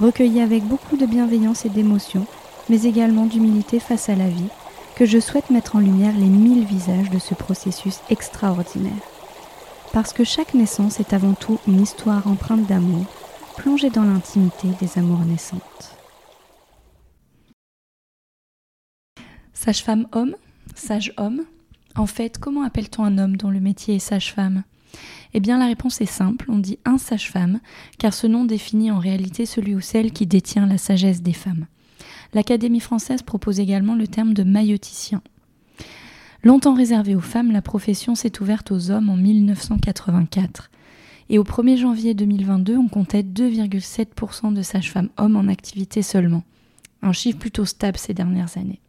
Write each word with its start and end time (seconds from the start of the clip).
recueilli 0.00 0.40
avec 0.40 0.64
beaucoup 0.64 0.96
de 0.96 1.06
bienveillance 1.06 1.66
et 1.66 1.68
d'émotion, 1.68 2.26
mais 2.68 2.82
également 2.82 3.26
d'humilité 3.26 3.78
face 3.78 4.08
à 4.08 4.16
la 4.16 4.28
vie, 4.28 4.48
que 4.96 5.04
je 5.06 5.18
souhaite 5.18 5.50
mettre 5.50 5.76
en 5.76 5.80
lumière 5.80 6.16
les 6.16 6.26
mille 6.26 6.64
visages 6.64 7.10
de 7.10 7.18
ce 7.18 7.34
processus 7.34 8.00
extraordinaire. 8.10 8.92
Parce 9.92 10.12
que 10.12 10.24
chaque 10.24 10.54
naissance 10.54 11.00
est 11.00 11.12
avant 11.12 11.34
tout 11.34 11.58
une 11.66 11.80
histoire 11.80 12.26
empreinte 12.26 12.66
d'amour, 12.66 13.04
plongée 13.56 13.90
dans 13.90 14.04
l'intimité 14.04 14.68
des 14.80 14.98
amours 14.98 15.24
naissantes. 15.24 15.96
Sage-femme 19.52 20.06
homme, 20.12 20.36
sage 20.74 21.12
homme. 21.18 21.42
En 21.96 22.06
fait, 22.06 22.38
comment 22.38 22.62
appelle-t-on 22.62 23.04
un 23.04 23.18
homme 23.18 23.36
dont 23.36 23.50
le 23.50 23.60
métier 23.60 23.96
est 23.96 23.98
sage-femme? 23.98 24.62
Eh 25.34 25.40
bien 25.40 25.58
la 25.58 25.66
réponse 25.66 26.00
est 26.00 26.06
simple, 26.06 26.46
on 26.48 26.58
dit 26.58 26.78
un 26.84 26.98
sage-femme, 26.98 27.60
car 27.98 28.12
ce 28.12 28.26
nom 28.26 28.44
définit 28.44 28.90
en 28.90 28.98
réalité 28.98 29.46
celui 29.46 29.74
ou 29.74 29.80
celle 29.80 30.12
qui 30.12 30.26
détient 30.26 30.66
la 30.66 30.78
sagesse 30.78 31.22
des 31.22 31.32
femmes. 31.32 31.66
L'Académie 32.34 32.80
française 32.80 33.22
propose 33.22 33.60
également 33.60 33.94
le 33.94 34.06
terme 34.06 34.34
de 34.34 34.44
mailloticien. 34.44 35.22
Longtemps 36.42 36.74
réservée 36.74 37.14
aux 37.14 37.20
femmes, 37.20 37.52
la 37.52 37.62
profession 37.62 38.14
s'est 38.14 38.40
ouverte 38.40 38.70
aux 38.70 38.90
hommes 38.90 39.10
en 39.10 39.16
1984. 39.16 40.70
Et 41.28 41.38
au 41.38 41.44
1er 41.44 41.76
janvier 41.76 42.14
2022, 42.14 42.76
on 42.76 42.88
comptait 42.88 43.22
2,7% 43.22 44.52
de 44.52 44.62
sages-femmes 44.62 45.10
hommes 45.16 45.36
en 45.36 45.48
activité 45.48 46.02
seulement. 46.02 46.42
Un 47.02 47.12
chiffre 47.12 47.38
plutôt 47.38 47.64
stable 47.64 47.98
ces 47.98 48.14
dernières 48.14 48.56
années. 48.56 48.80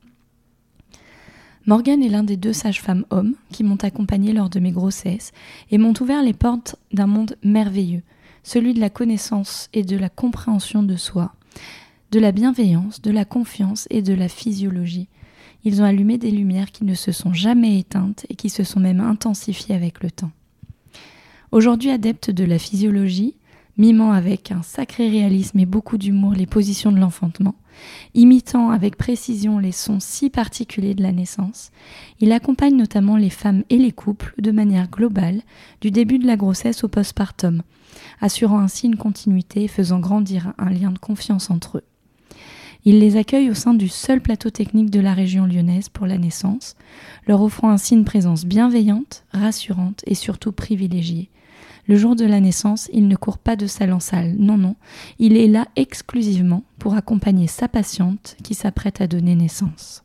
Morgane 1.68 2.02
est 2.02 2.10
l'un 2.10 2.24
des 2.24 2.38
deux 2.38 2.54
sages-femmes 2.54 3.06
hommes 3.12 3.36
qui 3.52 3.64
m'ont 3.64 3.78
accompagnée 3.78 4.34
lors 4.34 4.50
de 4.50 4.60
mes 4.60 4.72
grossesses 4.72 5.32
et 5.70 5.78
m'ont 5.78 5.94
ouvert 6.02 6.24
les 6.24 6.34
portes 6.34 6.76
d'un 6.92 7.06
monde 7.06 7.36
merveilleux, 7.44 8.02
celui 8.44 8.74
de 8.74 8.80
la 8.80 8.90
connaissance 8.90 9.70
et 9.74 9.84
de 9.84 9.96
la 9.96 10.10
compréhension 10.10 10.82
de 10.82 10.96
soi, 10.96 11.36
de 12.12 12.20
la 12.20 12.32
bienveillance, 12.32 13.02
de 13.02 13.12
la 13.12 13.26
confiance 13.26 13.88
et 13.92 14.02
de 14.02 14.14
la 14.14 14.28
physiologie. 14.28 15.08
Ils 15.64 15.84
ont 15.84 15.86
allumé 15.86 16.18
des 16.18 16.32
lumières 16.32 16.72
qui 16.72 16.84
ne 16.84 16.96
se 16.96 17.12
sont 17.12 17.34
jamais 17.34 17.78
éteintes 17.78 18.26
et 18.30 18.36
qui 18.36 18.50
se 18.50 18.64
sont 18.64 18.80
même 18.80 19.00
intensifiées 19.00 19.76
avec 19.76 20.02
le 20.02 20.10
temps. 20.10 20.32
Aujourd'hui 21.52 21.92
adepte 21.92 22.32
de 22.32 22.44
la 22.44 22.58
physiologie, 22.58 23.36
mimant 23.78 24.12
avec 24.12 24.52
un 24.52 24.62
sacré 24.62 25.10
réalisme 25.10 25.60
et 25.60 25.66
beaucoup 25.66 25.98
d'humour 25.98 26.34
les 26.34 26.46
positions 26.46 26.92
de 26.92 27.00
l'enfantement, 27.00 27.56
imitant 28.14 28.70
avec 28.70 28.98
précision 28.98 29.60
les 29.60 29.72
sons 29.72 30.00
si 30.00 30.30
particuliers 30.30 30.94
de 30.94 31.04
la 31.04 31.12
naissance, 31.12 31.72
il 32.20 32.32
accompagne 32.32 32.76
notamment 32.76 33.18
les 33.18 33.30
femmes 33.30 33.64
et 33.70 33.78
les 33.78 33.92
couples 33.92 34.34
de 34.38 34.52
manière 34.52 34.90
globale, 34.90 35.42
du 35.80 35.92
début 35.92 36.20
de 36.20 36.28
la 36.28 36.38
grossesse 36.38 36.84
au 36.84 36.88
postpartum, 36.88 37.64
assurant 38.20 38.60
ainsi 38.60 38.88
une 38.88 38.98
continuité 38.98 39.64
et 39.64 39.68
faisant 39.68 40.00
grandir 40.00 40.54
un 40.58 40.70
lien 40.70 40.92
de 40.92 41.00
confiance 41.00 41.50
entre 41.50 41.78
eux. 41.78 41.84
Il 42.84 43.00
les 43.00 43.16
accueille 43.16 43.52
au 43.52 43.54
sein 43.54 43.76
du 43.76 43.88
seul 43.88 44.22
plateau 44.22 44.50
technique 44.50 44.90
de 44.90 45.00
la 45.00 45.14
région 45.14 45.46
lyonnaise 45.46 45.90
pour 45.90 46.08
la 46.08 46.18
naissance, 46.18 46.76
leur 47.28 47.42
offrant 47.42 47.70
ainsi 47.70 47.94
une 47.94 48.06
présence 48.06 48.46
bienveillante, 48.46 49.24
rassurante 49.32 50.02
et 50.08 50.16
surtout 50.16 50.52
privilégiée, 50.52 51.30
le 51.88 51.98
jour 51.98 52.16
de 52.16 52.26
la 52.26 52.40
naissance, 52.40 52.90
il 52.94 53.08
ne 53.08 53.16
court 53.16 53.38
pas 53.38 53.56
de 53.56 53.68
salle 53.68 53.94
en 53.94 54.00
salle. 54.00 54.36
Non, 54.38 54.58
non. 54.58 54.76
Il 55.20 55.38
est 55.38 55.48
là 55.48 55.68
exclusivement 55.76 56.64
pour 56.80 56.94
accompagner 56.94 57.48
sa 57.48 57.68
patiente 57.68 58.38
qui 58.44 58.54
s'apprête 58.54 59.02
à 59.02 59.08
donner 59.08 59.36
naissance. 59.36 60.04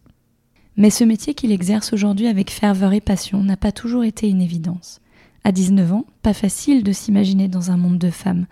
Mais 0.76 0.90
ce 0.90 1.04
métier 1.04 1.34
qu'il 1.34 1.52
exerce 1.52 1.92
aujourd'hui 1.92 2.26
avec 2.26 2.50
ferveur 2.50 2.92
et 2.92 3.00
passion 3.00 3.42
n'a 3.42 3.56
pas 3.56 3.72
toujours 3.72 4.04
été 4.04 4.28
une 4.28 4.42
évidence. 4.42 5.00
À 5.44 5.52
19 5.52 5.92
ans, 5.92 6.06
pas 6.22 6.34
facile 6.34 6.82
de 6.82 6.92
s'imaginer 6.92 7.48
dans 7.48 7.70
un 7.70 7.76
monde 7.76 7.98
de 7.98 8.10
femmes, 8.10 8.46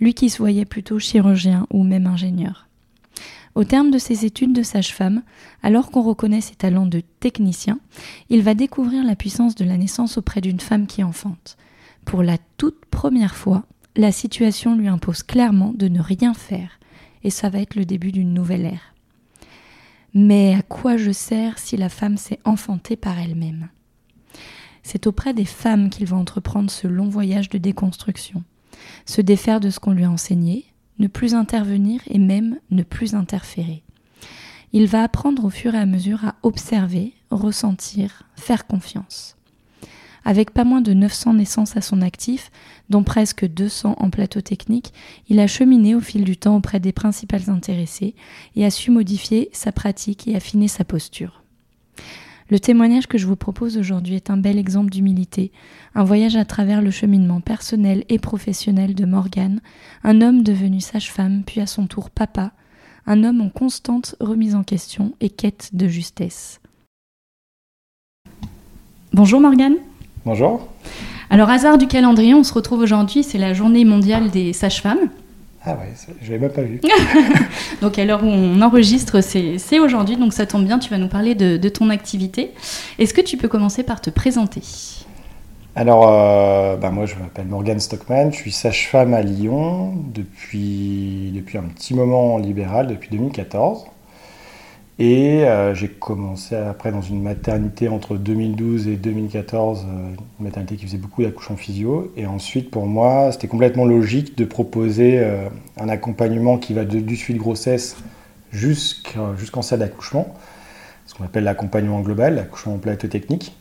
lui 0.00 0.14
qui 0.14 0.30
se 0.30 0.38
voyait 0.38 0.64
plutôt 0.64 0.98
chirurgien 0.98 1.66
ou 1.70 1.84
même 1.84 2.06
ingénieur. 2.06 2.66
Au 3.54 3.64
terme 3.64 3.90
de 3.90 3.98
ses 3.98 4.24
études 4.24 4.52
de 4.52 4.62
sage-femme, 4.62 5.22
alors 5.62 5.90
qu'on 5.90 6.02
reconnaît 6.02 6.40
ses 6.40 6.54
talents 6.54 6.86
de 6.86 7.02
technicien, 7.20 7.78
il 8.28 8.42
va 8.42 8.54
découvrir 8.54 9.04
la 9.04 9.16
puissance 9.16 9.54
de 9.54 9.64
la 9.64 9.76
naissance 9.76 10.18
auprès 10.18 10.40
d'une 10.40 10.60
femme 10.60 10.86
qui 10.86 11.02
enfante. 11.02 11.56
Pour 12.10 12.24
la 12.24 12.38
toute 12.56 12.86
première 12.86 13.36
fois, 13.36 13.62
la 13.94 14.10
situation 14.10 14.74
lui 14.74 14.88
impose 14.88 15.22
clairement 15.22 15.72
de 15.72 15.86
ne 15.86 16.00
rien 16.00 16.34
faire, 16.34 16.80
et 17.22 17.30
ça 17.30 17.50
va 17.50 17.60
être 17.60 17.76
le 17.76 17.84
début 17.84 18.10
d'une 18.10 18.34
nouvelle 18.34 18.64
ère. 18.64 18.96
Mais 20.12 20.56
à 20.56 20.62
quoi 20.62 20.96
je 20.96 21.12
sers 21.12 21.60
si 21.60 21.76
la 21.76 21.88
femme 21.88 22.16
s'est 22.16 22.40
enfantée 22.44 22.96
par 22.96 23.16
elle-même? 23.16 23.68
C'est 24.82 25.06
auprès 25.06 25.34
des 25.34 25.44
femmes 25.44 25.88
qu'il 25.88 26.04
va 26.06 26.16
entreprendre 26.16 26.68
ce 26.68 26.88
long 26.88 27.08
voyage 27.08 27.48
de 27.48 27.58
déconstruction, 27.58 28.42
se 29.06 29.20
défaire 29.20 29.60
de 29.60 29.70
ce 29.70 29.78
qu'on 29.78 29.92
lui 29.92 30.02
a 30.02 30.10
enseigné, 30.10 30.64
ne 30.98 31.06
plus 31.06 31.36
intervenir 31.36 32.00
et 32.08 32.18
même 32.18 32.58
ne 32.72 32.82
plus 32.82 33.14
interférer. 33.14 33.84
Il 34.72 34.88
va 34.88 35.04
apprendre 35.04 35.44
au 35.44 35.50
fur 35.50 35.76
et 35.76 35.78
à 35.78 35.86
mesure 35.86 36.24
à 36.24 36.34
observer, 36.42 37.14
ressentir, 37.30 38.24
faire 38.34 38.66
confiance. 38.66 39.36
Avec 40.24 40.52
pas 40.52 40.64
moins 40.64 40.80
de 40.80 40.92
900 40.92 41.34
naissances 41.34 41.76
à 41.76 41.80
son 41.80 42.02
actif, 42.02 42.50
dont 42.88 43.02
presque 43.02 43.46
200 43.46 43.96
en 43.98 44.10
plateau 44.10 44.40
technique, 44.40 44.92
il 45.28 45.40
a 45.40 45.46
cheminé 45.46 45.94
au 45.94 46.00
fil 46.00 46.24
du 46.24 46.36
temps 46.36 46.56
auprès 46.56 46.80
des 46.80 46.92
principales 46.92 47.48
intéressées 47.48 48.14
et 48.56 48.64
a 48.64 48.70
su 48.70 48.90
modifier 48.90 49.48
sa 49.52 49.72
pratique 49.72 50.28
et 50.28 50.36
affiner 50.36 50.68
sa 50.68 50.84
posture. 50.84 51.42
Le 52.50 52.58
témoignage 52.58 53.06
que 53.06 53.16
je 53.16 53.28
vous 53.28 53.36
propose 53.36 53.78
aujourd'hui 53.78 54.16
est 54.16 54.28
un 54.28 54.36
bel 54.36 54.58
exemple 54.58 54.90
d'humilité, 54.90 55.52
un 55.94 56.02
voyage 56.02 56.34
à 56.34 56.44
travers 56.44 56.82
le 56.82 56.90
cheminement 56.90 57.40
personnel 57.40 58.04
et 58.08 58.18
professionnel 58.18 58.96
de 58.96 59.04
Morgane, 59.04 59.60
un 60.02 60.20
homme 60.20 60.42
devenu 60.42 60.80
sage-femme 60.80 61.44
puis 61.46 61.60
à 61.60 61.66
son 61.66 61.86
tour 61.86 62.10
papa, 62.10 62.52
un 63.06 63.22
homme 63.22 63.40
en 63.40 63.50
constante 63.50 64.16
remise 64.18 64.56
en 64.56 64.64
question 64.64 65.14
et 65.20 65.30
quête 65.30 65.70
de 65.74 65.86
justesse. 65.86 66.60
Bonjour 69.12 69.40
Morgane. 69.40 69.76
Bonjour. 70.26 70.68
Alors, 71.30 71.48
hasard 71.48 71.78
du 71.78 71.86
calendrier, 71.86 72.34
on 72.34 72.44
se 72.44 72.52
retrouve 72.52 72.80
aujourd'hui, 72.80 73.22
c'est 73.22 73.38
la 73.38 73.54
journée 73.54 73.86
mondiale 73.86 74.30
des 74.30 74.52
sages-femmes. 74.52 75.08
Ah 75.64 75.72
ouais, 75.72 75.92
je 76.20 76.32
l'avais 76.32 76.40
même 76.40 76.52
pas 76.52 76.62
vu. 76.62 76.80
donc 77.82 77.98
à 77.98 78.04
l'heure 78.04 78.22
où 78.22 78.26
on 78.26 78.60
enregistre, 78.60 79.22
c'est 79.22 79.78
aujourd'hui, 79.78 80.16
donc 80.16 80.34
ça 80.34 80.44
tombe 80.44 80.64
bien, 80.64 80.78
tu 80.78 80.90
vas 80.90 80.98
nous 80.98 81.08
parler 81.08 81.34
de, 81.34 81.68
ton 81.68 81.88
activité. 81.88 82.52
Est-ce 82.98 83.14
que 83.14 83.20
tu 83.22 83.38
peux 83.38 83.48
commencer 83.48 83.82
par 83.82 84.00
te 84.02 84.10
présenter? 84.10 84.62
Alors, 85.74 86.08
euh, 86.08 86.76
bah, 86.76 86.90
moi 86.90 87.06
je 87.06 87.14
m'appelle 87.14 87.46
Morgane 87.46 87.80
Stockman, 87.80 88.30
je 88.32 88.36
suis 88.36 88.52
sage-femme 88.52 89.14
à 89.14 89.22
Lyon 89.22 89.94
depuis, 90.12 91.30
depuis 91.34 91.56
un 91.56 91.62
petit 91.62 91.94
moment 91.94 92.34
en 92.34 92.38
libéral, 92.38 92.88
depuis 92.88 93.08
2014. 93.10 93.84
Et 95.02 95.46
euh, 95.46 95.74
j'ai 95.74 95.88
commencé 95.88 96.54
après 96.54 96.92
dans 96.92 97.00
une 97.00 97.22
maternité 97.22 97.88
entre 97.88 98.16
2012 98.16 98.86
et 98.86 98.96
2014, 98.96 99.86
euh, 99.88 100.14
une 100.38 100.44
maternité 100.44 100.76
qui 100.76 100.84
faisait 100.84 100.98
beaucoup 100.98 101.22
d'accouchements 101.22 101.56
physio. 101.56 102.12
Et 102.18 102.26
ensuite, 102.26 102.70
pour 102.70 102.84
moi, 102.84 103.32
c'était 103.32 103.48
complètement 103.48 103.86
logique 103.86 104.36
de 104.36 104.44
proposer 104.44 105.18
euh, 105.18 105.48
un 105.78 105.88
accompagnement 105.88 106.58
qui 106.58 106.74
va 106.74 106.84
du 106.84 107.16
suivi 107.16 107.38
de 107.38 107.42
grossesse 107.42 107.96
jusqu'en 108.52 109.62
salle 109.62 109.78
d'accouchement, 109.78 110.34
ce 111.06 111.14
qu'on 111.14 111.24
appelle 111.24 111.44
l'accompagnement 111.44 112.00
global, 112.00 112.34
l'accouchement 112.34 112.76
plateau 112.76 113.08
technique. 113.08 113.56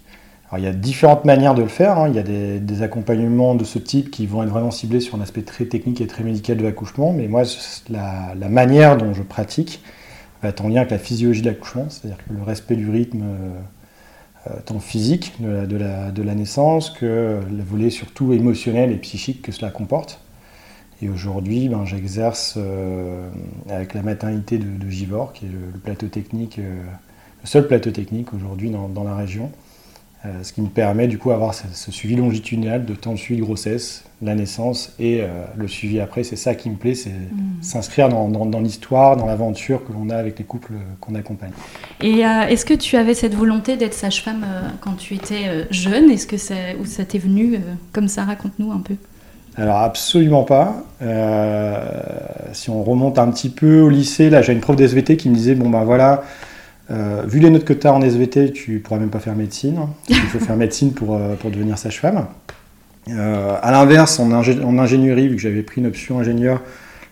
Alors, 0.51 0.59
il 0.59 0.65
y 0.65 0.69
a 0.69 0.73
différentes 0.73 1.23
manières 1.23 1.55
de 1.55 1.61
le 1.61 1.69
faire. 1.69 1.99
Hein. 1.99 2.09
Il 2.09 2.15
y 2.15 2.19
a 2.19 2.23
des, 2.59 2.81
accompagnements 2.81 3.55
de 3.55 3.63
ce 3.63 3.79
type 3.79 4.11
qui 4.11 4.25
vont 4.25 4.43
être 4.43 4.49
vraiment 4.49 4.71
ciblés 4.71 4.99
sur 4.99 5.15
un 5.15 5.21
aspect 5.21 5.43
très 5.43 5.65
technique 5.65 6.01
et 6.01 6.07
très 6.07 6.25
médical 6.25 6.57
de 6.57 6.63
l'accouchement. 6.63 7.13
Mais 7.13 7.29
moi, 7.29 7.43
la 7.89 8.49
manière 8.49 8.97
dont 8.97 9.13
je 9.13 9.23
pratique, 9.23 9.81
être 10.43 10.63
en 10.63 10.69
lien 10.69 10.77
avec 10.77 10.91
la 10.91 10.99
physiologie 10.99 11.41
de 11.41 11.49
l'accouchement, 11.49 11.87
c'est-à-dire 11.89 12.17
le 12.29 12.41
respect 12.43 12.75
du 12.75 12.89
rythme 12.89 13.23
tant 14.65 14.79
physique 14.79 15.33
de 15.41 15.77
la, 15.77 16.11
de 16.11 16.23
naissance 16.23 16.89
que 16.91 17.39
le 17.49 17.63
volet 17.63 17.89
surtout 17.89 18.31
émotionnel 18.31 18.91
et 18.91 18.95
psychique 18.95 19.41
que 19.41 19.51
cela 19.51 19.69
comporte. 19.69 20.21
Et 21.01 21.09
aujourd'hui, 21.09 21.67
ben, 21.67 21.85
j'exerce 21.85 22.57
avec 23.69 23.93
la 23.93 24.01
maternité 24.01 24.57
de, 24.57 24.89
Givor, 24.89 25.33
qui 25.33 25.45
est 25.45 25.49
le, 25.49 25.77
plateau 25.77 26.07
technique, 26.07 26.57
le 26.57 27.47
seul 27.47 27.67
plateau 27.67 27.91
technique 27.91 28.33
aujourd'hui 28.33 28.69
dans, 28.69 29.03
la 29.03 29.15
région, 29.15 29.51
euh, 30.25 30.43
ce 30.43 30.51
qui 30.51 30.61
me 30.61 30.67
permet 30.67 31.07
du 31.07 31.17
coup 31.17 31.29
d'avoir 31.29 31.53
ce, 31.53 31.91
suivi 31.91 32.17
longitudinal 32.17 32.83
de 32.83 32.93
temps 32.93 33.13
de 33.13 33.17
suivi 33.17 33.39
de 33.39 33.45
grossesse, 33.45 34.03
la 34.21 34.35
naissance 34.35 34.93
et 34.99 35.21
euh, 35.21 35.27
le 35.55 35.69
suivi 35.69 36.01
après. 36.01 36.23
C'est 36.25 36.35
ça 36.35 36.55
qui 36.55 36.69
me 36.69 36.75
plaît, 36.75 36.93
c'est 36.93 37.11
mm. 37.11 37.61
s'inscrire 37.61 38.09
dans, 38.09 38.59
l'histoire, 38.59 39.15
dans 39.15 39.27
l'aventure 39.27 39.81
que 39.85 39.93
l'on 39.93 40.09
a 40.09 40.17
avec 40.17 40.37
les 40.37 40.43
couples 40.43 40.73
qu'on 40.99 41.15
accompagne. 41.15 41.53
Et 42.01 42.25
euh, 42.25 42.47
est-ce 42.47 42.65
que 42.65 42.73
tu 42.73 42.97
avais 42.97 43.13
cette 43.13 43.33
volonté 43.33 43.77
d'être 43.77 43.93
sage-femme 43.93 44.45
quand 44.81 44.95
tu 44.97 45.13
étais 45.13 45.65
jeune? 45.71 46.11
Est-ce 46.11 46.27
que 46.27 46.35
ça, 46.35 46.55
ou 46.81 46.85
ça 46.85 47.05
t'est 47.05 47.17
venu 47.17 47.57
comme 47.93 48.09
ça? 48.09 48.25
Raconte-nous 48.25 48.73
un 48.73 48.81
peu. 48.81 48.95
Alors 49.55 49.77
absolument 49.77 50.43
pas. 50.43 50.83
si 52.51 52.69
on 52.69 52.83
remonte 52.83 53.17
un 53.19 53.31
petit 53.31 53.49
peu 53.49 53.79
au 53.79 53.87
lycée, 53.89 54.29
là 54.29 54.41
j'ai 54.41 54.51
une 54.51 54.59
prof 54.59 54.75
d'SVT 54.75 55.15
qui 55.15 55.29
me 55.29 55.35
disait 55.35 55.55
bon 55.55 55.69
ben 55.69 55.85
voilà, 55.85 56.23
euh, 56.91 57.23
vu 57.27 57.39
les 57.39 57.49
notes 57.49 57.65
que 57.65 57.73
tu 57.73 57.85
as 57.87 57.93
en 57.93 58.01
SVT, 58.01 58.51
tu 58.51 58.79
pourras 58.79 58.99
même 58.99 59.09
pas 59.09 59.19
faire 59.19 59.35
médecine. 59.35 59.79
Il 60.07 60.15
faut 60.15 60.39
faire 60.39 60.55
médecine 60.55 60.93
pour, 60.93 61.15
euh, 61.15 61.35
pour 61.35 61.51
devenir 61.51 61.77
sage-femme. 61.77 62.25
Euh, 63.09 63.55
à 63.61 63.71
l'inverse, 63.71 64.19
en, 64.19 64.31
ingénierie, 64.31 65.27
vu 65.27 65.35
que 65.35 65.41
j'avais 65.41 65.61
pris 65.61 65.81
une 65.81 65.87
option 65.87 66.19
ingénieur, 66.19 66.61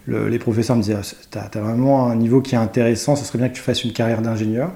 les 0.08 0.40
professeurs 0.40 0.76
me 0.78 0.82
disaient 0.82 0.96
Tu 1.32 1.38
as, 1.38 1.62
vraiment 1.62 2.10
un 2.10 2.16
niveau 2.16 2.42
qui 2.42 2.56
est 2.56 2.58
intéressant, 2.58 3.16
ça 3.16 3.26
serait 3.26 3.40
bien 3.40 3.50
que 3.50 3.56
tu 3.56 3.62
fasses 3.62 3.84
une 3.84 3.92
carrière 3.92 4.22
d'ingénieur. 4.22 4.72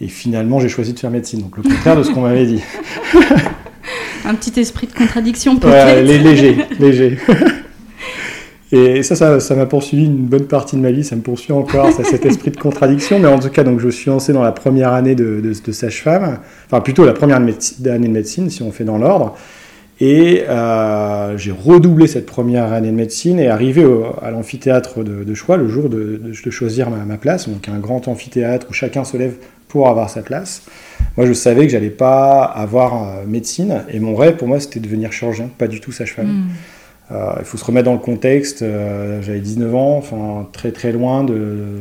Et 0.00 0.08
finalement, 0.08 0.60
j'ai 0.60 0.68
choisi 0.68 0.92
de 0.92 0.98
faire 0.98 1.10
médecine, 1.10 1.40
donc 1.40 1.56
le 1.56 1.62
contraire 1.62 1.96
de 1.96 2.02
ce 2.02 2.10
qu'on 2.10 2.20
m'avait 2.20 2.44
dit. 2.44 2.62
un 4.26 4.34
petit 4.34 4.60
esprit 4.60 4.88
de 4.88 4.92
contradiction 4.92 5.56
peut-être. 5.56 5.86
Ouais, 5.86 6.02
léger, 6.02 6.58
léger. 6.78 7.18
Et 8.72 9.04
ça, 9.04 9.38
ça, 9.38 9.54
m'a 9.54 9.66
poursuivi 9.66 10.06
une 10.06 10.26
bonne 10.26 10.46
partie 10.46 10.74
de 10.74 10.80
ma 10.80 10.90
vie, 10.90 11.04
ça 11.04 11.14
me 11.14 11.20
poursuit 11.20 11.52
encore, 11.52 11.92
ça, 11.92 12.02
cet 12.02 12.26
esprit 12.26 12.50
de 12.50 12.56
contradiction. 12.56 13.20
Mais 13.20 13.28
en 13.28 13.38
tout 13.38 13.48
cas, 13.48 13.62
donc, 13.62 13.78
je 13.78 13.88
suis 13.88 14.10
lancé 14.10 14.32
dans 14.32 14.42
la 14.42 14.52
première 14.52 14.92
année 14.92 15.14
de, 15.14 15.52
sage-femme, 15.72 16.38
enfin 16.66 16.80
plutôt 16.80 17.04
la 17.04 17.12
première 17.12 17.36
année 17.36 17.54
de 17.78 18.08
médecine, 18.08 18.50
si 18.50 18.62
on 18.62 18.72
fait 18.72 18.84
dans 18.84 18.98
l'ordre. 18.98 19.36
Et 19.98 20.44
euh, 20.48 21.38
j'ai 21.38 21.52
redoublé 21.52 22.06
cette 22.06 22.26
première 22.26 22.72
année 22.72 22.90
de 22.90 22.96
médecine 22.96 23.38
et 23.38 23.48
arrivé 23.48 23.86
à 24.20 24.30
l'amphithéâtre 24.30 25.02
de, 25.02 25.34
choix 25.34 25.56
le 25.56 25.68
jour 25.68 25.88
de, 25.88 26.20
choisir 26.50 26.90
ma, 26.90 27.16
place, 27.16 27.48
donc 27.48 27.68
un 27.68 27.78
grand 27.78 28.06
amphithéâtre 28.08 28.66
où 28.68 28.72
chacun 28.74 29.04
se 29.04 29.16
lève 29.16 29.36
pour 29.68 29.88
avoir 29.88 30.10
sa 30.10 30.22
place. 30.22 30.62
Moi, 31.16 31.26
je 31.26 31.32
savais 31.32 31.66
que 31.66 31.72
j'allais 31.72 31.88
pas 31.90 32.42
avoir 32.42 32.94
euh, 32.94 33.24
médecine 33.26 33.82
et 33.90 33.98
mon 34.00 34.14
rêve 34.14 34.36
pour 34.36 34.48
moi 34.48 34.60
c'était 34.60 34.80
de 34.80 34.84
devenir 34.84 35.12
chirurgien, 35.12 35.48
pas 35.56 35.66
du 35.66 35.80
tout 35.80 35.92
sage-femme. 35.92 36.26
Hmm. 36.26 36.48
Euh, 37.12 37.34
il 37.38 37.44
faut 37.44 37.56
se 37.56 37.64
remettre 37.64 37.86
dans 37.86 37.92
le 37.92 37.98
contexte. 37.98 38.62
Euh, 38.62 39.22
j'avais 39.22 39.40
19 39.40 39.74
ans, 39.74 39.96
enfin 39.96 40.48
très 40.52 40.72
très 40.72 40.92
loin 40.92 41.22
de, 41.24 41.78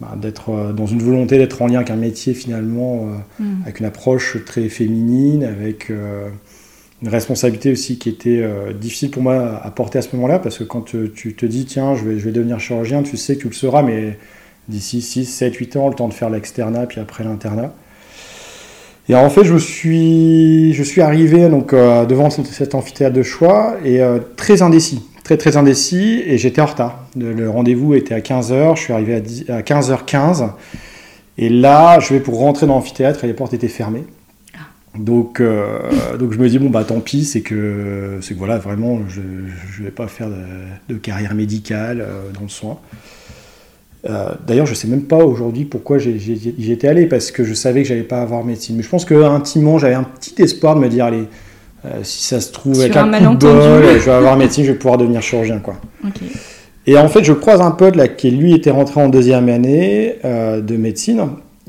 bah, 0.00 0.16
d'être 0.20 0.50
euh, 0.50 0.72
dans 0.72 0.86
une 0.86 1.02
volonté 1.02 1.38
d'être 1.38 1.62
en 1.62 1.66
lien 1.66 1.76
avec 1.76 1.90
un 1.90 1.96
métier 1.96 2.34
finalement, 2.34 3.06
mm. 3.38 3.62
avec 3.62 3.80
une 3.80 3.86
approche 3.86 4.36
très 4.44 4.68
féminine, 4.68 5.44
avec 5.44 5.90
une 5.90 7.08
responsabilité 7.08 7.72
aussi 7.72 7.98
qui 7.98 8.10
était 8.10 8.44
difficile 8.78 9.10
pour 9.10 9.22
moi 9.22 9.60
à 9.62 9.70
porter 9.70 9.98
à 9.98 10.02
ce 10.02 10.14
moment-là, 10.16 10.38
parce 10.38 10.58
que 10.58 10.64
quand 10.64 10.82
tu 10.82 11.34
te 11.34 11.46
dis, 11.46 11.64
tiens, 11.64 11.94
je 11.94 12.04
vais, 12.04 12.18
je 12.18 12.24
vais 12.24 12.32
devenir 12.32 12.60
chirurgien, 12.60 13.02
tu 13.02 13.16
sais 13.16 13.36
que 13.36 13.42
tu 13.42 13.48
le 13.48 13.54
seras, 13.54 13.82
mais 13.82 14.18
d'ici 14.68 15.00
6, 15.00 15.24
7, 15.24 15.54
8 15.54 15.76
ans, 15.76 15.88
le 15.88 15.94
temps 15.94 16.08
de 16.08 16.14
faire 16.14 16.28
l'externat, 16.28 16.86
puis 16.86 17.00
après 17.00 17.24
l'internat. 17.24 17.72
Et 19.10 19.14
en 19.16 19.28
fait, 19.28 19.42
je 19.42 19.56
suis, 19.56 20.72
je 20.72 20.84
suis 20.84 21.00
arrivé 21.00 21.48
donc, 21.48 21.72
euh, 21.72 22.06
devant 22.06 22.30
cet 22.30 22.76
amphithéâtre 22.76 23.16
de 23.16 23.24
choix 23.24 23.74
et 23.84 24.00
euh, 24.00 24.20
très 24.36 24.62
indécis, 24.62 25.02
très 25.24 25.36
très 25.36 25.56
indécis, 25.56 26.22
et 26.24 26.38
j'étais 26.38 26.60
en 26.60 26.66
retard. 26.66 27.06
Le, 27.16 27.50
rendez-vous 27.50 27.94
était 27.94 28.14
à 28.14 28.20
15h, 28.20 28.76
je 28.76 28.82
suis 28.82 28.92
arrivé 28.92 29.16
à, 29.48 29.62
15h15, 29.62 30.52
et 31.38 31.48
là, 31.48 31.98
je 31.98 32.14
vais 32.14 32.20
pour 32.20 32.38
rentrer 32.38 32.68
dans 32.68 32.74
l'amphithéâtre 32.74 33.24
et 33.24 33.26
les 33.26 33.32
portes 33.32 33.52
étaient 33.52 33.66
fermées. 33.66 34.04
Ah. 34.54 34.58
Donc, 34.96 35.40
euh, 35.40 36.16
donc 36.16 36.32
je 36.32 36.38
me 36.38 36.48
dis, 36.48 36.60
bon, 36.60 36.70
bah 36.70 36.84
tant 36.84 37.00
pis, 37.00 37.24
c'est 37.24 37.40
que, 37.40 38.18
c'est 38.20 38.34
que 38.34 38.38
voilà, 38.38 38.58
vraiment, 38.58 39.00
je 39.08 39.22
ne 39.22 39.84
vais 39.84 39.90
pas 39.90 40.06
faire 40.06 40.28
de, 40.28 40.44
de 40.88 40.96
carrière 40.96 41.34
médicale 41.34 42.06
dans 42.32 42.42
le 42.42 42.48
soin. 42.48 42.78
Euh, 44.08 44.30
d'ailleurs, 44.46 44.66
je 44.66 44.72
ne 44.72 44.76
sais 44.76 44.88
même 44.88 45.02
pas 45.02 45.18
aujourd'hui 45.18 45.64
pourquoi 45.64 45.98
j'y 45.98 46.72
étais 46.72 46.88
allé, 46.88 47.06
parce 47.06 47.30
que 47.30 47.44
je 47.44 47.52
savais 47.52 47.82
que 47.82 47.88
j'allais 47.88 48.02
pas 48.02 48.22
avoir 48.22 48.44
médecine. 48.44 48.76
Mais 48.76 48.82
je 48.82 48.88
pense 48.88 49.04
qu'intimement, 49.04 49.78
j'avais 49.78 49.94
un 49.94 50.04
petit 50.04 50.40
espoir 50.42 50.74
de 50.74 50.80
me 50.80 50.88
dire, 50.88 51.04
allez, 51.04 51.24
euh, 51.84 52.00
si 52.02 52.22
ça 52.22 52.40
se 52.40 52.52
trouve, 52.52 52.80
avec 52.80 52.96
un, 52.96 53.04
coup 53.04 53.34
de 53.34 53.46
bol, 53.46 53.84
je 53.98 54.04
vais 54.04 54.10
avoir 54.10 54.36
médecine, 54.36 54.64
je 54.64 54.72
vais 54.72 54.78
pouvoir 54.78 54.98
devenir 54.98 55.22
chirurgien. 55.22 55.58
Quoi. 55.58 55.76
Et 56.86 56.96
en 56.96 57.08
fait, 57.08 57.24
je 57.24 57.32
croise 57.32 57.60
un 57.60 57.70
pote 57.72 57.96
là, 57.96 58.08
qui 58.08 58.30
lui 58.30 58.54
était 58.54 58.70
rentré 58.70 59.02
en 59.02 59.08
deuxième 59.08 59.48
année 59.48 60.16
euh, 60.24 60.60
de 60.60 60.76
médecine, 60.76 61.20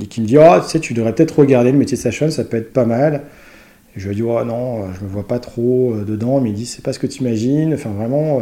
et 0.02 0.06
qui 0.06 0.22
me 0.22 0.26
dit, 0.26 0.38
oh, 0.38 0.60
tu 0.64 0.70
sais, 0.70 0.80
tu 0.80 0.94
devrais 0.94 1.14
peut-être 1.14 1.38
regarder 1.38 1.72
le 1.72 1.78
métier 1.78 1.98
de 1.98 2.02
sage 2.02 2.30
ça 2.30 2.44
peut 2.44 2.58
être 2.58 2.72
pas 2.72 2.86
mal. 2.86 3.24
Et 3.96 4.00
je 4.00 4.06
lui 4.08 4.14
ai 4.14 4.16
dit, 4.16 4.24
oh, 4.24 4.42
non, 4.46 4.86
je 4.94 5.04
me 5.04 5.10
vois 5.10 5.28
pas 5.28 5.40
trop 5.40 5.96
dedans, 6.08 6.40
mais 6.40 6.52
il 6.52 6.56
dit, 6.56 6.66
c'est 6.66 6.84
pas 6.84 6.94
ce 6.94 7.00
que 7.00 7.08
tu 7.08 7.22
imagines, 7.22 7.74
enfin 7.74 7.90
vraiment, 7.90 8.42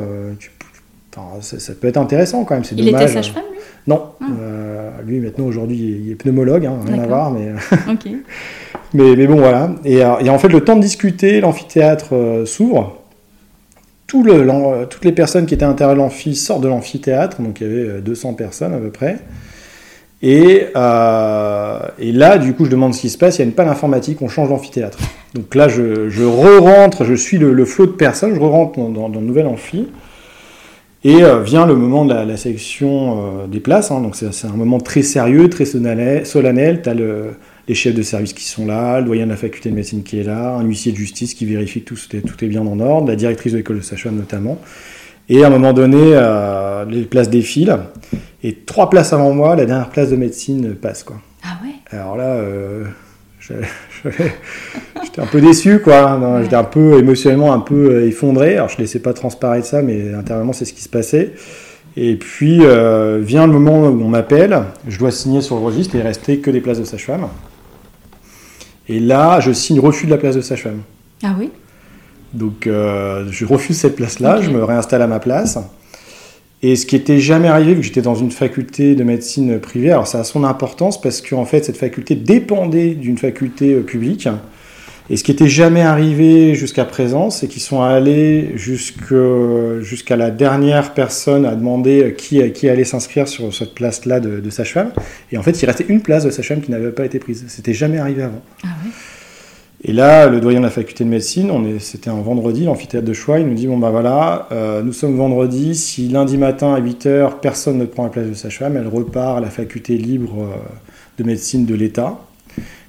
ça, 1.41 1.73
peut 1.73 1.87
être 1.87 1.97
intéressant 1.97 2.43
quand 2.45 2.53
même, 2.53 2.63
c'est 2.63 2.75
dommage. 2.75 2.91
Il 2.91 2.95
était 2.95 3.07
sage-femme, 3.13 3.43
lui? 3.51 3.58
Non, 3.87 4.03
ah. 4.21 4.25
euh, 4.39 4.89
lui 5.05 5.19
maintenant 5.19 5.45
aujourd'hui 5.45 6.01
il 6.05 6.11
est 6.11 6.15
pneumologue, 6.15 6.65
hein, 6.65 6.79
rien 6.85 6.99
à 7.03 7.07
voir, 7.07 7.31
mais... 7.31 7.53
mais, 8.93 9.15
mais 9.15 9.27
bon 9.27 9.37
voilà. 9.37 9.71
Et, 9.83 10.03
euh, 10.03 10.17
et, 10.19 10.29
en 10.29 10.37
fait 10.39 10.49
le 10.49 10.61
temps 10.61 10.75
de 10.75 10.81
discuter, 10.81 11.41
l'amphithéâtre 11.41 12.13
euh, 12.13 12.45
s'ouvre. 12.45 12.97
Tout 14.07 14.23
le, 14.23 14.87
toutes 14.89 15.05
les 15.05 15.11
personnes 15.11 15.45
qui 15.45 15.53
étaient 15.53 15.65
à 15.65 15.67
l'intérieur 15.67 15.95
de 15.95 16.01
l'amphi 16.01 16.35
sortent 16.35 16.61
de 16.61 16.67
l'amphithéâtre, 16.67 17.43
donc 17.43 17.61
il 17.61 17.67
y 17.67 17.69
avait 17.69 18.01
200 18.01 18.33
personnes 18.33 18.73
à 18.73 18.79
peu 18.79 18.89
près. 18.89 19.19
Et, 20.23 20.65
et, 20.65 22.11
là, 22.11 22.37
du 22.39 22.55
coup, 22.55 22.65
je 22.65 22.71
demande 22.71 22.95
ce 22.95 23.01
qui 23.01 23.11
se 23.11 23.19
passe. 23.19 23.37
Il 23.37 23.41
y 23.41 23.43
a 23.43 23.45
une 23.45 23.53
panne 23.53 23.69
informatique, 23.69 24.23
on 24.23 24.27
change 24.27 24.49
d'amphithéâtre. 24.49 24.97
Donc 25.35 25.53
là, 25.53 25.67
je, 25.67 26.09
je 26.09 26.23
re-rentre, 26.23 27.05
je 27.05 27.13
suis 27.13 27.37
le, 27.37 27.65
flot 27.65 27.85
de 27.85 27.91
personnes, 27.91 28.33
je 28.33 28.39
re-rentre 28.39 28.79
dans, 28.79 29.09
dans, 29.09 29.19
le 29.19 29.25
nouvel 29.25 29.45
amphi. 29.45 29.87
Et 31.03 31.23
euh, 31.23 31.41
vient 31.41 31.65
le 31.65 31.75
moment 31.75 32.03
de 32.03 32.13
la, 32.13 32.37
sélection 32.37 33.43
euh, 33.43 33.47
des 33.47 33.61
places. 33.61 33.89
Hein. 33.91 34.01
donc 34.01 34.15
c'est 34.15 34.47
un 34.47 34.55
moment 34.55 34.79
très 34.79 35.01
sérieux, 35.01 35.49
très 35.49 35.65
solennel. 35.65 36.81
Tu 36.81 36.89
as 36.89 36.93
les 36.93 37.75
chefs 37.75 37.95
de 37.95 38.01
service 38.01 38.33
qui 38.33 38.43
sont 38.43 38.65
là, 38.65 38.99
le 38.99 39.05
doyen 39.05 39.25
de 39.25 39.29
la 39.29 39.37
faculté 39.37 39.69
de 39.69 39.75
médecine 39.75 40.03
qui 40.03 40.19
est 40.19 40.23
là, 40.23 40.55
un 40.55 40.63
huissier 40.63 40.91
de 40.91 40.97
justice 40.97 41.33
qui 41.33 41.45
vérifie 41.45 41.83
que 41.83 41.93
tout 41.93 42.15
est, 42.15 42.21
tout 42.21 42.43
est 42.43 42.47
bien 42.47 42.65
en 42.65 42.79
ordre, 42.79 43.07
la 43.07 43.15
directrice 43.15 43.53
de 43.53 43.57
l'école 43.57 43.77
de 43.77 43.81
sage 43.81 44.05
notamment. 44.07 44.59
Et 45.29 45.43
à 45.43 45.47
un 45.47 45.51
moment 45.51 45.73
donné, 45.73 45.99
euh, 46.01 46.85
les 46.85 47.03
places 47.03 47.29
défilent. 47.29 47.77
Et 48.43 48.55
trois 48.55 48.89
places 48.89 49.13
avant 49.13 49.31
moi, 49.31 49.55
la 49.55 49.65
dernière 49.65 49.89
place 49.89 50.09
de 50.09 50.15
médecine 50.15 50.73
passe. 50.75 51.03
Quoi. 51.03 51.21
Ah 51.43 51.59
ouais? 51.63 51.75
Alors 51.91 52.17
là, 52.17 52.41
J'étais 55.03 55.21
un 55.21 55.25
peu 55.25 55.41
déçu, 55.41 55.79
quoi. 55.79 56.19
J'étais 56.41 56.55
un 56.55 56.63
peu 56.63 56.99
émotionnellement 56.99 57.53
un 57.53 57.59
peu 57.59 57.91
euh, 57.91 58.07
effondré. 58.07 58.55
Alors 58.55 58.69
je 58.69 58.75
ne 58.75 58.81
laissais 58.81 58.99
pas 58.99 59.13
transparaître 59.13 59.65
ça, 59.65 59.81
mais 59.81 60.13
intérieurement 60.13 60.53
c'est 60.53 60.65
ce 60.65 60.73
qui 60.73 60.81
se 60.81 60.89
passait. 60.89 61.33
Et 61.97 62.15
puis 62.15 62.59
euh, 62.61 63.19
vient 63.21 63.47
le 63.47 63.53
moment 63.53 63.81
où 63.81 64.01
on 64.01 64.07
m'appelle, 64.07 64.63
je 64.87 64.97
dois 64.99 65.11
signer 65.11 65.41
sur 65.41 65.55
le 65.55 65.61
registre 65.61 65.95
et 65.95 65.99
il 65.99 66.03
restait 66.03 66.37
que 66.37 66.51
des 66.51 66.61
places 66.61 66.79
de 66.79 66.85
sage-femme. 66.85 67.27
Et 68.87 68.99
là, 68.99 69.39
je 69.39 69.51
signe 69.51 69.79
refus 69.79 70.05
de 70.05 70.11
la 70.11 70.17
place 70.17 70.35
de 70.35 70.41
sage-femme. 70.41 70.81
Ah 71.23 71.35
oui? 71.37 71.51
Donc 72.33 72.67
euh, 72.67 73.25
je 73.31 73.45
refuse 73.45 73.77
cette 73.77 73.95
place-là, 73.95 74.41
je 74.41 74.49
me 74.51 74.63
réinstalle 74.63 75.01
à 75.01 75.07
ma 75.07 75.19
place. 75.19 75.57
Et 76.61 76.75
ce 76.75 76.85
qui 76.85 76.95
était 76.95 77.19
jamais 77.19 77.47
arrivé, 77.47 77.73
vu 77.73 77.79
que 77.79 77.85
j'étais 77.85 78.01
dans 78.01 78.15
une 78.15 78.31
faculté 78.31 78.95
de 78.95 79.03
médecine 79.03 79.59
privée, 79.59 79.91
alors 79.91 80.07
ça 80.07 80.19
a 80.19 80.23
son 80.23 80.43
importance 80.43 80.99
parce 80.99 81.21
qu'en 81.21 81.45
fait 81.45 81.63
cette 81.63 81.77
faculté 81.77 82.15
dépendait 82.15 82.95
d'une 82.95 83.17
faculté 83.17 83.75
euh, 83.75 83.81
publique. 83.81 84.27
Et 85.11 85.17
ce 85.17 85.23
qui 85.23 85.31
était 85.31 85.47
jamais 85.47 85.81
arrivé 85.81 86.53
jusqu'à 86.53 86.85
présent, 86.85 87.31
c'est 87.31 87.47
qu'ils 87.47 87.63
sont 87.63 87.81
allés 87.81 88.53
jusqu'à 88.55 90.15
la 90.15 90.29
dernière 90.29 90.93
personne 90.93 91.45
à 91.45 91.55
demander 91.55 92.13
qui, 92.15 92.51
qui 92.51 92.69
allait 92.69 92.83
s'inscrire 92.83 93.27
sur 93.27 93.51
cette 93.51 93.73
place-là 93.73 94.19
de, 94.19 94.39
de 94.39 94.49
sage-femme. 94.51 94.91
Et 95.31 95.39
en 95.39 95.41
fait, 95.41 95.59
il 95.63 95.65
restait 95.65 95.85
une 95.89 96.01
place 96.01 96.25
de 96.25 96.29
sage-femme 96.29 96.61
qui 96.61 96.69
n'avait 96.69 96.91
pas 96.91 97.05
été 97.05 97.17
prise. 97.17 97.43
C'était 97.47 97.73
jamais 97.73 97.97
arrivé 97.97 98.21
avant. 98.21 98.41
Ah. 98.63 98.67
Et 99.83 99.93
là, 99.93 100.27
le 100.27 100.41
doyen 100.41 100.59
de 100.59 100.65
la 100.65 100.71
faculté 100.71 101.05
de 101.05 101.09
médecine, 101.09 101.51
c'était 101.79 102.09
un 102.09 102.21
vendredi, 102.21 102.65
l'amphithéâtre 102.65 103.07
de 103.07 103.13
choix, 103.13 103.39
il 103.39 103.47
nous 103.47 103.53
dit 103.53 103.65
bon 103.65 103.77
ben 103.77 103.89
voilà, 103.91 104.47
euh, 104.51 104.81
nous 104.81 104.91
sommes 104.91 105.15
vendredi, 105.15 105.73
si 105.73 106.09
lundi 106.09 106.37
matin 106.37 106.73
à 106.73 106.81
8h 106.81 107.39
personne 107.41 107.77
ne 107.77 107.85
prend 107.85 108.03
la 108.03 108.09
place 108.09 108.27
de 108.27 108.33
sage-femme, 108.33 108.75
elle 108.75 108.87
repart 108.87 109.37
à 109.37 109.39
la 109.41 109.49
faculté 109.49 109.97
libre 109.97 110.33
euh, 110.41 110.57
de 111.17 111.23
médecine 111.23 111.65
de 111.65 111.75
l'État, 111.75 112.19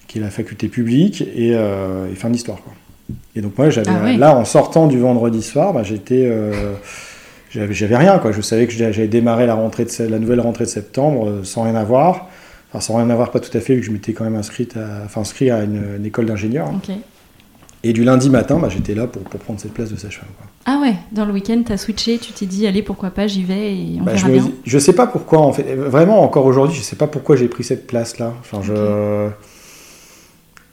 qui 0.09 0.18
est 0.18 0.20
la 0.20 0.30
faculté 0.30 0.66
publique, 0.66 1.23
et, 1.37 1.54
euh, 1.54 2.12
fin 2.16 2.28
d'histoire. 2.28 2.59
Et 3.37 3.40
donc 3.40 3.56
moi, 3.56 3.70
j'avais 3.70 3.88
ah 3.88 4.16
là, 4.16 4.37
en 4.37 4.44
sortant 4.44 4.88
du 4.88 4.99
vendredi 4.99 5.42
soir, 5.42 5.73
bah, 5.73 5.85
j'étais 5.85 6.28
j'avais 7.50 7.97
rien, 7.97 8.18
quoi. 8.18 8.32
Je 8.32 8.40
savais 8.40 8.66
que 8.66 8.73
j'avais 8.73 9.09
démarré 9.09 9.47
la, 9.47 9.54
rentrée 9.54 9.85
de, 9.85 10.04
la 10.04 10.18
nouvelle 10.18 10.40
rentrée 10.40 10.64
de 10.64 10.70
septembre 10.70 11.28
euh, 11.28 11.44
sans 11.44 11.64
rien 11.64 11.75
avoir. 11.75 12.28
Enfin, 12.70 12.80
sans 12.80 12.96
rien 12.96 13.10
avoir, 13.10 13.30
pas 13.30 13.40
tout 13.40 13.56
à 13.56 13.60
fait, 13.60 13.74
vu 13.74 13.80
que 13.80 13.86
je 13.86 13.90
m'étais 13.90 14.12
quand 14.12 14.24
même 14.24 14.36
inscrite 14.36 14.76
à, 14.76 15.04
enfin, 15.04 15.22
inscrit 15.22 15.50
à 15.50 15.64
une, 15.64 16.04
école 16.04 16.26
d'ingénieur. 16.26 16.70
Et 17.82 17.92
du 17.92 18.04
lundi 18.04 18.30
matin, 18.30 18.58
bah, 18.58 18.68
j'étais 18.68 18.94
là 18.94 19.06
pour, 19.06 19.22
pour, 19.22 19.40
prendre 19.40 19.58
cette 19.58 19.72
place 19.72 19.90
de 19.90 19.96
sage-femme. 19.96 20.28
Ah 20.66 20.78
ouais, 20.82 20.94
dans 21.12 21.24
le 21.24 21.32
week-end, 21.32 21.62
tu 21.66 21.72
as 21.72 21.78
switché, 21.78 22.18
tu 22.18 22.32
t'es 22.32 22.46
dit, 22.46 22.66
allez, 22.66 22.82
pourquoi 22.82 23.10
pas, 23.10 23.26
j'y 23.26 23.42
vais 23.42 23.74
et 23.74 23.96
on 24.00 24.04
bah, 24.04 24.12
verra 24.12 24.28
je 24.28 24.32
bien. 24.32 24.50
je 24.64 24.78
sais 24.78 24.92
pas 24.92 25.06
pourquoi, 25.06 25.40
en 25.40 25.52
fait. 25.52 25.74
Vraiment, 25.74 26.22
encore 26.22 26.44
aujourd'hui, 26.44 26.76
je 26.76 26.82
sais 26.82 26.96
pas 26.96 27.06
pourquoi 27.06 27.36
j'ai 27.36 27.48
pris 27.48 27.64
cette 27.64 27.86
place-là. 27.86 28.34
Enfin, 28.40 28.60
je. 28.62 29.28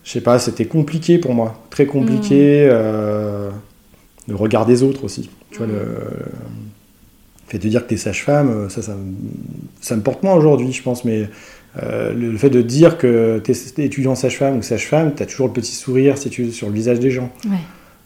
Je 0.03 0.13
sais 0.13 0.21
pas, 0.21 0.39
c'était 0.39 0.65
compliqué 0.65 1.17
pour 1.17 1.33
moi. 1.33 1.61
Très 1.69 1.85
compliqué. 1.85 2.65
Euh, 2.71 3.49
le 4.25 4.35
regard 4.35 4.65
des 4.65 4.81
autres 4.81 5.03
aussi. 5.03 5.29
Tu 5.51 5.57
vois, 5.57 5.67
le, 5.67 5.75
fait 7.47 7.59
de 7.59 7.67
dire 7.67 7.83
que 7.83 7.89
tu 7.89 7.95
es 7.95 7.97
sage-femme, 7.97 8.49
euh, 8.49 8.69
ça, 8.69 8.81
ça, 8.81 9.95
me 9.95 10.01
porte 10.01 10.23
moins 10.23 10.33
aujourd'hui, 10.33 10.71
je 10.73 10.83
pense, 10.83 11.05
mais 11.05 11.29
euh, 11.84 12.13
le, 12.13 12.38
fait 12.38 12.50
de 12.50 12.62
dire 12.62 12.98
que 12.98 13.41
tu 13.43 13.51
es 13.51 13.86
étudiant 13.86 14.15
sage-femme 14.15 14.57
ou 14.57 14.62
sage-femme, 14.62 15.13
tu 15.15 15.24
as 15.24 15.25
toujours 15.25 15.48
le 15.48 15.53
petit 15.53 15.74
sourire 15.74 16.17
si 16.17 16.29
tu, 16.29 16.51
sur 16.51 16.67
le 16.67 16.74
visage 16.74 17.00
des 17.00 17.12
gens. 17.12 17.29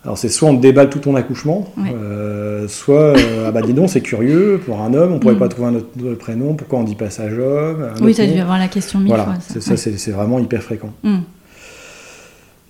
Alors 0.04 0.18
c'est 0.18 0.30
soit 0.30 0.50
on 0.50 0.58
te 0.58 0.62
déballe 0.62 0.90
tout 0.90 1.00
ton 1.00 1.16
accouchement, 1.16 1.72
euh, 1.94 2.68
soit 2.68 3.13
ah 3.46 3.51
bah 3.51 3.62
dis 3.62 3.74
donc 3.74 3.90
c'est 3.90 4.01
curieux 4.01 4.60
pour 4.66 4.82
un 4.82 4.96
homme, 4.96 5.13
on 5.13 5.20
pourrait 5.20 5.36
mm. 5.36 5.40
pas 5.40 5.48
trouver 5.48 5.68
un 5.68 5.75
autre 5.75 6.16
prénom, 6.16 6.56
pourquoi 6.56 6.80
on 6.80 6.84
dit 6.84 6.96
pas 6.96 7.12
sage-homme 7.12 7.90
Oui, 8.01 8.16
tu 8.16 8.22
as 8.22 8.25
dû 8.25 8.40
avoir 8.40 8.58
la 8.58 8.68
question 8.68 8.98
mille 8.98 9.10
voilà, 9.10 9.25
fois. 9.25 9.62
Ça, 9.62 9.78
c'est 9.78 10.12
vraiment 10.12 10.40
hyper 10.40 10.63
fréquent. 10.63 10.92
Mm. 11.04 11.20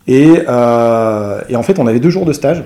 Et, 0.08 0.26
et, 0.26 1.56
en 1.56 1.64
fait 1.64 1.80
on 1.80 1.88
avait 1.88 2.02
deux 2.02 2.10
jours 2.10 2.26
de 2.26 2.34
stage 2.34 2.66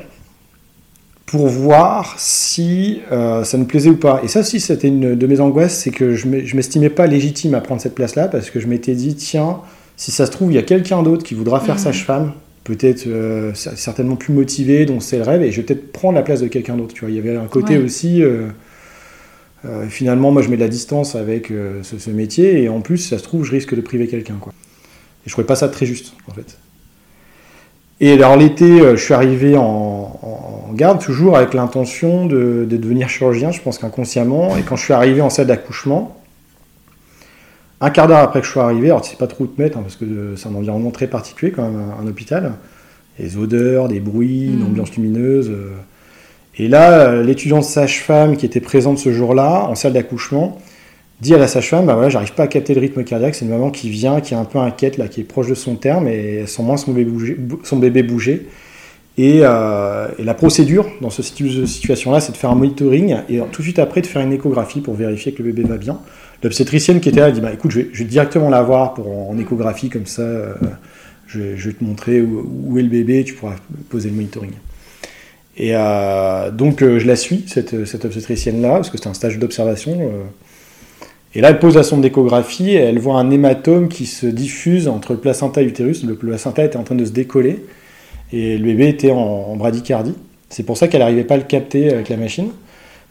pour 1.26 1.48
voir 1.48 2.16
si 2.18 3.02
euh, 3.12 3.44
ça 3.44 3.58
nous 3.58 3.66
plaisait 3.66 3.90
ou 3.90 3.98
pas. 3.98 4.22
Et 4.24 4.28
ça 4.28 4.42
aussi, 4.42 4.60
c'était 4.60 4.88
une 4.88 5.16
de 5.16 5.28
mes 5.28 5.40
angoisses, 5.40 5.76
c'est 5.76 5.92
que 5.92 6.14
je 6.14 6.28
ne 6.28 6.56
m'estimais 6.56 6.90
pas 6.90 7.08
légitime 7.08 7.56
à 7.56 7.62
prendre 7.62 7.82
cette 7.82 7.96
place-là, 7.96 8.28
parce 8.28 8.50
que 8.50 8.60
je 8.60 8.68
m'étais 8.68 8.94
dit, 8.94 9.16
tiens, 9.16 9.62
si 9.98 10.12
ça 10.12 10.26
se 10.26 10.32
trouve, 10.32 10.52
il 10.52 10.56
y 10.56 10.60
a 10.60 10.64
quelqu'un 10.64 11.02
d'autre 11.02 11.24
qui 11.24 11.34
voudra 11.34 11.60
faire 11.60 11.76
mmh. 11.76 11.80
sage-femme, 11.80 12.34
peut-être 12.64 13.08
euh, 13.08 13.54
certainement 13.54 14.16
plus 14.16 14.34
motivé, 14.34 14.86
dont 14.86 15.00
c'est 15.00 15.18
le 15.18 15.24
rêve, 15.24 15.42
et 15.42 15.52
je 15.52 15.58
vais 15.58 15.64
peut-être 15.64 15.92
prendre 15.92 16.16
la 16.16 16.22
place 16.22 16.42
de 16.42 16.48
quelqu'un 16.48 16.78
d'autre. 16.78 16.94
Tu 16.94 17.02
vois, 17.02 17.10
il 17.10 17.16
y 17.16 17.20
avait 17.20 17.36
un 17.36 17.48
côté 17.48 17.78
aussi... 17.78 18.24
Euh, 18.24 18.50
finalement, 19.90 20.30
moi, 20.30 20.44
je 20.44 20.50
mets 20.50 20.58
de 20.58 20.62
la 20.62 20.68
distance 20.68 21.16
avec 21.16 21.52
ce, 21.82 22.10
métier, 22.12 22.62
et 22.62 22.70
en 22.70 22.82
plus, 22.82 23.00
ça 23.00 23.18
se 23.18 23.24
trouve, 23.24 23.44
je 23.44 23.50
risque 23.50 23.74
de 23.74 23.82
priver 23.82 24.06
quelqu'un. 24.06 24.36
Quoi. 24.40 24.54
Et 25.26 25.30
je 25.30 25.32
trouvais 25.32 25.48
pas 25.48 25.56
ça 25.56 25.70
très 25.70 25.88
juste, 25.88 26.14
en 26.30 26.36
fait. 26.36 26.60
Et 28.00 28.12
alors 28.12 28.38
l'été, 28.38 28.78
je 28.96 29.04
suis 29.04 29.16
arrivé 29.16 29.58
en, 29.58 30.45
garde 30.74 31.02
toujours 31.02 31.38
avec 31.38 31.54
l'intention 31.54 32.26
de, 32.26 32.66
devenir 32.70 33.10
chirurgien, 33.10 33.52
je 33.52 33.62
pense 33.62 33.78
qu'inconsciemment. 33.78 34.56
Et 34.58 34.62
quand 34.62 34.76
je 34.76 34.84
suis 34.84 34.94
arrivé 34.94 35.22
en 35.22 35.30
salle 35.30 35.48
d'accouchement, 35.48 36.18
un 37.82 37.90
quart 37.90 38.08
d'heure 38.08 38.20
après 38.20 38.42
que 38.42 38.48
je 38.48 38.52
sois 38.52 38.66
arrivé, 38.66 38.88
alors 38.88 39.02
tu 39.02 39.12
sais 39.12 39.18
pas 39.18 39.28
trop 39.28 39.44
où 39.44 39.48
te 39.48 39.62
mettre, 39.62 39.78
hein, 39.78 39.82
parce 39.82 39.96
que 39.96 40.36
c'est 40.36 40.48
un 40.48 40.56
environnement 40.56 40.92
très 40.92 41.08
particulier 41.08 41.52
quand 41.52 41.64
même, 41.64 41.82
un, 42.00 42.08
hôpital. 42.08 42.54
Des 43.20 43.38
odeurs, 43.38 43.88
des 43.88 44.02
bruits, 44.02 44.48
une 44.48 44.60
mm. 44.60 44.66
ambiance 44.66 44.96
lumineuse. 44.96 45.50
Euh. 45.50 45.72
Et 46.58 46.68
là, 46.68 47.22
l'étudiante 47.22 47.64
sage-femme 47.64 48.38
qui 48.38 48.46
était 48.46 48.60
présente 48.60 48.98
ce 48.98 49.12
jour-là, 49.12 49.68
en 49.70 49.76
salle 49.76 49.94
d'accouchement, 49.94 50.60
dit 51.22 51.34
à 51.34 51.38
la 51.38 51.48
sage-femme, 51.48 51.86
bah 51.86 51.94
voilà, 51.94 52.10
j'arrive 52.10 52.34
pas 52.34 52.44
à 52.44 52.48
capter 52.48 52.74
le 52.74 52.82
rythme 52.82 53.04
cardiaque, 53.04 53.36
c'est 53.36 53.46
une 53.46 53.52
maman 53.52 53.72
qui 53.72 53.90
vient, 53.90 54.22
qui 54.22 54.34
est 54.34 54.38
un 54.38 54.46
peu 54.46 54.60
inquiète, 54.60 54.98
là, 54.98 55.08
qui 55.08 55.22
est 55.22 55.26
proche 55.26 55.48
de 55.48 55.54
son 55.54 55.76
terme, 55.76 56.08
et 56.08 56.40
elle 56.42 56.48
sent 56.48 56.64
moins 56.64 56.78
son 56.78 56.92
bébé 56.92 57.10
bouger. 57.10 57.38
Son 57.64 57.78
bébé 57.78 58.04
bouger. 58.04 58.48
Euh, 59.18 60.08
et, 60.18 60.24
la 60.24 60.34
procédure 60.34 60.88
dans 61.02 61.10
ce 61.10 61.24
situation-là, 61.24 62.20
c'est 62.20 62.34
de 62.34 62.38
faire 62.38 62.52
un 62.52 62.56
monitoring 62.56 63.18
et 63.30 63.40
tout 63.52 63.62
de 63.62 63.64
suite 63.64 63.80
après 63.80 64.02
de 64.02 64.08
faire 64.08 64.22
une 64.22 64.34
échographie 64.34 64.82
pour 64.82 64.94
vérifier 64.94 65.32
que 65.32 65.42
le 65.42 65.52
bébé 65.52 65.68
va 65.68 65.78
bien. 65.78 66.00
L'obstétricienne 66.44 67.00
qui 67.00 67.10
était 67.10 67.22
là, 67.22 67.30
elle 67.30 67.34
dit 67.34 67.42
bah, 67.42 67.54
écoute, 67.54 67.72
je 67.72 67.82
vais, 67.82 68.04
directement 68.04 68.50
la 68.50 68.62
voir 68.62 68.94
pour, 68.94 69.30
en 69.30 69.38
échographie, 69.38 69.90
comme 69.90 70.06
ça, 70.06 70.22
euh, 70.22 70.54
je, 71.28 71.40
vais 71.40 71.74
te 71.74 71.84
montrer 71.84 72.22
où, 72.22 72.78
est 72.78 72.84
le 72.84 72.90
bébé, 72.90 73.24
tu 73.24 73.34
pourras 73.34 73.56
poser 73.90 74.10
le 74.10 74.16
monitoring. 74.16 74.52
Et 75.58 75.72
euh, 75.74 76.52
donc 76.52 76.82
je 76.82 77.08
la 77.08 77.16
suis, 77.16 77.46
cette, 77.48 77.86
cette 77.86 78.04
obstétricienne-là, 78.04 78.72
parce 78.72 78.90
que 78.90 78.98
c'est 78.98 79.08
un 79.08 79.14
stage 79.14 79.40
d'observation. 79.40 80.12
et 81.34 81.40
là, 81.40 81.52
elle 81.52 81.60
pose 81.60 81.76
la 81.76 81.84
sonde 81.84 82.02
d'échographie 82.02 82.72
et 82.72 82.76
elle 82.76 83.00
voit 83.00 83.18
un 83.18 83.32
hématome 83.32 83.88
qui 83.88 84.06
se 84.06 84.28
diffuse 84.28 84.90
entre 84.90 85.14
le 85.14 85.20
placenta 85.20 85.62
et 85.62 85.66
l'utérus. 85.66 86.04
Le 86.04 86.16
placenta 86.16 86.66
était 86.66 86.76
en 86.76 86.84
train 86.84 86.96
de 86.96 87.06
se 87.06 87.12
décoller 87.12 87.64
et 88.32 88.58
le 88.58 88.66
bébé 88.66 88.90
était 88.90 89.12
en, 89.12 89.56
bradycardie. 89.56 90.16
C'est 90.50 90.64
pour 90.64 90.78
ça 90.78 90.88
qu'elle 90.88 91.02
n'arrivait 91.02 91.24
pas 91.24 91.36
à 91.36 91.38
le 91.38 91.44
capter 91.44 91.92
avec 91.94 92.10
la 92.10 92.18
machine. 92.18 92.50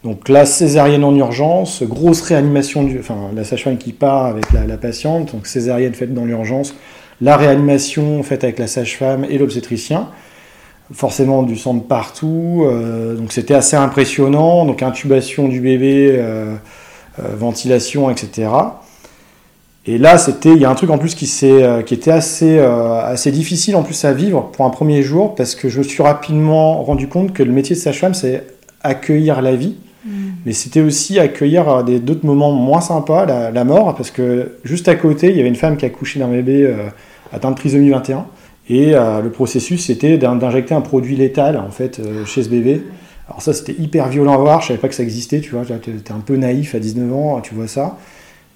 Donc 0.03 0.29
là, 0.29 0.45
césarienne 0.45 1.03
en 1.03 1.15
urgence, 1.15 1.81
grosse 1.83 2.21
réanimation, 2.21 2.87
enfin 2.99 3.31
la 3.35 3.43
sage-femme 3.43 3.77
qui 3.77 3.91
part 3.91 4.25
avec 4.25 4.45
la, 4.53 4.77
patiente, 4.77 5.33
donc 5.33 5.47
césarienne 5.47 5.95
faite 5.95 6.13
dans 6.13 6.25
l'urgence, 6.25 6.75
la 7.21 7.37
réanimation 7.37 8.21
faite 8.21 8.43
avec 8.43 8.59
la 8.59 8.67
sage-femme 8.67 9.25
et 9.27 9.39
l'obstétricien, 9.39 10.09
forcément 10.93 11.41
du 11.41 11.55
sang 11.55 11.73
de 11.73 11.81
partout, 11.81 12.65
euh, 12.65 13.15
donc 13.15 13.31
c'était 13.31 13.55
assez 13.55 13.75
impressionnant, 13.75 14.65
donc 14.65 14.83
intubation 14.83 15.47
du 15.47 15.59
bébé, 15.59 16.15
euh, 16.19 16.55
euh, 17.19 17.35
ventilation, 17.35 18.11
etc. 18.11 18.49
Et 19.87 19.99
là, 19.99 20.17
c'était, 20.17 20.51
il 20.51 20.57
y 20.57 20.65
a 20.65 20.69
un 20.69 20.75
truc 20.75 20.89
en 20.89 20.97
plus 20.97 21.13
qui, 21.13 21.29
euh, 21.43 21.83
qui 21.83 21.93
était 21.93 22.11
assez, 22.11 22.57
euh, 22.57 23.01
assez 23.01 23.31
difficile 23.31 23.75
en 23.75 23.83
plus 23.83 24.03
à 24.03 24.13
vivre 24.13 24.49
pour 24.51 24.65
un 24.65 24.71
premier 24.71 25.03
jour, 25.03 25.35
parce 25.35 25.53
que 25.53 25.69
je 25.69 25.77
me 25.77 25.83
suis 25.83 26.01
rapidement 26.01 26.81
rendu 26.83 27.07
compte 27.07 27.33
que 27.33 27.43
le 27.43 27.51
métier 27.51 27.75
de 27.75 27.81
sage-femme, 27.81 28.15
c'est 28.15 28.43
accueillir 28.81 29.43
la 29.43 29.55
vie, 29.55 29.75
mm. 30.05 30.09
mais 30.45 30.53
c'était 30.53 30.81
aussi 30.81 31.19
accueillir 31.19 31.69
euh, 31.69 31.83
d'autres 31.99 32.25
moments 32.25 32.51
moins 32.51 32.81
sympas, 32.81 33.25
la, 33.25 33.63
mort, 33.63 33.93
parce 33.95 34.09
que 34.09 34.53
juste 34.63 34.87
à 34.87 34.95
côté, 34.95 35.29
il 35.29 35.37
y 35.37 35.39
avait 35.39 35.49
une 35.49 35.55
femme 35.55 35.77
qui 35.77 35.85
a 35.85 35.89
couché 35.89 36.19
d'un 36.19 36.29
bébé 36.29 36.67
atteint 37.31 37.51
de 37.51 37.55
trisomie 37.55 37.91
21, 37.91 38.25
et 38.67 38.93
le 38.93 39.29
processus, 39.29 39.85
c'était 39.85 40.17
d'injecter 40.17 40.73
un 40.73 40.81
produit 40.81 41.15
létal, 41.15 41.57
en 41.57 41.69
fait, 41.69 42.01
chez 42.25 42.41
ce 42.41 42.49
bébé. 42.49 42.81
Alors 43.27 43.41
ça, 43.41 43.53
c'était 43.53 43.79
hyper 43.79 44.07
violent 44.09 44.33
à 44.33 44.37
voir, 44.37 44.61
je 44.61 44.67
savais 44.67 44.79
pas 44.79 44.87
que 44.87 44.95
ça 44.95 45.03
existait, 45.03 45.41
tu 45.41 45.51
vois, 45.51 45.63
t'es 45.65 46.11
un 46.11 46.19
peu 46.19 46.35
naïf 46.35 46.73
à 46.73 46.79
19 46.79 47.13
ans, 47.13 47.41
tu 47.41 47.53
vois 47.53 47.67
ça. 47.67 47.97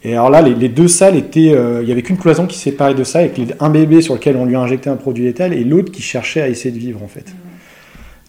Et 0.04 0.14
alors 0.14 0.30
là, 0.30 0.42
les, 0.42 0.70
deux 0.70 0.88
salles 0.88 1.18
étaient. 1.18 1.54
Euh, 1.54 1.80
il 1.82 1.86
n'y 1.86 1.92
avait 1.92 2.04
qu'une 2.04 2.18
cloison 2.18 2.46
qui 2.46 2.58
séparait 2.58 2.96
de 2.96 3.04
ça, 3.04 3.20
avec 3.20 3.40
un 3.60 3.70
bébé 3.70 4.02
sur 4.02 4.14
lequel 4.14 4.38
on 4.38 4.46
lui 4.46 4.56
a 4.56 4.60
injecté 4.60 4.90
un 4.90 4.96
produit 4.96 5.26
létal 5.26 5.54
et 5.54 5.64
l'autre 5.64 5.92
qui 5.92 6.02
cherchait 6.02 6.42
à 6.42 6.48
essayer 6.48 6.72
de 6.72 6.80
vivre, 6.80 7.04
en 7.04 7.08
fait. 7.08 7.26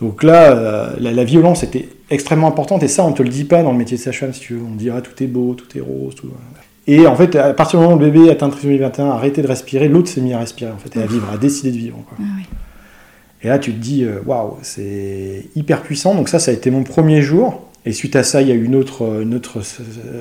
Donc 0.00 0.22
là, 0.22 0.52
euh, 0.52 0.96
la, 0.98 1.24
violence 1.24 1.62
était 1.62 1.88
extrêmement 2.08 2.48
importante, 2.48 2.82
et 2.82 2.88
ça, 2.88 3.04
on 3.04 3.10
ne 3.10 3.14
te 3.14 3.22
le 3.22 3.28
dit 3.28 3.44
pas 3.44 3.62
dans 3.62 3.70
le 3.70 3.78
métier 3.78 3.96
de 3.96 4.02
sage-femme, 4.02 4.32
si 4.32 4.40
tu 4.40 4.54
veux. 4.54 4.62
On 4.64 4.74
dira 4.74 5.00
tout 5.02 5.22
est 5.22 5.26
beau, 5.26 5.54
tout 5.54 5.78
est 5.78 5.80
rose, 5.80 6.14
tout. 6.14 6.28
Et 6.86 7.06
en 7.06 7.14
fait, 7.14 7.36
à 7.36 7.52
partir 7.52 7.78
du 7.78 7.84
moment 7.84 7.96
où 7.96 8.00
le 8.00 8.10
bébé 8.10 8.30
atteint 8.30 8.48
trisomie 8.48 8.78
21, 8.78 9.10
a 9.10 9.12
arrêté 9.12 9.42
de 9.42 9.46
respirer, 9.46 9.88
l'autre 9.88 10.08
s'est 10.08 10.22
mis 10.22 10.32
à 10.32 10.38
respirer, 10.38 10.72
en 10.72 10.78
fait, 10.78 10.98
et 10.98 11.02
à 11.02 11.06
vivre, 11.06 11.28
à 11.32 11.36
décider 11.36 11.70
de 11.70 11.76
vivre. 11.76 11.98
Quoi. 12.08 12.18
Ah 12.20 12.42
et 13.42 13.48
là, 13.48 13.58
tu 13.58 13.72
te 13.72 13.78
dis, 13.78 14.04
euh, 14.04 14.20
waouh, 14.26 14.58
c'est 14.62 15.46
hyper 15.54 15.82
puissant. 15.82 16.14
Donc 16.14 16.28
ça, 16.28 16.38
ça 16.38 16.50
a 16.50 16.54
été 16.54 16.70
mon 16.70 16.82
premier 16.82 17.22
jour. 17.22 17.69
Et 17.87 17.92
suite 17.92 18.16
à 18.16 18.22
ça, 18.22 18.42
il 18.42 18.49
y 18.49 18.52
a 18.52 18.54
eu 18.54 18.64
une 18.64 18.76
autre, 18.76 19.22
une 19.22 19.34
autre, 19.34 19.60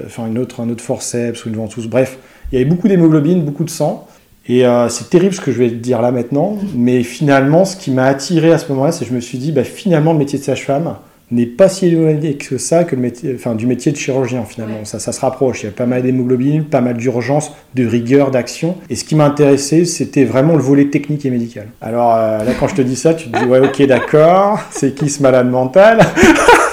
enfin 0.06 0.28
une 0.28 0.38
autre, 0.38 0.62
un 0.62 0.70
autre 0.70 0.84
forceps 0.84 1.46
ou 1.46 1.50
une 1.50 1.56
ventouse. 1.56 1.88
Bref, 1.88 2.18
il 2.51 2.58
y 2.58 2.62
avait 2.62 2.70
beaucoup 2.70 2.88
d'hémoglobine, 2.88 3.44
beaucoup 3.44 3.63
de 3.63 3.70
sang. 3.70 4.08
Et 4.48 4.66
euh, 4.66 4.89
c'est 4.89 5.10
terrible 5.10 5.34
ce 5.34 5.42
que 5.42 5.51
je 5.51 5.60
vais 5.60 5.70
te 5.70 5.75
dire 5.75 6.01
là 6.01 6.12
maintenant. 6.12 6.58
Mais 6.74 7.04
finalement, 7.04 7.66
ce 7.66 7.78
qui 7.78 7.92
m'a 7.92 8.06
attiré 8.06 8.51
à 8.51 8.58
ce 8.58 8.70
moment-là, 8.72 8.92
c'est 8.92 9.06
que 9.06 9.12
je 9.12 9.16
me 9.16 9.22
suis 9.22 9.38
dit, 9.38 9.51
bah, 9.51 9.63
finalement, 9.63 10.13
le 10.13 10.20
métier 10.20 10.39
de 10.39 10.44
sage-femme 10.44 10.96
n'est 11.32 11.46
pas 11.46 11.70
si 11.70 11.86
éloigné 11.86 12.34
que 12.36 12.58
ça 12.58 12.84
que 12.84 12.96
le 12.96 13.04
métier, 13.04 13.34
enfin, 13.36 13.54
du 13.54 13.68
métier 13.68 13.92
de 13.92 13.98
chirurgien 13.98 14.46
finalement. 14.46 14.84
Ça, 14.86 14.98
ça 14.98 15.12
se 15.12 15.22
rapproche. 15.22 15.62
Il 15.62 15.68
y 15.68 15.70
a 15.70 15.72
pas 15.72 15.86
mal 15.86 16.01
d'hémoglobine, 16.01 16.63
pas 16.63 16.82
mal 16.82 16.98
d'urgence, 16.98 17.51
de 17.75 17.86
rigueur, 17.86 18.32
d'action. 18.32 18.75
Et 18.89 18.96
ce 18.96 19.04
qui 19.04 19.16
m'intéressait, 19.16 19.86
c'était 19.86 20.24
vraiment 20.24 20.56
le 20.56 20.63
volet 20.63 20.86
technique 20.86 21.25
et 21.28 21.30
médical. 21.30 21.68
Alors 21.82 22.16
euh, 22.16 22.44
là, 22.44 22.51
quand 22.60 22.68
je 22.68 22.75
te 22.75 22.82
dis 22.82 22.96
ça, 22.96 23.13
tu 23.13 23.30
te 23.30 23.38
dis, 23.38 23.46
ouais, 23.46 23.60
ok, 23.60 23.86
d'accord, 23.86 24.60
c'est 24.72 24.96
qui 24.96 25.10
ce 25.10 25.22
malade 25.22 25.51
mental? 25.51 26.00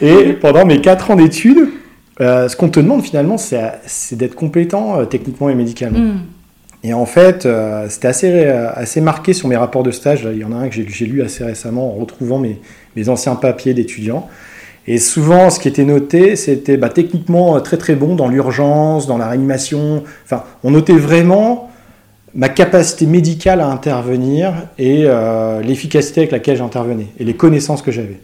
Et 0.00 0.32
pendant 0.34 0.64
mes 0.64 0.80
4 0.80 1.10
ans 1.10 1.16
d'études, 1.16 1.68
euh, 2.20 2.48
ce 2.48 2.56
qu'on 2.56 2.68
te 2.68 2.80
demande 2.80 3.02
finalement, 3.02 3.36
c'est 3.38 4.16
d'être 4.16 4.34
compétent 4.34 5.00
euh, 5.00 5.04
techniquement 5.04 5.48
et 5.48 5.54
médicalement. 5.54 5.98
Hmm. 5.98 6.20
Et 6.84 6.94
en 6.94 7.06
fait, 7.06 7.44
euh, 7.44 7.88
c'était 7.88 8.08
assez, 8.08 8.46
assez 8.46 9.00
marqué 9.00 9.32
sur 9.32 9.48
mes 9.48 9.56
rapports 9.56 9.82
de 9.82 9.90
stage. 9.90 10.28
Il 10.32 10.38
y 10.38 10.44
en 10.44 10.52
a 10.52 10.56
un 10.56 10.68
que 10.68 10.74
j'ai 10.74 11.06
lu 11.06 11.22
assez 11.22 11.44
récemment 11.44 11.92
en 11.92 11.98
retrouvant 11.98 12.38
mes, 12.38 12.60
mes 12.94 13.08
anciens 13.08 13.34
papiers 13.34 13.74
d'étudiants. 13.74 14.28
Et 14.86 14.98
souvent, 14.98 15.50
ce 15.50 15.60
qui 15.60 15.68
était 15.68 15.84
noté, 15.84 16.34
c'était 16.36 16.76
bah, 16.76 16.88
techniquement 16.88 17.60
très 17.60 17.76
très 17.76 17.94
bon 17.94 18.14
dans 18.14 18.28
l'urgence, 18.28 19.06
dans 19.06 19.18
la 19.18 19.28
réanimation. 19.28 20.04
Enfin, 20.24 20.44
on 20.62 20.70
notait 20.70 20.94
vraiment 20.94 21.68
ma 22.34 22.48
capacité 22.48 23.06
médicale 23.06 23.60
à 23.60 23.66
intervenir 23.66 24.52
et 24.78 25.06
l'efficacité 25.62 26.20
avec 26.20 26.30
laquelle 26.30 26.56
j'intervenais 26.56 27.08
et 27.18 27.24
les 27.24 27.34
connaissances 27.34 27.82
que 27.82 27.90
j'avais. 27.90 28.20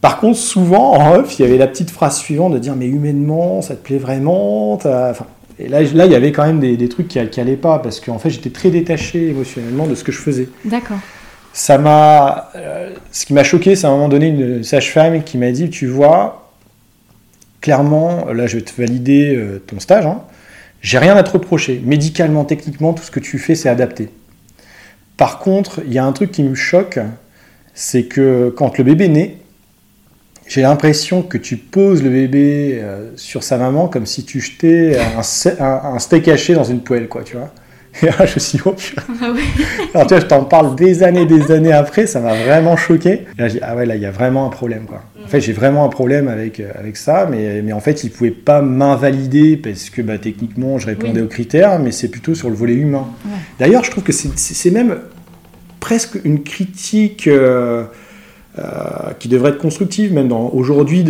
Par 0.00 0.20
contre, 0.20 0.38
souvent, 0.38 0.92
en 0.92 1.16
off, 1.16 1.38
il 1.38 1.42
y 1.42 1.44
avait 1.44 1.58
la 1.58 1.66
petite 1.66 1.90
phrase 1.90 2.18
suivante 2.18 2.52
de 2.52 2.58
dire 2.58 2.76
Mais 2.76 2.86
humainement, 2.86 3.62
ça 3.62 3.74
te 3.74 3.82
plaît 3.82 3.98
vraiment 3.98 4.72
enfin, 4.72 5.12
Et 5.58 5.68
là, 5.68 5.82
là, 5.82 6.06
il 6.06 6.12
y 6.12 6.14
avait 6.14 6.32
quand 6.32 6.46
même 6.46 6.60
des, 6.60 6.88
trucs 6.88 7.08
qui 7.08 7.18
n'allaient 7.18 7.56
pas, 7.56 7.80
parce 7.80 8.00
qu'en 8.00 8.18
fait, 8.18 8.30
j'étais 8.30 8.50
très 8.50 8.70
détaché 8.70 9.28
émotionnellement 9.28 9.86
de 9.86 9.94
ce 9.94 10.04
que 10.04 10.12
je 10.12 10.18
faisais. 10.18 10.48
D'accord. 10.64 10.98
ça 11.52 11.78
m'a. 11.78 12.50
Euh, 12.54 12.90
ce 13.10 13.26
qui 13.26 13.34
m'a 13.34 13.44
choqué, 13.44 13.74
c'est 13.74 13.86
à 13.86 13.90
un 13.90 13.94
moment 13.94 14.08
donné 14.08 14.28
une 14.28 14.62
sage-femme 14.62 15.22
qui 15.24 15.36
m'a 15.38 15.50
dit 15.50 15.68
Tu 15.70 15.86
vois, 15.86 16.52
clairement, 17.60 18.26
là, 18.32 18.46
je 18.46 18.56
vais 18.56 18.62
te 18.62 18.80
valider 18.80 19.34
euh, 19.34 19.62
ton 19.66 19.80
stage. 19.80 20.06
Hein. 20.06 20.20
J'ai 20.80 20.98
rien 20.98 21.16
à 21.16 21.24
te 21.24 21.30
reprocher. 21.30 21.82
Médicalement, 21.84 22.44
techniquement, 22.44 22.92
tout 22.92 23.02
ce 23.02 23.10
que 23.10 23.20
tu 23.20 23.38
fais, 23.38 23.56
c'est 23.56 23.68
adapté. 23.68 24.10
Par 25.16 25.40
contre, 25.40 25.80
il 25.84 25.92
y 25.92 25.98
a 25.98 26.04
un 26.04 26.12
truc 26.12 26.30
qui 26.30 26.44
me 26.44 26.54
choque 26.54 27.00
c'est 27.78 28.06
que 28.06 28.52
quand 28.56 28.76
le 28.76 28.82
bébé 28.82 29.06
naît, 29.06 29.36
j'ai 30.48 30.62
l'impression 30.62 31.22
que 31.22 31.38
tu 31.38 31.56
poses 31.56 32.02
le 32.02 32.10
bébé 32.10 32.80
euh, 32.82 33.10
sur 33.16 33.42
sa 33.42 33.58
maman 33.58 33.86
comme 33.86 34.06
si 34.06 34.24
tu 34.24 34.40
jetais 34.40 34.96
un, 34.98 35.98
steak 35.98 36.26
haché 36.28 36.54
dans 36.54 36.64
une 36.64 36.80
poêle, 36.80 37.06
quoi, 37.06 37.22
tu 37.22 37.36
vois. 37.36 37.52
Et 38.02 38.06
là, 38.06 38.26
je 38.26 38.34
me 38.34 38.38
suis 38.38 38.58
dit, 38.58 38.64
oh, 38.64 38.74
ah. 38.96 39.02
Alors, 39.94 40.06
tu 40.06 40.14
vois, 40.14 40.20
je 40.20 40.26
t'en 40.26 40.44
parle 40.44 40.74
des 40.74 41.02
années, 41.02 41.26
des 41.26 41.50
années 41.50 41.72
après, 41.72 42.06
ça 42.06 42.20
m'a 42.20 42.34
vraiment 42.34 42.76
choqué. 42.76 43.10
Et 43.10 43.26
là, 43.38 43.48
j'ai 43.48 43.58
dit, 43.58 43.60
ah 43.62 43.76
ouais, 43.76 43.86
là, 43.86 43.96
il 43.96 44.02
y 44.02 44.06
a 44.06 44.10
vraiment 44.10 44.46
un 44.46 44.50
problème, 44.50 44.86
quoi. 44.86 45.02
En 45.22 45.28
fait, 45.28 45.40
j'ai 45.40 45.52
vraiment 45.52 45.84
un 45.84 45.88
problème 45.88 46.28
avec, 46.28 46.60
euh, 46.60 46.70
avec 46.74 46.96
ça, 46.96 47.28
mais, 47.30 47.60
mais 47.60 47.72
en 47.72 47.80
fait, 47.80 48.04
il 48.04 48.10
ne 48.10 48.14
pouvait 48.14 48.30
pas 48.30 48.62
m'invalider 48.62 49.58
parce 49.58 49.90
que 49.90 50.00
bah, 50.00 50.16
techniquement, 50.16 50.78
je 50.78 50.86
répondais 50.86 51.20
aux 51.20 51.26
critères, 51.26 51.78
mais 51.78 51.92
c'est 51.92 52.08
plutôt 52.08 52.34
sur 52.34 52.48
le 52.48 52.56
volet 52.56 52.74
humain. 52.74 53.06
D'ailleurs, 53.58 53.84
je 53.84 53.90
trouve 53.90 54.04
que 54.04 54.12
c'est 54.12 54.70
même 54.70 54.96
presque 55.80 56.18
une 56.24 56.42
critique. 56.42 57.26
Euh, 57.26 57.84
qui 59.18 59.28
devrait 59.28 59.50
être 59.50 59.58
constructive, 59.58 60.12
même 60.12 60.32
aujourd'hui 60.32 61.04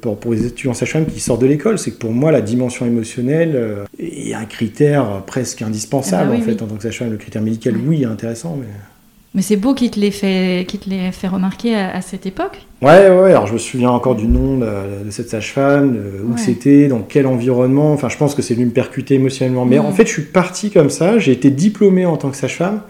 pour, 0.00 0.18
pour, 0.18 0.32
les 0.32 0.46
étudiants 0.46 0.74
sage 0.74 0.96
qui 1.12 1.20
sortent 1.20 1.40
de 1.40 1.46
l'école, 1.46 1.78
c'est 1.78 1.92
que 1.92 1.98
pour 1.98 2.12
moi 2.12 2.32
la 2.32 2.40
dimension 2.40 2.86
émotionnelle 2.86 3.52
euh, 3.54 3.84
est 3.98 4.34
un 4.34 4.44
critère 4.44 5.22
presque 5.26 5.62
indispensable 5.62 6.30
ah 6.32 6.36
bah 6.36 6.42
en 6.42 6.44
fait 6.44 6.62
en 6.62 6.66
tant 6.66 6.76
que 6.76 6.82
sage 6.82 7.00
Le 7.00 7.16
critère 7.16 7.42
médical, 7.42 7.74
oui, 7.86 8.02
est 8.02 8.06
intéressant, 8.06 8.56
mais 8.58 8.66
mais 9.34 9.40
c'est 9.40 9.56
beau 9.56 9.72
qu'il 9.72 9.90
te 9.90 9.98
l'ait 9.98 10.10
fait, 10.10 10.66
te 10.66 10.90
fait 11.10 11.28
remarquer 11.28 11.74
à, 11.74 12.02
cette 12.02 12.26
époque. 12.26 12.66
Ouais, 12.82 13.08
ouais, 13.08 13.30
alors 13.30 13.46
je 13.46 13.54
me 13.54 13.58
souviens 13.58 13.88
encore 13.88 14.14
du 14.14 14.26
nom 14.26 14.58
de, 14.58 15.10
cette 15.10 15.30
sage-femme, 15.30 15.96
où 16.28 16.36
c'était, 16.36 16.88
dans 16.88 17.00
quel 17.00 17.26
environnement. 17.26 17.94
Enfin, 17.94 18.10
je 18.10 18.18
pense 18.18 18.34
que 18.34 18.42
c'est 18.42 18.52
venu 18.52 18.66
me 18.66 18.72
percuter 18.72 19.14
émotionnellement. 19.14 19.64
Mais 19.64 19.78
mm. 19.78 19.86
en 19.86 19.92
fait, 19.92 20.04
je 20.04 20.12
suis 20.12 20.22
parti 20.22 20.70
comme 20.70 20.90
ça. 20.90 21.18
J'ai 21.18 21.32
été 21.32 21.48
diplômé 21.48 22.04
en 22.04 22.18
tant 22.18 22.28
que 22.28 22.36
sage-femme 22.36 22.82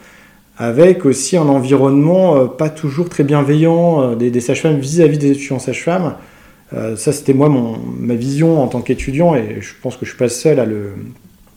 avec 0.62 1.04
aussi 1.04 1.36
un 1.36 1.48
environnement 1.48 2.36
euh, 2.36 2.46
pas 2.46 2.70
toujours 2.70 3.08
très 3.08 3.24
bienveillant 3.24 4.12
euh, 4.12 4.14
des, 4.14 4.40
sages-femmes 4.40 4.78
vis-à-vis 4.78 5.18
des 5.18 5.32
étudiants 5.32 5.58
sages-femmes. 5.58 6.14
Euh, 6.72 6.94
ça, 6.94 7.10
c'était 7.12 7.34
moi 7.34 7.48
mon, 7.48 7.78
ma 7.98 8.14
vision 8.14 8.62
en 8.62 8.68
tant 8.68 8.80
qu'étudiant, 8.80 9.34
et 9.34 9.58
je 9.60 9.72
pense 9.82 9.96
que 9.96 10.04
je 10.06 10.10
suis 10.10 10.18
pas 10.18 10.28
seul 10.28 10.60
à 10.60 10.64
le, 10.64 10.92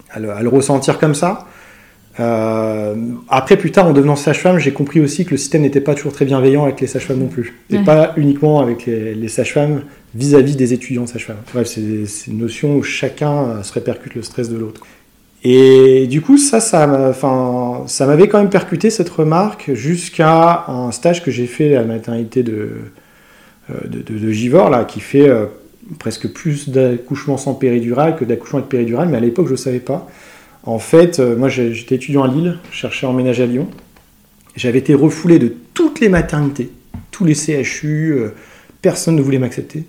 à 0.10 0.20
le, 0.20 0.50
ressentir 0.50 0.98
comme 0.98 1.14
ça. 1.14 1.46
après, 2.18 3.58
plus 3.58 3.72
tard, 3.72 3.88
en 3.88 3.94
devenant 3.94 4.16
sage-femme, 4.16 4.58
j'ai 4.58 4.74
compris 4.74 5.00
aussi 5.00 5.24
que 5.24 5.32
le 5.32 5.38
système 5.38 5.62
n'était 5.62 5.82
pas 5.82 5.94
toujours 5.94 6.14
très 6.14 6.26
bienveillant 6.26 6.64
avec 6.64 6.82
les 6.82 6.88
sages-femmes 6.88 7.20
non 7.20 7.28
plus, 7.28 7.54
et 7.70 7.78
pas 7.80 8.14
uniquement 8.18 8.60
avec 8.60 8.88
les, 8.88 9.14
les 9.14 9.28
sages-femmes 9.28 9.84
vis-à-vis 10.16 10.56
des 10.56 10.74
étudiants 10.74 11.06
sages-femmes. 11.06 11.44
Bref, 11.54 11.68
c'est 11.68 12.32
une 12.32 12.40
notion 12.40 12.76
où 12.76 12.82
chacun 12.82 13.62
se 13.62 13.72
répercute 13.72 14.16
le 14.16 14.24
stress 14.24 14.50
de 14.50 14.58
l'autre. 14.58 14.82
Et 15.48 16.08
du 16.08 16.22
coup, 16.22 16.40
ça, 16.40 16.60
ça, 16.60 16.88
m'avait 16.88 18.28
quand 18.28 18.40
même 18.40 18.50
percuté 18.50 18.90
cette 18.90 19.10
remarque 19.10 19.72
jusqu'à 19.76 20.66
un 20.68 20.92
stage 20.92 21.24
que 21.24 21.30
j'ai 21.30 21.46
fait 21.46 21.76
à 21.76 21.82
la 21.82 21.86
maternité 21.86 22.42
de, 22.42 22.72
euh, 23.70 23.74
de, 23.86 24.32
Givor, 24.32 24.72
là, 24.72 24.86
qui 24.86 25.00
fait 25.02 25.30
euh, 25.30 25.46
presque 26.00 26.30
plus 26.30 26.70
d'accouchement 26.70 27.38
sans 27.38 27.54
péridurale 27.54 28.16
que 28.16 28.26
d'accouchement 28.26 28.58
avec 28.58 28.70
péridurale, 28.70 29.08
mais 29.08 29.18
à 29.18 29.20
l'époque, 29.20 29.46
je 29.46 29.52
ne 29.52 29.58
savais 29.58 29.80
pas. 29.80 30.10
En 30.64 30.80
fait, 30.80 31.20
euh, 31.20 31.38
moi, 31.38 31.48
j'étais 31.48 31.94
étudiant 31.94 32.24
à 32.24 32.28
Lille, 32.28 32.58
je 32.72 32.78
cherchais 32.78 33.06
à 33.06 33.12
emménager 33.12 33.44
à 33.44 33.46
Lyon. 33.46 33.68
J'avais 34.56 34.80
été 34.80 34.96
refoulé 34.96 35.38
de 35.38 35.54
toutes 35.76 36.00
les 36.00 36.10
maternités, 36.10 36.72
tous 37.12 37.24
les 37.24 37.36
CHU, 37.36 38.16
personne 38.82 39.16
ne 39.16 39.22
voulait 39.22 39.38
m'accepter. 39.38 39.84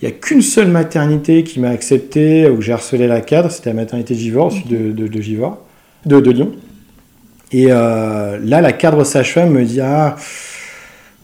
Il 0.00 0.08
n'y 0.08 0.14
a 0.14 0.16
qu'une 0.16 0.40
seule 0.40 0.68
maternité 0.68 1.44
qui 1.44 1.60
m'a 1.60 1.68
accepté, 1.68 2.48
où 2.48 2.62
j'ai 2.62 2.72
harcelé 2.72 3.06
la 3.06 3.20
cadre, 3.20 3.50
c'était 3.50 3.70
la 3.70 3.76
maternité 3.76 4.14
Givor, 4.14 4.50
de, 4.68 4.92
de, 4.92 5.06
de 5.06 5.20
Givor, 5.20 5.58
de, 6.06 6.16
Lyon. 6.16 6.52
Et 7.52 7.66
euh, 7.68 8.38
là, 8.42 8.62
la 8.62 8.72
cadre 8.72 9.04
sage-femme 9.04 9.50
me 9.50 9.62
dit 9.62 9.80
Ah, 9.82 10.16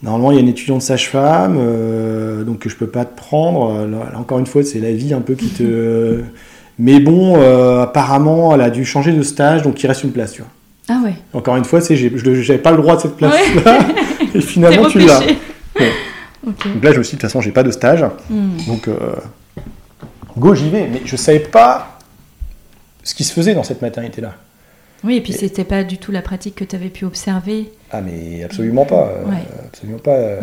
normalement, 0.03 0.31
il 0.31 0.35
y 0.35 0.37
a 0.37 0.41
une 0.41 0.49
étudiante 0.49 0.83
sage-femme, 0.83 1.57
euh, 1.59 2.43
donc 2.43 2.67
je 2.67 2.75
peux 2.75 2.87
pas 2.87 3.05
te 3.05 3.17
prendre. 3.17 3.87
encore 4.15 4.37
une 4.37 4.45
fois, 4.45 4.63
c'est 4.63 4.79
la 4.79 4.91
vie 4.91 5.13
un 5.13 5.21
peu 5.21 5.33
qui 5.33 5.47
te. 5.47 6.21
Mais 6.79 6.99
bon, 6.99 7.37
euh, 7.37 7.81
apparemment, 7.81 8.53
elle 8.53 8.61
a 8.61 8.69
dû 8.69 8.85
changer 8.85 9.11
de 9.11 9.23
stage, 9.23 9.63
donc 9.63 9.81
il 9.81 9.87
reste 9.87 10.03
une 10.03 10.11
place, 10.11 10.33
tu 10.33 10.43
vois. 10.43 10.51
Ah 10.89 11.01
ouais. 11.03 11.15
Encore 11.33 11.55
une 11.55 11.65
fois, 11.65 11.79
je 11.79 12.07
n'avais 12.07 12.59
pas 12.59 12.69
le 12.69 12.77
droit 12.77 12.95
de 12.95 13.01
cette 13.01 13.17
place-là. 13.17 13.79
et 14.35 14.41
finalement, 14.41 14.85
tu 14.85 14.99
l'as. 14.99 15.21
Donc 16.47 16.83
là, 16.83 16.93
je 16.93 16.97
me 16.97 17.03
suis 17.03 17.11
dit, 17.11 17.17
de 17.17 17.21
toute 17.21 17.29
façon, 17.29 17.41
j'ai 17.41 17.51
pas 17.51 17.63
de 17.63 17.71
stage. 17.71 18.05
Hmm. 18.29 18.57
Donc, 18.67 18.87
euh, 18.87 19.15
go, 20.37 20.55
j'y 20.55 20.69
vais. 20.69 20.87
Mais 20.87 21.01
je 21.05 21.15
savais 21.15 21.39
pas 21.39 21.99
ce 23.03 23.13
qui 23.13 23.23
se 23.23 23.33
faisait 23.33 23.53
dans 23.53 23.63
cette 23.63 23.81
maternité-là. 23.81 24.35
Oui, 25.03 25.17
et 25.17 25.21
puis 25.21 25.33
ce 25.33 25.39
c'était 25.39 25.63
pas 25.63 25.83
du 25.83 25.97
tout 25.97 26.11
la 26.11 26.21
pratique 26.21 26.55
que 26.55 26.63
tu 26.63 26.75
avais 26.75 26.89
pu 26.89 27.05
observer. 27.05 27.71
Ah, 27.91 28.01
mais 28.01 28.43
absolument 28.43 28.85
pas. 28.85 29.09
Euh, 29.09 29.25
absolument 29.67 29.99
pas. 29.99 30.15
Euh, 30.15 30.41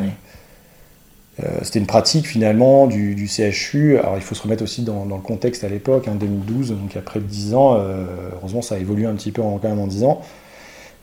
c'était 1.62 1.80
une 1.80 1.86
pratique 1.86 2.26
finalement 2.28 2.86
du, 2.86 3.26
CHU. 3.26 3.98
Alors 3.98 4.16
il 4.16 4.22
faut 4.22 4.36
se 4.36 4.42
remettre 4.42 4.62
aussi 4.62 4.82
dans, 4.82 5.04
le 5.04 5.20
contexte 5.22 5.64
à 5.64 5.68
l'époque, 5.68 6.06
en 6.06 6.14
2012, 6.14 6.70
donc 6.70 6.96
après 6.96 7.18
10 7.20 7.54
ans. 7.54 7.76
heureusement, 8.34 8.62
ça 8.62 8.76
a 8.76 8.78
évolué 8.78 9.06
un 9.06 9.14
petit 9.14 9.32
peu 9.32 9.42
en, 9.42 9.58
quand 9.58 9.68
même 9.68 9.80
en 9.80 9.88
10 9.88 10.04
ans. 10.04 10.22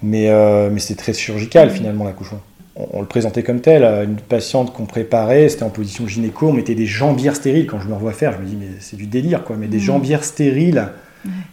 Mais, 0.01 0.31
mais 0.69 0.79
c'était 0.79 1.03
très 1.03 1.13
chirurgical 1.13 1.67
hmm. 1.69 1.73
finalement 1.73 2.05
l'accouchement 2.05 2.41
on, 2.75 3.01
le 3.01 3.07
présentait 3.07 3.43
comme 3.43 3.61
tel. 3.61 3.83
Une 3.83 4.15
patiente 4.17 4.73
qu'on 4.73 4.85
préparait, 4.85 5.49
c'était 5.49 5.63
en 5.63 5.69
position 5.69 6.07
gynéco, 6.07 6.47
on 6.47 6.53
mettait 6.53 6.75
des 6.75 6.85
jambières 6.85 7.35
stériles. 7.35 7.67
Quand 7.67 7.79
je 7.79 7.87
me 7.87 7.93
revois 7.93 8.13
faire, 8.13 8.33
je 8.33 8.37
me 8.39 8.45
dis, 8.45 8.57
mais 8.59 8.67
c'est 8.79 8.97
du 8.97 9.07
délire, 9.07 9.43
quoi. 9.43 9.55
Mais 9.57 9.67
des 9.67 9.77
mmh. 9.77 9.81
jambières 9.81 10.23
stériles, 10.23 10.89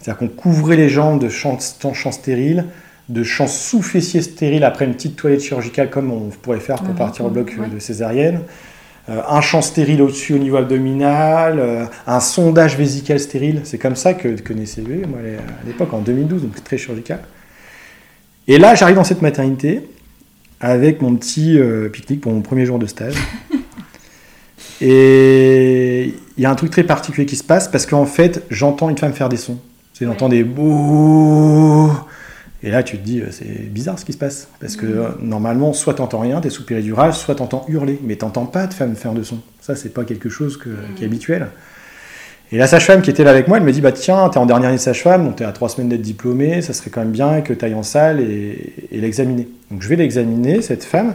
c'est-à-dire 0.01 0.19
qu'on 0.19 0.29
couvrait 0.29 0.77
les 0.77 0.89
jambes 0.89 1.21
de 1.21 1.29
champs, 1.29 1.59
stériles, 1.59 2.65
de 3.09 3.23
champs 3.23 3.47
sous-fessiers 3.47 4.23
stériles 4.23 4.65
après 4.65 4.85
une 4.85 4.95
petite 4.95 5.17
toilette 5.17 5.43
chirurgicale, 5.43 5.91
comme 5.91 6.11
on 6.11 6.31
pourrait 6.31 6.61
faire 6.61 6.77
pour 6.77 6.95
partir 6.95 7.25
au 7.25 7.31
bloc 7.31 7.55
de 7.71 7.79
césarienne. 7.79 8.41
Euh, 9.09 9.23
un 9.27 9.41
champ 9.41 9.63
stérile 9.63 10.03
au-dessus 10.03 10.35
au 10.35 10.39
niveau 10.39 10.59
abdominal, 10.59 11.59
euh, 11.59 11.87
un 12.07 12.21
sondage 12.21 12.77
vésical 12.77 13.19
stérile. 13.19 13.63
C'est 13.65 13.79
comme 13.79 13.97
ça 13.97 14.13
que 14.13 14.39
connaissais 14.41 14.83
moi, 14.83 15.21
à 15.21 15.67
l'époque, 15.67 15.95
en 15.95 16.01
2012, 16.01 16.43
donc 16.43 16.63
très 16.63 16.77
chirurgical. 16.77 17.21
Et 18.47 18.59
là, 18.59 18.75
j'arrive 18.75 18.97
dans 18.97 19.05
cette 19.05 19.23
maternité, 19.23 19.89
avec 20.61 21.03
mon 21.03 21.15
petit 21.17 21.59
euh, 21.59 21.89
pique-nique 21.89 22.21
pour 22.21 22.33
mon 22.33 22.41
premier 22.41 22.67
jour 22.67 22.79
de 22.79 22.87
stage. 22.87 23.15
Et 24.81 26.15
il 26.37 26.43
y 26.43 26.47
a 26.47 26.51
un 26.51 26.55
truc 26.55 26.71
très 26.71 26.85
particulier 26.85 27.27
qui 27.27 27.37
se 27.37 27.45
passe 27.45 27.69
parce 27.69 27.87
qu'en 27.87 28.07
fait, 28.07 28.45
j'entends 28.51 28.89
une 28.91 28.99
femme 28.99 29.13
faire 29.13 29.29
des 29.29 29.37
sons. 29.37 29.59
C'est 29.93 30.05
j'entends 30.05 30.29
des 30.29 30.45
bouh. 30.45 31.91
Et 32.63 32.71
là, 32.71 32.83
tu 32.83 32.99
te 32.99 33.05
dis, 33.05 33.21
euh, 33.21 33.29
c'est 33.31 33.71
bizarre 33.71 33.99
ce 33.99 34.05
qui 34.05 34.13
se 34.13 34.19
passe. 34.19 34.49
Parce 34.61 34.77
que 34.77 34.87
euh, 34.87 35.09
normalement, 35.21 35.73
soit 35.73 35.95
t'entends 35.95 36.21
rien, 36.21 36.41
t'es 36.41 36.51
sous 36.51 36.65
péridurale, 36.65 37.13
soit 37.13 37.37
t'entends 37.37 37.65
hurler. 37.69 37.99
Mais 38.03 38.17
t'entends 38.17 38.47
pas 38.47 38.67
de 38.67 38.75
femme 38.75 38.97
faire 38.97 39.15
de 39.15 39.23
son. 39.23 39.41
Ça, 39.61 39.77
c'est 39.77 39.91
pas 39.91 40.05
quelque 40.05 40.29
chose 40.29 40.59
qui 40.97 41.03
est 41.03 41.07
habituel. 41.07 41.49
Et 42.51 42.57
la 42.57 42.67
sage-femme 42.67 43.03
qui 43.03 43.11
était 43.11 43.25
là 43.25 43.31
avec 43.31 43.47
moi, 43.47 43.59
elle 43.59 43.63
me 43.63 43.73
dit 43.73 43.83
bah 43.83 43.93
tiens, 43.93 44.29
t'es 44.31 44.39
en 44.39 44.47
dernière 44.47 44.71
année 44.71 44.79
sage-femme, 44.79 45.35
t'es 45.35 45.45
à 45.45 45.53
trois 45.53 45.69
semaines 45.69 45.91
d'être 45.91 46.03
diplômée, 46.03 46.63
ça 46.63 46.73
serait 46.73 46.89
quand 46.89 47.01
même 47.01 47.11
bien 47.11 47.43
que 47.43 47.53
t'ailles 47.53 47.75
en 47.75 47.83
salle 47.83 48.21
et, 48.21 48.73
l'examiner. 48.91 49.49
Donc 49.71 49.83
je 49.83 49.89
vais 49.89 49.97
l'examiner, 49.97 50.63
cette 50.63 50.85
femme. 50.85 51.15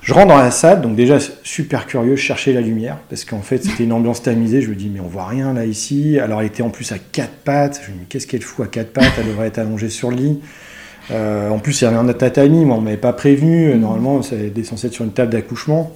Je 0.00 0.14
rentre 0.14 0.28
dans 0.28 0.38
la 0.38 0.52
salle, 0.52 0.80
donc 0.80 0.94
déjà 0.94 1.18
super 1.42 1.86
curieux, 1.86 2.14
chercher 2.14 2.52
la 2.52 2.60
lumière, 2.60 2.98
parce 3.10 3.24
qu'en 3.24 3.42
fait 3.42 3.64
c'était 3.64 3.82
une 3.82 3.92
ambiance 3.92 4.22
tamisée, 4.22 4.62
je 4.62 4.70
me 4.70 4.76
dis 4.76 4.90
mais 4.94 5.00
on 5.00 5.08
voit 5.08 5.26
rien 5.26 5.52
là 5.52 5.64
ici. 5.64 6.20
Alors 6.20 6.40
elle 6.40 6.46
était 6.46 6.62
en 6.62 6.70
plus 6.70 6.92
à 6.92 6.98
quatre 6.98 7.34
pattes, 7.44 7.80
je 7.84 7.90
me 7.90 7.98
dis 7.98 8.04
qu'est-ce 8.08 8.28
qu'elle 8.28 8.42
fout 8.42 8.64
à 8.64 8.68
quatre 8.68 8.92
pattes, 8.92 9.12
elle 9.18 9.26
devrait 9.26 9.48
être 9.48 9.58
allongée 9.58 9.90
sur 9.90 10.10
le 10.10 10.16
lit. 10.16 10.40
Euh, 11.10 11.50
en 11.50 11.58
plus 11.58 11.80
il 11.80 11.84
y 11.84 11.86
avait 11.88 11.96
un 11.96 12.06
tatami, 12.12 12.64
moi 12.64 12.76
on 12.76 12.80
m'avait 12.80 12.96
pas 12.96 13.12
prévenu, 13.12 13.74
normalement 13.74 14.22
ça 14.22 14.36
était 14.36 14.62
censé 14.62 14.86
être 14.86 14.92
sur 14.92 15.04
une 15.04 15.12
table 15.12 15.32
d'accouchement. 15.32 15.92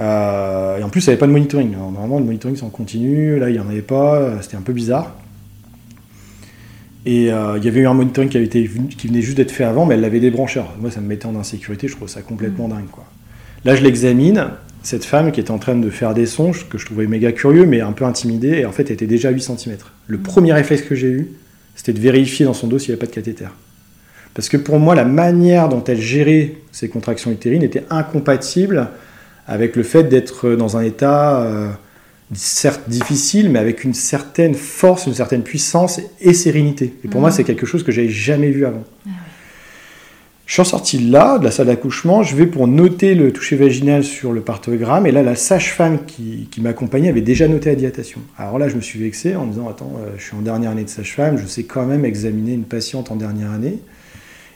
Euh, 0.00 0.78
et 0.78 0.82
en 0.82 0.88
plus, 0.88 1.02
il 1.02 1.08
n'y 1.08 1.12
avait 1.12 1.20
pas 1.20 1.26
de 1.26 1.32
monitoring. 1.32 1.72
normalement, 1.72 2.18
le 2.18 2.24
monitoring, 2.24 2.56
c'est 2.56 2.64
en 2.64 2.70
continu. 2.70 3.38
Là, 3.38 3.50
il 3.50 3.54
n'y 3.54 3.60
en 3.60 3.68
avait 3.68 3.82
pas. 3.82 4.42
C'était 4.42 4.56
un 4.56 4.62
peu 4.62 4.72
bizarre. 4.72 5.14
Et 7.04 7.32
euh, 7.32 7.58
il 7.58 7.64
y 7.64 7.68
avait 7.68 7.80
eu 7.80 7.86
un 7.86 7.94
monitoring 7.94 8.30
qui, 8.30 8.36
avait 8.36 8.46
été, 8.46 8.70
qui 8.96 9.08
venait 9.08 9.22
juste 9.22 9.36
d'être 9.36 9.50
fait 9.50 9.64
avant, 9.64 9.86
mais 9.86 9.94
elle 9.94 10.00
l'avait 10.00 10.20
débranché. 10.20 10.62
moi, 10.80 10.90
ça 10.90 11.00
me 11.00 11.08
mettait 11.08 11.26
en 11.26 11.34
insécurité. 11.34 11.88
Je 11.88 11.96
trouve 11.96 12.08
ça 12.08 12.22
complètement 12.22 12.68
mm. 12.68 12.70
dingue. 12.70 12.90
Quoi. 12.90 13.04
Là, 13.64 13.74
je 13.74 13.82
l'examine. 13.82 14.48
Cette 14.84 15.04
femme 15.04 15.30
qui 15.30 15.38
était 15.38 15.52
en 15.52 15.58
train 15.58 15.76
de 15.76 15.90
faire 15.90 16.12
des 16.12 16.26
sons, 16.26 16.50
que 16.68 16.76
je 16.76 16.86
trouvais 16.86 17.06
méga 17.06 17.30
curieux, 17.30 17.66
mais 17.66 17.80
un 17.80 17.92
peu 17.92 18.04
intimidé, 18.04 18.48
et 18.48 18.66
en 18.66 18.72
fait, 18.72 18.82
elle 18.84 18.94
était 18.94 19.06
déjà 19.06 19.28
à 19.28 19.30
8 19.30 19.42
cm. 19.42 19.76
Le 20.08 20.18
mm. 20.18 20.22
premier 20.22 20.52
réflexe 20.52 20.82
que 20.82 20.94
j'ai 20.94 21.08
eu, 21.08 21.28
c'était 21.74 21.92
de 21.92 22.00
vérifier 22.00 22.44
dans 22.44 22.54
son 22.54 22.66
dos 22.66 22.78
s'il 22.78 22.90
n'y 22.90 22.94
avait 22.94 23.00
pas 23.00 23.06
de 23.06 23.14
cathéter. 23.14 23.46
Parce 24.34 24.48
que 24.48 24.56
pour 24.56 24.78
moi, 24.78 24.94
la 24.94 25.04
manière 25.04 25.68
dont 25.68 25.84
elle 25.84 26.00
gérait 26.00 26.54
ses 26.70 26.88
contractions 26.88 27.30
utérines 27.30 27.62
était 27.62 27.84
incompatible 27.90 28.88
avec 29.46 29.76
le 29.76 29.82
fait 29.82 30.04
d'être 30.04 30.50
dans 30.54 30.76
un 30.76 30.82
état 30.82 31.42
euh, 31.42 31.68
certes 32.34 32.88
difficile, 32.88 33.50
mais 33.50 33.58
avec 33.58 33.84
une 33.84 33.94
certaine 33.94 34.54
force, 34.54 35.06
une 35.06 35.14
certaine 35.14 35.42
puissance 35.42 36.00
et 36.20 36.32
sérénité. 36.32 36.94
Et 37.04 37.08
pour 37.08 37.20
moi, 37.20 37.30
mhm. 37.30 37.36
c'est 37.36 37.44
quelque 37.44 37.66
chose 37.66 37.82
que 37.82 37.92
j'avais 37.92 38.08
jamais 38.08 38.50
vu 38.50 38.64
avant. 38.64 38.84
Ah 39.06 39.10
Je 40.46 40.54
suis 40.54 40.64
sorti 40.64 40.98
là, 40.98 41.38
de 41.38 41.44
la 41.44 41.50
salle 41.50 41.66
d'accouchement, 41.66 42.22
je 42.22 42.36
vais 42.36 42.46
pour 42.46 42.68
noter 42.68 43.14
le 43.14 43.32
toucher 43.32 43.56
vaginal 43.56 44.04
sur 44.04 44.32
le 44.32 44.40
partogramme, 44.40 45.06
et 45.06 45.12
là, 45.12 45.22
la 45.22 45.34
sage-femme 45.34 46.04
qui, 46.06 46.48
qui 46.50 46.60
m'accompagnait 46.60 47.08
avait 47.08 47.20
déjà 47.20 47.48
noté 47.48 47.70
la 47.70 47.76
dilatation. 47.76 48.20
Alors 48.38 48.58
là, 48.58 48.68
je 48.68 48.76
me 48.76 48.80
suis 48.80 49.00
vexé 49.00 49.34
en 49.34 49.46
me 49.46 49.52
disant, 49.52 49.68
attends, 49.68 49.92
euh, 49.98 50.12
je 50.16 50.22
suis 50.22 50.36
en 50.36 50.42
dernière 50.42 50.70
année 50.70 50.84
de 50.84 50.90
sage-femme, 50.90 51.36
je 51.36 51.46
sais 51.46 51.64
quand 51.64 51.84
même 51.84 52.04
examiner 52.04 52.52
une 52.52 52.64
patiente 52.64 53.10
en 53.10 53.16
dernière 53.16 53.50
année. 53.50 53.78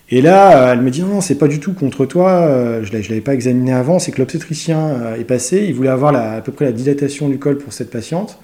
Et 0.09 0.23
là, 0.23 0.69
euh, 0.69 0.73
elle 0.73 0.83
me 0.83 0.91
dit, 0.91 1.03
non, 1.03 1.09
non, 1.09 1.21
c'est 1.21 1.35
pas 1.35 1.49
du 1.49 1.59
tout 1.59 1.73
contre 1.73 2.07
toi, 2.07 2.31
euh, 2.31 2.85
je 2.85 2.93
ne 2.93 3.03
l'avais 3.03 3.21
pas 3.21 3.35
examiné 3.35 3.73
avant, 3.73 3.99
c'est 3.99 4.13
que 4.13 4.19
l'obstétricien 4.19 5.15
est 5.19 5.25
passé, 5.25 5.65
il 5.67 5.75
voulait 5.75 5.89
avoir 5.89 6.15
à 6.15 6.41
peu 6.41 6.53
près 6.53 6.65
la 6.65 6.73
dilatation 6.73 7.29
du 7.29 7.39
col 7.39 7.59
pour 7.59 7.73
cette 7.73 7.91
patiente. 7.91 8.39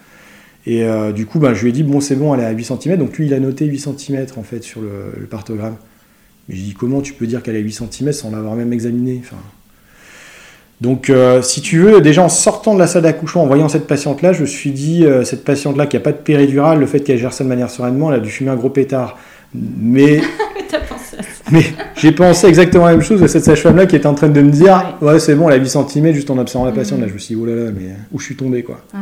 Et 0.67 0.85
du 1.13 1.27
coup, 1.27 1.41
ben, 1.41 1.55
je 1.55 1.63
lui 1.63 1.71
ai 1.71 1.73
dit, 1.73 1.83
bon, 1.83 2.01
c'est 2.01 2.15
bon, 2.15 2.35
elle 2.35 2.41
est 2.41 2.45
à 2.45 2.51
8 2.51 2.65
cm, 2.65 2.97
donc 2.97 3.19
lui, 3.19 3.27
il 3.27 3.35
a 3.35 3.41
noté 3.41 3.65
8 3.65 3.79
cm 3.79 4.27
en 4.37 4.45
fait 4.45 4.63
sur 4.63 4.81
le, 4.81 5.13
le 5.19 5.27
partogramme. 5.27 5.77
Mais 6.49 6.57
je 6.57 6.63
dis 6.63 6.75
comment 6.75 7.01
tu 7.01 7.13
peux 7.13 7.27
dire 7.27 7.43
qu'elle 7.43 7.57
a 7.57 7.61
8 7.61 7.73
cm 7.73 8.13
sans 8.13 8.31
l'avoir 8.31 8.55
même 8.55 8.73
examinée 8.73 9.23
Donc 10.81 11.09
euh, 11.09 11.41
si 11.41 11.61
tu 11.61 11.79
veux, 11.79 12.01
déjà 12.01 12.23
en 12.23 12.29
sortant 12.29 12.75
de 12.75 12.79
la 12.79 12.87
salle 12.87 13.03
d'accouchement, 13.03 13.45
en 13.45 13.47
voyant 13.47 13.69
cette 13.69 13.87
patiente-là, 13.87 14.33
je 14.33 14.43
me 14.43 14.47
suis 14.47 14.73
dit, 14.73 15.05
euh, 15.05 15.25
cette 15.25 15.45
patiente-là 15.45 15.87
qui 15.87 15.97
n'a 15.97 16.01
pas 16.01 16.13
de 16.13 16.19
péridurale, 16.19 16.81
le 16.81 16.87
fait 16.87 17.01
qu'elle 17.01 17.19
gère 17.19 17.33
ça 17.33 17.45
de 17.45 17.49
manière 17.49 17.71
sereinement, 17.71 18.11
elle 18.13 18.19
a 18.19 18.23
dû 18.23 18.31
fumer 18.31 18.51
un 18.51 18.57
gros 18.57 18.71
pétard. 18.71 19.19
Mais 19.55 20.21
j'ai 21.97 22.13
pensé 22.13 22.47
exactement 22.47 22.87
la 22.87 22.93
même 22.93 23.03
chose 23.03 23.21
de 23.21 23.27
cette 23.27 23.45
sage-femme-là 23.45 23.87
qui 23.87 23.97
était 23.97 24.07
en 24.07 24.15
train 24.15 24.29
de 24.29 24.41
me 24.41 24.51
dire, 24.51 24.97
ouais, 25.01 25.19
c'est 25.19 25.35
bon, 25.35 25.49
elle 25.49 25.61
a 25.61 25.63
8 25.63 25.69
cm 25.69 26.13
juste 26.13 26.31
en 26.31 26.39
observant 26.39 26.67
la 26.67 26.73
patiente. 26.73 27.01
Là, 27.01 27.09
je 27.09 27.15
me 27.15 27.19
suis 27.19 27.35
dit, 27.35 27.41
oh 27.41 27.47
là 27.47 27.55
là, 27.55 27.71
mais 27.71 27.91
où 28.13 28.19
je 28.19 28.25
suis 28.25 28.37
tombé 28.37 28.63
quoi. 28.63 28.81
Ah. 28.95 28.99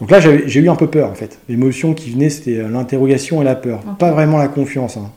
Donc 0.00 0.10
là, 0.10 0.20
j'ai 0.20 0.60
eu 0.60 0.68
un 0.68 0.76
peu 0.76 0.86
peur 0.86 1.10
en 1.10 1.14
fait. 1.14 1.38
L'émotion 1.48 1.94
qui 1.94 2.10
venait, 2.10 2.30
c'était 2.30 2.62
l'interrogation 2.68 3.42
et 3.42 3.44
la 3.44 3.56
peur, 3.56 3.80
pas 3.98 4.12
vraiment 4.12 4.38
la 4.38 4.48
confiance. 4.48 4.96
Hein 4.96 5.10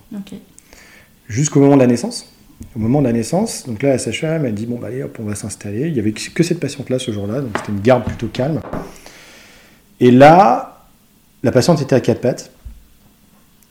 jusqu'au 1.32 1.62
moment 1.62 1.76
de 1.76 1.82
la 1.82 1.88
naissance. 1.88 2.28
Au 2.76 2.80
moment 2.80 3.02
de 3.02 3.08
la 3.08 3.14
naissance, 3.14 3.66
donc 3.66 3.82
là, 3.82 3.90
la 3.90 3.98
sage-femme, 3.98 4.46
elle 4.46 4.54
dit 4.54 4.68
Bon, 4.68 4.78
bah, 4.78 4.88
allez, 4.88 5.02
hop, 5.02 5.18
on 5.20 5.24
va 5.24 5.34
s'installer. 5.34 5.88
Il 5.88 5.94
n'y 5.94 6.00
avait 6.00 6.12
que 6.12 6.44
cette 6.44 6.60
patiente-là 6.60 7.00
ce 7.00 7.12
jour-là, 7.12 7.42
donc 7.42 7.50
c'était 7.58 7.72
une 7.72 7.82
garde 7.82 8.04
plutôt 8.04 8.28
calme. 8.28 8.62
Et 10.00 10.12
là, 10.12 10.86
la 11.42 11.52
patiente 11.52 11.82
était 11.82 11.96
à 11.96 12.02
quatre 12.02 12.22
pattes. 12.22 12.52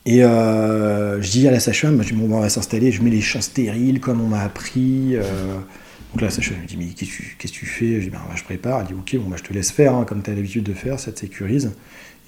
Et 0.05 0.23
euh, 0.23 1.21
je 1.21 1.29
dis 1.29 1.47
à 1.47 1.51
la 1.51 1.59
sage-femme 1.59 1.97
Bon, 2.13 2.35
on 2.35 2.39
va 2.39 2.49
s'installer, 2.49 2.91
je 2.91 3.01
mets 3.03 3.09
les 3.09 3.21
champs 3.21 3.41
stériles 3.41 3.99
comme 3.99 4.21
on 4.21 4.27
m'a 4.27 4.41
appris. 4.41 5.15
Euh. 5.15 5.23
donc 6.11 6.21
là, 6.21 6.27
la 6.27 6.31
sage-femme 6.31 6.61
me 6.61 6.67
dit 6.67 6.77
Mais 6.77 6.85
qu'est-ce 6.85 7.35
que 7.37 7.47
tu, 7.47 7.65
fais? 7.65 8.01
Je 8.01 8.05
dis 8.05 8.09
bah, 8.09 8.19
Je 8.35 8.43
prépare. 8.43 8.81
Elle 8.81 8.87
dit 8.87 8.93
Ok, 8.93 9.15
bon, 9.21 9.29
bah, 9.29 9.37
je 9.37 9.43
te 9.43 9.53
laisse 9.53 9.71
faire, 9.71 9.95
hein, 9.95 10.05
comme 10.05 10.23
tu 10.23 10.31
as 10.31 10.33
l'habitude 10.33 10.63
de 10.63 10.73
faire, 10.73 10.99
ça 10.99 11.11
te 11.11 11.19
sécurise. 11.19 11.71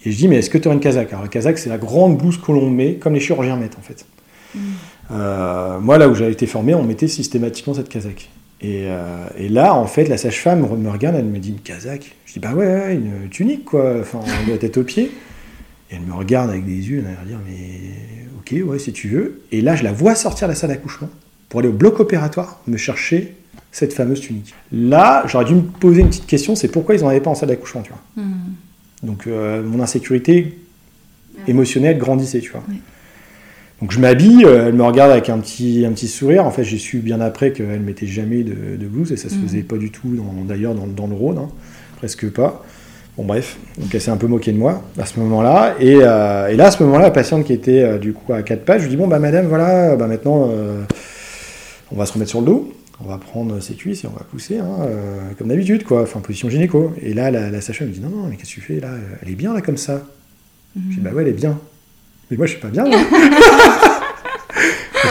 Et 0.06 0.12
je 0.12 0.18
dis 0.18 0.28
Mais 0.28 0.38
est-ce 0.38 0.50
que 0.50 0.58
tu 0.58 0.70
as 0.70 0.74
une 0.74 0.80
casaque 0.80 1.10
Alors, 1.10 1.24
la 1.24 1.30
casaque, 1.30 1.58
c'est 1.58 1.70
la 1.70 1.80
grande 1.80 2.18
blouse 2.18 2.40
que 2.40 2.52
l'on 2.52 2.70
met, 2.70 2.96
comme 2.96 3.14
les 3.14 3.20
chirurgiens 3.20 3.56
mettent 3.56 3.78
en 3.80 3.82
fait. 3.82 4.06
Mm. 4.54 4.60
Euh, 5.12 5.80
moi, 5.80 5.98
là 5.98 6.10
où 6.10 6.16
j'avais 6.16 6.32
été 6.32 6.46
formé, 6.46 6.76
on 6.76 6.84
mettait 6.84 7.08
systématiquement 7.08 7.74
cette 7.74 7.90
casaque. 7.90 8.30
Et, 8.62 8.86
euh, 8.86 9.26
et 9.38 9.50
là, 9.50 9.74
en 9.74 9.88
fait, 9.88 10.06
la 10.06 10.18
sage-femme 10.18 10.62
me 10.62 10.90
regarde, 10.90 11.16
elle 11.18 11.26
me 11.26 11.40
dit 11.40 11.50
une 11.50 11.60
casaque. 11.60 12.16
Je 12.26 12.34
dis 12.34 12.40
bah 12.40 12.54
ouais, 12.54 12.94
une 12.94 13.30
tunique 13.30 13.66
quoi, 13.66 13.96
enfin 14.00 14.20
de 14.48 14.52
la 14.52 14.58
tête 14.58 14.78
aux 14.78 14.84
pieds. 14.84 15.12
Et 15.94 15.98
elle 15.98 16.02
me 16.02 16.14
regarde 16.14 16.50
avec 16.50 16.66
des 16.66 16.90
yeux, 16.90 17.06
elle 17.08 17.16
va 17.16 17.24
dire 17.24 17.40
mais 17.46 18.28
ok, 18.40 18.68
ouais, 18.68 18.80
si 18.80 18.92
tu 18.92 19.10
veux. 19.10 19.42
Et 19.52 19.62
là, 19.62 19.76
je 19.76 19.84
la 19.84 19.92
vois 19.92 20.16
sortir 20.16 20.48
de 20.48 20.54
la 20.54 20.56
salle 20.56 20.72
d'accouchement 20.72 21.10
pour 21.50 21.60
aller 21.60 21.70
au 21.70 21.74
bloc 21.74 22.00
opératoire 22.00 22.60
me 22.66 22.78
chercher 22.78 23.36
cette 23.72 23.94
fameuse 23.94 24.20
tunique. 24.20 24.56
Là, 24.72 25.24
j'aurais 25.28 25.46
dû 25.46 25.54
me 25.54 25.62
poser 25.62 26.02
une 26.02 26.10
petite 26.10 26.26
question, 26.26 26.56
c'est 26.56 26.68
pourquoi 26.68 26.96
ils 26.96 27.02
n'en 27.02 27.10
avaient 27.10 27.22
pas 27.22 27.30
en 27.30 27.36
salle 27.36 27.50
d'accouchement, 27.50 27.84
tu 27.84 27.92
vois. 27.92 28.24
Hmm. 28.24 28.54
Donc 29.04 29.28
euh, 29.28 29.62
mon 29.62 29.82
insécurité 29.82 30.58
émotionnelle 31.48 32.00
grandissait, 32.00 32.40
tu 32.40 32.52
vois. 32.52 32.64
Donc 33.82 33.92
je 33.92 34.00
m'habille, 34.00 34.46
euh, 34.46 34.70
elle 34.70 34.76
me 34.76 34.84
regarde 34.84 35.12
avec 35.12 35.30
un 35.30 35.38
petit, 35.40 35.86
un 35.86 35.92
petit 35.92 36.08
sourire. 36.08 36.46
En 36.46 36.52
fait, 36.52 36.64
j'ai 36.64 36.78
su 36.80 37.00
bien 37.00 37.22
après 37.22 37.52
qu'elle 37.52 37.68
ne 37.68 37.86
mettait 37.86 38.08
jamais 38.08 38.44
de, 38.44 38.88
blouse 38.88 39.12
et 39.12 39.18
ça 39.18 39.30
se 39.30 39.36
mm. 39.36 39.42
faisait 39.42 39.64
pas 39.64 39.78
du 39.78 39.92
tout 39.92 40.18
d'ailleurs 40.48 40.74
dans, 40.74 40.88
dans, 40.88 41.08
le 41.08 41.16
Rhône, 41.16 41.38
hein. 41.38 41.50
presque 41.98 42.30
pas. 42.30 42.66
Bon 43.18 43.26
bref, 43.26 43.58
donc 43.78 43.94
elle 43.94 44.02
s'est 44.02 44.10
un 44.10 44.18
peu 44.18 44.26
moquée 44.26 44.52
de 44.52 44.58
moi 44.58 44.82
à 44.98 45.06
ce 45.06 45.20
moment-là. 45.20 45.76
Et, 45.80 45.98
euh, 46.02 46.48
et, 46.48 46.56
là, 46.56 46.68
à 46.68 46.72
ce 46.72 46.82
moment-là, 46.84 47.04
la 47.04 47.12
patiente 47.12 47.46
qui 47.46 47.54
était 47.54 47.84
euh, 47.84 47.98
du 48.00 48.14
coup 48.14 48.34
à 48.34 48.42
quatre 48.42 48.66
pages, 48.66 48.82
je 48.82 48.86
lui 48.86 48.92
dis 48.92 48.98
bon 48.98 49.08
bah 49.08 49.20
madame, 49.20 49.46
voilà, 49.46 49.96
bah 49.96 50.08
maintenant 50.08 50.50
on 51.92 51.96
va 51.96 52.08
se 52.08 52.14
remettre 52.14 52.32
sur 52.32 52.40
le 52.40 52.48
dos, 52.48 52.74
on 53.04 53.08
va 53.08 53.20
prendre 53.20 53.60
ses 53.60 53.76
cuisses 53.76 54.04
et 54.04 54.08
on 54.08 54.18
va 54.18 54.24
pousser, 54.24 54.58
hein, 54.58 54.88
comme 55.38 55.50
d'habitude 55.50 55.84
quoi, 55.84 56.02
enfin 56.02 56.22
position 56.22 56.50
gynéco. 56.50 56.92
Et 57.04 57.14
là, 57.14 57.30
la, 57.30 57.52
la 57.52 57.58
me 57.60 57.86
dit 57.88 58.02
non 58.02 58.10
non, 58.10 58.28
mais 58.30 58.36
qu'est-ce 58.36 58.50
que 58.50 58.56
tu 58.56 58.62
fais 58.62 58.80
là 58.80 58.90
Elle 59.22 59.30
est 59.30 59.36
bien 59.36 59.54
là 59.54 59.62
comme 59.62 59.78
ça. 59.78 60.02
Je 60.76 60.96
dis 60.96 61.02
bah 61.02 61.12
ouais, 61.12 61.22
elle 61.22 61.30
est 61.30 61.34
bien. 61.34 61.60
Mais 62.32 62.38
moi, 62.38 62.48
je 62.48 62.54
suis 62.54 62.62
pas 62.62 62.70
bien. 62.70 62.86
je 62.90 62.90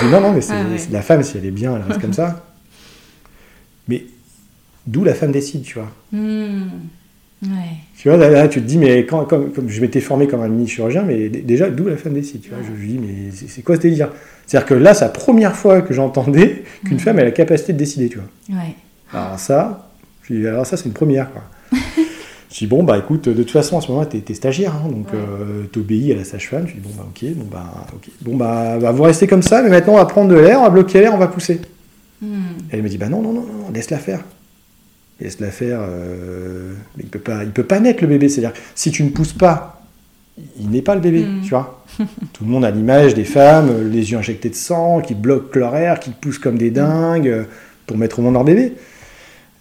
dis, 0.01 0.11
non, 0.11 0.21
non, 0.21 0.33
mais 0.33 0.41
c'est 0.41 0.91
la 0.91 1.03
femme, 1.03 1.23
si 1.23 1.39
elle 1.39 1.47
est 1.47 1.53
bien, 1.53 1.77
elle 1.77 1.83
reste 1.83 2.01
comme 2.01 2.13
ça. 2.13 2.45
Mais 3.89 4.05
d'où 4.87 5.05
la 5.05 5.15
femme 5.15 5.33
décide, 5.33 5.63
tu 5.63 5.79
vois. 5.79 5.91
Tu 7.99 8.09
vois, 8.09 8.17
là, 8.17 8.49
tu 8.49 8.61
te 8.61 8.67
dis, 8.67 8.79
mais 8.79 9.05
quand, 9.05 9.25
comme, 9.25 9.53
je 9.67 9.81
m'étais 9.81 10.01
formé 10.01 10.27
comme 10.27 10.43
un 10.43 10.49
mini-chirurgien, 10.49 11.03
mais 11.03 11.29
déjà, 11.29 11.71
d'où 11.71 11.89
la 11.89 11.97
femme 11.97 12.15
décide, 12.15 12.41
tu 12.41 12.51
vois. 12.51 12.59
Je 12.65 12.73
lui 12.73 12.89
dis, 12.89 12.99
mais 12.99 13.31
c'est 13.49 13.63
quoi 13.63 13.77
ce 13.77 13.81
délire? 13.81 14.11
C'est-à-dire 14.47 14.67
que 14.67 14.75
là, 14.75 14.95
c'est 14.95 15.05
la 15.05 15.11
première 15.11 15.57
fois 15.57 15.83
que 15.83 15.93
j'entendais 15.93 16.65
qu'une 16.85 16.99
femme 16.99 17.19
a 17.19 17.25
la 17.25 17.31
capacité 17.31 17.73
de 17.73 17.79
décider, 17.79 18.09
tu 18.09 18.19
vois. 18.19 18.57
Alors 19.13 19.39
ça, 19.39 19.91
alors 20.31 20.67
ça, 20.67 20.77
c'est 20.77 20.87
une 20.87 20.93
première, 20.93 21.31
quoi. 21.33 21.43
Je 22.51 22.59
dis, 22.59 22.67
bon, 22.67 22.83
bah 22.83 22.99
écoute, 22.99 23.31
de 23.31 23.43
toute 23.43 23.51
façon, 23.51 23.79
à 23.79 23.81
ce 23.81 23.89
moment-là, 23.89 24.07
tu 24.07 24.23
es, 24.31 24.35
stagiaire, 24.35 24.75
hein, 24.75 24.91
donc 24.91 25.07
euh, 25.15 25.65
tu 25.73 25.79
obéis 25.79 26.13
à 26.13 26.17
la 26.17 26.25
sage-femme. 26.25 26.67
Je 26.69 26.75
dis, 26.75 26.81
bon, 26.81 26.91
bah 26.95 27.07
ok, 27.09 27.31
bon, 27.35 27.47
bah, 27.51 27.87
ok. 27.95 28.11
Bon, 28.21 28.37
bah, 28.37 28.79
bah, 28.79 28.93
vous 28.93 29.05
restez 29.05 29.27
comme 29.27 29.41
ça, 29.41 29.63
mais 29.63 29.71
maintenant, 29.71 29.95
on 29.95 29.97
va 29.97 30.05
prendre 30.05 30.29
de 30.29 30.35
l'air, 30.39 30.61
on 30.61 30.65
va 30.65 30.71
bloquer 30.71 31.01
l'air, 31.01 31.15
on 31.15 31.19
va 31.19 31.29
pousser. 31.29 31.61
Hmm. 32.21 32.43
elle 32.71 32.83
me 32.83 32.89
dit, 32.89 32.99
bah 32.99 33.09
non, 33.09 33.23
non, 33.23 33.33
non, 33.33 33.41
non 33.41 33.71
laisse-la 33.73 33.99
faire. 33.99 34.21
Laisse-la 35.21 35.51
faire. 35.51 35.81
Euh, 35.83 36.75
il 36.99 37.07
peut 37.07 37.19
pas, 37.19 37.45
il 37.45 37.51
peut 37.51 37.65
pas 37.65 37.81
naître 37.81 38.03
le 38.03 38.09
bébé. 38.09 38.29
C'est-à-dire, 38.29 38.59
si 38.75 38.91
tu 38.91 39.05
ne 39.05 39.11
pousses 39.11 39.33
pas, 39.33 39.83
il 40.59 40.71
n'est 40.71 40.83
pas 40.83 40.95
le 40.95 41.01
bébé, 41.01 41.25
hmm. 41.25 41.43
tu 41.43 41.51
vois. 41.51 41.85
Tout 42.33 42.45
le 42.45 42.51
monde 42.51 42.65
a 42.65 42.71
l'image 42.71 43.15
des 43.15 43.25
femmes, 43.25 43.91
les 43.91 44.11
yeux 44.11 44.19
injectés 44.19 44.51
de 44.51 44.55
sang, 44.55 45.01
qui 45.01 45.15
bloquent 45.15 45.59
leur 45.59 45.77
air, 45.77 46.01
qui 46.01 46.11
poussent 46.11 46.39
comme 46.39 46.59
des 46.59 46.71
dingues 46.71 47.29
euh, 47.29 47.45
pour 47.87 47.97
mettre 47.97 48.19
au 48.19 48.23
monde 48.23 48.35
leur 48.35 48.45
bébé. 48.45 48.73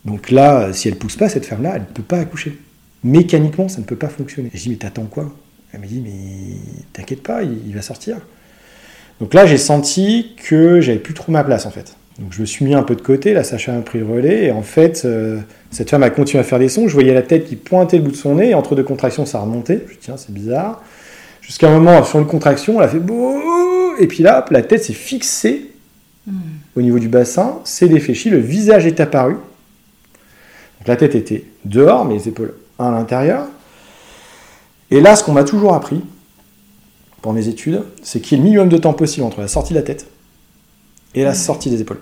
Donc 0.05 0.31
là, 0.31 0.73
si 0.73 0.87
elle 0.87 0.95
pousse 0.95 1.15
pas, 1.15 1.29
cette 1.29 1.45
femme-là, 1.45 1.73
elle 1.75 1.81
ne 1.81 1.93
peut 1.93 2.03
pas 2.03 2.17
accoucher 2.17 2.57
mécaniquement, 3.03 3.67
ça 3.67 3.79
ne 3.79 3.85
peut 3.85 3.95
pas 3.95 4.09
fonctionner. 4.09 4.49
je 4.53 4.61
dis, 4.61 4.69
mais 4.69 4.75
t'attends 4.75 5.05
quoi? 5.05 5.33
Elle 5.73 5.81
me 5.81 5.87
dit, 5.87 6.01
mais 6.01 6.57
t'inquiète 6.93 7.23
pas, 7.23 7.43
il, 7.43 7.73
va 7.73 7.81
sortir. 7.81 8.17
Donc 9.19 9.33
là, 9.33 9.45
j'ai 9.45 9.57
senti 9.57 10.35
que 10.35 10.81
j'avais 10.81 10.99
plus 10.99 11.13
trop 11.13 11.31
ma 11.31 11.43
place, 11.43 11.65
en 11.65 11.71
fait. 11.71 11.95
Donc 12.19 12.33
je 12.33 12.41
me 12.41 12.45
suis 12.45 12.65
mis 12.65 12.73
un 12.73 12.83
peu 12.83 12.95
de 12.95 13.01
côté, 13.01 13.33
là, 13.33 13.43
Sacha 13.43 13.75
a 13.75 13.81
pris 13.81 13.99
le 13.99 14.05
relais, 14.05 14.45
et 14.45 14.51
en 14.51 14.61
fait, 14.61 15.03
euh, 15.05 15.39
cette 15.71 15.89
femme 15.89 16.03
a 16.03 16.09
continué 16.09 16.41
à 16.41 16.43
faire 16.43 16.59
des 16.59 16.69
sons. 16.69 16.87
Je 16.87 16.93
voyais 16.93 17.13
la 17.13 17.21
tête 17.21 17.45
qui 17.45 17.55
pointait 17.55 17.97
le 17.97 18.03
bout 18.03 18.11
de 18.11 18.15
son 18.15 18.35
nez, 18.35 18.49
et 18.49 18.53
entre 18.53 18.75
deux 18.75 18.83
contractions, 18.83 19.25
ça 19.25 19.39
remontait. 19.39 19.83
Je 19.87 19.93
dis, 19.93 19.99
tiens, 20.01 20.17
c'est 20.17 20.33
bizarre. 20.33 20.81
Jusqu'à 21.41 21.69
un 21.69 21.79
moment, 21.79 22.03
sur 22.03 22.19
une 22.19 22.27
contraction, 22.27 22.79
elle 22.79 22.85
a 22.85 22.89
fait 22.89 22.99
beau, 22.99 23.41
et 23.99 24.07
puis 24.07 24.23
là, 24.23 24.45
la 24.51 24.61
tête 24.61 24.83
s'est 24.83 24.93
fixée 24.93 25.71
hmm. 26.27 26.33
au 26.75 26.81
niveau 26.81 26.99
du 26.99 27.07
bassin, 27.07 27.59
c'est 27.63 27.87
déféchi, 27.87 28.29
le 28.29 28.39
visage 28.39 28.85
est 28.85 28.99
apparu. 28.99 29.33
Donc 29.33 30.87
la 30.87 30.95
tête 30.95 31.15
était 31.15 31.45
dehors, 31.65 32.05
mais 32.05 32.15
les 32.15 32.27
épaules 32.27 32.53
à 32.77 32.91
l'intérieur. 32.91 33.47
Et 34.89 34.99
là, 34.99 35.15
ce 35.15 35.23
qu'on 35.23 35.33
m'a 35.33 35.43
toujours 35.43 35.73
appris 35.73 36.01
pour 37.21 37.33
mes 37.33 37.47
études, 37.47 37.83
c'est 38.03 38.19
qu'il 38.19 38.37
y 38.37 38.41
ait 38.41 38.43
le 38.43 38.49
minimum 38.49 38.69
de 38.69 38.77
temps 38.77 38.93
possible 38.93 39.25
entre 39.25 39.39
la 39.39 39.47
sortie 39.47 39.73
de 39.73 39.79
la 39.79 39.83
tête 39.83 40.07
et 41.15 41.23
la 41.23 41.33
sortie 41.33 41.69
des 41.69 41.81
épaules. 41.81 42.01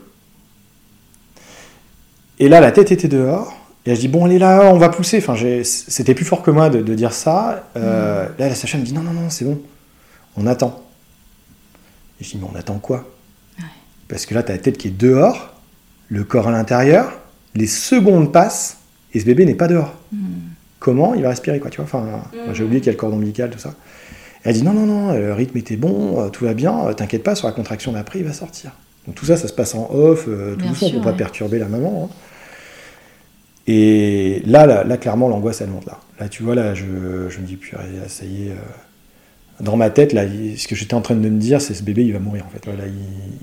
Et 2.40 2.48
là, 2.50 2.60
la 2.60 2.72
tête 2.72 2.92
était 2.92 3.08
dehors. 3.08 3.54
Et 3.86 3.96
je 3.96 4.00
dis, 4.00 4.08
bon, 4.08 4.26
elle 4.28 4.34
est 4.34 4.40
là, 4.40 4.72
on 4.72 4.78
va 4.78 4.90
pousser. 4.90 5.18
Enfin, 5.18 5.36
c'était 5.64 6.14
plus 6.14 6.26
fort 6.26 6.42
que 6.42 6.52
moi 6.52 6.70
de, 6.70 6.82
dire 6.94 7.14
ça. 7.14 7.70
Euh, 7.76 8.28
là, 8.38 8.50
la 8.50 8.56
sage 8.56 8.76
me 8.76 8.82
dit, 8.82 8.94
non, 8.94 9.02
non, 9.02 9.14
non, 9.14 9.30
c'est 9.30 9.46
bon. 9.46 9.60
On 10.38 10.46
attend. 10.48 10.84
Et 12.20 12.24
je 12.24 12.32
dis, 12.32 12.38
mais 12.38 12.48
on 12.52 12.58
attend 12.58 12.80
quoi? 12.80 13.10
Parce 14.08 14.26
que 14.26 14.34
là, 14.34 14.44
tu 14.44 14.52
as 14.52 14.56
la 14.56 14.62
tête 14.62 14.78
qui 14.78 14.88
est 14.88 14.98
dehors, 14.98 15.54
le 16.08 16.24
corps 16.24 16.48
à 16.48 16.52
l'intérieur, 16.52 17.14
les 17.56 17.68
secondes 17.68 18.32
passent, 18.32 18.78
et 19.14 19.20
ce 19.20 19.26
bébé 19.26 19.46
n'est 19.46 19.56
pas 19.56 19.68
dehors. 19.68 19.94
Hmm 20.12 20.50
comment 20.80 21.14
il 21.14 21.22
va 21.22 21.30
respirer, 21.30 21.60
quoi, 21.60 21.70
tu 21.70 21.82
vois? 21.82 21.86
Enfin, 21.86 22.24
j'ai 22.54 22.64
oublié 22.64 22.80
qu'il 22.82 22.88
y 22.88 22.90
a 22.90 22.94
le 22.94 22.98
cordon 22.98 23.18
ombilical, 23.18 23.50
tout 23.50 23.60
ça. 23.60 23.76
elle 24.44 24.54
dit 24.54 24.64
non, 24.64 24.74
non, 24.74 24.86
non, 24.86 25.14
le 25.14 25.34
rythme 25.34 25.58
était 25.58 25.76
bon, 25.76 26.22
euh, 26.22 26.30
tout 26.30 26.46
va 26.46 26.54
bien, 26.54 26.88
euh, 26.88 26.94
t'inquiète 26.94 27.24
pas, 27.24 27.36
sur 27.36 27.48
la 27.48 27.54
contraction 27.54 27.92
d'après, 27.92 28.20
il 28.20 28.26
va 28.26 28.34
sortir. 28.34 28.72
Donc 29.06 29.16
tout 29.16 29.26
ça, 29.26 29.38
ça 29.38 29.48
se 29.48 29.54
passe 29.54 29.76
en 29.76 29.90
off, 29.92 30.26
euh, 30.28 30.56
tout 30.56 30.76
ça, 30.76 30.90
pour 30.90 31.02
pas 31.02 31.14
perturber 31.14 31.60
la 31.60 31.68
maman. 31.68 32.10
Hein. 32.10 32.16
Et 33.68 34.42
là, 34.46 34.66
là, 34.66 34.98
clairement, 34.98 35.30
l'angoisse, 35.30 35.62
elle 35.62 35.70
monte 35.70 35.86
là. 35.86 36.00
Là, 36.20 36.28
tu 36.28 36.44
vois, 36.44 36.56
là, 36.56 36.74
je, 36.74 36.86
je 37.30 37.40
me 37.40 37.46
dis, 37.46 37.56
purée, 37.56 37.84
ça 38.08 38.26
y 38.26 38.48
est. 38.48 38.52
dans 39.60 39.78
ma 39.78 39.92
tête, 39.92 40.12
là, 40.12 40.24
ce 40.58 40.68
que 40.68 40.76
j'étais 40.76 40.96
en 40.96 41.02
train 41.02 41.14
de 41.14 41.20
me 41.20 41.38
dire, 41.38 41.62
c'est 41.62 41.76
ce 41.76 41.84
bébé, 41.84 42.04
il 42.04 42.14
va 42.14 42.20
mourir, 42.20 42.46
en 42.48 42.50
fait. 42.50 42.66
Là, 42.66 42.86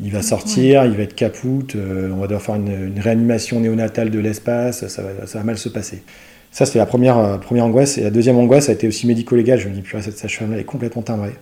il, 0.03 0.11
va 0.11 0.23
sortir, 0.23 0.85
il 0.85 0.97
va 0.97 1.05
être 1.05 1.15
capoute, 1.15 1.77
on 1.77 2.17
va 2.17 2.27
devoir 2.27 2.43
faire 2.43 2.57
une, 2.57 2.99
réanimation 2.99 3.61
néonatale 3.61 4.11
de 4.11 4.19
l'espace, 4.19 4.89
ça 4.89 5.03
va, 5.03 5.27
ça 5.27 5.39
va 5.39 5.45
mal 5.45 5.59
se 5.59 5.69
passer. 5.69 6.03
Ça, 6.57 6.65
c'était 6.65 6.79
la 6.79 6.87
première, 6.87 7.19
euh, 7.19 7.37
première 7.37 7.67
angoisse. 7.67 7.99
Et 7.99 8.03
la 8.03 8.11
deuxième 8.11 8.39
angoisse, 8.39 8.71
a 8.71 8.73
été 8.73 8.89
aussi 8.89 9.07
médico-légale. 9.07 9.59
Je 9.59 9.69
me 9.69 9.75
dis, 9.75 9.83
purée, 9.83 10.01
cette 10.01 10.17
sage-femme, 10.17 10.55
elle 10.55 10.61
est 10.61 10.65
complètement 10.65 11.03
timbrée. 11.03 11.35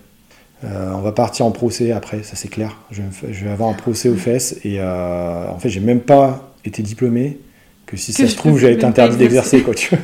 Euh, 0.63 0.91
on 0.95 1.01
va 1.01 1.11
partir 1.11 1.45
en 1.45 1.51
procès 1.51 1.91
après, 1.91 2.23
ça 2.23 2.35
c'est 2.35 2.47
clair. 2.47 2.77
Je, 2.91 3.01
vais 3.01 3.33
je 3.33 3.45
avoir 3.47 3.69
un 3.69 3.73
procès 3.73 4.09
aux 4.09 4.15
fesses 4.15 4.55
et 4.63 4.77
euh, 4.79 5.49
en 5.49 5.59
fait, 5.59 5.69
j'ai 5.69 5.79
même 5.81 5.99
pas 5.99 6.51
été 6.63 6.81
diplômé. 6.81 7.37
Que 7.85 7.97
si 7.97 8.13
Que 8.13 8.23
ça 8.23 8.27
se 8.27 8.35
trouve, 8.35 8.57
j'ai 8.59 8.71
été 8.71 8.85
interdit 8.85 9.17
d'exercer, 9.17 9.61
quoi. 9.61 9.75
Tu 9.75 9.89
vois. 9.95 9.99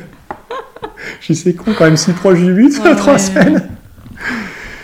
je 1.20 1.32
sais 1.32 1.52
con 1.54 1.72
quand 1.76 1.84
même 1.86 1.96
si 1.96 2.12
proche 2.12 2.38
du 2.40 2.52
but, 2.52 2.78
Ouais, 2.84 2.94
trois 2.94 3.14
ouais. 3.14 3.18
semaines. 3.18 3.68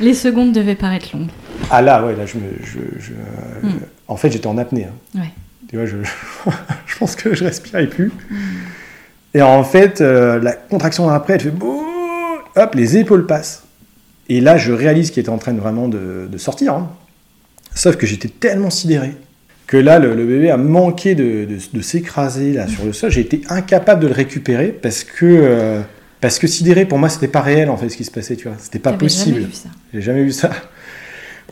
Les 0.00 0.14
secondes 0.14 0.52
devaient 0.52 0.74
paraître 0.74 1.10
longues. 1.16 1.28
Ah 1.70 1.82
là, 1.82 2.04
ouais, 2.04 2.16
là, 2.16 2.24
je 2.26 2.36
me. 2.38 2.44
je- 2.64 2.98
je, 3.00 3.12
euh, 3.12 3.68
Mm. 3.68 3.78
En 4.08 4.16
fait, 4.16 4.30
j'étais 4.30 4.46
en 4.46 4.56
apnée. 4.58 4.84
hein. 4.86 5.18
Ouais. 5.20 5.30
Tu 5.68 5.76
vois, 5.76 5.86
je, 5.86 5.96
je 6.86 6.98
pense 6.98 7.14
que 7.14 7.34
je 7.34 7.44
respirais 7.44 7.86
plus. 7.86 8.10
Et 9.34 9.42
en 9.42 9.62
fait, 9.64 10.00
euh, 10.00 10.40
la 10.40 10.52
contraction 10.52 11.08
après, 11.08 11.34
elle 11.34 11.40
fait 11.42 11.50
bouh, 11.50 11.84
hop, 12.56 12.74
les 12.74 12.96
épaules 12.96 13.26
passent. 13.26 13.64
Et 14.28 14.40
là, 14.40 14.56
je 14.56 14.72
réalise 14.72 15.10
qu'il 15.10 15.20
était 15.20 15.30
en 15.30 15.38
train 15.38 15.52
de 15.54 15.60
vraiment 15.60 15.88
de, 15.88 16.28
de 16.30 16.38
sortir. 16.38 16.74
hein. 16.74 16.90
Sauf 17.74 17.96
que 17.96 18.06
j'étais 18.06 18.28
tellement 18.28 18.70
sidéré 18.70 19.12
que 19.66 19.76
là, 19.76 19.98
le, 19.98 20.14
le 20.14 20.24
bébé 20.26 20.50
a 20.50 20.56
manqué 20.56 21.14
de, 21.14 21.44
de- 21.44 21.58
de 21.72 21.82
s'écraser 21.82 22.52
là 22.54 22.66
sur 22.66 22.84
le 22.84 22.92
sol. 22.92 23.10
J'ai 23.10 23.20
été 23.20 23.42
incapable 23.48 24.02
de 24.02 24.08
le 24.08 24.14
récupérer 24.14 24.68
parce 24.68 25.04
que 25.04 25.24
euh, 25.26 25.80
parce 26.20 26.38
que 26.38 26.46
sidéré 26.46 26.84
pour 26.86 26.98
moi, 26.98 27.08
c'était 27.08 27.28
pas 27.28 27.42
réel 27.42 27.68
en 27.70 27.76
fait 27.76 27.88
ce 27.90 27.96
qui 27.96 28.04
se 28.04 28.10
passait. 28.10 28.34
Tu 28.36 28.48
vois, 28.48 28.56
c'était 28.58 28.78
pas 28.78 28.90
possible. 28.98 29.40
J'ai 29.94 30.00
jamais 30.02 30.24
vu 30.24 30.32
ça. 30.32 30.50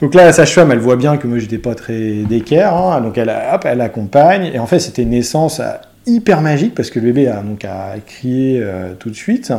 Donc 0.01 0.15
là, 0.15 0.25
la 0.25 0.33
sage-femme, 0.33 0.73
elle 0.73 0.79
voit 0.79 0.97
bien 0.97 1.17
que 1.19 1.27
moi, 1.27 1.39
j'étais 1.39 1.59
pas 1.59 1.75
très 1.75 2.23
d'équerre. 2.29 2.75
hein. 2.75 3.01
donc 3.01 3.17
elle, 3.17 3.31
hop, 3.31 3.63
elle 3.65 3.81
accompagne. 3.81 4.51
Et 4.53 4.59
en 4.59 4.67
fait, 4.67 4.79
c'était 4.81 5.03
une 5.03 5.11
naissance 5.11 5.61
euh, 5.61 5.71
hyper 6.07 6.41
magique 6.43 6.75
parce 6.75 6.91
que 6.91 6.99
le 6.99 7.07
bébé 7.07 7.29
a, 7.29 7.41
donc, 7.43 7.65
a 7.65 7.95
crié 8.07 8.61
euh, 8.63 8.93
tout 8.99 9.09
de 9.11 9.15
suite. 9.15 9.53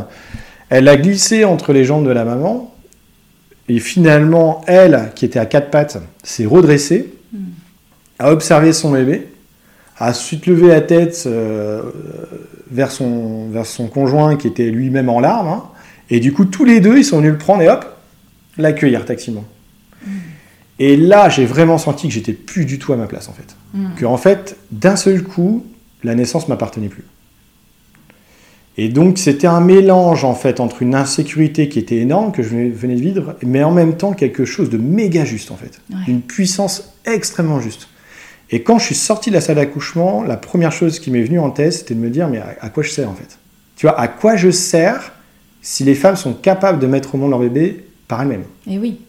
Elle 0.70 0.88
a 0.88 0.98
glissé 0.98 1.46
entre 1.46 1.74
les 1.74 1.86
jambes 1.86 2.06
de 2.06 2.12
la 2.12 2.26
maman. 2.26 2.74
Et 3.70 3.80
finalement, 3.80 4.64
elle, 4.68 5.12
qui 5.16 5.26
était 5.26 5.40
à 5.40 5.46
quatre 5.46 5.70
pattes, 5.70 5.98
s'est 6.24 6.46
redressée, 6.46 7.14
Mm. 7.34 7.38
a 8.20 8.32
observé 8.32 8.72
son 8.72 8.92
bébé, 8.92 9.28
a 9.98 10.12
ensuite 10.12 10.46
levé 10.46 10.70
la 10.70 10.80
tête 10.80 11.24
euh, 11.26 11.82
vers, 12.72 12.90
son, 12.92 13.50
vers 13.50 13.66
son 13.66 13.88
conjoint 13.88 14.38
qui 14.38 14.48
était 14.48 14.70
lui-même 14.72 15.10
en 15.10 15.20
larmes. 15.20 15.48
hein. 15.50 15.64
et 16.10 16.22
du 16.22 16.32
coup, 16.32 16.46
tous 16.46 16.64
les 16.64 16.80
deux, 16.80 16.98
ils 16.98 17.04
sont 17.04 17.18
venus 17.18 17.34
le 17.34 17.38
prendre 17.38 17.62
et 17.64 17.68
hop, 17.70 17.84
l'accueillir 18.58 19.04
tactilement. 19.04 19.44
Et 20.80 20.96
là, 20.96 21.28
j'ai 21.28 21.46
vraiment 21.46 21.78
senti 21.78 22.08
que 22.08 22.14
j'étais 22.14 22.32
plus 22.34 22.64
du 22.66 22.80
tout 22.80 22.94
à 22.94 22.96
ma 22.96 23.08
place, 23.08 23.28
en 23.28 23.34
fait. 23.34 23.56
Mm. 23.74 23.96
Que, 23.98 24.06
en 24.06 24.18
fait, 24.18 24.56
d'un 24.72 24.96
seul 24.96 25.24
coup, 25.24 25.66
la 26.04 26.16
naissance 26.16 26.48
m'appartenait 26.48 26.88
plus. 26.90 27.04
Et 28.80 28.90
donc, 28.90 29.18
c'était 29.18 29.48
un 29.48 29.60
mélange, 29.60 30.24
en 30.24 30.36
fait, 30.36 30.60
entre 30.60 30.84
une 30.84 30.94
insécurité 30.94 31.68
qui 31.68 31.80
était 31.80 31.98
énorme, 31.98 32.32
que 32.32 32.44
je 32.44 32.50
venais 32.50 32.96
de 32.96 33.02
vivre, 33.02 33.36
mais 33.44 33.64
en 33.64 33.72
même 33.72 33.98
temps 33.98 34.14
quelque 34.14 34.46
chose 34.46 34.70
de 34.70 34.78
méga 34.78 35.26
juste, 35.26 35.50
en 35.50 35.56
fait. 35.56 35.82
Ouais. 35.90 35.98
Une 36.08 36.22
puissance 36.22 36.94
extrêmement 37.06 37.60
juste. 37.60 37.88
Et 38.52 38.62
quand 38.62 38.78
je 38.78 38.86
suis 38.86 38.96
sorti 38.96 39.30
de 39.30 39.36
la 39.36 39.42
salle 39.42 39.56
d'accouchement, 39.56 40.22
la 40.22 40.38
première 40.38 40.72
chose 40.72 41.00
qui 41.00 41.10
m'est 41.10 41.24
venue 41.24 41.40
en 41.40 41.50
tête, 41.50 41.74
c'était 41.74 41.96
de 41.96 42.00
me 42.00 42.10
dire, 42.10 42.28
mais 42.28 42.38
à, 42.38 42.56
à 42.62 42.70
quoi 42.70 42.84
je 42.84 42.92
sers, 42.92 43.10
en 43.10 43.16
fait? 43.16 43.40
Tu 43.76 43.88
vois, 43.88 44.00
à 44.00 44.08
quoi 44.08 44.36
je 44.36 44.52
sers 44.52 45.12
si 45.62 45.84
les 45.84 45.96
femmes 45.96 46.16
sont 46.16 46.34
capables 46.34 46.80
de 46.80 46.88
mettre 46.88 47.16
au 47.16 47.18
monde 47.18 47.32
leur 47.32 47.40
bébé 47.40 47.84
par 48.08 48.22
elles-mêmes? 48.22 48.46
Et 48.68 48.78
oui. 48.78 49.00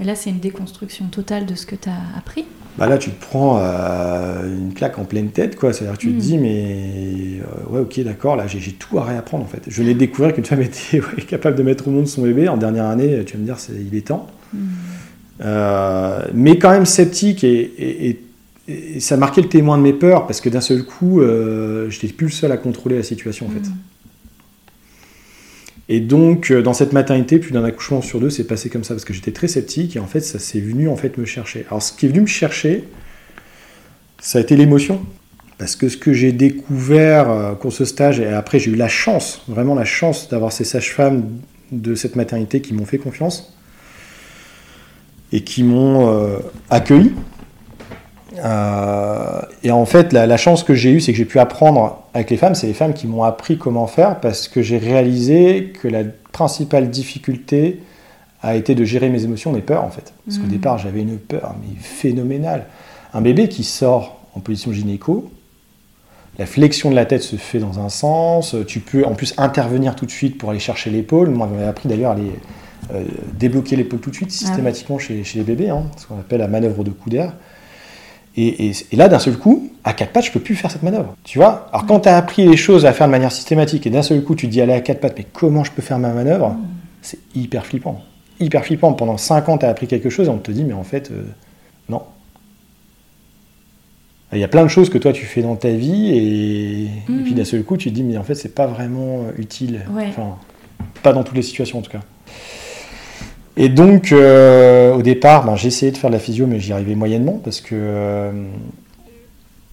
Et 0.00 0.04
là, 0.04 0.14
c'est 0.14 0.30
une 0.30 0.40
déconstruction 0.40 1.06
totale 1.06 1.44
de 1.44 1.54
ce 1.54 1.66
que 1.66 1.76
tu 1.76 1.88
as 1.88 2.18
appris. 2.18 2.46
Bah 2.78 2.86
là, 2.86 2.96
tu 2.98 3.10
te 3.10 3.20
prends 3.22 3.58
euh, 3.60 4.46
une 4.46 4.72
claque 4.72 4.98
en 4.98 5.04
pleine 5.04 5.28
tête, 5.28 5.56
quoi. 5.56 5.72
C'est-à-dire, 5.72 5.96
que 5.98 6.02
tu 6.02 6.08
Mm. 6.10 6.16
te 6.16 6.20
dis, 6.20 6.38
mais 6.38 7.40
euh, 7.40 7.70
ouais, 7.74 7.80
ok, 7.80 8.00
d'accord, 8.00 8.36
là, 8.36 8.46
j'ai 8.46 8.72
tout 8.72 8.98
à 8.98 9.04
réapprendre, 9.04 9.44
en 9.44 9.46
fait. 9.46 9.62
Je 9.68 9.82
de 9.82 9.92
découvrir 9.92 10.34
qu'une 10.34 10.44
femme 10.44 10.62
était 10.62 11.00
ouais, 11.00 11.22
capable 11.26 11.56
de 11.56 11.62
mettre 11.62 11.88
au 11.88 11.90
monde 11.90 12.06
son 12.08 12.22
bébé. 12.22 12.48
En 12.48 12.56
dernière 12.56 12.86
année, 12.86 13.22
tu 13.26 13.34
vas 13.34 13.40
me 13.40 13.44
dire, 13.44 13.58
c'est- 13.58 13.72
il 13.78 13.94
est 13.96 14.06
temps. 14.08 14.26
Mm. 14.54 14.58
Euh, 15.44 16.22
mais 16.34 16.58
quand 16.58 16.70
même 16.70 16.86
sceptique, 16.86 17.44
et, 17.44 17.60
et- 17.78 18.08
et- 18.08 18.94
et 18.96 19.00
ça 19.00 19.16
marquait 19.16 19.42
le 19.42 19.48
témoin 19.48 19.76
de 19.76 19.82
mes 19.82 19.92
peurs, 19.92 20.26
parce 20.26 20.40
que 20.40 20.48
d'un 20.48 20.60
seul 20.60 20.84
coup, 20.84 21.20
euh, 21.20 21.90
j'étais 21.90 22.08
plus 22.08 22.26
le 22.26 22.32
seul 22.32 22.52
à 22.52 22.56
contrôler 22.56 22.96
la 22.96 23.02
situation, 23.02 23.46
en 23.46 23.50
fait. 23.50 23.68
Mm. 23.68 23.72
Et 25.94 26.00
donc, 26.00 26.50
euh, 26.50 26.62
dans 26.62 26.72
cette 26.72 26.94
maternité, 26.94 27.38
plus 27.38 27.52
d'un 27.52 27.64
accouchement 27.64 28.00
sur 28.00 28.18
deux 28.18 28.30
s'est 28.30 28.46
passé 28.46 28.70
comme 28.70 28.82
ça, 28.82 28.94
parce 28.94 29.04
que 29.04 29.12
j'étais 29.12 29.30
très 29.30 29.46
sceptique, 29.46 29.94
et 29.94 29.98
en 29.98 30.06
fait, 30.06 30.20
ça 30.20 30.38
s'est 30.38 30.58
venu 30.58 30.88
en 30.88 30.96
fait 30.96 31.18
me 31.18 31.26
chercher. 31.26 31.66
Alors, 31.68 31.82
ce 31.82 31.92
qui 31.92 32.06
est 32.06 32.08
venu 32.08 32.22
me 32.22 32.26
chercher, 32.26 32.84
ça 34.18 34.38
a 34.38 34.40
été 34.40 34.56
l'émotion. 34.56 35.04
Parce 35.58 35.76
que 35.76 35.90
ce 35.90 35.98
que 35.98 36.14
j'ai 36.14 36.32
découvert 36.32 37.30
euh, 37.30 37.52
pour 37.52 37.74
ce 37.74 37.84
stage, 37.84 38.20
et 38.20 38.26
après 38.26 38.58
j'ai 38.58 38.70
eu 38.70 38.74
la 38.74 38.88
chance, 38.88 39.42
vraiment 39.48 39.74
la 39.74 39.84
chance 39.84 40.30
d'avoir 40.30 40.50
ces 40.50 40.64
sages-femmes 40.64 41.24
de 41.72 41.94
cette 41.94 42.16
maternité 42.16 42.62
qui 42.62 42.72
m'ont 42.72 42.86
fait 42.86 42.96
confiance 42.96 43.54
et 45.30 45.42
qui 45.42 45.62
m'ont 45.62 46.08
euh, 46.08 46.38
accueilli. 46.70 47.12
Euh, 48.44 49.40
et 49.62 49.70
en 49.70 49.84
fait, 49.84 50.12
la, 50.12 50.26
la 50.26 50.36
chance 50.36 50.64
que 50.64 50.74
j'ai 50.74 50.90
eue, 50.90 51.00
c'est 51.00 51.12
que 51.12 51.18
j'ai 51.18 51.24
pu 51.24 51.38
apprendre 51.38 52.02
avec 52.14 52.30
les 52.30 52.36
femmes. 52.36 52.54
C'est 52.54 52.66
les 52.66 52.74
femmes 52.74 52.94
qui 52.94 53.06
m'ont 53.06 53.22
appris 53.24 53.58
comment 53.58 53.86
faire 53.86 54.20
parce 54.20 54.48
que 54.48 54.62
j'ai 54.62 54.78
réalisé 54.78 55.72
que 55.80 55.88
la 55.88 56.02
principale 56.32 56.90
difficulté 56.90 57.80
a 58.42 58.56
été 58.56 58.74
de 58.74 58.84
gérer 58.84 59.08
mes 59.08 59.24
émotions, 59.24 59.52
mes 59.52 59.60
peurs 59.60 59.84
en 59.84 59.90
fait. 59.90 60.12
Parce 60.26 60.38
qu'au 60.38 60.44
Mhm. 60.44 60.50
départ, 60.50 60.78
j'avais 60.78 61.00
une 61.02 61.18
peur 61.18 61.54
mais 61.60 61.76
phénoménale. 61.80 62.66
Un 63.14 63.20
bébé 63.20 63.48
qui 63.48 63.62
sort 63.64 64.20
en 64.34 64.40
position 64.40 64.72
gynéco, 64.72 65.30
la 66.38 66.46
flexion 66.46 66.90
de 66.90 66.94
la 66.94 67.04
tête 67.04 67.22
se 67.22 67.36
fait 67.36 67.58
dans 67.58 67.78
un 67.78 67.90
sens. 67.90 68.56
Tu 68.66 68.80
peux 68.80 69.04
en 69.04 69.14
plus 69.14 69.34
intervenir 69.36 69.94
tout 69.94 70.06
de 70.06 70.10
suite 70.10 70.38
pour 70.38 70.48
aller 70.50 70.58
chercher 70.58 70.88
l'épaule. 70.90 71.28
Moi, 71.28 71.48
j'avais 71.52 71.68
appris 71.68 71.88
d'ailleurs 71.90 72.12
à 72.12 72.16
euh, 72.94 73.04
débloquer 73.38 73.76
l'épaule 73.76 74.00
tout 74.00 74.10
de 74.10 74.14
suite, 74.16 74.32
systématiquement 74.32 74.98
chez, 74.98 75.22
chez 75.24 75.38
les 75.38 75.44
bébés, 75.44 75.68
hein, 75.68 75.84
ce 75.98 76.06
qu'on 76.06 76.18
appelle 76.18 76.40
la 76.40 76.48
manœuvre 76.48 76.82
de 76.84 76.90
coup 76.90 77.10
d'air. 77.10 77.34
Et, 78.36 78.68
et- 78.68 78.72
et 78.92 78.96
là, 78.96 79.08
d'un 79.08 79.18
seul 79.18 79.36
coup, 79.36 79.70
à 79.84 79.92
quatre 79.92 80.10
pattes, 80.12 80.24
je 80.24 80.32
peux 80.32 80.40
plus 80.40 80.54
faire 80.54 80.70
cette 80.70 80.82
manœuvre. 80.82 81.14
Tu 81.24 81.38
vois? 81.38 81.68
Alors, 81.72 81.86
quand 81.86 82.00
tu 82.00 82.08
as 82.08 82.16
appris 82.16 82.46
les 82.48 82.56
choses 82.56 82.86
à 82.86 82.92
faire 82.92 83.06
de 83.06 83.12
manière 83.12 83.30
systématique 83.32 83.86
et 83.86 83.90
d'un 83.90 84.02
seul 84.02 84.22
coup, 84.24 84.34
tu 84.34 84.46
te 84.46 84.52
dis, 84.52 84.60
allez 84.60 84.72
à 84.72 84.80
quatre 84.80 85.00
pattes, 85.00 85.14
mais 85.18 85.26
comment 85.32 85.64
je 85.64 85.72
peux 85.72 85.82
faire 85.82 85.98
ma 85.98 86.10
manœuvre? 86.12 86.56
C'est 87.02 87.18
hyper 87.34 87.66
flippant. 87.66 88.00
Hyper 88.40 88.64
flippant. 88.64 88.92
Pendant 88.94 89.18
cinq 89.18 89.48
ans, 89.50 89.58
tu 89.58 89.66
as 89.66 89.68
appris 89.68 89.86
quelque 89.86 90.08
chose 90.08 90.28
et 90.28 90.30
on 90.30 90.38
te 90.38 90.50
dit, 90.50 90.64
mais 90.64 90.72
en 90.72 90.82
fait, 90.84 91.10
euh, 91.10 91.24
non. 91.88 92.02
Il 94.32 94.38
y 94.38 94.44
a 94.44 94.48
plein 94.48 94.62
de 94.62 94.68
choses 94.68 94.88
que 94.88 94.96
toi, 94.96 95.12
tu 95.12 95.26
fais 95.26 95.42
dans 95.42 95.56
ta 95.56 95.68
vie 95.68 96.08
et, 96.08 96.84
et 96.84 97.22
puis 97.22 97.34
d'un 97.34 97.44
seul 97.44 97.62
coup, 97.64 97.76
tu 97.76 97.90
te 97.90 97.94
dis, 97.94 98.02
mais 98.02 98.16
en 98.16 98.22
fait, 98.24 98.34
c'est 98.34 98.54
pas 98.54 98.66
vraiment 98.66 99.24
euh, 99.26 99.32
utile. 99.36 99.82
Ouais. 99.90 100.06
Enfin, 100.08 100.36
pas 101.02 101.12
dans 101.12 101.22
toutes 101.22 101.36
les 101.36 101.42
situations 101.42 101.80
en 101.80 101.82
tout 101.82 101.90
cas. 101.90 102.00
Et 103.56 103.68
donc, 103.68 104.12
euh, 104.12 104.94
au 104.94 105.02
départ, 105.02 105.44
ben, 105.44 105.56
j'ai 105.56 105.68
essayé 105.68 105.92
de 105.92 105.96
faire 105.98 106.10
de 106.10 106.14
la 106.14 106.20
physio, 106.20 106.46
mais 106.46 106.58
j'y 106.58 106.72
arrivais 106.72 106.94
moyennement 106.94 107.38
parce 107.44 107.60
que 107.60 107.74
euh, 107.74 108.32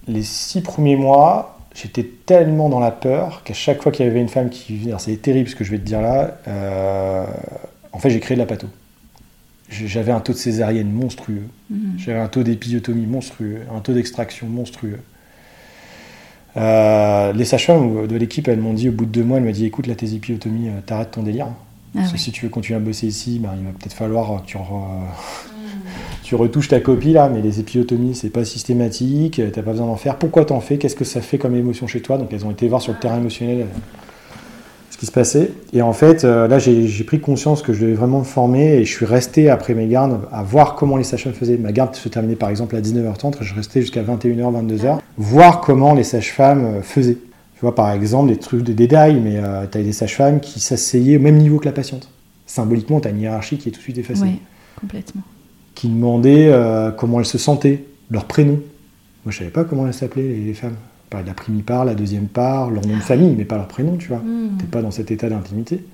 les 0.06 0.22
six 0.22 0.60
premiers 0.60 0.96
mois, 0.96 1.58
j'étais 1.74 2.04
tellement 2.26 2.68
dans 2.68 2.80
la 2.80 2.90
peur 2.90 3.42
qu'à 3.44 3.54
chaque 3.54 3.82
fois 3.82 3.90
qu'il 3.90 4.04
y 4.04 4.08
avait 4.08 4.20
une 4.20 4.28
femme 4.28 4.50
qui 4.50 4.76
venait, 4.76 4.94
c'est 4.98 5.16
terrible 5.22 5.48
ce 5.48 5.56
que 5.56 5.64
je 5.64 5.70
vais 5.70 5.78
te 5.78 5.84
dire 5.84 6.02
là, 6.02 6.36
euh, 6.46 7.24
en 7.92 7.98
fait, 7.98 8.10
j'ai 8.10 8.20
créé 8.20 8.36
de 8.36 8.40
la 8.40 8.46
patho. 8.46 8.66
J'ai- 9.70 9.86
J'avais 9.88 10.12
un 10.12 10.20
taux 10.20 10.32
de 10.32 10.38
césarienne 10.38 10.90
monstrueux, 10.90 11.44
Mm. 11.70 11.76
j'avais 11.96 12.18
un 12.18 12.28
taux 12.28 12.42
d'épisiotomie 12.42 13.06
monstrueux, 13.06 13.60
un 13.74 13.80
taux 13.80 13.92
d'extraction 13.94 14.46
monstrueux. 14.46 14.98
Les 16.56 17.44
sages-femmes 17.44 18.08
de 18.08 18.16
l'équipe, 18.16 18.46
elles 18.48 18.58
m'ont 18.60 18.74
dit 18.74 18.88
au 18.88 18.92
bout 18.92 19.06
de 19.06 19.10
deux 19.12 19.22
mois, 19.22 19.38
elles 19.38 19.44
m'ont 19.44 19.50
dit 19.52 19.64
écoute, 19.66 19.88
euh, 19.88 20.80
t'arrêtes 20.84 21.12
ton 21.12 21.22
délire. 21.22 21.46
Ah 21.94 21.98
Parce 21.98 22.08
que 22.08 22.12
ouais. 22.12 22.18
si 22.18 22.30
tu 22.32 22.44
veux 22.46 22.50
continuer 22.50 22.76
à 22.76 22.80
bosser 22.80 23.06
ici, 23.06 23.40
ben, 23.42 23.50
il 23.58 23.64
va 23.66 23.70
peut-être 23.72 23.94
falloir 23.94 24.42
que 24.42 24.46
tu, 24.46 24.56
re- 24.56 24.60
tu 26.22 26.34
retouches 26.36 26.68
ta 26.68 26.80
copie 26.80 27.12
là, 27.12 27.28
mais 27.28 27.40
les 27.42 27.58
épisiotomies, 27.60 28.14
c'est 28.14 28.30
pas 28.30 28.44
systématique, 28.44 29.38
euh, 29.40 29.50
t'as 29.52 29.62
pas 29.62 29.72
besoin 29.72 29.86
d'en 29.86 29.96
faire. 29.96 30.16
Pourquoi 30.16 30.44
t'en 30.44 30.60
fais? 30.60 30.78
Qu'est-ce 30.78 30.94
que 30.96 31.04
ça 31.04 31.20
fait 31.20 31.38
comme 31.38 31.56
émotion 31.56 31.86
chez 31.86 32.00
toi? 32.00 32.16
Donc 32.18 32.32
elles 32.32 32.46
ont 32.46 32.50
été 32.52 32.68
voir 32.68 32.80
sur 32.80 32.92
le 32.92 32.98
terrain 32.98 33.18
émotionnel 33.18 33.62
euh, 33.62 33.64
ce 34.90 34.98
qui 34.98 35.06
se 35.06 35.10
passait. 35.12 35.50
Et 35.72 35.82
en 35.82 35.92
fait, 35.92 36.24
euh, 36.24 36.46
là, 36.46 36.58
j'ai 36.60 37.04
pris 37.04 37.18
conscience 37.20 37.62
que 37.62 37.72
je 37.72 37.80
devais 37.80 37.94
vraiment 37.94 38.20
me 38.20 38.24
former 38.24 38.74
et 38.74 38.84
je 38.84 38.92
suis 38.92 39.06
resté 39.06 39.50
après 39.50 39.74
mes 39.74 39.86
gardes 39.88 40.20
à 40.30 40.42
voir 40.44 40.74
comment 40.76 40.96
les 40.96 41.04
sages-femmes 41.04 41.32
faisaient. 41.32 41.56
Ma 41.56 41.72
garde 41.72 41.94
se 41.96 42.08
terminait 42.08 42.36
par 42.36 42.50
exemple 42.50 42.76
à 42.76 42.80
19h30, 42.80 43.36
je 43.40 43.54
restais 43.54 43.80
jusqu'à 43.80 44.02
21h, 44.02 44.66
22h, 44.66 44.98
voir 45.16 45.60
comment 45.60 45.94
les 45.94 46.04
sages-femmes 46.04 46.82
faisaient. 46.82 47.16
Tu 47.60 47.66
vois, 47.66 47.74
par 47.74 47.92
exemple, 47.92 48.30
des 48.30 48.38
trucs 48.38 48.62
de 48.62 48.72
détails, 48.72 49.20
mais 49.20 49.36
euh, 49.36 49.66
tu 49.70 49.76
as 49.76 49.82
des 49.82 49.92
sages-femmes 49.92 50.40
qui 50.40 50.60
s'asseyaient 50.60 51.18
au 51.18 51.20
même 51.20 51.36
niveau 51.36 51.58
que 51.58 51.66
la 51.66 51.72
patiente. 51.72 52.08
Symboliquement, 52.46 53.00
tu 53.00 53.08
as 53.08 53.10
une 53.10 53.20
hiérarchie 53.20 53.58
qui 53.58 53.68
est 53.68 53.72
tout 53.72 53.80
de 53.80 53.82
suite 53.82 53.98
effacée. 53.98 54.22
Ouais, 54.22 54.38
complètement. 54.80 55.20
Qui 55.74 55.90
demandaient 55.90 56.48
euh, 56.48 56.90
comment 56.90 57.18
elles 57.18 57.26
se 57.26 57.36
sentaient, 57.36 57.84
leur 58.10 58.24
prénom. 58.24 58.60
Moi, 59.26 59.32
je 59.32 59.36
savais 59.36 59.50
pas 59.50 59.64
comment 59.64 59.86
elles 59.86 59.92
s'appelaient, 59.92 60.22
les, 60.22 60.54
femmes. 60.54 60.76
Par 61.10 61.22
la 61.22 61.34
primipare, 61.34 61.84
la 61.84 61.94
deuxième 61.94 62.28
part, 62.28 62.70
leur 62.70 62.86
nom 62.86 62.96
de 62.96 63.02
famille, 63.02 63.34
mais 63.36 63.44
pas 63.44 63.56
leur 63.56 63.68
prénom, 63.68 63.98
tu 63.98 64.08
vois. 64.08 64.20
Mm. 64.20 64.56
T'es 64.58 64.66
pas 64.66 64.80
dans 64.80 64.90
cet 64.90 65.10
état 65.10 65.28
d'intimité. 65.28 65.84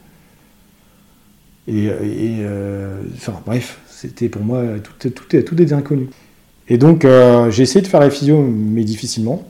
Et, 1.67 1.89
euh, 1.89 2.05
et, 2.05 2.37
euh, 2.45 3.01
enfin, 3.17 3.41
bref, 3.45 3.81
c'était 3.89 4.29
pour 4.29 4.43
moi 4.43 4.63
tout, 5.01 5.11
tout, 5.11 5.43
tout 5.43 5.55
des 5.57 5.73
inconnus. 5.73 6.11
Et 6.69 6.79
donc, 6.79 7.05
euh, 7.05 7.51
j'ai 7.51 7.65
essayé 7.65 7.81
de 7.81 7.89
faire 7.89 7.99
la 7.99 8.11
physio, 8.11 8.41
mais 8.41 8.85
difficilement. 8.85 9.43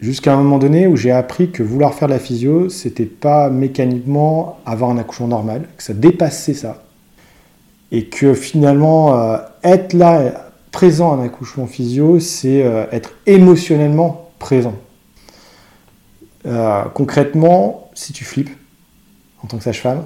Jusqu'à 0.00 0.34
un 0.34 0.36
moment 0.36 0.58
donné 0.58 0.86
où 0.86 0.96
j'ai 0.96 1.10
appris 1.10 1.50
que 1.50 1.62
vouloir 1.62 1.94
faire 1.94 2.08
de 2.08 2.12
la 2.12 2.18
physio, 2.18 2.68
c'était 2.68 3.06
pas 3.06 3.48
mécaniquement 3.48 4.58
avoir 4.66 4.90
un 4.90 4.98
accouchement 4.98 5.28
normal, 5.28 5.68
que 5.76 5.82
ça 5.82 5.94
dépassait 5.94 6.54
ça. 6.54 6.82
Et 7.92 8.06
que 8.06 8.34
finalement, 8.34 9.18
euh, 9.18 9.38
être 9.62 9.94
là, 9.94 10.50
présent 10.70 11.12
à 11.12 11.16
un 11.16 11.24
accouchement 11.24 11.66
physio, 11.66 12.20
c'est 12.20 12.62
euh, 12.62 12.84
être 12.92 13.14
émotionnellement 13.24 14.30
présent. 14.38 14.74
Euh, 16.44 16.82
concrètement, 16.92 17.90
si 17.94 18.12
tu 18.12 18.24
flippes 18.24 18.50
en 19.42 19.46
tant 19.46 19.56
que 19.56 19.64
sage-femme, 19.64 20.02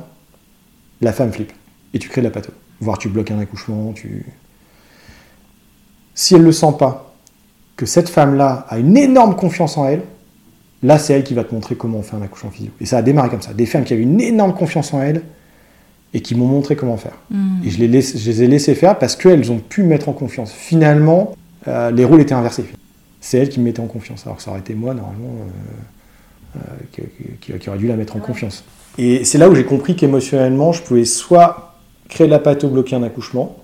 la 1.00 1.12
femme 1.12 1.32
flippe 1.32 1.52
et 1.92 1.98
tu 1.98 2.08
crées 2.08 2.20
de 2.20 2.26
la 2.26 2.30
patho. 2.30 2.52
Voire 2.80 2.98
tu 2.98 3.08
bloques 3.08 3.32
un 3.32 3.40
accouchement, 3.40 3.92
tu... 3.92 4.24
Si 6.14 6.34
elle 6.34 6.42
ne 6.42 6.46
le 6.46 6.52
sent 6.52 6.74
pas, 6.78 7.09
que 7.80 7.86
cette 7.86 8.10
femme-là 8.10 8.66
a 8.68 8.78
une 8.78 8.94
énorme 8.98 9.34
confiance 9.36 9.78
en 9.78 9.86
elle, 9.88 10.02
là 10.82 10.98
c'est 10.98 11.14
elle 11.14 11.24
qui 11.24 11.32
va 11.32 11.44
te 11.44 11.54
montrer 11.54 11.76
comment 11.76 11.96
on 11.96 12.02
fait 12.02 12.14
un 12.14 12.20
accouchement 12.20 12.50
physio. 12.50 12.70
Et 12.78 12.84
ça 12.84 12.98
a 12.98 13.02
démarré 13.02 13.30
comme 13.30 13.40
ça. 13.40 13.54
Des 13.54 13.64
femmes 13.64 13.84
qui 13.84 13.94
avaient 13.94 14.02
une 14.02 14.20
énorme 14.20 14.52
confiance 14.52 14.92
en 14.92 15.00
elles 15.00 15.22
et 16.12 16.20
qui 16.20 16.34
m'ont 16.34 16.46
montré 16.46 16.76
comment 16.76 16.98
faire. 16.98 17.14
Hmm. 17.30 17.64
Et 17.64 17.70
je 17.70 17.78
les, 17.78 17.88
laisse- 17.88 18.18
je 18.18 18.30
les 18.30 18.42
ai 18.42 18.48
laissées 18.48 18.74
faire 18.74 18.98
parce 18.98 19.16
qu'elles 19.16 19.50
ont 19.50 19.56
pu 19.60 19.82
me 19.82 19.88
mettre 19.88 20.10
en 20.10 20.12
confiance. 20.12 20.52
Finalement, 20.52 21.32
euh, 21.68 21.90
les 21.90 22.04
rôles 22.04 22.20
étaient 22.20 22.34
inversés. 22.34 22.66
C'est 23.22 23.38
elles 23.38 23.48
qui 23.48 23.60
me 23.60 23.64
mettaient 23.64 23.80
en 23.80 23.86
confiance. 23.86 24.26
Alors 24.26 24.36
que 24.36 24.42
ça 24.42 24.50
aurait 24.50 24.60
été 24.60 24.74
moi, 24.74 24.92
normalement, 24.92 25.32
euh, 25.38 26.58
euh, 26.58 26.60
qui, 26.92 27.02
qui- 27.52 27.58
qui 27.58 27.68
aurait 27.70 27.78
dû 27.78 27.86
la 27.88 27.96
mettre 27.96 28.14
en 28.16 28.20
confiance. 28.20 28.62
Et 28.98 29.24
c'est 29.24 29.38
là 29.38 29.48
où 29.48 29.54
j'ai 29.54 29.64
compris 29.64 29.96
qu'émotionnellement, 29.96 30.72
je 30.72 30.82
pouvais 30.82 31.06
soit 31.06 31.78
créer 32.10 32.26
de 32.26 32.32
la 32.32 32.40
patho, 32.40 32.68
bloquer 32.68 32.96
un 32.96 33.02
accouchement, 33.04 33.56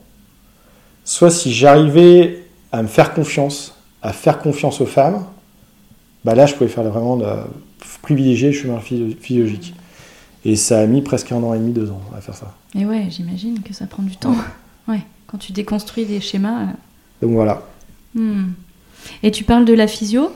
soit 1.05 1.31
si 1.31 1.53
j'arrivais 1.53 2.45
à 2.73 2.83
me 2.83 2.89
faire 2.89 3.13
confiance, 3.13 3.75
à 4.07 4.13
faire 4.13 4.39
confiance 4.39 4.81
aux 4.81 4.87
femmes, 4.87 5.25
bah 6.25 6.35
là, 6.35 6.47
je 6.47 6.55
pouvais 6.55 6.69
faire 6.71 6.85
vraiment 6.85 7.17
de, 7.17 7.27
privilégier 8.03 8.49
le 8.51 8.55
chemin 8.55 8.79
physio- 8.79 9.17
physiologique. 9.21 9.75
Et 10.45 10.55
ça 10.57 10.79
a 10.81 10.87
mis 10.87 11.03
presque 11.03 11.33
un 11.33 11.43
an 11.43 11.55
et 11.55 11.59
demi, 11.59 11.73
deux 11.73 11.91
ans 11.91 12.01
à 12.17 12.21
faire 12.21 12.35
ça. 12.35 12.55
Et 12.75 12.87
ouais, 12.87 13.07
j'imagine 13.11 13.61
que 13.63 13.75
ça 13.75 13.87
prend 13.87 14.03
du 14.03 14.17
temps. 14.17 14.35
Ouais, 14.89 15.01
quand 15.27 15.39
tu 15.39 15.51
déconstruis 15.51 16.05
des 16.07 16.21
schémas. 16.21 16.63
euh, 16.63 16.67
Donc 17.23 17.33
voilà. 17.33 17.63
Hmm. 18.15 18.51
Et 19.25 19.33
tu 19.33 19.43
parles 19.43 19.65
de 19.65 19.73
la 19.75 19.89
physio. 19.89 20.31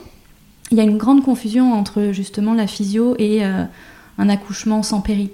Il 0.71 0.77
y 0.77 0.81
a 0.81 0.83
une 0.83 0.97
grande 0.97 1.23
confusion 1.23 1.73
entre 1.73 2.11
justement 2.11 2.53
la 2.53 2.67
physio 2.67 3.15
et 3.17 3.45
euh, 3.45 3.63
un 4.17 4.29
accouchement 4.29 4.83
sans 4.83 4.99
péri. 4.99 5.29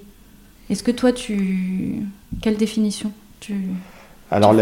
Est-ce 0.69 0.83
que 0.83 0.91
toi, 0.91 1.11
tu... 1.11 2.03
Quelle 2.41 2.57
définition 2.57 3.11
tu... 3.39 3.55
Alors, 4.29 4.53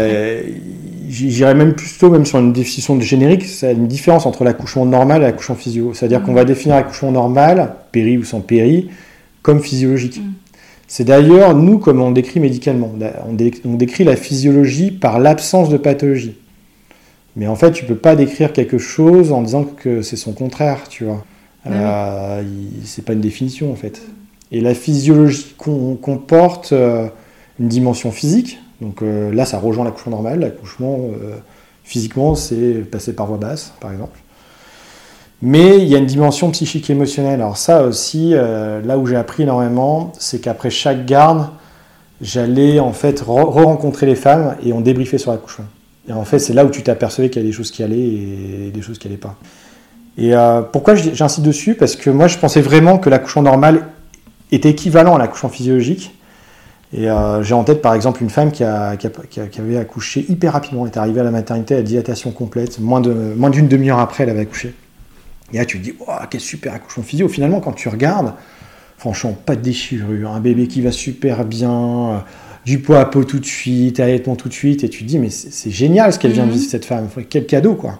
j'irais 1.08 1.54
même 1.54 1.74
plutôt 1.74 2.10
même 2.10 2.24
sur 2.24 2.38
une 2.38 2.52
définition 2.52 2.94
de 2.96 3.00
générique, 3.02 3.44
c'est 3.44 3.72
une 3.72 3.88
différence 3.88 4.26
entre 4.26 4.44
l'accouchement 4.44 4.86
normal 4.86 5.22
et 5.22 5.24
l'accouchement 5.24 5.56
physio. 5.56 5.92
C'est-à-dire 5.94 6.22
qu'on 6.22 6.34
va 6.34 6.44
définir 6.44 6.76
l'accouchement 6.76 7.10
normal, 7.12 7.74
péri 7.92 8.16
ou 8.18 8.24
sans 8.24 8.40
péri, 8.40 8.88
comme 9.42 9.60
physiologique. 9.60 10.18
Mm. 10.20 10.32
C'est 10.88 11.04
d'ailleurs, 11.04 11.54
nous, 11.56 11.78
comme 11.78 12.00
on 12.00 12.12
décrit 12.12 12.38
médicalement. 12.38 12.92
On, 13.28 13.32
dé- 13.32 13.52
on 13.64 13.74
décrit 13.74 14.04
la 14.04 14.14
physiologie 14.14 14.92
par 14.92 15.18
l'absence 15.18 15.68
de 15.68 15.76
pathologie. 15.78 16.36
Mais 17.34 17.48
en 17.48 17.56
fait, 17.56 17.72
tu 17.72 17.84
peux 17.84 17.96
pas 17.96 18.14
décrire 18.14 18.52
quelque 18.52 18.78
chose 18.78 19.32
en 19.32 19.42
disant 19.42 19.64
que 19.64 20.00
c'est 20.02 20.16
son 20.16 20.32
contraire, 20.32 20.84
tu 20.88 21.04
vois. 21.04 21.24
Ouais, 21.66 21.72
Euh, 21.74 22.42
c'est 22.84 23.04
pas 23.04 23.14
une 23.14 23.20
définition, 23.20 23.72
en 23.72 23.74
fait. 23.74 24.00
Et 24.52 24.60
la 24.60 24.74
physiologie 24.74 25.54
com- 25.58 25.96
comporte 26.00 26.72
euh, 26.72 27.08
une 27.58 27.66
dimension 27.68 28.12
physique. 28.12 28.60
Donc 28.80 29.02
euh, 29.02 29.32
là, 29.32 29.44
ça 29.44 29.58
rejoint 29.58 29.84
l'accouchement 29.84 30.12
normal. 30.12 30.40
L'accouchement, 30.40 30.98
euh, 31.00 31.36
physiquement, 31.84 32.34
c'est 32.34 32.72
passer 32.90 33.14
par 33.14 33.26
voie 33.26 33.38
basse, 33.38 33.72
par 33.80 33.92
exemple. 33.92 34.18
Mais 35.42 35.78
il 35.78 35.86
y 35.86 35.94
a 35.94 35.98
une 35.98 36.06
dimension 36.06 36.50
psychique 36.50 36.88
et 36.90 36.92
émotionnelle. 36.92 37.40
Alors 37.40 37.56
ça 37.56 37.82
aussi, 37.84 38.32
euh, 38.32 38.80
là 38.82 38.98
où 38.98 39.06
j'ai 39.06 39.16
appris 39.16 39.42
énormément, 39.42 40.12
c'est 40.18 40.40
qu'après 40.40 40.70
chaque 40.70 41.04
garde, 41.06 41.48
j'allais 42.22 42.80
en 42.80 42.92
fait 42.92 43.22
re- 43.22 43.44
re-rencontrer 43.44 44.06
les 44.06 44.14
femmes 44.14 44.56
et 44.64 44.72
on 44.72 44.80
débriefait 44.80 45.18
sur 45.18 45.32
l'accouchement. 45.32 45.66
Et 46.08 46.12
en 46.12 46.24
fait, 46.24 46.38
c'est 46.38 46.54
là 46.54 46.64
où 46.64 46.70
tu 46.70 46.82
t'apercevais 46.82 47.28
qu'il 47.30 47.42
y 47.42 47.44
a 47.44 47.48
des 47.48 47.52
choses 47.52 47.70
qui 47.70 47.82
allaient 47.82 47.98
et 47.98 48.70
des 48.72 48.82
choses 48.82 48.98
qui 48.98 49.08
allaient 49.08 49.16
pas. 49.16 49.36
Et 50.16 50.32
pourquoi 50.72 50.94
j'insiste 50.94 51.44
dessus? 51.44 51.74
Parce 51.74 51.96
que 51.96 52.08
moi, 52.08 52.26
je 52.28 52.38
pensais 52.38 52.62
vraiment 52.62 52.96
que 52.96 53.10
l'accouchement 53.10 53.42
normal 53.42 53.88
était 54.50 54.70
équivalent 54.70 55.16
à 55.16 55.18
l'accouchement 55.18 55.50
physiologique. 55.50 56.16
Et 56.92 57.10
euh, 57.10 57.42
j'ai 57.42 57.54
en 57.54 57.64
tête 57.64 57.82
par 57.82 57.94
exemple 57.94 58.22
une 58.22 58.30
femme 58.30 58.52
qui, 58.52 58.62
a- 58.64 58.96
qui 58.96 59.06
a- 59.08 59.10
qui 59.28 59.40
a- 59.40 59.46
qui 59.48 59.60
avait 59.60 59.76
accouché 59.76 60.24
hyper 60.28 60.52
rapidement. 60.52 60.86
Elle 60.86 60.92
est 60.92 60.98
arrivée 60.98 61.20
à 61.20 61.24
la 61.24 61.30
maternité 61.32 61.74
à 61.74 61.82
dilatation 61.82 62.30
complète. 62.30 62.78
Moins 62.78 63.00
de 63.00 63.12
moins 63.12 63.50
d'une 63.50 63.68
demi-heure 63.68 63.98
après, 63.98 64.22
elle 64.24 64.30
avait 64.30 64.40
accouché. 64.40 64.74
Et 65.52 65.58
là, 65.58 65.64
tu 65.64 65.78
te 65.78 65.84
dis, 65.84 65.94
Ouah, 66.00 66.26
quel 66.30 66.40
super 66.40 66.72
accouchement 66.74 67.02
physio. 67.02 67.28
Finalement, 67.28 67.60
quand 67.60 67.72
tu 67.72 67.88
regardes, 67.88 68.32
franchement, 68.98 69.32
pas 69.46 69.56
de 69.56 69.62
déchirure, 69.62 70.30
un 70.30 70.40
bébé 70.40 70.66
qui 70.68 70.80
va 70.80 70.92
super 70.92 71.44
bien, 71.44 71.70
euh, 71.72 72.18
du 72.64 72.80
poids 72.80 73.00
à 73.00 73.04
peau 73.04 73.22
tout 73.24 73.38
de 73.38 73.44
suite, 73.46 74.00
allaitement 74.00 74.34
tout 74.36 74.48
de 74.48 74.54
suite. 74.54 74.82
Et 74.84 74.88
tu 74.88 75.04
te 75.04 75.08
dis, 75.08 75.18
mais 75.18 75.30
c'est 75.30 75.70
génial 75.70 76.12
ce 76.12 76.18
qu'elle 76.18 76.32
vient 76.32 76.46
de 76.46 76.50
Mhm. 76.50 76.56
vivre, 76.56 76.70
cette 76.70 76.84
femme. 76.84 77.08
Quel 77.28 77.46
cadeau, 77.46 77.74
quoi. 77.74 77.98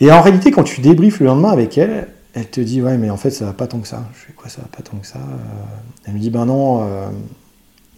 Et 0.00 0.10
en 0.10 0.20
réalité, 0.22 0.50
quand 0.50 0.62
tu 0.62 0.80
débriefes 0.80 1.20
le 1.20 1.26
lendemain 1.26 1.50
avec 1.50 1.76
elle, 1.76 2.08
elle 2.34 2.48
te 2.48 2.60
dit 2.60 2.80
ouais 2.82 2.96
mais 2.98 3.10
en 3.10 3.16
fait 3.16 3.30
ça 3.30 3.44
va 3.44 3.52
pas 3.52 3.66
tant 3.66 3.78
que 3.80 3.88
ça. 3.88 4.08
Je 4.14 4.26
fais 4.26 4.32
quoi 4.32 4.48
ça 4.48 4.60
va 4.62 4.68
pas 4.68 4.82
tant 4.82 4.96
que 4.98 5.06
ça 5.06 5.18
Euh, 5.18 5.64
Elle 6.06 6.14
me 6.14 6.18
dit 6.18 6.30
ben 6.30 6.46
non, 6.46 6.82
euh, 6.82 7.08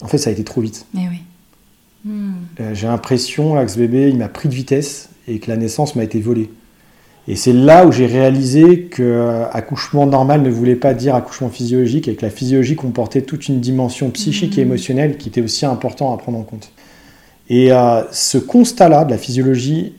en 0.01 0.07
fait 0.07 0.17
ça 0.17 0.29
a 0.29 0.33
été 0.33 0.43
trop 0.43 0.61
vite. 0.61 0.85
Mais 0.93 1.07
oui. 1.09 1.21
Hmm. 2.05 2.33
Euh, 2.59 2.73
J'ai 2.73 2.87
l'impression 2.87 3.55
que 3.63 3.71
ce 3.71 3.77
bébé 3.77 4.09
il 4.09 4.17
m'a 4.17 4.27
pris 4.29 4.49
de 4.49 4.53
vitesse 4.53 5.09
et 5.27 5.39
que 5.39 5.49
la 5.49 5.57
naissance 5.57 5.95
m'a 5.95 6.03
été 6.03 6.19
volée. 6.19 6.49
Et 7.29 7.37
c'est 7.37 7.53
là 7.53 7.85
où 7.87 7.91
j'ai 7.93 8.05
réalisé 8.05 8.81
que 8.83 9.43
accouchement 9.53 10.05
normal 10.05 10.41
ne 10.41 10.49
voulait 10.49 10.75
pas 10.75 10.93
dire 10.93 11.15
accouchement 11.15 11.47
physiologique 11.49 12.09
et 12.09 12.15
que 12.15 12.25
la 12.25 12.29
physiologie 12.29 12.75
comportait 12.75 13.21
toute 13.21 13.47
une 13.47 13.61
dimension 13.61 14.09
psychique 14.09 14.57
et 14.57 14.61
Mhm. 14.65 14.67
émotionnelle 14.71 15.17
qui 15.17 15.29
était 15.29 15.41
aussi 15.41 15.65
important 15.65 16.13
à 16.13 16.17
prendre 16.17 16.37
en 16.39 16.43
compte. 16.43 16.71
Et 17.49 17.69
ce 18.11 18.37
constat-là 18.37 19.05
de 19.05 19.11
la 19.11 19.17
physiologie 19.17 19.93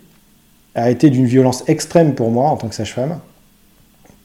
a 0.74 0.90
été 0.90 1.08
d'une 1.08 1.24
violence 1.24 1.64
extrême 1.66 2.14
pour 2.14 2.30
moi 2.30 2.50
en 2.50 2.56
tant 2.58 2.68
que 2.68 2.74
sage-femme. 2.74 3.18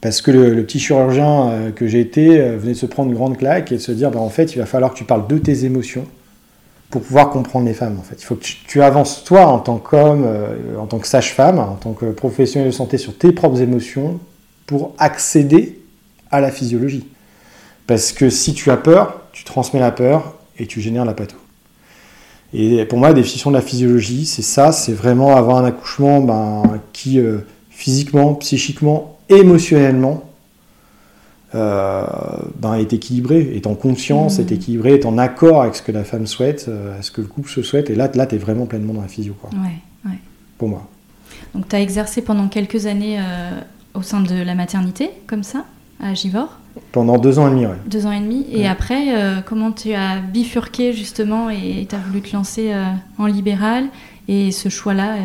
Parce 0.00 0.22
que 0.22 0.30
le, 0.30 0.64
petit 0.64 0.78
chirurgien 0.78 1.50
euh, 1.50 1.70
que 1.72 1.86
j'ai 1.86 2.00
été 2.00 2.40
euh, 2.40 2.56
venait 2.56 2.72
de 2.72 2.78
se 2.78 2.86
prendre 2.86 3.10
une 3.10 3.16
grande 3.16 3.36
claque 3.36 3.70
et 3.70 3.76
de 3.76 3.80
se 3.80 3.92
dire 3.92 4.10
bah, 4.10 4.20
en 4.20 4.30
fait, 4.30 4.54
il 4.54 4.58
va 4.58 4.66
falloir 4.66 4.92
que 4.92 4.98
tu 4.98 5.04
parles 5.04 5.26
de 5.26 5.36
tes 5.36 5.64
émotions 5.64 6.06
pour 6.88 7.02
pouvoir 7.02 7.30
comprendre 7.30 7.66
les 7.66 7.74
femmes. 7.74 7.98
En 7.98 8.02
fait. 8.02 8.16
Il 8.20 8.24
faut 8.24 8.34
que 8.34 8.44
tu, 8.66 8.82
avances, 8.82 9.24
toi, 9.24 9.46
en 9.46 9.58
tant 9.58 9.76
qu'homme, 9.76 10.24
euh, 10.26 10.78
en 10.78 10.86
tant 10.86 10.98
que 10.98 11.06
sage-femme, 11.06 11.58
en 11.58 11.74
tant 11.74 11.92
que 11.92 12.06
professionnel 12.06 12.70
de 12.70 12.74
santé, 12.74 12.96
sur 12.96 13.16
tes 13.16 13.32
propres 13.32 13.60
émotions 13.60 14.18
pour 14.66 14.94
accéder 14.98 15.80
à 16.30 16.40
la 16.40 16.50
physiologie. 16.50 17.06
Parce 17.86 18.12
que 18.12 18.30
si 18.30 18.54
tu 18.54 18.70
as 18.70 18.76
peur, 18.76 19.20
tu 19.32 19.44
transmets 19.44 19.80
la 19.80 19.90
peur 19.90 20.34
et 20.58 20.66
tu 20.66 20.80
génères 20.80 21.04
la 21.04 21.14
patho. 21.14 21.36
Et 22.54 22.84
pour 22.86 22.98
moi, 22.98 23.08
la 23.08 23.14
définition 23.14 23.50
de 23.50 23.56
la 23.56 23.62
physiologie, 23.62 24.26
c'est 24.26 24.42
ça, 24.42 24.72
c'est 24.72 24.92
vraiment 24.92 25.36
avoir 25.36 25.58
un 25.58 25.64
accouchement 25.64 26.20
ben, 26.20 26.80
qui, 26.92 27.20
physiquement, 27.70 28.34
psychiquement, 28.34 29.19
émotionnellement, 29.30 30.24
euh, 31.54 32.04
ben, 32.60 32.74
est 32.74 32.92
équilibré, 32.92 33.52
est 33.56 33.66
en 33.66 33.74
conscience, 33.74 34.38
Mhm. 34.38 34.44
est 34.46 34.52
équilibré, 34.52 34.94
est 34.94 35.06
en 35.06 35.18
accord 35.18 35.62
avec 35.62 35.74
ce 35.74 35.82
que 35.82 35.90
la 35.92 36.04
femme 36.04 36.26
souhaite, 36.26 36.66
euh, 36.68 37.00
ce 37.02 37.10
que 37.10 37.20
le 37.20 37.26
couple 37.26 37.50
se 37.50 37.62
souhaite. 37.62 37.90
Et 37.90 37.94
là, 37.96 38.08
là 38.14 38.26
tu 38.26 38.36
es 38.36 38.38
vraiment 38.38 38.66
pleinement 38.66 38.94
dans 38.94 39.02
la 39.02 39.08
physio, 39.08 39.34
quoi, 39.40 39.50
Ouais, 39.50 40.10
ouais. 40.10 40.18
pour 40.58 40.68
moi. 40.68 40.86
Donc 41.54 41.68
tu 41.68 41.74
as 41.74 41.80
exercé 41.80 42.22
pendant 42.22 42.46
quelques 42.48 42.86
années 42.86 43.18
euh, 43.18 43.50
au 43.94 44.02
sein 44.02 44.20
de 44.20 44.34
la 44.42 44.54
maternité, 44.54 45.10
comme 45.26 45.42
ça, 45.42 45.64
à 46.00 46.14
Givor, 46.14 46.56
Pendant 46.92 47.18
deux 47.18 47.40
ans 47.40 47.48
et 47.48 47.50
demi, 47.50 47.66
ouais. 47.66 47.74
deux 47.86 48.06
ans 48.06 48.12
et 48.12 48.20
demi. 48.20 48.46
Et 48.52 48.60
Ouais. 48.60 48.66
après, 48.68 49.12
euh, 49.16 49.40
comment 49.44 49.72
tu 49.72 49.92
as 49.92 50.20
bifurqué 50.20 50.92
justement 50.92 51.50
et 51.50 51.84
tu 51.88 51.96
as 51.96 51.98
voulu 51.98 52.20
te 52.22 52.32
lancer 52.34 52.72
en 53.18 53.26
libéral 53.26 53.86
et 54.28 54.52
ce 54.52 54.68
choix-là 54.68 55.16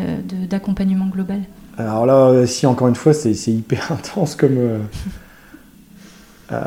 d'accompagnement 0.50 1.06
global? 1.06 1.42
Alors 1.78 2.06
là, 2.06 2.28
euh, 2.28 2.46
si 2.46 2.66
encore 2.66 2.88
une 2.88 2.94
fois, 2.94 3.12
c'est 3.14 3.32
hyper 3.48 3.92
intense 3.92 4.34
comme. 4.36 4.56
euh, 4.58 4.78
euh, 6.52 6.58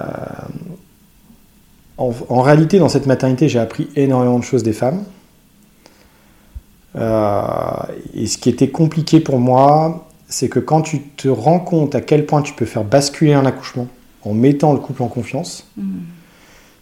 en, 1.98 2.14
en 2.30 2.42
réalité, 2.42 2.80
dans 2.80 2.90
cette 2.90 3.06
maternité, 3.08 3.50
j'ai 3.50 3.60
appris 3.60 3.90
énormément 3.96 4.40
de 4.40 4.44
choses 4.44 4.64
des 4.64 4.74
femmes. 4.74 5.04
Euh, 6.96 7.42
et 8.14 8.26
ce 8.28 8.38
qui 8.38 8.50
était 8.50 8.70
compliqué 8.70 9.20
pour 9.20 9.40
moi, 9.40 10.08
c'est 10.28 10.50
que 10.50 10.60
quand 10.60 10.82
tu 10.82 11.02
te 11.02 11.28
rends 11.28 11.60
compte 11.60 11.96
à 11.96 12.02
quel 12.02 12.26
point 12.26 12.42
tu 12.42 12.54
peux 12.54 12.66
faire 12.66 12.84
basculer 12.84 13.34
un 13.34 13.46
accouchement 13.46 13.88
en 14.24 14.34
mettant 14.34 14.74
le 14.74 14.80
couple 14.80 15.04
en 15.04 15.08
confiance, 15.08 15.66
Hmm. 15.78 16.02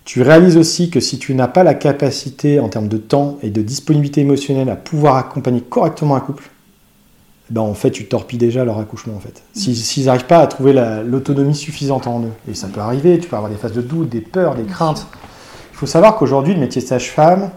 tu 0.05 0.21
réalises 0.21 0.57
aussi 0.57 0.89
que 0.89 0.99
si 0.99 1.19
tu 1.19 1.35
n'as 1.35 1.47
pas 1.47 1.63
la 1.63 1.73
capacité 1.73 2.59
en 2.59 2.69
termes 2.69 2.87
de 2.87 2.97
temps 2.97 3.37
et 3.43 3.49
de 3.49 3.61
disponibilité 3.61 4.21
émotionnelle 4.21 4.69
à 4.69 4.75
pouvoir 4.75 5.17
accompagner 5.17 5.61
correctement 5.61 6.15
un 6.15 6.21
couple, 6.21 6.49
ben 7.49 7.61
en 7.61 7.73
fait 7.73 7.91
tu 7.91 8.05
torpilles 8.07 8.37
déjà 8.39 8.65
leur 8.65 8.77
accouchement 8.79 9.15
en 9.15 9.19
fait. 9.19 9.41
Si- 9.53 9.75
S'ils 9.75 10.05
n'arrivent 10.05 10.25
pas 10.25 10.39
à 10.39 10.47
trouver 10.47 10.73
la- 10.73 11.03
l'autonomie 11.03 11.55
suffisante 11.55 12.07
en 12.07 12.21
eux, 12.21 12.31
et 12.49 12.53
ça 12.53 12.67
peut 12.67 12.81
arriver, 12.81 13.17
tu 13.19 13.27
peux 13.29 13.35
avoir 13.35 13.51
des 13.51 13.57
phases 13.57 13.73
de 13.73 13.81
doute, 13.81 14.09
des 14.09 14.21
peurs, 14.21 14.55
des 14.55 14.63
craintes. 14.63 15.07
Il 15.73 15.77
faut 15.77 15.85
savoir 15.85 16.15
qu'aujourd'hui 16.17 16.53
le 16.53 16.59
métier 16.59 16.81
de 16.81 16.87
sage-femme, 16.87 17.51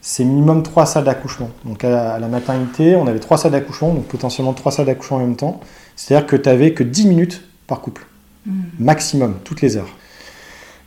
c'est 0.00 0.24
minimum 0.24 0.62
trois 0.64 0.84
salles 0.84 1.04
d'accouchement. 1.04 1.50
Donc 1.64 1.84
à, 1.84 2.18
la 2.18 2.26
maternité, 2.28 2.96
on 2.96 3.06
avait 3.06 3.20
trois 3.20 3.38
salles 3.38 3.52
d'accouchement, 3.52 3.94
donc 3.94 4.04
potentiellement 4.06 4.52
trois 4.52 4.72
salles 4.72 4.86
d'accouchement 4.86 5.18
en 5.18 5.20
même 5.20 5.36
temps. 5.36 5.60
C'est-à-dire 5.96 6.26
que 6.26 6.36
tu 6.36 6.48
n'avais 6.48 6.72
que 6.74 6.82
10 6.82 7.06
minutes 7.06 7.42
par 7.66 7.80
couple 7.80 8.06
Hmm. 8.44 8.62
maximum, 8.80 9.34
toutes 9.44 9.60
les 9.60 9.76
heures. 9.76 9.86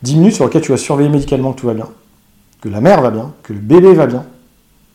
10 0.03 0.17
minutes 0.17 0.33
sur 0.33 0.43
lesquelles 0.43 0.61
tu 0.61 0.71
vas 0.71 0.77
surveiller 0.77 1.07
médicalement 1.09 1.53
que 1.53 1.61
tout 1.61 1.67
va 1.67 1.73
bien, 1.73 1.87
que 2.59 2.67
la 2.67 2.81
mère 2.81 3.01
va 3.01 3.11
bien, 3.11 3.31
que 3.43 3.53
le 3.53 3.59
bébé 3.59 3.93
va 3.93 4.07
bien. 4.07 4.25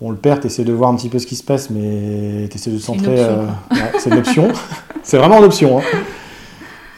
Bon, 0.01 0.11
le 0.11 0.16
père, 0.16 0.40
tu 0.40 0.46
essaies 0.46 0.64
de 0.64 0.72
voir 0.72 0.90
un 0.90 0.96
petit 0.96 1.11
peu 1.11 1.18
ce 1.18 1.26
qui 1.26 1.36
se 1.36 1.44
passe, 1.44 1.68
mais 1.68 2.48
tu 2.48 2.57
essaies 2.57 2.70
de 2.70 2.78
centrer. 2.78 3.18
Euh, 3.18 3.46
c'est 3.98 4.09
une 4.09 4.18
option. 4.18 4.48
c'est 5.03 5.18
vraiment 5.18 5.38
une 5.38 5.44
option. 5.44 5.78
Hein. 5.78 5.82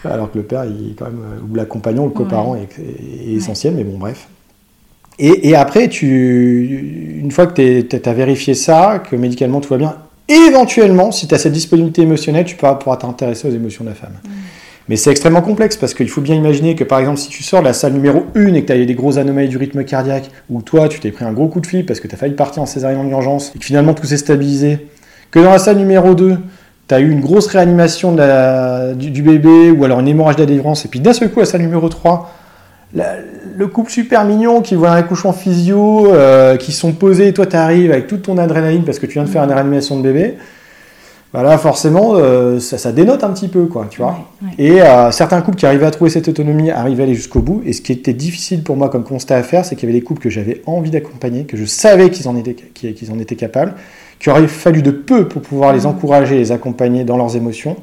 Alors 0.04 0.30
que 0.30 0.38
le 0.38 0.44
père, 0.44 0.64
il 0.64 0.94
quand 0.96 1.06
même, 1.06 1.20
ou 1.50 1.54
l'accompagnant, 1.54 2.04
le 2.04 2.10
coparent 2.10 2.56
est, 2.56 2.68
essentiel, 3.28 3.74
mais 3.74 3.84
bon, 3.84 3.98
bref. 3.98 4.28
Et, 5.18 5.54
après, 5.54 5.88
tu, 5.88 7.18
une 7.20 7.30
fois 7.30 7.46
que 7.46 7.80
tu 7.80 8.08
as 8.08 8.12
vérifié 8.12 8.54
ça, 8.54 8.98
que 8.98 9.14
médicalement 9.14 9.60
tout 9.60 9.68
va 9.68 9.76
bien, 9.76 9.96
éventuellement, 10.28 11.12
si 11.12 11.28
tu 11.28 11.34
as 11.34 11.38
cette 11.38 11.52
disponibilité 11.52 12.02
émotionnelle, 12.02 12.44
tu 12.44 12.56
pourras, 12.56 12.96
t'intéresser 12.96 13.46
aux 13.46 13.52
émotions 13.52 13.84
de 13.84 13.90
la 13.90 13.94
femme. 13.94 14.14
Mais 14.88 14.96
c'est 14.96 15.10
extrêmement 15.10 15.42
complexe 15.42 15.76
parce 15.76 15.94
qu'il 15.94 16.08
faut 16.08 16.20
bien 16.20 16.34
imaginer 16.34 16.74
que 16.74 16.84
par 16.84 16.98
exemple, 16.98 17.18
si 17.18 17.28
tu 17.28 17.42
sors 17.42 17.60
de 17.60 17.66
la 17.66 17.72
salle 17.72 17.92
numéro 17.92 18.24
1 18.34 18.54
et 18.54 18.62
que 18.62 18.66
tu 18.66 18.72
as 18.72 18.84
des 18.84 18.94
grosses 18.94 19.16
anomalies 19.16 19.48
du 19.48 19.56
rythme 19.56 19.84
cardiaque, 19.84 20.30
ou 20.50 20.62
toi 20.62 20.88
tu 20.88 21.00
t'es 21.00 21.10
pris 21.10 21.24
un 21.24 21.32
gros 21.32 21.48
coup 21.48 21.60
de 21.60 21.66
flip 21.66 21.86
parce 21.86 22.00
que 22.00 22.08
tu 22.08 22.14
as 22.14 22.18
failli 22.18 22.34
partir 22.34 22.62
en 22.62 22.66
césarienne 22.66 23.00
en 23.00 23.08
urgence 23.08 23.52
et 23.54 23.58
que 23.58 23.64
finalement 23.64 23.94
tout 23.94 24.06
s'est 24.06 24.16
stabilisé, 24.16 24.88
que 25.30 25.38
dans 25.38 25.50
la 25.50 25.58
salle 25.58 25.78
numéro 25.78 26.14
2, 26.14 26.36
tu 26.88 26.94
as 26.94 27.00
eu 27.00 27.10
une 27.10 27.20
grosse 27.20 27.46
réanimation 27.46 28.12
du, 28.12 29.22
bébé 29.22 29.70
ou 29.70 29.84
alors 29.84 30.00
une 30.00 30.08
hémorragie 30.08 30.38
d'adhésion, 30.38 30.74
et 30.74 30.88
puis 30.88 31.00
d'un 31.00 31.12
seul 31.12 31.30
coup, 31.30 31.40
la 31.40 31.46
salle 31.46 31.62
numéro 31.62 31.88
3, 31.88 32.30
le 33.56 33.66
couple 33.68 33.90
super 33.90 34.24
mignon 34.24 34.60
qui 34.60 34.74
voit 34.74 34.90
un 34.90 34.96
accouchement 34.96 35.32
physio, 35.32 36.12
euh, 36.12 36.56
qui 36.56 36.72
sont 36.72 36.92
posés, 36.92 37.28
et 37.28 37.32
toi 37.32 37.46
tu 37.46 37.56
arrives 37.56 37.92
avec 37.92 38.08
toute 38.08 38.22
ton 38.22 38.36
adrénaline 38.36 38.84
parce 38.84 38.98
que 38.98 39.06
tu 39.06 39.14
viens 39.14 39.24
de 39.24 39.28
faire 39.28 39.44
une 39.44 39.52
réanimation 39.52 39.96
de 39.96 40.02
bébé, 40.02 40.36
voilà, 41.32 41.56
forcément, 41.56 42.12
euh, 42.16 42.60
ça, 42.60 42.92
dénote 42.92 43.24
un 43.24 43.30
petit 43.30 43.48
peu, 43.48 43.64
quoi, 43.64 43.86
tu 43.88 44.02
vois. 44.02 44.18
Et 44.58 44.82
euh, 44.82 45.10
certains 45.10 45.40
couples 45.40 45.56
qui 45.56 45.64
arrivaient 45.64 45.86
à 45.86 45.90
trouver 45.90 46.10
cette 46.10 46.28
autonomie 46.28 46.70
arrivaient 46.70 47.04
à 47.04 47.06
aller 47.06 47.14
jusqu'au 47.14 47.40
bout. 47.40 47.62
Et 47.64 47.72
ce 47.72 47.80
qui 47.80 47.92
était 47.92 48.12
difficile 48.12 48.62
pour 48.62 48.76
moi 48.76 48.90
comme 48.90 49.02
constat 49.02 49.36
à 49.36 49.42
faire, 49.42 49.64
c'est 49.64 49.74
qu'il 49.74 49.88
y 49.88 49.92
avait 49.92 49.98
des 49.98 50.04
couples 50.04 50.20
que 50.20 50.28
j'avais 50.28 50.60
envie 50.66 50.90
d'accompagner, 50.90 51.44
que 51.44 51.56
je 51.56 51.64
savais 51.64 52.10
qu'ils 52.10 52.28
en, 52.28 52.36
étaient, 52.36 52.54
qu'ils 52.54 53.10
en 53.10 53.18
étaient 53.18 53.36
capables, 53.36 53.74
qu'il 54.18 54.30
aurait 54.30 54.46
fallu 54.46 54.82
de 54.82 54.90
peu 54.90 55.26
pour 55.26 55.40
pouvoir 55.40 55.72
les 55.72 55.86
encourager, 55.86 56.36
les 56.36 56.52
accompagner 56.52 57.04
dans 57.04 57.16
leurs 57.16 57.34
émotions. 57.34 57.76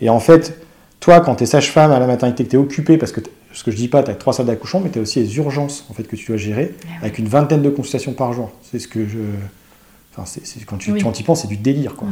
Et 0.00 0.08
en 0.08 0.20
fait, 0.20 0.58
toi, 0.98 1.20
quand 1.20 1.34
tu 1.34 1.44
es 1.44 1.46
sage-femme 1.46 1.92
à 1.92 1.98
la 1.98 2.06
maternité, 2.06 2.44
que 2.44 2.48
tu 2.48 2.56
es 2.56 2.58
occupé, 2.58 2.96
parce 2.96 3.12
que 3.12 3.20
ce 3.52 3.64
que 3.64 3.70
je 3.70 3.76
dis 3.76 3.88
pas, 3.88 4.02
tu 4.02 4.10
as 4.10 4.14
trois 4.14 4.32
salles 4.32 4.46
d'accouchement, 4.46 4.80
mais 4.80 4.88
tu 4.88 4.98
as 4.98 5.02
aussi 5.02 5.20
les 5.20 5.36
urgences 5.36 5.86
en 5.90 5.92
fait, 5.92 6.04
que 6.04 6.16
tu 6.16 6.26
dois 6.26 6.38
gérer, 6.38 6.74
ah 6.84 7.02
avec 7.02 7.18
une 7.18 7.28
vingtaine 7.28 7.60
de 7.60 7.68
consultations 7.68 8.14
par 8.14 8.32
jour. 8.32 8.50
C'est 8.62 8.78
ce 8.78 8.88
que 8.88 9.06
je. 9.06 9.18
Enfin, 10.16 10.24
c'est, 10.24 10.64
quand 10.64 10.78
tu, 10.78 10.90
oui. 10.90 11.04
tu 11.12 11.20
y 11.20 11.22
penses, 11.22 11.42
c'est 11.42 11.48
du 11.48 11.58
délire. 11.58 11.96
Quoi. 11.96 12.08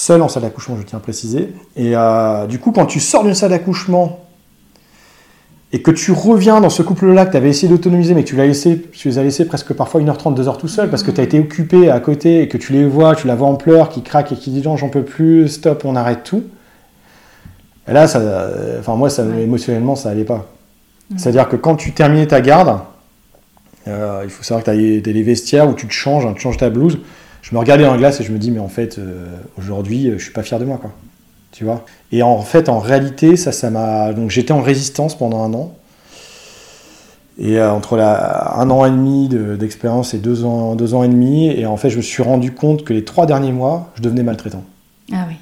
Seul 0.00 0.22
en 0.22 0.30
salle 0.30 0.44
d'accouchement, 0.44 0.78
je 0.78 0.86
tiens 0.86 0.96
à 0.96 1.02
préciser. 1.02 1.52
Et 1.76 1.94
euh, 1.94 2.46
du 2.46 2.58
coup, 2.58 2.72
quand 2.72 2.86
tu 2.86 3.00
sors 3.00 3.22
d'une 3.22 3.34
salle 3.34 3.50
d'accouchement 3.50 4.20
et 5.74 5.82
que 5.82 5.90
tu 5.90 6.10
reviens 6.10 6.62
dans 6.62 6.70
ce 6.70 6.82
couple-là 6.82 7.26
que 7.26 7.32
tu 7.32 7.36
avais 7.36 7.50
essayé 7.50 7.68
d'autonomiser, 7.68 8.14
mais 8.14 8.24
que 8.24 8.28
tu, 8.28 8.34
l'as 8.34 8.46
laissé, 8.46 8.80
tu 8.92 9.08
les 9.08 9.18
as 9.18 9.22
laissés 9.22 9.44
presque 9.44 9.74
parfois 9.74 10.00
1h30, 10.00 10.34
2h 10.42 10.56
tout 10.56 10.68
seul, 10.68 10.88
parce 10.88 11.02
que 11.02 11.10
tu 11.10 11.20
as 11.20 11.24
été 11.24 11.38
occupé 11.38 11.90
à 11.90 12.00
côté 12.00 12.40
et 12.40 12.48
que 12.48 12.56
tu 12.56 12.72
les 12.72 12.86
vois, 12.86 13.14
tu 13.14 13.26
la 13.26 13.34
vois 13.34 13.48
en 13.48 13.56
pleurs, 13.56 13.90
qui 13.90 14.00
craque 14.00 14.32
et 14.32 14.36
qui 14.36 14.50
dit 14.50 14.62
non, 14.62 14.78
j'en 14.78 14.88
peux 14.88 15.02
plus, 15.02 15.48
stop, 15.48 15.82
on 15.84 15.94
arrête 15.94 16.22
tout. 16.22 16.44
Et 17.86 17.92
là, 17.92 18.08
ça, 18.08 18.48
enfin 18.78 18.96
moi, 18.96 19.10
ça, 19.10 19.22
émotionnellement, 19.38 19.96
ça 19.96 20.08
allait 20.08 20.24
pas. 20.24 20.46
C'est-à-dire 21.18 21.46
que 21.46 21.56
quand 21.56 21.76
tu 21.76 21.92
terminais 21.92 22.26
ta 22.26 22.40
garde, 22.40 22.78
euh, 23.86 24.22
il 24.24 24.30
faut 24.30 24.44
savoir 24.44 24.64
que 24.64 24.70
tu 24.70 25.10
as 25.10 25.12
les 25.12 25.22
vestiaires 25.22 25.68
où 25.68 25.74
tu 25.74 25.86
te 25.86 25.92
changes, 25.92 26.24
hein, 26.24 26.32
tu 26.34 26.40
changes 26.40 26.56
ta 26.56 26.70
blouse. 26.70 27.00
Je 27.42 27.54
me 27.54 27.58
regardais 27.58 27.84
dans 27.84 27.92
la 27.92 27.98
glace 27.98 28.20
et 28.20 28.24
je 28.24 28.32
me 28.32 28.38
dis, 28.38 28.50
mais 28.50 28.60
en 28.60 28.68
fait, 28.68 28.98
euh, 28.98 29.26
aujourd'hui, 29.58 30.12
je 30.16 30.22
suis 30.22 30.32
pas 30.32 30.42
fier 30.42 30.58
de 30.58 30.64
moi, 30.64 30.78
quoi. 30.78 30.92
Tu 31.52 31.64
vois? 31.64 31.84
Et 32.12 32.22
en 32.22 32.40
fait, 32.42 32.68
en 32.68 32.78
réalité, 32.78 33.36
ça, 33.36 33.50
ça 33.50 33.70
m'a. 33.70 34.12
Donc 34.12 34.30
j'étais 34.30 34.52
en 34.52 34.62
résistance 34.62 35.16
pendant 35.16 35.42
un 35.42 35.52
an. 35.54 35.74
Et 37.38 37.58
euh, 37.58 37.72
entre 37.72 37.96
la, 37.96 38.54
un 38.58 38.70
an 38.70 38.84
et 38.84 38.90
demi 38.90 39.28
d'expérience 39.28 40.14
et 40.14 40.18
deux 40.18 40.44
ans, 40.44 40.74
deux 40.76 40.94
ans 40.94 41.02
et 41.02 41.08
demi, 41.08 41.48
et 41.48 41.66
en 41.66 41.76
fait, 41.76 41.90
je 41.90 41.96
me 41.96 42.02
suis 42.02 42.22
rendu 42.22 42.52
compte 42.52 42.84
que 42.84 42.92
les 42.92 43.04
trois 43.04 43.26
derniers 43.26 43.52
mois, 43.52 43.90
je 43.96 44.02
devenais 44.02 44.22
maltraitant. 44.22 44.62
Ah 45.12 45.24
oui. 45.28 45.36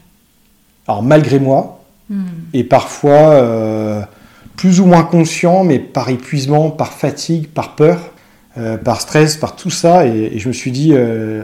Alors 0.86 1.02
malgré 1.02 1.38
moi, 1.38 1.78
Hmm. 2.10 2.24
Et 2.54 2.64
parfois, 2.64 3.32
euh, 3.32 4.02
plus 4.56 4.80
ou 4.80 4.86
moins 4.86 5.04
conscient, 5.04 5.64
mais 5.64 5.78
par 5.78 6.08
épuisement, 6.08 6.70
par 6.70 6.92
fatigue, 6.92 7.48
par 7.48 7.74
peur, 7.76 8.12
euh, 8.56 8.76
par 8.76 9.00
stress, 9.00 9.36
par 9.36 9.56
tout 9.56 9.70
ça. 9.70 10.06
Et, 10.06 10.38
je 10.38 10.48
me 10.48 10.52
suis 10.52 10.70
dit, 10.72 10.92
euh, 10.92 11.42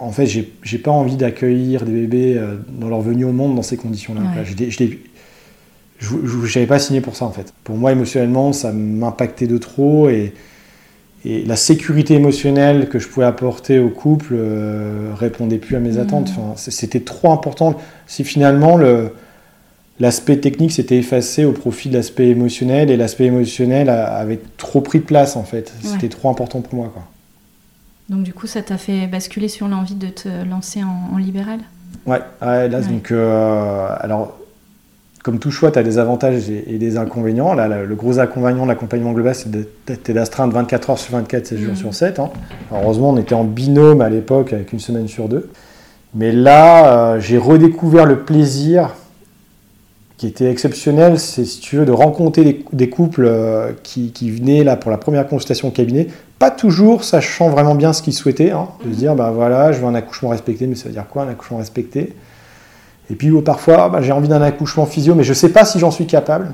en 0.00 0.10
fait, 0.10 0.26
j'ai 0.26 0.78
pas 0.78 0.90
envie 0.90 1.16
d'accueillir 1.16 1.84
des 1.84 1.92
bébés 1.92 2.40
dans 2.68 2.88
leur 2.88 3.00
venue 3.00 3.24
au 3.24 3.32
monde 3.32 3.54
dans 3.54 3.62
ces 3.62 3.76
conditions-là. 3.76 4.22
Je 6.00 6.08
n'avais 6.08 6.66
pas 6.66 6.78
signé 6.78 7.00
pour 7.00 7.16
ça, 7.16 7.24
en 7.24 7.30
fait. 7.30 7.54
Pour 7.62 7.76
moi, 7.76 7.92
émotionnellement, 7.92 8.52
ça 8.52 8.72
m'impactait 8.72 9.46
de 9.46 9.58
trop. 9.58 10.08
Et, 10.08 10.32
la 11.24 11.56
sécurité 11.56 12.14
émotionnelle 12.14 12.90
que 12.90 12.98
je 12.98 13.08
pouvais 13.08 13.24
apporter 13.24 13.78
au 13.78 13.88
couple 13.88 14.36
répondait 15.14 15.56
plus 15.56 15.76
à 15.76 15.80
mes 15.80 15.92
hmm. 15.92 16.00
attentes. 16.00 16.30
Enfin, 16.36 16.52
C'était 16.56 17.00
trop 17.00 17.32
important. 17.32 17.76
Si 18.06 18.24
finalement, 18.24 18.76
le 18.76 19.12
l'aspect 20.00 20.36
technique 20.38 20.72
s'était 20.72 20.96
effacé 20.96 21.44
au 21.44 21.52
profit 21.52 21.88
de 21.88 21.94
l'aspect 21.94 22.28
émotionnel 22.28 22.90
et 22.90 22.96
l'aspect 22.96 23.24
émotionnel 23.24 23.88
avait 23.88 24.40
trop 24.56 24.80
pris 24.80 24.98
de 24.98 25.04
place 25.04 25.36
en 25.36 25.44
fait. 25.44 25.72
C'était 25.82 26.08
trop 26.08 26.30
important 26.30 26.60
pour 26.60 26.74
moi. 26.74 26.90
Quoi. 26.92 27.04
Donc 28.08 28.22
du 28.22 28.34
coup, 28.34 28.46
ça 28.46 28.62
t'a 28.62 28.76
fait 28.76 29.06
basculer 29.06 29.48
sur 29.48 29.68
l'envie 29.68 29.94
de 29.94 30.08
te 30.08 30.28
lancer 30.44 30.80
en, 30.82 31.16
libéral? 31.16 31.60
Ouais, 32.06 32.20
là, 32.40 32.80
donc, 32.82 33.10
euh, 33.10 33.88
alors, 33.98 34.38
comme 35.22 35.38
tout 35.38 35.50
choix, 35.50 35.70
tu 35.70 35.78
as 35.78 35.82
des 35.82 35.96
avantages 35.98 36.50
et, 36.50 36.76
des 36.76 36.98
inconvénients. 36.98 37.54
Là, 37.54 37.66
le 37.66 37.94
gros 37.94 38.18
inconvénient 38.18 38.64
de 38.64 38.68
l'accompagnement 38.68 39.12
global, 39.12 39.34
c'est 39.34 39.50
d'être 39.50 40.10
d'astreinte 40.10 40.52
24 40.52 40.90
heures 40.90 40.98
sur 40.98 41.14
24, 41.14 41.46
7 41.46 41.58
jours 41.58 41.72
mmh. 41.72 41.76
sur 41.76 41.94
7. 41.94 42.18
Hein. 42.18 42.30
heureusement, 42.70 43.10
on 43.10 43.16
était 43.16 43.34
en 43.34 43.44
binôme 43.44 44.02
à 44.02 44.10
l'époque 44.10 44.52
avec 44.52 44.74
une 44.74 44.80
semaine 44.80 45.08
sur 45.08 45.28
deux. 45.28 45.50
Mais 46.14 46.30
là, 46.30 47.14
euh, 47.14 47.20
j'ai 47.20 47.38
redécouvert 47.38 48.04
le 48.04 48.20
plaisir 48.20 48.90
qui 50.16 50.28
était 50.28 50.48
exceptionnel, 50.50 51.18
c'est 51.18 51.44
si 51.44 51.60
tu 51.60 51.76
veux 51.76 51.84
de 51.84 51.92
rencontrer 51.92 52.62
des, 52.72 52.88
couples 52.88 53.24
euh, 53.26 53.72
qui, 53.82 54.30
venaient 54.30 54.62
là 54.62 54.76
pour 54.76 54.90
la 54.90 54.96
première 54.96 55.26
consultation 55.26 55.68
au 55.68 55.70
cabinet, 55.72 56.06
pas 56.38 56.50
toujours 56.50 57.04
sachant 57.04 57.48
vraiment 57.48 57.74
bien 57.74 57.92
ce 57.92 58.02
qu'ils 58.02 58.14
souhaitaient, 58.14 58.50
hein, 58.50 58.68
de 58.84 58.92
se 58.92 58.98
dire 58.98 59.14
bah 59.14 59.30
voilà, 59.30 59.72
je 59.72 59.80
veux 59.80 59.86
un 59.86 59.94
accouchement 59.94 60.30
respecté, 60.30 60.66
mais 60.66 60.74
ça 60.74 60.86
veut 60.86 60.92
dire 60.94 61.06
quoi 61.08 61.22
un 61.22 61.28
accouchement 61.28 61.58
respecté? 61.58 62.14
Et 63.10 63.14
puis 63.14 63.30
parfois 63.42 63.88
bah, 63.88 64.02
j'ai 64.02 64.12
envie 64.12 64.28
d'un 64.28 64.42
accouchement 64.42 64.86
physio, 64.86 65.14
mais 65.14 65.24
je 65.24 65.32
sais 65.32 65.50
pas 65.50 65.64
si 65.64 65.78
j'en 65.78 65.90
suis 65.90 66.06
capable. 66.06 66.52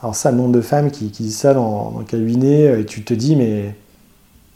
Alors 0.00 0.14
ça, 0.14 0.30
le 0.30 0.36
nombre 0.36 0.52
de 0.52 0.60
femmes 0.60 0.90
qui, 0.90 1.06
disent 1.06 1.36
ça 1.36 1.54
dans, 1.54 1.96
le 1.98 2.04
cabinet, 2.04 2.68
euh, 2.68 2.80
et 2.80 2.84
tu 2.84 3.02
te 3.02 3.14
dis 3.14 3.36
mais 3.36 3.74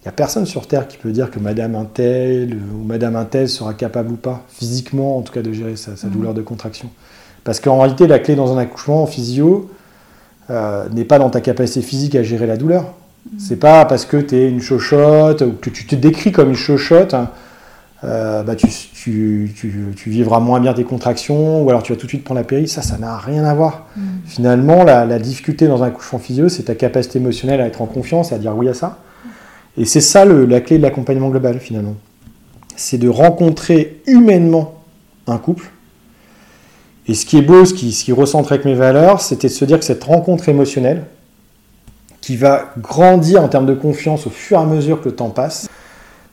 il 0.03 0.07
n'y 0.07 0.09
a 0.09 0.13
personne 0.13 0.47
sur 0.47 0.67
Terre 0.67 0.89
qui 0.89 0.97
peut 0.99 1.13
dire 1.13 1.31
que 1.31 1.39
Madame 1.39 1.77
Intel 1.77 2.59
ou 2.75 2.85
Madame 2.85 3.15
Intel 3.15 3.49
sera 3.49 3.75
capable 3.75 4.13
ou 4.13 4.17
pas, 4.17 4.43
physiquement 4.49 5.19
en 5.19 5.23
tout 5.23 5.33
cas, 5.33 5.43
de 5.43 5.53
gérer 5.53 5.77
sa, 5.77 5.93
mhm. 5.93 6.13
douleur 6.13 6.35
de 6.35 6.43
contraction. 6.43 6.91
Parce 7.45 7.61
qu'en 7.61 7.79
réalité, 7.79 8.07
la 8.07 8.19
clé 8.19 8.35
dans 8.35 8.53
un 8.53 8.59
accouchement 8.59 9.03
en 9.03 9.07
physio 9.07 9.71
euh, 10.51 10.89
n'est 10.91 11.05
pas 11.05 11.19
dans 11.19 11.31
ta 11.31 11.41
capacité 11.41 11.83
physique 11.83 12.15
à 12.15 12.23
gérer 12.23 12.47
la 12.47 12.57
douleur. 12.57 12.95
C'est 13.39 13.57
pas 13.57 13.85
parce 13.85 14.05
que 14.05 14.17
tu 14.17 14.37
es 14.37 14.49
une 14.49 14.61
chochotte 14.61 15.43
ou 15.43 15.53
que 15.53 15.71
tu 15.71 15.87
te 15.87 15.95
décris 15.95 16.33
comme 16.33 16.51
une 16.51 16.57
chochotte, 16.57 17.15
hein, 17.15 17.31
euh, 18.05 18.43
bah, 18.43 18.57
tu, 18.57 19.49
vivras 20.07 20.41
moins 20.41 20.59
bien 20.61 20.75
tes 20.75 20.83
contractions 20.85 21.63
ou 21.63 21.71
alors 21.71 21.85
tu 21.85 21.93
vas 21.93 21.99
tout 21.99 22.07
de 22.07 22.11
suite 22.11 22.25
prendre 22.25 22.41
la 22.41 22.45
péri. 22.45 22.67
Ça, 22.67 22.83
ça 22.83 22.99
n'a 22.99 23.17
rien 23.17 23.45
à 23.45 23.55
voir. 23.55 23.87
Mm. 23.97 24.01
Finalement, 24.27 24.85
la, 24.85 25.19
difficulté 25.19 25.69
dans 25.69 25.83
un 25.83 25.87
accouchement 25.87 26.19
physio, 26.19 26.49
c'est 26.49 26.65
ta 26.65 26.75
capacité 26.75 27.19
émotionnelle 27.19 27.61
à 27.61 27.67
être 27.67 27.81
en 27.81 27.87
confiance 27.87 28.33
et 28.33 28.35
à 28.35 28.39
dire 28.39 28.57
oui 28.57 28.69
à 28.69 28.75
ça. 28.75 28.99
Et 29.77 29.85
c'est 29.85 30.01
ça 30.01 30.25
la 30.25 30.61
clé 30.61 30.79
de 30.79 30.83
l'accompagnement 30.83 31.31
global 31.31 31.59
finalement. 31.59 31.95
C'est 32.77 32.99
de 32.99 33.09
rencontrer 33.09 34.03
humainement 34.07 34.75
un 35.27 35.39
couple 35.39 35.71
et 37.09 37.15
ce 37.15 37.27
qui 37.27 37.39
est 37.39 37.43
beau, 37.43 37.65
ce 37.65 37.75
qui, 37.75 37.93
ce 37.93 38.05
qui 38.05 38.13
recentre 38.13 38.53
avec 38.53 38.65
mes 38.65 38.75
valeurs, 38.75 39.21
c'était 39.21 39.49
de 39.49 39.53
se 39.53 39.65
dire 39.65 39.79
que 39.79 39.85
cette 39.85 40.05
rencontre 40.05 40.49
émotionnelle, 40.49 41.05
qui 42.23 42.37
va 42.37 42.73
grandir 42.79 43.43
en 43.43 43.49
termes 43.49 43.67
de 43.67 43.75
confiance 43.75 44.27
au 44.27 44.31
fur 44.31 44.59
et 44.59 44.63
à 44.63 44.65
mesure 44.65 45.03
que 45.03 45.11
le 45.11 45.15
temps 45.15 45.29
passe, 45.29 45.69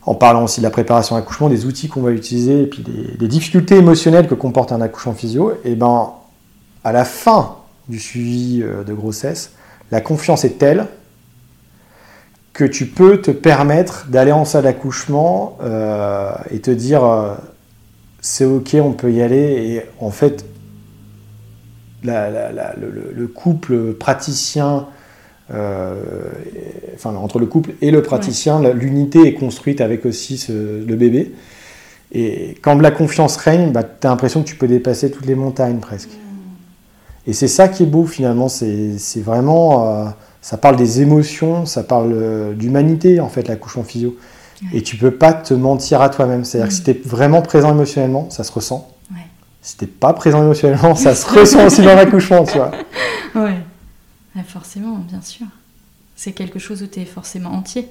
en 0.04 0.16
parlant 0.16 0.46
aussi 0.46 0.62
de 0.62 0.64
la 0.64 0.70
préparation 0.70 1.16
à 1.16 1.20
l'accouchement, 1.20 1.50
des 1.50 1.66
outils 1.66 1.90
qu'on 1.90 2.02
va 2.02 2.12
utiliser, 2.12 2.62
et 2.62 2.68
puis 2.68 2.84
des, 2.84 3.28
difficultés 3.28 3.76
émotionnelles 3.76 4.28
que 4.28 4.36
comporte 4.36 4.72
un 4.72 4.80
accouchement 4.80 5.14
physio, 5.14 5.54
et 5.66 5.76
ben 5.76 6.12
à 6.86 6.94
la 6.94 7.04
fin 7.04 7.58
du 7.90 8.00
suivi 8.00 8.62
euh, 8.64 8.84
de 8.84 8.94
grossesse, 8.94 9.52
la 9.92 10.00
confiance 10.00 10.46
est 10.46 10.60
telle 10.60 10.86
que 12.54 12.64
tu 12.64 12.86
peux 12.86 13.20
te 13.20 13.32
permettre 13.32 14.08
d'aller 14.10 14.32
en 14.32 14.46
salle 14.46 14.64
d'accouchement 14.64 15.58
euh, 15.62 16.32
et 16.52 16.60
te 16.60 16.72
dire 16.72 17.04
euh, 17.04 17.34
c'est 18.22 18.46
ok, 18.46 18.78
on 18.82 18.94
peut 18.94 19.12
y 19.12 19.22
aller, 19.22 19.38
et 19.38 19.86
en 20.00 20.12
fait 20.12 20.46
le, 22.04 23.26
couple 23.28 23.94
praticien, 23.94 24.88
enfin 25.52 27.16
entre 27.16 27.40
le 27.40 27.46
couple 27.46 27.72
et 27.82 27.92
le 27.92 28.02
praticien, 28.02 28.62
l'unité 28.74 29.28
est 29.28 29.34
construite 29.34 29.82
avec 29.82 30.06
aussi 30.06 30.46
le 30.50 30.96
bébé. 30.96 31.34
Et 32.12 32.56
quand 32.62 32.80
la 32.80 32.92
confiance 32.92 33.38
règne, 33.38 33.72
bah, 33.72 33.84
tu 33.84 34.08
as 34.08 34.10
l'impression 34.10 34.42
que 34.42 34.48
tu 34.48 34.56
peux 34.56 34.68
dépasser 34.68 35.12
toutes 35.12 35.26
les 35.26 35.36
montagnes 35.36 35.78
presque. 35.78 36.10
Et 37.28 37.34
c'est 37.34 37.48
ça 37.48 37.68
qui 37.68 37.84
est 37.84 37.88
beau 37.88 38.06
finalement, 38.06 38.50
c'est 38.50 39.22
vraiment... 39.24 39.88
Euh, 39.88 40.10
ça 40.42 40.58
parle 40.58 40.78
des 40.78 41.02
émotions, 41.02 41.66
ça 41.66 41.84
parle 41.84 42.14
euh, 42.14 42.54
d'humanité, 42.54 43.20
en 43.20 43.28
fait, 43.28 43.48
l'accouchement 43.48 43.84
physio. 43.84 44.16
Et 44.74 44.82
tu 44.82 44.96
peux 44.96 45.12
pas 45.12 45.34
te 45.34 45.54
mentir 45.54 46.02
à 46.02 46.10
toi-même. 46.10 46.44
C'est-à-dire 46.44 46.70
que 46.70 46.74
si 46.74 46.84
tu 46.84 46.92
es 46.92 47.02
vraiment 47.06 47.42
présent 47.42 47.72
émotionnellement, 47.72 48.30
ça 48.30 48.44
se 48.44 48.52
ressent. 48.52 48.90
Ouais. 49.12 49.22
Si 49.62 49.78
t'es 49.78 49.86
pas 49.86 50.14
présent 50.14 50.42
émotionnellement, 50.42 50.96
ça 50.96 51.14
se 51.14 51.26
ressent 51.28 51.66
aussi 51.66 51.82
dans 51.82 51.96
l'accouchement, 51.96 52.44
tu 52.44 52.58
vois. 52.58 52.72
Ouais. 53.36 53.58
Ouais, 54.40 54.46
forcément, 54.48 54.98
bien 54.98 55.22
sûr. 55.22 55.46
C'est 56.16 56.32
quelque 56.34 56.60
chose 56.60 56.82
où 56.84 56.88
tu 56.88 57.00
es 57.00 57.06
forcément 57.06 57.52
entier. 57.52 57.88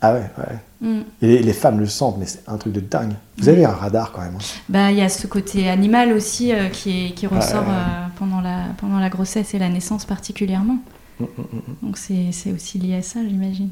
Ah 0.00 0.14
ouais, 0.14 0.30
ouais. 0.38 0.88
Mm. 0.88 1.02
Et 1.22 1.38
les, 1.42 1.52
femmes 1.52 1.80
le 1.80 1.86
sentent, 1.86 2.18
mais 2.18 2.26
c'est 2.26 2.48
un 2.48 2.56
truc 2.56 2.72
de 2.72 2.80
dingue. 2.80 3.14
Vous 3.38 3.48
avez 3.48 3.64
un 3.64 3.72
radar 3.72 4.12
quand 4.12 4.20
même. 4.20 4.34
hein. 4.36 4.44
Bah, 4.68 4.92
il 4.92 4.98
y 4.98 5.02
a 5.02 5.08
ce 5.08 5.26
côté 5.26 5.68
animal 5.68 6.12
aussi 6.12 6.52
euh, 6.52 6.68
qui, 6.68 7.06
est, 7.06 7.10
qui 7.14 7.26
ressort 7.26 7.62
Ouais. 7.66 7.74
euh, 7.74 8.06
pendant, 8.16 8.40
la, 8.40 8.66
pendant 8.78 8.98
la 9.00 9.08
grossesse 9.08 9.54
et 9.54 9.58
la 9.58 9.68
naissance 9.68 10.04
particulièrement. 10.04 10.78
Mm, 11.18 11.24
mm, 11.24 11.26
mm. 11.42 11.86
Donc 11.86 11.98
c'est 11.98 12.52
aussi 12.54 12.78
lié 12.78 12.94
à 12.96 13.02
ça, 13.02 13.20
j'imagine. 13.28 13.70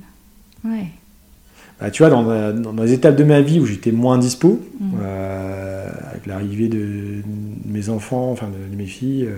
Ouais. 0.65 0.87
Bah, 1.81 1.91
tu 1.93 2.03
vois, 2.03 2.11
dans, 2.11 2.53
dans 2.73 2.83
les 2.83 2.93
étapes 2.93 3.15
de 3.17 3.25
ma 3.25 3.41
vie 3.41 3.61
où 3.61 3.67
j'étais 3.67 3.93
moins 3.93 4.19
dispo, 4.19 4.61
Mm. 4.81 4.91
euh, 5.01 5.91
avec 6.11 6.27
l'arrivée 6.27 6.69
de, 6.69 6.77
de 6.79 7.23
mes 7.67 7.89
enfants, 7.89 8.31
enfin 8.33 8.49
de, 8.49 8.71
de 8.73 8.77
mes 8.77 8.87
filles, 8.87 9.29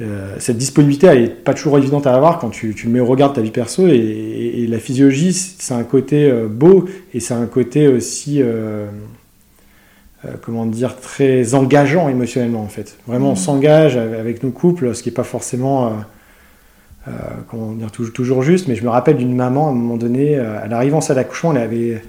euh, 0.00 0.36
Mm. 0.36 0.40
cette 0.40 0.56
disponibilité, 0.58 1.06
elle 1.08 1.22
n'est 1.22 1.28
pas 1.28 1.54
toujours 1.54 1.76
évidente 1.78 2.06
à 2.06 2.14
avoir 2.14 2.38
quand 2.38 2.50
tu, 2.50 2.74
tu 2.74 2.86
le 2.86 2.92
mets 2.92 3.00
au 3.00 3.06
regard 3.06 3.30
de 3.30 3.34
ta 3.36 3.40
vie 3.40 3.50
perso. 3.50 3.86
Et, 3.88 3.90
et- 3.96 4.62
et 4.62 4.66
la 4.66 4.78
physiologie, 4.78 5.32
c'est 5.32 5.74
un 5.74 5.82
côté 5.84 6.30
euh, 6.30 6.46
beau 6.48 6.84
et 7.14 7.20
c'est 7.20 7.34
un 7.34 7.46
côté 7.46 7.88
aussi, 7.88 8.40
euh, 8.42 8.86
comment 10.42 10.66
dire, 10.66 10.96
très 10.96 11.54
engageant 11.54 12.08
émotionnellement 12.08 12.62
en 12.62 12.68
fait. 12.68 12.96
Vraiment, 13.06 13.28
on 13.28 13.32
Mhm. 13.32 13.36
s'engage 13.36 13.96
avec 13.96 14.42
nos 14.42 14.50
couples, 14.50 14.94
ce 14.94 15.02
qui 15.02 15.08
n'est 15.10 15.14
pas 15.14 15.22
forcément, 15.24 15.92
comment 17.48 17.72
dire, 17.72 17.90
toujours, 17.90 18.12
toujours 18.12 18.42
juste. 18.42 18.68
Mais 18.68 18.74
je 18.74 18.84
me 18.84 18.90
rappelle 18.90 19.16
d'une 19.16 19.34
maman 19.34 19.68
à 19.68 19.70
un 19.70 19.74
moment 19.74 19.96
donné, 19.96 20.36
à 20.36 20.66
l'arrivée 20.66 20.94
en 20.94 21.00
salle 21.00 21.16
d'accouchement, 21.16 21.52
elle 21.52 21.62
avait, 21.62 22.02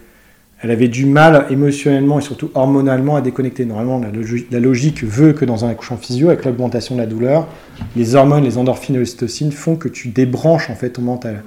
elle 0.62 0.72
avait 0.72 0.88
du 0.90 1.06
mal 1.06 1.46
émotionnellement 1.50 2.20
et 2.20 2.22
surtout 2.22 2.52
hormonalement 2.54 3.16
à 3.16 3.22
déconnecter. 3.22 3.66
Normalement, 3.66 4.00
la, 4.00 4.10
logi- 4.12 4.46
la 4.52 4.60
logique 4.60 5.04
veut 5.04 5.34
que 5.34 5.46
dans 5.46 5.64
un 5.66 5.70
accouchement 5.70 5.98
physio, 5.98 6.28
avec 6.30 6.44
l'augmentation 6.46 6.96
de 6.96 7.00
la 7.00 7.06
douleur, 7.08 7.48
les 7.96 8.16
hormones, 8.16 8.44
les 8.44 8.58
endorphines 8.58 8.96
et 8.96 9.00
l'ocytocine 9.00 9.52
font 9.52 9.76
que 9.78 9.88
tu 9.88 10.10
débranches 10.10 10.70
en 10.70 10.76
fait 10.76 10.90
ton 10.92 11.02
mental. 11.02 11.44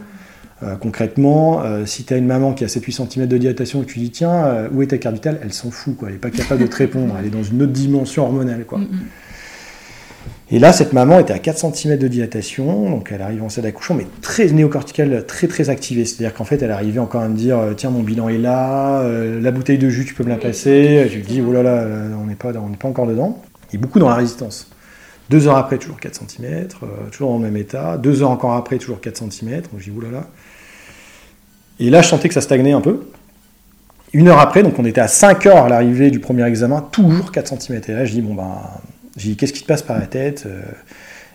Euh, 0.62 0.76
concrètement, 0.76 1.60
euh, 1.64 1.84
si 1.86 2.04
tu 2.04 2.14
as 2.14 2.16
une 2.16 2.26
maman 2.26 2.52
qui 2.54 2.62
a 2.64 2.68
7-8 2.68 3.08
cm 3.10 3.26
de 3.26 3.36
dilatation 3.36 3.82
et 3.82 3.84
que 3.84 3.90
tu 3.92 3.98
dis 3.98 4.10
tiens, 4.10 4.32
euh, 4.46 4.68
où 4.72 4.80
est 4.80 4.86
ta 4.86 4.98
carte 4.98 5.26
Elle 5.42 5.52
s'en 5.52 5.70
fout, 5.72 5.96
quoi. 5.96 6.08
elle 6.08 6.14
n'est 6.14 6.20
pas 6.20 6.30
capable 6.30 6.62
de 6.62 6.66
te 6.68 6.76
répondre, 6.76 7.14
elle 7.18 7.26
est 7.26 7.30
dans 7.30 7.42
une 7.42 7.62
autre 7.62 7.72
dimension 7.72 8.22
hormonale. 8.22 8.64
Quoi. 8.64 8.78
Mm, 8.78 8.82
mm. 8.82 8.88
Et 10.55 10.59
là, 10.59 10.74
cette 10.74 10.92
maman 10.92 11.18
était 11.18 11.32
à 11.32 11.38
4 11.38 11.74
cm 11.74 11.96
de 11.96 12.09
dilatation, 12.09 12.90
donc 12.90 13.09
elle 13.11 13.22
arrive 13.22 13.42
en 13.42 13.48
salle 13.48 13.64
d'accouchement, 13.64 13.96
mais 13.96 14.07
très 14.20 14.46
néocorticale, 14.48 15.24
très 15.24 15.48
très 15.48 15.70
activée. 15.70 16.05
C'est-à-dire 16.05 16.34
qu'en 16.34 16.44
fait, 16.44 16.61
elle 16.61 16.70
arrivait 16.70 17.00
encore 17.00 17.22
à 17.22 17.28
me 17.28 17.34
dire 17.34 17.59
euh, 17.59 17.72
Tiens, 17.72 17.88
mon 17.88 18.03
bilan 18.03 18.28
est 18.28 18.36
là, 18.36 19.00
euh, 19.00 19.40
la 19.40 19.50
bouteille 19.50 19.78
de 19.78 19.88
jus, 19.88 20.05
tu 20.05 20.12
peux 20.12 20.24
me 20.24 20.28
la 20.28 20.36
passer. 20.36 21.09
Je 21.09 21.16
lui 21.16 21.22
dis 21.22 21.40
Oh 21.40 21.55
là 21.55 21.62
là, 21.62 21.70
euh, 21.70 22.14
on 22.20 22.26
n'est 22.26 22.34
pas, 22.34 22.53
on 22.55 22.70
pas 22.72 22.86
encore 22.86 23.07
dedans. 23.07 23.40
Et 23.72 23.78
beaucoup 23.78 23.98
dans 23.98 24.11
la 24.11 24.16
résistance. 24.16 24.70
Deux 25.30 25.48
heures 25.48 25.57
après, 25.57 25.78
toujours 25.78 25.98
4 25.98 26.20
cm, 26.28 26.68
toujours 27.11 27.30
dans 27.30 27.38
le 27.38 27.44
même 27.44 27.57
état. 27.57 27.96
Deux 27.96 28.20
heures 28.22 28.30
encore 28.30 28.53
après, 28.53 28.76
toujours 28.76 29.00
4 29.00 29.30
cm. 29.30 29.62
Je 29.78 29.84
dis 29.84 29.92
Oh 29.96 30.03
là 30.03 30.11
là. 30.11 30.26
Et 31.80 31.88
là, 31.88 32.03
je 32.03 32.09
sentais 32.09 32.28
que 32.28 32.34
ça 32.34 32.42
stagnait 32.42 32.72
un 32.72 32.82
peu. 32.82 33.07
Une 34.12 34.28
heure 34.28 34.38
après, 34.38 34.62
donc 34.62 34.78
on 34.78 34.84
était 34.84 35.00
à 35.00 35.09
5 35.09 35.46
heures 35.46 35.64
à 35.64 35.68
l'arrivée 35.70 36.11
du 36.11 36.20
premier 36.20 36.44
examen, 36.44 36.86
toujours 36.92 37.32
4 37.32 37.59
cm. 37.59 37.80
Et 37.88 37.92
là, 37.92 38.05
je 38.05 38.12
dis 38.12 38.20
Bon 38.20 38.34
ben. 38.34 38.53
J'ai 39.16 39.30
dit, 39.30 39.36
qu'est-ce 39.36 39.52
qui 39.52 39.62
te 39.62 39.66
passe 39.66 39.82
par 39.82 39.98
la 39.98 40.06
tête 40.06 40.44
Euh, 40.46 40.60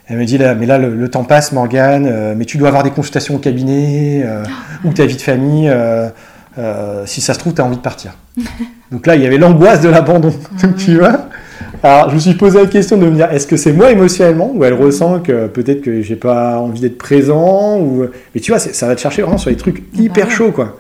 Elle 0.08 0.18
me 0.18 0.26
dit, 0.26 0.38
là, 0.38 0.56
mais 0.56 0.66
là, 0.66 0.78
le, 0.78 0.96
le 0.96 1.10
temps 1.10 1.24
passe, 1.24 1.52
Morgane, 1.52 2.08
euh, 2.08 2.34
mais 2.36 2.46
tu 2.46 2.58
dois 2.58 2.70
avoir 2.70 2.84
des 2.84 2.92
consultations 2.92 3.36
au 3.36 3.40
cabinet, 3.40 4.24
euh, 4.26 4.44
ou 4.84 4.94
ta 4.94 5.06
vie 5.06 5.16
de 5.16 5.22
famille, 5.22 5.72
si 7.06 7.22
ça 7.22 7.34
se 7.34 7.40
trouve, 7.40 7.54
tu 7.54 7.62
as 7.62 7.66
envie 7.66 7.78
de 7.78 7.82
partir. 7.82 8.14
Donc 8.92 9.06
là, 9.06 9.16
il 9.16 9.22
y 9.22 9.28
avait 9.28 9.38
l'angoisse 9.38 9.82
de 9.82 9.90
l'abandon, 9.90 10.34
tu 10.78 10.98
vois 10.98 11.28
Alors, 11.84 12.10
je 12.10 12.16
me 12.16 12.20
suis 12.20 12.34
posé 12.34 12.60
la 12.60 12.68
question 12.68 12.98
de 12.98 13.06
me 13.06 13.16
dire, 13.16 13.32
est-ce 13.32 13.46
que 13.46 13.58
c'est 13.58 13.74
moi 13.74 13.92
émotionnellement, 13.92 14.52
ou 14.54 14.64
elle 14.64 14.74
ressent 14.74 15.20
que 15.20 15.48
peut-être 15.48 15.82
que 15.82 16.02
j'ai 16.02 16.16
pas 16.16 16.58
envie 16.58 16.80
d'être 16.80 16.98
présent, 16.98 17.78
ou... 17.80 18.08
mais 18.34 18.42
tu 18.42 18.52
vois, 18.52 18.60
ça 18.60 18.88
va 18.88 18.96
te 18.96 19.02
chercher 19.02 19.22
vraiment 19.22 19.38
sur 19.38 19.52
des 19.52 19.58
trucs 19.58 19.82
bah 19.82 20.02
hyper 20.02 20.32
chauds, 20.32 20.52
quoi. 20.52 20.78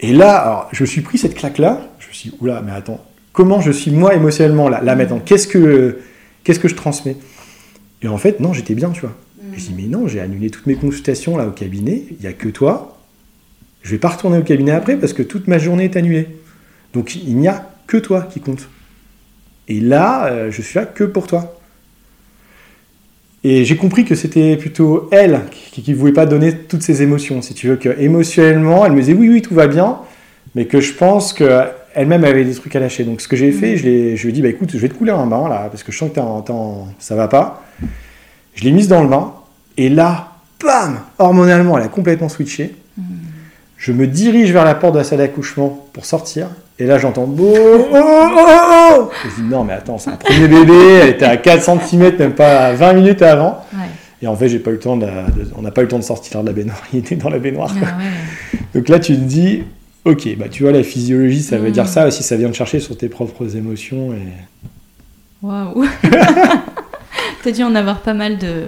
Et 0.00 0.12
là, 0.12 0.36
alors, 0.36 0.68
je 0.72 0.82
me 0.82 0.86
suis 0.86 1.00
pris 1.00 1.16
cette 1.16 1.34
claque-là, 1.34 1.80
je 2.00 2.08
me 2.08 2.12
suis 2.12 2.30
dit, 2.30 2.36
oula, 2.40 2.60
mais 2.62 2.72
attends, 2.72 3.00
comment 3.36 3.60
je 3.60 3.70
suis 3.70 3.90
moi 3.90 4.14
émotionnellement 4.14 4.68
là, 4.68 4.80
là 4.82 4.96
maintenant 4.96 5.20
Qu'est-ce 5.20 5.46
que, 5.46 5.98
qu'est-ce 6.42 6.58
que 6.58 6.68
je 6.68 6.74
transmets 6.74 7.16
Et 8.02 8.08
en 8.08 8.16
fait, 8.16 8.40
non, 8.40 8.54
j'étais 8.54 8.74
bien, 8.74 8.90
tu 8.90 9.02
vois. 9.02 9.14
Et 9.54 9.58
je 9.58 9.66
dis, 9.66 9.74
mais 9.76 9.84
non, 9.84 10.08
j'ai 10.08 10.20
annulé 10.20 10.50
toutes 10.50 10.66
mes 10.66 10.74
consultations 10.74 11.36
là 11.36 11.46
au 11.46 11.50
cabinet, 11.50 12.04
il 12.10 12.16
n'y 12.18 12.26
a 12.26 12.32
que 12.32 12.48
toi. 12.48 12.98
Je 13.82 13.90
vais 13.90 13.98
pas 13.98 14.08
retourner 14.08 14.38
au 14.38 14.42
cabinet 14.42 14.72
après 14.72 14.96
parce 14.96 15.12
que 15.12 15.22
toute 15.22 15.48
ma 15.48 15.58
journée 15.58 15.84
est 15.84 15.96
annulée. 15.96 16.28
Donc 16.94 17.14
il 17.14 17.36
n'y 17.36 17.46
a 17.46 17.70
que 17.86 17.98
toi 17.98 18.22
qui 18.22 18.40
compte. 18.40 18.68
Et 19.68 19.80
là, 19.80 20.26
euh, 20.26 20.50
je 20.50 20.62
suis 20.62 20.78
là 20.78 20.86
que 20.86 21.04
pour 21.04 21.26
toi. 21.26 21.60
Et 23.44 23.64
j'ai 23.64 23.76
compris 23.76 24.04
que 24.06 24.14
c'était 24.14 24.56
plutôt 24.56 25.08
elle 25.12 25.42
qui 25.50 25.88
ne 25.88 25.96
voulait 25.96 26.12
pas 26.12 26.26
donner 26.26 26.56
toutes 26.56 26.82
ses 26.82 27.02
émotions. 27.02 27.42
Si 27.42 27.52
tu 27.52 27.68
veux, 27.68 27.76
que 27.76 28.00
émotionnellement, 28.00 28.86
elle 28.86 28.92
me 28.92 29.00
disait 29.00 29.12
oui, 29.12 29.28
oui, 29.28 29.42
tout 29.42 29.54
va 29.54 29.66
bien, 29.66 29.98
mais 30.54 30.64
que 30.64 30.80
je 30.80 30.94
pense 30.94 31.34
qu'elle-même 31.96 32.24
avait 32.24 32.44
des 32.44 32.54
trucs 32.54 32.74
à 32.76 32.80
lâcher. 32.80 33.04
Donc 33.04 33.20
ce 33.20 33.28
que 33.28 33.36
j'ai 33.36 33.52
fait, 33.52 33.76
je, 33.76 34.16
je 34.16 34.22
lui 34.22 34.28
ai 34.28 34.32
dit, 34.32 34.42
bah, 34.42 34.48
écoute, 34.48 34.70
je 34.72 34.78
vais 34.78 34.88
te 34.88 34.94
couler 34.94 35.12
un 35.12 35.26
bain 35.26 35.48
là, 35.48 35.68
parce 35.70 35.82
que 35.82 35.92
je 35.92 35.98
sens 35.98 36.10
que 36.14 36.20
en- 36.20 36.44
en- 36.48 36.88
ça 36.98 37.14
va 37.14 37.28
pas. 37.28 37.62
Je 38.54 38.64
l'ai 38.64 38.70
mise 38.72 38.88
dans 38.88 39.02
le 39.02 39.08
bain, 39.08 39.32
et 39.76 39.88
là, 39.88 40.28
bam, 40.62 40.98
hormonalement, 41.18 41.76
elle 41.78 41.84
a 41.84 41.88
complètement 41.88 42.28
switché. 42.28 42.74
Je 43.78 43.92
me 43.92 44.06
dirige 44.06 44.52
vers 44.52 44.64
la 44.64 44.74
porte 44.74 44.94
de 44.94 44.98
la 44.98 45.04
salle 45.04 45.18
d'accouchement 45.18 45.86
pour 45.92 46.06
sortir. 46.06 46.48
Et 46.78 46.86
là, 46.86 46.98
j'entends 46.98 47.24
oh, 47.38 47.38
oh, 47.38 47.86
oh, 47.92 48.38
oh 48.98 49.10
Et 49.24 49.28
je 49.36 49.42
dis 49.42 49.48
non, 49.48 49.64
mais 49.64 49.74
attends, 49.74 49.98
c'est 49.98 50.10
un 50.10 50.16
premier 50.16 50.48
bébé. 50.48 50.72
Elle 51.02 51.08
était 51.10 51.24
à 51.26 51.36
4 51.36 51.62
cm, 51.62 52.16
même 52.18 52.32
pas 52.32 52.72
20 52.72 52.92
minutes 52.94 53.22
avant. 53.22 53.64
Ouais. 53.74 53.86
Et 54.22 54.26
en 54.26 54.34
fait, 54.34 54.48
j'ai 54.48 54.58
pas 54.58 54.70
eu 54.70 54.74
le 54.74 54.78
temps 54.80 54.96
de, 54.96 55.06
on 55.56 55.62
n'a 55.62 55.70
pas 55.70 55.82
eu 55.82 55.84
le 55.84 55.88
temps 55.88 55.98
de 55.98 56.02
sortir 56.04 56.40
de 56.42 56.46
la 56.46 56.52
baignoire. 56.54 56.82
Il 56.94 57.00
était 57.00 57.16
dans 57.16 57.28
la 57.28 57.38
baignoire. 57.38 57.70
Ah 57.82 57.98
ouais. 57.98 58.58
Donc 58.74 58.88
là, 58.88 58.98
tu 58.98 59.14
te 59.14 59.20
dis, 59.20 59.62
ok, 60.06 60.36
bah 60.38 60.48
tu 60.48 60.62
vois, 60.62 60.72
la 60.72 60.82
physiologie, 60.82 61.42
ça 61.42 61.58
veut 61.58 61.68
Mm. 61.68 61.72
dire 61.72 61.88
ça 61.88 62.06
aussi. 62.06 62.22
Ça 62.22 62.36
vient 62.36 62.48
de 62.48 62.54
chercher 62.54 62.80
sur 62.80 62.96
tes 62.96 63.08
propres 63.08 63.56
émotions. 63.56 64.12
Et... 64.14 64.18
Waouh 65.42 65.84
T'as 67.42 67.50
dû 67.52 67.62
en 67.62 67.74
avoir 67.74 68.00
pas 68.00 68.14
mal 68.14 68.38
de, 68.38 68.64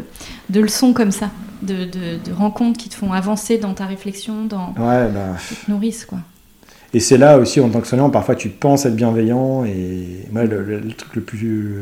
de 0.50 0.60
leçons 0.60 0.92
comme 0.92 1.10
ça, 1.10 1.30
de, 1.62 1.84
de- 1.84 2.18
de 2.24 2.32
rencontres 2.36 2.78
qui 2.78 2.88
te 2.88 2.94
font 2.94 3.12
avancer 3.12 3.58
dans 3.58 3.74
ta 3.74 3.86
réflexion, 3.86 4.44
dans, 4.44 4.68
Ouais, 4.78 5.08
bah. 5.12 5.36
qui 5.48 5.56
te 5.56 5.70
nourrissent, 5.70 6.04
quoi. 6.04 6.18
Et 6.94 7.00
c'est 7.00 7.18
là 7.18 7.38
aussi, 7.38 7.60
en 7.60 7.68
tant 7.68 7.80
que 7.80 7.86
soignant, 7.86 8.08
parfois 8.08 8.34
tu 8.34 8.48
penses 8.48 8.86
être 8.86 8.94
bienveillant. 8.96 9.64
Et 9.64 10.26
moi, 10.32 10.44
le, 10.44 10.62
le- 10.62 10.80
le 10.80 10.92
truc 10.92 11.14
le 11.16 11.22
plus. 11.22 11.74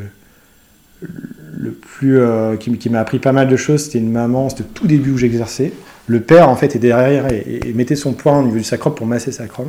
Le 1.59 1.73
plus. 1.73 2.19
euh, 2.19 2.57
qui, 2.57 2.77
qui 2.79 2.91
m'a 2.91 3.01
appris 3.01 3.19
pas 3.19 3.33
mal 3.33 3.49
de 3.49 3.57
choses, 3.57 3.85
c'était 3.85 3.99
une 3.99 4.11
maman, 4.13 4.49
c'était 4.49 4.65
tout 4.65 4.87
début 4.87 5.11
où 5.13 5.19
j'exerçais. 5.19 5.73
Le 6.09 6.21
père, 6.21 6.49
en 6.49 6.57
fait, 6.57 6.77
est 6.77 6.79
derrière 6.79 7.33
et, 7.33 7.61
et 7.67 7.73
mettait 7.73 7.97
son 7.97 8.13
poing 8.13 8.39
au 8.41 8.43
niveau 8.45 8.57
du 8.59 8.65
sacrum 8.65 8.95
pour 8.95 9.07
masser 9.07 9.33
sa 9.33 9.45
sacrum. 9.45 9.69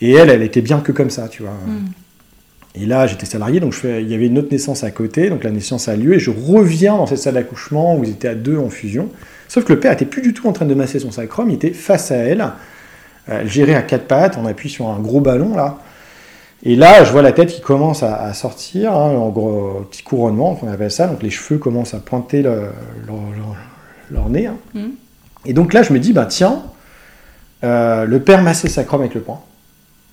Et 0.00 0.12
elle, 0.12 0.30
elle 0.30 0.42
était 0.42 0.60
bien 0.60 0.80
que 0.80 0.92
comme 0.92 1.10
ça, 1.10 1.28
tu 1.28 1.42
vois. 1.42 1.52
Mm. 1.66 2.80
Et 2.82 2.86
là, 2.86 3.06
j'étais 3.06 3.26
salarié, 3.26 3.60
donc 3.60 3.72
je 3.72 3.78
fais, 3.78 4.02
il 4.02 4.08
y 4.10 4.14
avait 4.14 4.26
une 4.26 4.38
autre 4.38 4.50
naissance 4.50 4.82
à 4.82 4.90
côté, 4.90 5.28
donc 5.28 5.44
la 5.44 5.50
naissance 5.50 5.88
a 5.88 5.96
lieu, 5.96 6.14
et 6.14 6.18
je 6.18 6.30
reviens 6.30 6.96
dans 6.96 7.06
cette 7.06 7.18
salle 7.18 7.34
d'accouchement 7.34 7.96
où 7.96 8.04
ils 8.04 8.10
étaient 8.10 8.28
à 8.28 8.34
deux 8.34 8.56
en 8.58 8.70
fusion. 8.70 9.08
Sauf 9.48 9.64
que 9.64 9.74
le 9.74 9.78
père 9.80 9.92
était 9.92 10.06
plus 10.06 10.22
du 10.22 10.32
tout 10.32 10.48
en 10.48 10.52
train 10.52 10.64
de 10.64 10.72
masser 10.74 10.98
son 10.98 11.10
sacrum, 11.10 11.50
il 11.50 11.54
était 11.56 11.72
face 11.74 12.10
à 12.10 12.16
elle, 12.16 12.40
euh, 12.40 13.40
elle 13.42 13.48
gérait 13.48 13.74
à 13.74 13.82
quatre 13.82 14.06
pattes, 14.06 14.38
on 14.42 14.46
appuie 14.46 14.70
sur 14.70 14.88
un 14.88 14.98
gros 15.00 15.20
ballon 15.20 15.54
là. 15.54 15.78
Et 16.64 16.74
là, 16.76 17.04
je 17.04 17.12
vois 17.12 17.20
la 17.22 17.32
tête 17.32 17.48
qui 17.50 17.60
commence 17.60 18.02
à, 18.02 18.16
à 18.22 18.32
sortir, 18.32 18.92
hein, 18.94 19.16
en 19.16 19.28
gros 19.28 19.86
petit 19.90 20.02
couronnement, 20.02 20.58
on 20.62 20.68
appelle 20.68 20.90
ça, 20.90 21.06
donc 21.08 21.22
les 21.22 21.28
cheveux 21.30 21.58
commencent 21.58 21.92
à 21.94 21.98
pointer 21.98 22.40
le- 22.42 22.68
leur, 23.06 23.16
leur- 23.36 23.56
leur 24.10 24.28
nez. 24.30 24.46
hein. 24.46 24.56
Mm. 24.74 24.80
Et 25.46 25.52
donc 25.52 25.72
là, 25.72 25.82
je 25.82 25.92
me 25.92 25.98
dis, 25.98 26.12
bah 26.12 26.26
tiens, 26.26 26.62
euh, 27.64 28.04
le 28.04 28.20
père 28.20 28.42
massait 28.42 28.68
sa 28.68 28.76
sacrum 28.82 29.00
avec 29.00 29.14
le 29.14 29.20
poing. 29.20 29.40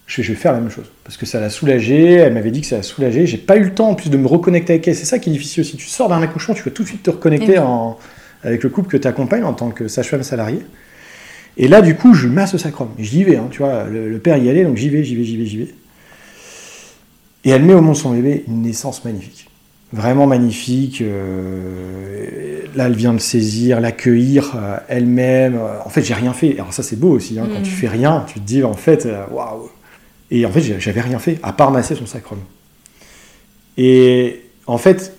Je 0.08 0.18
vais, 0.18 0.24
je 0.24 0.32
vais 0.34 0.38
faire 0.40 0.54
la 0.54 0.60
même 0.60 0.72
chose. 0.72 0.86
Parce 1.04 1.18
que 1.18 1.26
ça 1.26 1.40
l'a 1.40 1.50
soulagé, 1.52 2.14
elle 2.14 2.34
m'avait 2.34 2.50
dit 2.52 2.62
que 2.62 2.68
ça 2.68 2.78
l'a 2.78 2.84
soulagé. 2.84 3.28
J'ai 3.28 3.38
pas 3.38 3.58
eu 3.58 3.64
le 3.64 3.74
temps 3.76 3.90
en 3.90 3.96
plus 3.96 4.10
de 4.10 4.18
me 4.18 4.28
reconnecter 4.28 4.74
avec 4.74 4.88
elle. 4.88 4.96
C'est 4.96 5.06
ça 5.06 5.20
qui 5.20 5.30
est 5.30 5.34
difficile 5.34 5.62
aussi. 5.62 5.78
Tu 5.78 5.88
sors 5.88 6.10
d'un 6.10 6.22
accouchement, 6.22 6.56
tu 6.56 6.64
peux 6.64 6.72
tout 6.72 6.82
de 6.84 6.88
suite 6.88 7.04
te 7.04 7.12
reconnecter 7.12 7.54
Eh 7.56 7.60
oui. 7.60 7.66
en- 7.66 7.98
avec 8.44 8.64
le 8.64 8.70
couple 8.70 8.90
que 8.90 8.98
tu 8.98 9.08
accompagnes 9.08 9.44
en 9.44 9.54
tant 9.54 9.70
que 9.70 9.88
sage-femme 9.88 10.24
salariée. 10.24 10.62
Et 11.58 11.68
là, 11.68 11.82
du 11.82 11.96
coup, 11.96 12.14
je 12.14 12.28
masse 12.28 12.54
le 12.54 12.60
sacrum. 12.60 12.90
J'y 12.98 13.24
vais, 13.24 13.36
hein, 13.36 13.48
tu 13.52 13.60
vois. 13.60 13.84
Le, 13.84 14.10
le 14.10 14.18
père 14.20 14.38
y 14.38 14.50
allait, 14.50 14.64
donc 14.64 14.78
j'y 14.78 14.90
vais, 14.90 15.04
j'y 15.04 15.16
vais, 15.16 15.24
j'y 15.26 15.38
vais, 15.38 15.46
j'y 15.46 15.58
vais. 15.58 15.74
Et 17.46 17.50
elle 17.52 17.64
met 17.64 17.74
au 17.74 17.82
monde 17.82 17.96
son 17.98 18.12
bébé 18.14 18.44
une 18.48 18.62
naissance 18.64 19.04
magnifique. 19.06 19.49
Vraiment 19.92 20.28
magnifique. 20.28 21.02
euh, 21.02 22.62
là, 22.76 22.86
elle 22.88 22.94
vient 22.96 23.14
de 23.14 23.20
saisir, 23.20 23.80
l'accueillir 23.82 24.54
euh, 24.56 24.78
elle-même. 24.88 25.60
En 25.86 25.90
fait, 25.90 26.04
j'ai 26.04 26.14
rien 26.14 26.34
fait. 26.34 26.54
Alors 26.54 26.74
ça, 26.74 26.84
c'est 26.84 26.96
beau 27.00 27.10
aussi. 27.10 27.40
hein, 27.40 27.48
Quand 27.52 27.60
Mm. 27.60 27.64
tu 27.64 27.72
fais 27.72 27.88
rien, 27.88 28.24
tu 28.28 28.36
te 28.40 28.46
dis, 28.46 28.64
en 28.64 28.74
fait, 28.74 29.06
euh, 29.06 29.24
waouh. 29.32 29.70
Et 30.32 30.46
en 30.46 30.52
fait, 30.52 30.62
j'avais 30.80 31.02
rien 31.02 31.18
fait, 31.18 31.40
à 31.42 31.54
part 31.54 31.72
masser 31.72 31.96
son 31.96 32.06
sacrum. 32.06 32.38
Et 33.78 34.42
en 34.68 34.78
fait, 34.78 35.14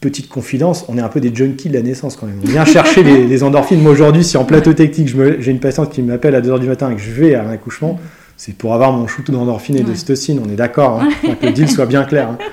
petite 0.00 0.28
confidence, 0.28 0.84
on 0.88 0.96
est 0.98 1.00
un 1.00 1.08
peu 1.08 1.18
des 1.20 1.34
junkies 1.34 1.68
de 1.68 1.74
la 1.74 1.82
naissance 1.82 2.14
quand 2.16 2.26
même. 2.26 2.38
On 2.44 2.48
vient 2.48 2.64
chercher 2.64 3.02
les, 3.02 3.42
endorphines. 3.42 3.80
Moi 3.82 3.90
aujourd'hui, 3.90 4.22
si 4.22 4.36
en 4.36 4.44
plateau 4.44 4.72
technique, 4.72 5.08
j'ai 5.40 5.50
une 5.50 5.58
patiente 5.58 5.90
qui 5.90 6.02
m'appelle 6.02 6.36
à 6.36 6.40
2h 6.40 6.60
du 6.60 6.68
matin 6.68 6.90
et 6.92 6.94
que 6.94 7.00
je 7.00 7.10
vais 7.10 7.34
à 7.34 7.44
un 7.44 7.50
accouchement, 7.50 7.98
c'est 8.36 8.54
pour 8.56 8.72
avoir 8.74 8.92
mon 8.92 9.08
shoot 9.08 9.28
d'endorphine 9.30 9.76
et 9.76 9.82
de 9.82 9.94
stocine, 9.94 10.40
on 10.44 10.48
est 10.50 10.56
d'accord, 10.56 11.00
hein, 11.02 11.08
que 11.40 11.46
le 11.46 11.52
deal 11.52 11.68
soit 11.68 11.86
bien 11.86 12.04
clair. 12.04 12.28
Hein. 12.30 12.38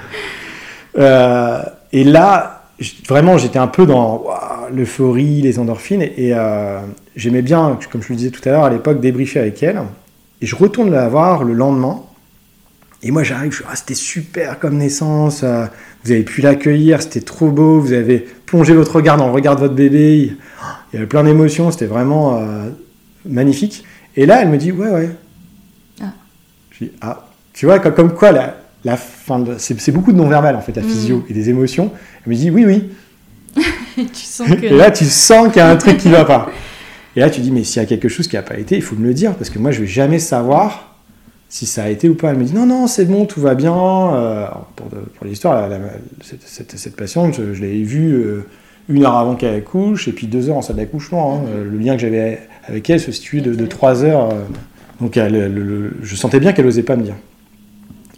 Euh, 0.98 1.62
et 1.92 2.04
là, 2.04 2.64
vraiment, 3.08 3.38
j'étais 3.38 3.60
un 3.60 3.68
peu 3.68 3.86
dans 3.86 4.26
l'euphorie, 4.72 5.42
les 5.42 5.60
endorphines, 5.60 6.02
et, 6.02 6.34
euh, 6.34 6.80
j'aimais 7.16 7.42
bien, 7.42 7.78
comme 7.92 8.02
je 8.02 8.10
le 8.10 8.16
disais 8.16 8.30
tout 8.32 8.48
à 8.48 8.52
l'heure, 8.52 8.64
à 8.64 8.70
l'époque, 8.70 9.00
débriefer 9.00 9.40
avec 9.40 9.62
elle. 9.64 9.82
Et 10.42 10.46
je 10.46 10.56
retourne 10.56 10.92
la 10.92 11.08
voir 11.10 11.44
le 11.44 11.54
lendemain, 11.54 12.02
et 13.02 13.12
moi 13.12 13.24
j'arrive, 13.24 13.52
je 13.52 13.60
dis, 13.60 13.64
ah, 13.70 13.76
c'était 13.76 13.94
super 13.94 14.60
comme 14.60 14.78
naissance, 14.78 15.42
euh, 15.44 15.66
vous 16.04 16.12
avez 16.12 16.24
pu 16.24 16.42
l'accueillir, 16.42 17.02
c'était 17.02 17.22
trop 17.22 17.50
beau, 17.50 17.80
vous 17.80 17.94
avez 17.94 18.20
plongé 18.46 18.74
votre 18.74 18.96
regard 18.96 19.18
dans 19.18 19.28
le 19.28 19.34
regard 19.34 19.56
de 19.56 19.62
votre 19.62 19.74
bébé, 19.74 20.34
il 20.92 20.96
y 20.96 20.98
avait 20.98 21.08
plein 21.08 21.24
d'émotions, 21.24 21.72
c'était 21.72 21.86
vraiment 21.86 22.42
magnifique. 23.26 23.84
Et 24.16 24.26
là, 24.26 24.42
elle 24.42 24.50
me 24.50 24.58
dit, 24.58 24.72
ouais, 24.72 24.90
ouais. 24.90 25.10
Ah. 26.02 26.14
Je 26.72 26.86
dis, 26.86 26.92
ah, 27.02 27.28
tu 27.54 27.66
vois, 27.66 27.80
comme, 27.80 28.14
quoi, 28.14 28.32
la, 28.32 28.56
la 28.86 28.98
fin 28.98 29.44
c'est 29.58 29.92
beaucoup 29.92 30.12
de 30.12 30.18
non-verbal 30.18 30.56
en 30.56 30.62
fait, 30.62 30.76
la 30.76 30.82
mm. 30.82 30.90
physio 30.90 31.26
et 31.30 31.34
des 31.34 31.50
émotions. 31.50 31.92
Elle 32.26 32.32
me 32.32 32.38
dit 32.38 32.50
oui, 32.50 32.66
oui. 32.66 32.90
Et 34.64 34.70
là, 34.70 34.92
tu 34.92 35.06
sens 35.06 35.48
qu'il 35.48 35.58
y 35.58 35.60
a 35.60 35.70
un 35.70 35.76
truc 35.76 35.98
qui 35.98 36.10
va 36.10 36.24
pas. 36.24 36.50
Et 37.16 37.20
là, 37.20 37.30
tu 37.30 37.42
dis 37.42 37.52
mais 37.52 37.64
s'il 37.64 37.82
y 37.82 37.86
a 37.86 37.88
quelque 37.88 38.08
chose 38.08 38.28
qui 38.28 38.36
n'a 38.36 38.42
pas 38.42 38.58
été, 38.58 38.76
il 38.76 38.82
faut 38.82 38.96
me 38.96 39.06
le 39.06 39.14
dire 39.14 39.36
parce 39.36 39.50
que 39.50 39.60
moi, 39.60 39.72
je 39.72 39.82
vais 39.82 39.88
jamais 39.88 40.20
savoir 40.20 40.96
si 41.50 41.66
ça 41.66 41.84
a 41.84 41.90
été 41.90 42.08
ou 42.08 42.16
pas. 42.16 42.32
Elle 42.32 42.38
me 42.38 42.44
dit 42.44 42.54
non, 42.54 42.66
non, 42.66 42.88
c'est 42.88 43.06
bon, 43.06 43.26
tout 43.26 43.42
va 43.42 43.56
bien. 43.56 43.76
Euh, 43.76 44.48
pour, 44.76 44.88
pour 44.88 45.26
l'histoire, 45.26 45.70
cette, 46.22 46.78
cette, 46.78 46.96
patiente, 46.96 47.42
je, 47.54 47.62
l'ai 47.62 47.84
vue 47.84 48.14
euh, 48.14 48.46
une 48.88 49.04
heure 49.04 49.18
avant 49.18 49.36
qu'elle 49.36 49.56
accouche 49.56 50.08
et 50.08 50.12
puis 50.12 50.28
deux 50.28 50.50
heures 50.50 50.58
en 50.58 50.62
salle 50.62 50.78
d'accouchement. 50.78 51.34
Hein. 51.36 51.50
Mm. 51.50 51.72
Le 51.72 51.78
lien 51.78 51.96
que 51.96 52.02
j'avais 52.02 52.40
avec 52.68 52.90
elle 52.90 53.00
se 53.00 53.12
situe 53.12 53.42
de, 53.42 53.66
trois 53.66 54.04
heures. 54.04 54.30
Euh. 54.32 54.44
donc, 55.02 55.20
je 56.04 56.16
sentais 56.16 56.40
bien 56.40 56.54
qu'elle 56.54 56.66
n'osait 56.66 56.84
pas 56.84 56.96
me 56.96 57.04
dire. 57.04 57.16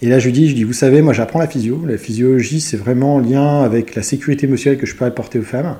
Et 0.01 0.09
là, 0.09 0.17
je 0.17 0.25
lui 0.25 0.33
dis, 0.33 0.49
je 0.49 0.55
dis, 0.55 0.63
vous 0.63 0.73
savez, 0.73 1.01
moi, 1.01 1.13
j'apprends 1.13 1.39
la 1.39 1.47
physio. 1.47 1.83
La 1.85 1.97
physiologie, 1.97 2.59
c'est 2.59 2.77
vraiment 2.77 3.15
en 3.15 3.19
lien 3.19 3.61
avec 3.63 3.95
la 3.95 4.01
sécurité 4.01 4.47
émotionnelle 4.47 4.79
que 4.79 4.87
je 4.87 4.95
peux 4.95 5.05
apporter 5.05 5.37
aux 5.37 5.43
femmes. 5.43 5.75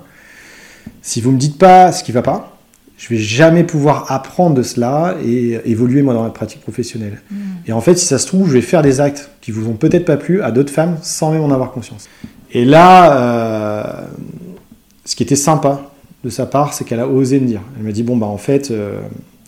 Si 1.02 1.22
vous 1.22 1.32
me 1.32 1.38
dites 1.38 1.58
pas 1.58 1.92
ce 1.92 2.04
qui 2.04 2.12
va 2.12 2.22
pas, 2.22 2.58
je 2.98 3.10
vais 3.10 3.18
jamais 3.18 3.64
pouvoir 3.64 4.12
apprendre 4.12 4.56
de 4.56 4.62
cela 4.62 5.16
et 5.26 5.60
évoluer 5.66 6.04
moi 6.04 6.14
dans 6.14 6.24
la 6.24 6.30
pratique 6.30 6.62
professionnelle. 6.62 7.20
Mm. 7.32 7.36
Et 7.66 7.74
en 7.74 7.82
fait, 7.82 7.96
si 7.96 8.06
ça 8.06 8.20
se 8.20 8.28
trouve, 8.28 8.48
je 8.48 8.54
vais 8.54 8.62
faire 8.62 8.84
des 8.84 9.02
actes 9.02 9.32
qui 9.42 9.50
vous 9.50 9.68
ont 9.68 9.74
peut-être 9.74 10.06
pas 10.06 10.18
plu 10.18 10.44
à 10.44 10.52
d'autres 10.52 10.72
femmes 10.72 10.98
sans 11.02 11.32
même 11.32 11.42
en 11.42 11.50
avoir 11.50 11.72
conscience. 11.72 12.08
Et 12.52 12.64
là, 12.64 13.18
euh, 13.18 14.06
ce 15.04 15.16
qui 15.16 15.24
était 15.24 15.36
sympa 15.36 15.92
de 16.24 16.30
sa 16.30 16.46
part, 16.46 16.76
c'est 16.76 16.84
qu'elle 16.84 17.00
a 17.00 17.08
osé 17.08 17.40
me 17.40 17.48
dire. 17.48 17.62
Elle 17.76 17.86
me 17.86 17.92
dit 17.92 18.04
bon 18.04 18.18
bah 18.18 18.28
en 18.28 18.38
fait, 18.38 18.70
euh, 18.70 19.00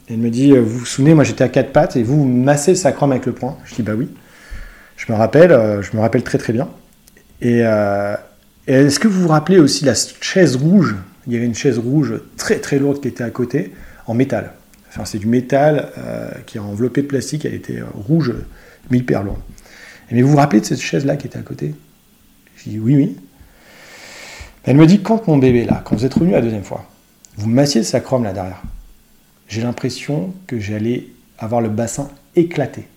elle 0.09 0.17
me 0.17 0.31
dit 0.31 0.51
vous 0.53 0.79
vous 0.79 0.85
souvenez, 0.85 1.13
moi 1.13 1.23
j'étais 1.23 1.43
à 1.43 1.49
quatre 1.49 1.71
pattes 1.71 1.95
et 1.95 2.01
vous, 2.01 2.17
vous 2.17 2.27
massez 2.27 2.71
le 2.71 2.77
sacrum 2.77 3.11
avec 3.11 3.27
le 3.27 3.33
poing. 3.33 3.57
Je 3.65 3.75
dis 3.75 3.83
bah 3.83 3.93
oui. 3.95 4.09
Je 5.05 5.11
me 5.11 5.17
rappelle, 5.17 5.51
euh, 5.51 5.81
je 5.81 5.95
me 5.97 6.01
rappelle 6.01 6.23
très 6.23 6.37
très 6.37 6.53
bien. 6.53 6.69
Euh, 7.43 8.15
et, 8.67 8.73
est-ce 8.73 8.99
que 8.99 9.09
vous 9.09 9.23
vous 9.23 9.27
rappelez 9.27 9.59
aussi 9.59 9.83
la 9.83 9.95
chaise 9.95 10.55
rouge? 10.55 10.95
Il 11.27 11.33
y 11.33 11.35
avait 11.35 11.45
une 11.45 11.55
chaise 11.55 11.77
rouge 11.77 12.21
très 12.37 12.59
très 12.59 12.79
lourde 12.79 13.01
qui 13.01 13.09
était 13.09 13.23
à 13.23 13.29
côté, 13.29 13.73
en 14.07 14.13
métal. 14.13 14.53
Enfin, 14.87 15.03
c'est 15.03 15.17
du 15.17 15.27
métal 15.27 15.89
euh, 15.97 16.29
qui 16.45 16.57
est 16.57 16.61
enveloppé 16.61 17.01
de 17.01 17.07
plastique, 17.07 17.43
elle 17.43 17.53
était 17.53 17.81
rouge, 17.93 18.33
mais 18.91 18.99
hyper. 18.99 19.23
Mais 20.11 20.21
vous 20.21 20.29
vous 20.29 20.37
rappelez 20.37 20.61
de 20.61 20.65
cette 20.65 20.79
chaise-là 20.79 21.17
qui 21.17 21.27
était 21.27 21.39
à 21.39 21.41
côté? 21.41 21.73
Je 22.55 22.69
dis 22.69 22.79
oui, 22.79 22.95
oui. 22.95 23.17
Elle 24.63 24.77
me 24.77 24.85
dit 24.85 25.01
quand 25.01 25.27
mon 25.27 25.37
bébé 25.37 25.65
là, 25.65 25.81
quand 25.83 25.97
vous 25.97 26.05
êtes 26.05 26.13
revenu 26.13 26.31
la 26.31 26.41
deuxième 26.41 26.63
fois, 26.63 26.85
vous 27.35 27.49
massiez 27.49 27.81
le 27.81 27.85
sacrum 27.85 28.23
là 28.23 28.31
derrière, 28.31 28.61
j'ai 29.49 29.63
l'impression 29.63 30.33
que 30.47 30.59
j'allais 30.59 31.07
avoir 31.39 31.59
le 31.59 31.69
bassin 31.69 32.09
éclaté. 32.37 32.87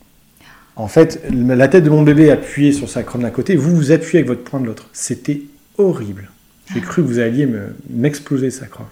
En 0.76 0.88
fait, 0.88 1.22
la 1.32 1.68
tête 1.68 1.84
de 1.84 1.90
mon 1.90 2.02
bébé 2.02 2.30
appuyée 2.30 2.72
sur 2.72 2.88
sa 2.88 3.02
crâne 3.02 3.22
d'un 3.22 3.30
côté, 3.30 3.56
vous 3.56 3.74
vous 3.74 3.92
appuyez 3.92 4.18
avec 4.18 4.28
votre 4.28 4.44
poing 4.44 4.60
de 4.60 4.66
l'autre. 4.66 4.88
C'était 4.92 5.40
horrible. 5.78 6.28
J'ai 6.72 6.80
cru 6.80 7.02
que 7.02 7.08
vous 7.08 7.18
alliez 7.18 7.48
m'exploser 7.88 8.50
sa 8.50 8.66
crâne. 8.66 8.86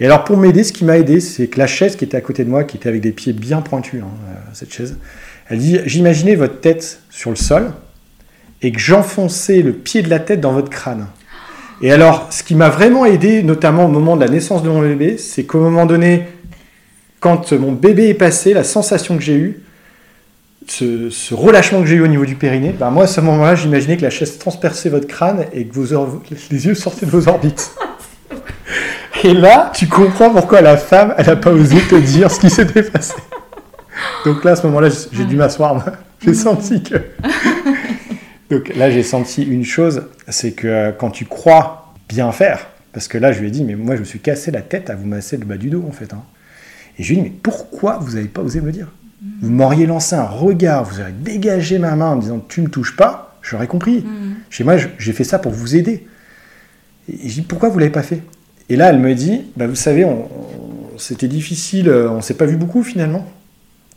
Et 0.00 0.06
alors 0.06 0.24
pour 0.24 0.36
m'aider, 0.36 0.64
ce 0.64 0.72
qui 0.72 0.84
m'a 0.84 0.98
aidé, 0.98 1.20
c'est 1.20 1.48
que 1.48 1.58
la 1.58 1.66
chaise 1.66 1.96
qui 1.96 2.04
était 2.04 2.16
à 2.16 2.20
côté 2.20 2.44
de 2.44 2.50
moi, 2.50 2.64
qui 2.64 2.76
était 2.76 2.88
avec 2.88 3.00
des 3.00 3.12
pieds 3.12 3.32
bien 3.32 3.60
pointus, 3.60 4.02
hein, 4.02 4.08
euh, 4.28 4.34
cette 4.52 4.72
chaise, 4.72 4.98
elle 5.48 5.58
dit, 5.58 5.78
j'imaginais 5.86 6.34
votre 6.34 6.60
tête 6.60 7.00
sur 7.10 7.30
le 7.30 7.36
sol 7.36 7.72
et 8.62 8.72
que 8.72 8.78
j'enfonçais 8.78 9.62
le 9.62 9.72
pied 9.72 10.02
de 10.02 10.10
la 10.10 10.18
tête 10.18 10.40
dans 10.40 10.52
votre 10.52 10.70
crâne. 10.70 11.06
Et 11.82 11.92
alors, 11.92 12.28
ce 12.30 12.42
qui 12.42 12.54
m'a 12.54 12.68
vraiment 12.68 13.04
aidé, 13.04 13.42
notamment 13.42 13.86
au 13.86 13.88
moment 13.88 14.16
de 14.16 14.24
la 14.24 14.30
naissance 14.30 14.62
de 14.62 14.68
mon 14.68 14.80
bébé, 14.80 15.18
c'est 15.18 15.44
qu'au 15.44 15.60
moment 15.60 15.86
donné, 15.86 16.24
quand 17.20 17.52
mon 17.52 17.72
bébé 17.72 18.08
est 18.08 18.14
passé, 18.14 18.54
la 18.54 18.64
sensation 18.64 19.16
que 19.16 19.22
j'ai 19.22 19.36
eue, 19.36 19.60
ce, 20.70 21.34
relâchement 21.34 21.80
que 21.80 21.86
j'ai 21.86 21.96
eu 21.96 22.02
au 22.02 22.06
niveau 22.06 22.24
du 22.24 22.34
périnée, 22.34 22.74
ben 22.78 22.90
moi 22.90 23.04
à 23.04 23.06
ce 23.06 23.20
moment-là, 23.20 23.54
j'imaginais 23.54 23.96
que 23.96 24.02
la 24.02 24.10
chaise 24.10 24.38
transperçait 24.38 24.88
votre 24.88 25.06
crâne 25.06 25.44
et 25.52 25.66
que 25.66 25.74
vos 25.74 26.22
les 26.50 26.66
yeux 26.66 26.74
sortaient 26.74 27.06
de 27.06 27.10
vos 27.10 27.28
orbites. 27.28 27.70
Et 29.24 29.34
là, 29.34 29.72
tu 29.74 29.88
comprends 29.88 30.30
pourquoi 30.30 30.60
la 30.60 30.76
femme, 30.76 31.14
elle 31.18 31.26
n'a 31.26 31.36
pas 31.36 31.50
osé 31.50 31.78
te 31.80 31.96
dire 31.96 32.30
ce 32.30 32.38
qui 32.38 32.50
s'était 32.50 32.82
passé. 32.82 33.14
Donc 34.24 34.44
là, 34.44 34.52
à 34.52 34.56
ce 34.56 34.66
moment-là, 34.66 34.88
j'ai 35.10 35.24
dû 35.24 35.36
m'asseoir. 35.36 35.84
J'ai 36.20 36.34
senti 36.34 36.82
que. 36.82 36.96
Donc 38.50 38.74
là, 38.76 38.90
j'ai 38.90 39.02
senti 39.02 39.42
une 39.42 39.64
chose, 39.64 40.04
c'est 40.28 40.52
que 40.52 40.68
euh, 40.68 40.92
quand 40.92 41.10
tu 41.10 41.24
crois 41.24 41.92
bien 42.08 42.30
faire, 42.30 42.68
parce 42.92 43.08
que 43.08 43.18
là, 43.18 43.32
je 43.32 43.40
lui 43.40 43.48
ai 43.48 43.50
dit, 43.50 43.64
mais 43.64 43.74
moi, 43.74 43.96
je 43.96 44.00
me 44.00 44.04
suis 44.04 44.20
cassé 44.20 44.50
la 44.50 44.62
tête 44.62 44.90
à 44.90 44.94
vous 44.94 45.06
masser 45.06 45.36
le 45.36 45.44
bas 45.44 45.56
du 45.56 45.70
dos, 45.70 45.84
en 45.88 45.92
fait. 45.92 46.12
Hein. 46.12 46.22
Et 46.98 47.02
je 47.02 47.08
lui 47.08 47.18
ai 47.18 47.22
dit, 47.22 47.28
mais 47.28 47.36
pourquoi 47.42 47.98
vous 47.98 48.14
n'avez 48.14 48.28
pas 48.28 48.42
osé 48.42 48.60
me 48.60 48.70
dire? 48.70 48.86
Vous 49.42 49.50
m'auriez 49.50 49.86
lancé 49.86 50.14
un 50.14 50.24
regard, 50.24 50.84
vous 50.84 51.00
auriez 51.00 51.12
dégagé 51.12 51.78
ma 51.78 51.96
main 51.96 52.10
en 52.10 52.16
disant 52.16 52.44
tu 52.48 52.60
ne 52.60 52.68
touches 52.68 52.96
pas, 52.96 53.38
j'aurais 53.42 53.66
compris. 53.66 53.98
Mm. 53.98 54.34
Chez 54.50 54.64
moi, 54.64 54.76
j'ai 54.98 55.12
fait 55.12 55.24
ça 55.24 55.38
pour 55.38 55.52
vous 55.52 55.76
aider. 55.76 56.06
Et 57.08 57.28
je 57.28 57.34
dis 57.34 57.42
pourquoi 57.42 57.68
vous 57.68 57.78
l'avez 57.78 57.92
pas 57.92 58.02
fait? 58.02 58.22
Et 58.68 58.76
là, 58.76 58.90
elle 58.90 58.98
me 58.98 59.14
dit 59.14 59.42
bah, 59.56 59.66
vous 59.66 59.74
savez, 59.74 60.06
c'était 60.98 61.28
difficile, 61.28 61.88
euh, 61.88 62.10
on 62.10 62.20
s'est 62.20 62.34
pas 62.34 62.46
vu 62.46 62.56
beaucoup 62.56 62.82
finalement. 62.82 63.26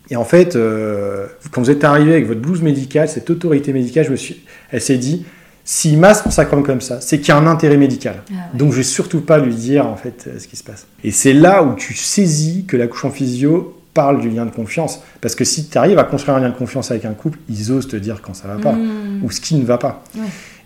Et 0.09 0.15
en 0.15 0.26
fait, 0.26 0.55
euh, 0.55 1.28
quand 1.51 1.61
vous 1.61 1.70
êtes 1.70 1.84
arrivé 1.84 2.13
avec 2.13 2.26
votre 2.26 2.41
blouse 2.41 2.61
médicale, 2.61 3.07
cette 3.07 3.30
autorité 3.30 3.74
médicale, 3.74 4.05
je 4.05 4.11
me 4.11 4.15
suis, 4.15 4.43
elle 4.72 4.82
s'est 4.82 4.97
dit 4.97 5.26
s'il 5.63 5.99
masse 5.99 6.24
son 6.24 6.32
sacrum 6.32 6.63
comme 6.63 6.82
ça, 6.82 6.99
c'est 6.99 7.20
qu'il 7.20 7.28
y 7.28 7.32
a 7.32 7.38
un 7.38 7.45
intérêt 7.45 7.78
médical. 7.78 8.24
Ah 8.32 8.49
Donc 8.55 8.72
je 8.72 8.78
vais 8.78 8.84
surtout 8.84 9.22
pas 9.22 9.38
lui 9.38 9.53
dire 9.53 9.86
en 9.86 9.95
fait 9.95 10.26
euh, 10.28 10.39
ce 10.39 10.47
qui 10.47 10.55
se 10.55 10.63
passe. 10.63 10.88
Et 11.03 11.11
c'est 11.11 11.34
là 11.34 11.61
où 11.61 11.76
tu 11.76 11.93
saisis 11.93 12.65
que 12.65 12.76
l'accouchement 12.76 13.11
physio 13.11 13.78
parle 13.93 14.21
du 14.21 14.29
lien 14.29 14.45
de 14.45 14.51
confiance. 14.51 15.01
Parce 15.21 15.35
que 15.35 15.43
si 15.43 15.67
tu 15.67 15.77
arrives 15.77 15.99
à 15.99 16.03
construire 16.03 16.37
un 16.37 16.41
lien 16.41 16.49
de 16.49 16.55
confiance 16.55 16.91
avec 16.91 17.05
un 17.05 17.13
couple, 17.13 17.39
ils 17.49 17.71
osent 17.71 17.87
te 17.87 17.95
dire 17.95 18.21
quand 18.21 18.33
ça 18.33 18.47
va 18.47 18.55
pas 18.55 18.73
hmm. 18.73 19.23
ou 19.23 19.31
ce 19.31 19.41
qui 19.41 19.55
ne 19.55 19.65
va 19.65 19.77
pas. 19.77 20.03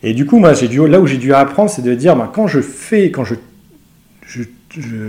Et 0.01 0.13
du 0.13 0.25
coup, 0.25 0.37
moi, 0.37 0.53
j'ai 0.53 0.67
dû, 0.67 0.85
là 0.87 0.99
où 0.99 1.07
j'ai 1.07 1.17
dû 1.17 1.33
apprendre, 1.33 1.69
c'est 1.69 1.81
de 1.81 1.93
dire, 1.95 2.15
ben, 2.15 2.29
quand 2.31 2.47
je 2.47 2.61
fais, 2.61 3.09
quand 3.09 3.23
je, 3.23 3.35
je, 4.27 4.43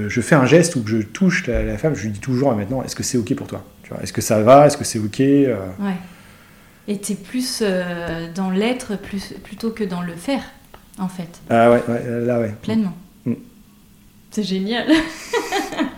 je, 0.08 0.20
fais 0.20 0.36
un 0.36 0.46
geste 0.46 0.76
ou 0.76 0.82
que 0.82 0.90
je 0.90 0.98
touche 0.98 1.46
la, 1.46 1.76
femme, 1.78 1.94
je 1.94 2.04
lui 2.04 2.10
dis 2.10 2.20
toujours 2.20 2.54
maintenant, 2.54 2.82
est-ce 2.82 2.94
que 2.94 3.02
c'est 3.02 3.18
ok 3.18 3.34
pour 3.34 3.46
toi? 3.46 3.64
Est-ce 4.02 4.12
que 4.12 4.20
ça 4.20 4.40
va? 4.40 4.66
Est-ce 4.66 4.76
que 4.76 4.84
c'est 4.84 4.98
ok 4.98 5.20
euh? 5.20 5.56
ouais. 5.80 5.94
Et 6.86 6.98
tu 6.98 7.12
es 7.12 7.14
plus 7.14 7.60
euh, 7.62 8.28
dans 8.34 8.50
l'être 8.50 8.96
plus, 8.96 9.34
plutôt 9.42 9.70
que 9.70 9.84
dans 9.84 10.02
le 10.02 10.14
faire, 10.14 10.42
en 10.98 11.08
fait. 11.08 11.40
Ah 11.48 11.70
ouais, 11.70 11.82
là 12.24 12.40
ouais. 12.40 12.54
Pleinement. 12.62 12.94
Mm. 13.24 13.34
C'est 14.30 14.42
génial. 14.42 14.86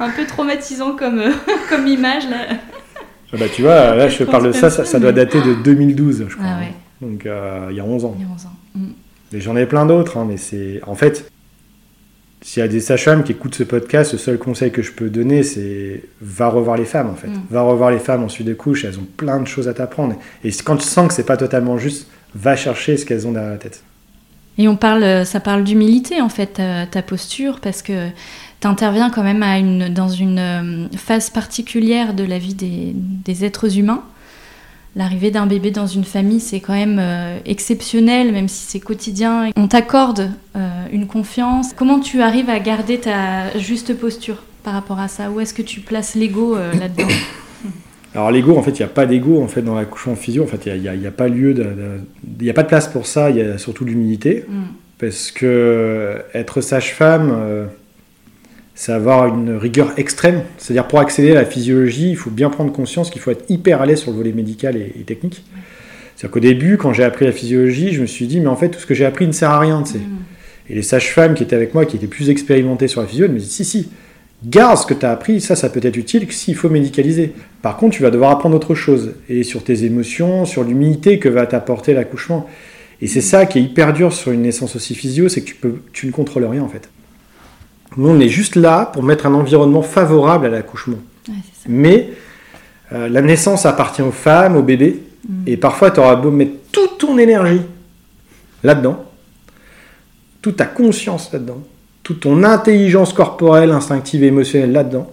un 0.00 0.10
peu 0.10 0.26
traumatisant 0.26 0.96
comme, 0.96 1.18
euh, 1.18 1.32
comme 1.70 1.86
image. 1.86 2.28
Là. 2.28 2.46
Ah 3.32 3.36
bah, 3.38 3.46
tu 3.54 3.62
vois, 3.62 3.94
là, 3.94 4.08
je 4.08 4.24
parle 4.24 4.48
de 4.48 4.52
ça, 4.52 4.70
ça, 4.70 4.98
doit 4.98 5.12
dater 5.12 5.40
de 5.40 5.54
2012, 5.54 6.26
je 6.28 6.34
crois. 6.34 6.46
Ah 6.46 6.64
Donc, 7.00 7.24
euh, 7.24 7.68
il 7.70 7.76
y 7.76 7.80
a 7.80 7.84
11 7.84 8.04
ans. 8.04 8.14
Il 8.18 8.22
y 8.22 8.28
a 8.28 8.32
11 8.32 8.46
ans. 8.46 8.52
Mm. 8.74 8.86
Mais 9.32 9.40
j'en 9.40 9.56
ai 9.56 9.66
plein 9.66 9.86
d'autres, 9.86 10.18
hein, 10.18 10.26
mais 10.28 10.36
c'est. 10.36 10.80
En 10.86 10.94
fait, 10.94 11.30
s'il 12.42 12.60
y 12.60 12.64
a 12.64 12.68
des 12.68 12.80
sages-femmes 12.80 13.24
qui 13.24 13.32
écoutent 13.32 13.54
ce 13.54 13.62
podcast, 13.62 14.12
le 14.12 14.18
seul 14.18 14.36
conseil 14.36 14.70
que 14.70 14.82
je 14.82 14.92
peux 14.92 15.08
donner, 15.08 15.42
c'est 15.42 16.04
va 16.20 16.48
revoir 16.48 16.76
les 16.76 16.84
femmes, 16.84 17.08
en 17.08 17.14
fait. 17.14 17.28
Mm. 17.28 17.42
Va 17.50 17.62
revoir 17.62 17.90
les 17.90 17.98
femmes 17.98 18.22
ensuite 18.22 18.46
de 18.46 18.54
couches, 18.54 18.84
elles 18.84 18.98
ont 18.98 19.06
plein 19.16 19.40
de 19.40 19.46
choses 19.46 19.68
à 19.68 19.74
t'apprendre. 19.74 20.16
Et 20.44 20.50
quand 20.64 20.76
tu 20.76 20.86
sens 20.86 21.08
que 21.08 21.14
c'est 21.14 21.26
pas 21.26 21.38
totalement 21.38 21.78
juste, 21.78 22.08
va 22.34 22.54
chercher 22.54 22.98
ce 22.98 23.06
qu'elles 23.06 23.26
ont 23.26 23.32
derrière 23.32 23.52
la 23.52 23.58
tête. 23.58 23.82
Et 24.58 24.68
on 24.68 24.76
parle, 24.76 25.24
ça 25.24 25.40
parle 25.40 25.64
d'humilité, 25.64 26.20
en 26.20 26.28
fait, 26.28 26.60
ta 26.90 27.02
posture, 27.02 27.58
parce 27.60 27.80
que 27.80 28.10
tu 28.62 28.68
interviens 28.68 29.10
quand 29.10 29.24
même 29.24 29.42
à 29.42 29.58
une, 29.58 29.88
dans 29.88 30.08
une 30.08 30.38
euh, 30.38 30.86
phase 30.96 31.30
particulière 31.30 32.14
de 32.14 32.22
la 32.22 32.38
vie 32.38 32.54
des, 32.54 33.44
êtres 33.44 33.76
humains. 33.76 34.04
L'arrivée 34.94 35.32
d'un 35.32 35.46
bébé 35.46 35.72
dans 35.72 35.88
une 35.88 36.04
famille, 36.04 36.38
c'est 36.38 36.60
quand 36.60 36.74
même 36.74 36.98
euh, 37.00 37.38
exceptionnel, 37.44 38.30
même 38.30 38.46
si 38.46 38.64
c'est 38.66 38.78
quotidien. 38.78 39.50
On 39.56 39.66
t'accorde 39.66 40.30
euh, 40.54 40.84
une 40.92 41.08
confiance. 41.08 41.72
Comment 41.74 41.98
tu 41.98 42.22
arrives 42.22 42.50
à 42.50 42.60
garder 42.60 42.98
ta 42.98 43.58
juste 43.58 43.98
posture 43.98 44.44
par 44.62 44.74
rapport 44.74 45.00
à 45.00 45.08
ça? 45.08 45.30
Où 45.30 45.40
est-ce 45.40 45.54
que 45.54 45.62
tu 45.62 45.80
places 45.80 46.14
l'ego 46.14 46.54
là-dedans? 46.54 47.08
Alors 48.14 48.30
l'ego, 48.30 48.56
en 48.56 48.62
fait, 48.62 48.72
il 48.72 48.82
n'y 48.82 48.84
a 48.84 48.88
pas 48.88 49.06
d'ego 49.06 49.42
en 49.42 49.48
fait 49.48 49.62
dans 49.62 49.74
l'accouchement 49.74 50.14
physio. 50.14 50.44
En 50.44 50.46
fait, 50.46 50.66
il 50.66 50.80
n'y 50.82 50.88
a, 50.88 51.08
a, 51.08 51.10
pas 51.10 51.28
lieu, 51.28 51.52
il 52.38 52.44
n'y 52.44 52.50
a 52.50 52.54
pas 52.54 52.62
de 52.62 52.68
place 52.68 52.86
pour 52.86 53.06
ça. 53.06 53.30
Il 53.30 53.38
y 53.38 53.40
a 53.40 53.58
surtout 53.58 53.84
l'humilité. 53.84 54.44
Mm. 54.46 54.62
parce 54.98 55.32
que 55.32 56.18
être 56.34 56.60
sage-femme, 56.60 57.68
c'est 58.74 58.92
avoir 58.92 59.26
une 59.26 59.56
rigueur 59.56 59.92
extrême. 59.98 60.42
C'est-à-dire 60.58 60.88
pour 60.88 61.00
accéder 61.00 61.32
à 61.32 61.34
la 61.34 61.44
physiologie, 61.44 62.10
il 62.10 62.16
faut 62.16 62.30
bien 62.30 62.50
prendre 62.50 62.72
conscience 62.72 63.10
qu'il 63.10 63.20
faut 63.20 63.30
être 63.30 63.44
hyper 63.48 63.82
à 63.82 63.86
l'aise 63.86 64.00
sur 64.00 64.10
le 64.10 64.16
volet 64.16 64.32
médical 64.32 64.76
et, 64.76 65.02
technique. 65.04 65.44
C'est-à-dire 66.16 66.30
qu'au 66.32 66.40
début, 66.40 66.76
quand 66.76 66.92
j'ai 66.92 67.04
appris 67.04 67.24
la 67.24 67.32
physiologie, 67.32 67.92
je 67.92 68.00
me 68.00 68.06
suis 68.06 68.26
dit, 68.26 68.40
mais 68.40 68.48
en 68.48 68.56
fait, 68.56 68.70
tout 68.70 68.78
ce 68.78 68.86
que 68.86 68.94
j'ai 68.94 69.04
appris 69.04 69.26
ne 69.26 69.32
sert 69.32 69.50
à 69.50 69.58
rien. 69.58 69.82
Tu 69.82 69.92
sais. 69.92 69.98
Mm. 69.98 70.18
Et 70.70 70.74
les 70.74 70.82
sages-femmes 70.82 71.34
qui 71.34 71.42
étaient 71.42 71.56
avec 71.56 71.74
moi, 71.74 71.84
qui 71.84 71.96
étaient 71.96 72.06
plus 72.06 72.30
expérimentées 72.30 72.88
sur 72.88 73.00
la 73.00 73.06
physiologie, 73.06 73.34
me 73.34 73.38
disent, 73.40 73.50
si, 73.50 73.64
si, 73.64 73.88
garde 74.44 74.78
ce 74.78 74.86
que 74.86 74.94
tu 74.94 75.04
as 75.04 75.10
appris, 75.10 75.40
ça, 75.40 75.56
ça 75.56 75.68
peut 75.68 75.80
être 75.82 75.96
utile 75.96 76.30
s'il 76.30 76.54
faut 76.54 76.68
médicaliser. 76.68 77.32
Par 77.60 77.76
contre, 77.76 77.96
tu 77.96 78.02
vas 78.02 78.10
devoir 78.10 78.30
apprendre 78.30 78.56
autre 78.56 78.74
chose. 78.74 79.14
Et 79.28 79.42
sur 79.42 79.64
tes 79.64 79.84
émotions, 79.84 80.44
sur 80.44 80.64
l'humilité 80.64 81.18
que 81.18 81.28
va 81.28 81.46
t'apporter 81.46 81.94
l'accouchement. 81.94 82.48
Et 83.00 83.08
c'est 83.08 83.20
ça 83.20 83.46
qui 83.46 83.58
est 83.58 83.62
hyper 83.62 83.92
dur 83.92 84.12
sur 84.12 84.30
une 84.30 84.42
naissance 84.42 84.76
aussi 84.76 84.94
physio, 84.94 85.28
c'est 85.28 85.40
que 85.40 85.46
tu, 85.46 85.56
peux, 85.56 85.82
tu 85.92 86.06
ne 86.06 86.12
contrôles 86.12 86.44
rien 86.44 86.62
en 86.62 86.68
fait. 86.68 86.88
Nous, 87.96 88.08
on 88.08 88.20
est 88.20 88.28
juste 88.28 88.56
là 88.56 88.86
pour 88.86 89.02
mettre 89.02 89.26
un 89.26 89.34
environnement 89.34 89.82
favorable 89.82 90.46
à 90.46 90.48
l'accouchement. 90.48 90.98
Mais 91.66 92.10
euh, 92.92 93.08
la 93.08 93.22
naissance 93.22 93.66
appartient 93.66 94.02
aux 94.02 94.12
femmes, 94.12 94.56
aux 94.56 94.62
bébés. 94.62 95.02
Mm. 95.28 95.42
Et 95.46 95.56
parfois, 95.56 95.90
tu 95.90 96.00
auras 96.00 96.16
beau 96.16 96.30
mettre 96.30 96.52
toute 96.72 96.98
ton 96.98 97.18
énergie 97.18 97.62
là-dedans, 98.62 99.04
toute 100.40 100.56
ta 100.56 100.66
conscience 100.66 101.32
là-dedans, 101.32 101.62
toute 102.02 102.20
ton 102.20 102.42
intelligence 102.44 103.12
corporelle, 103.12 103.70
instinctive 103.70 104.24
et 104.24 104.28
émotionnelle 104.28 104.72
là-dedans. 104.72 105.10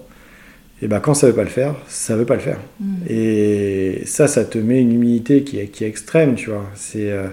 Et 0.82 0.88
ben 0.88 1.02
quand 1.02 1.14
ça 1.14 1.28
veut 1.28 1.34
pas 1.34 1.44
le 1.44 1.50
faire, 1.50 1.76
ça 1.88 2.16
veut 2.16 2.26
pas 2.26 2.36
le 2.36 2.42
faire. 2.42 2.60
Mm. 2.80 2.94
Et 3.10 4.02
ça, 4.06 4.28
ça 4.28 4.46
te 4.46 4.58
met 4.58 4.82
une 4.82 4.94
humilité 4.94 5.44
qui 5.44 5.60
est, 5.60 5.68
qui 5.68 5.84
est 5.84 5.88
extrême, 5.88 6.36
tu 6.36 6.50
vois. 6.50 6.66
C'est 6.76 7.12
euh, 7.12 7.28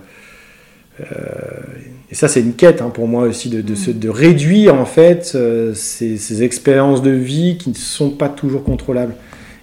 et 2.10 2.14
ça, 2.14 2.28
c'est 2.28 2.40
une 2.40 2.54
quête 2.54 2.82
hein, 2.82 2.90
pour 2.90 3.08
moi 3.08 3.24
aussi 3.24 3.50
de, 3.50 3.60
de, 3.60 4.08
réduire 4.08 4.74
en 4.74 4.84
fait 4.84 5.32
euh, 5.34 5.74
ces, 5.74 6.42
expériences 6.42 7.02
de 7.02 7.10
vie 7.10 7.56
qui 7.58 7.70
ne 7.70 7.74
sont 7.74 8.10
pas 8.10 8.28
toujours 8.28 8.62
contrôlables. 8.62 9.14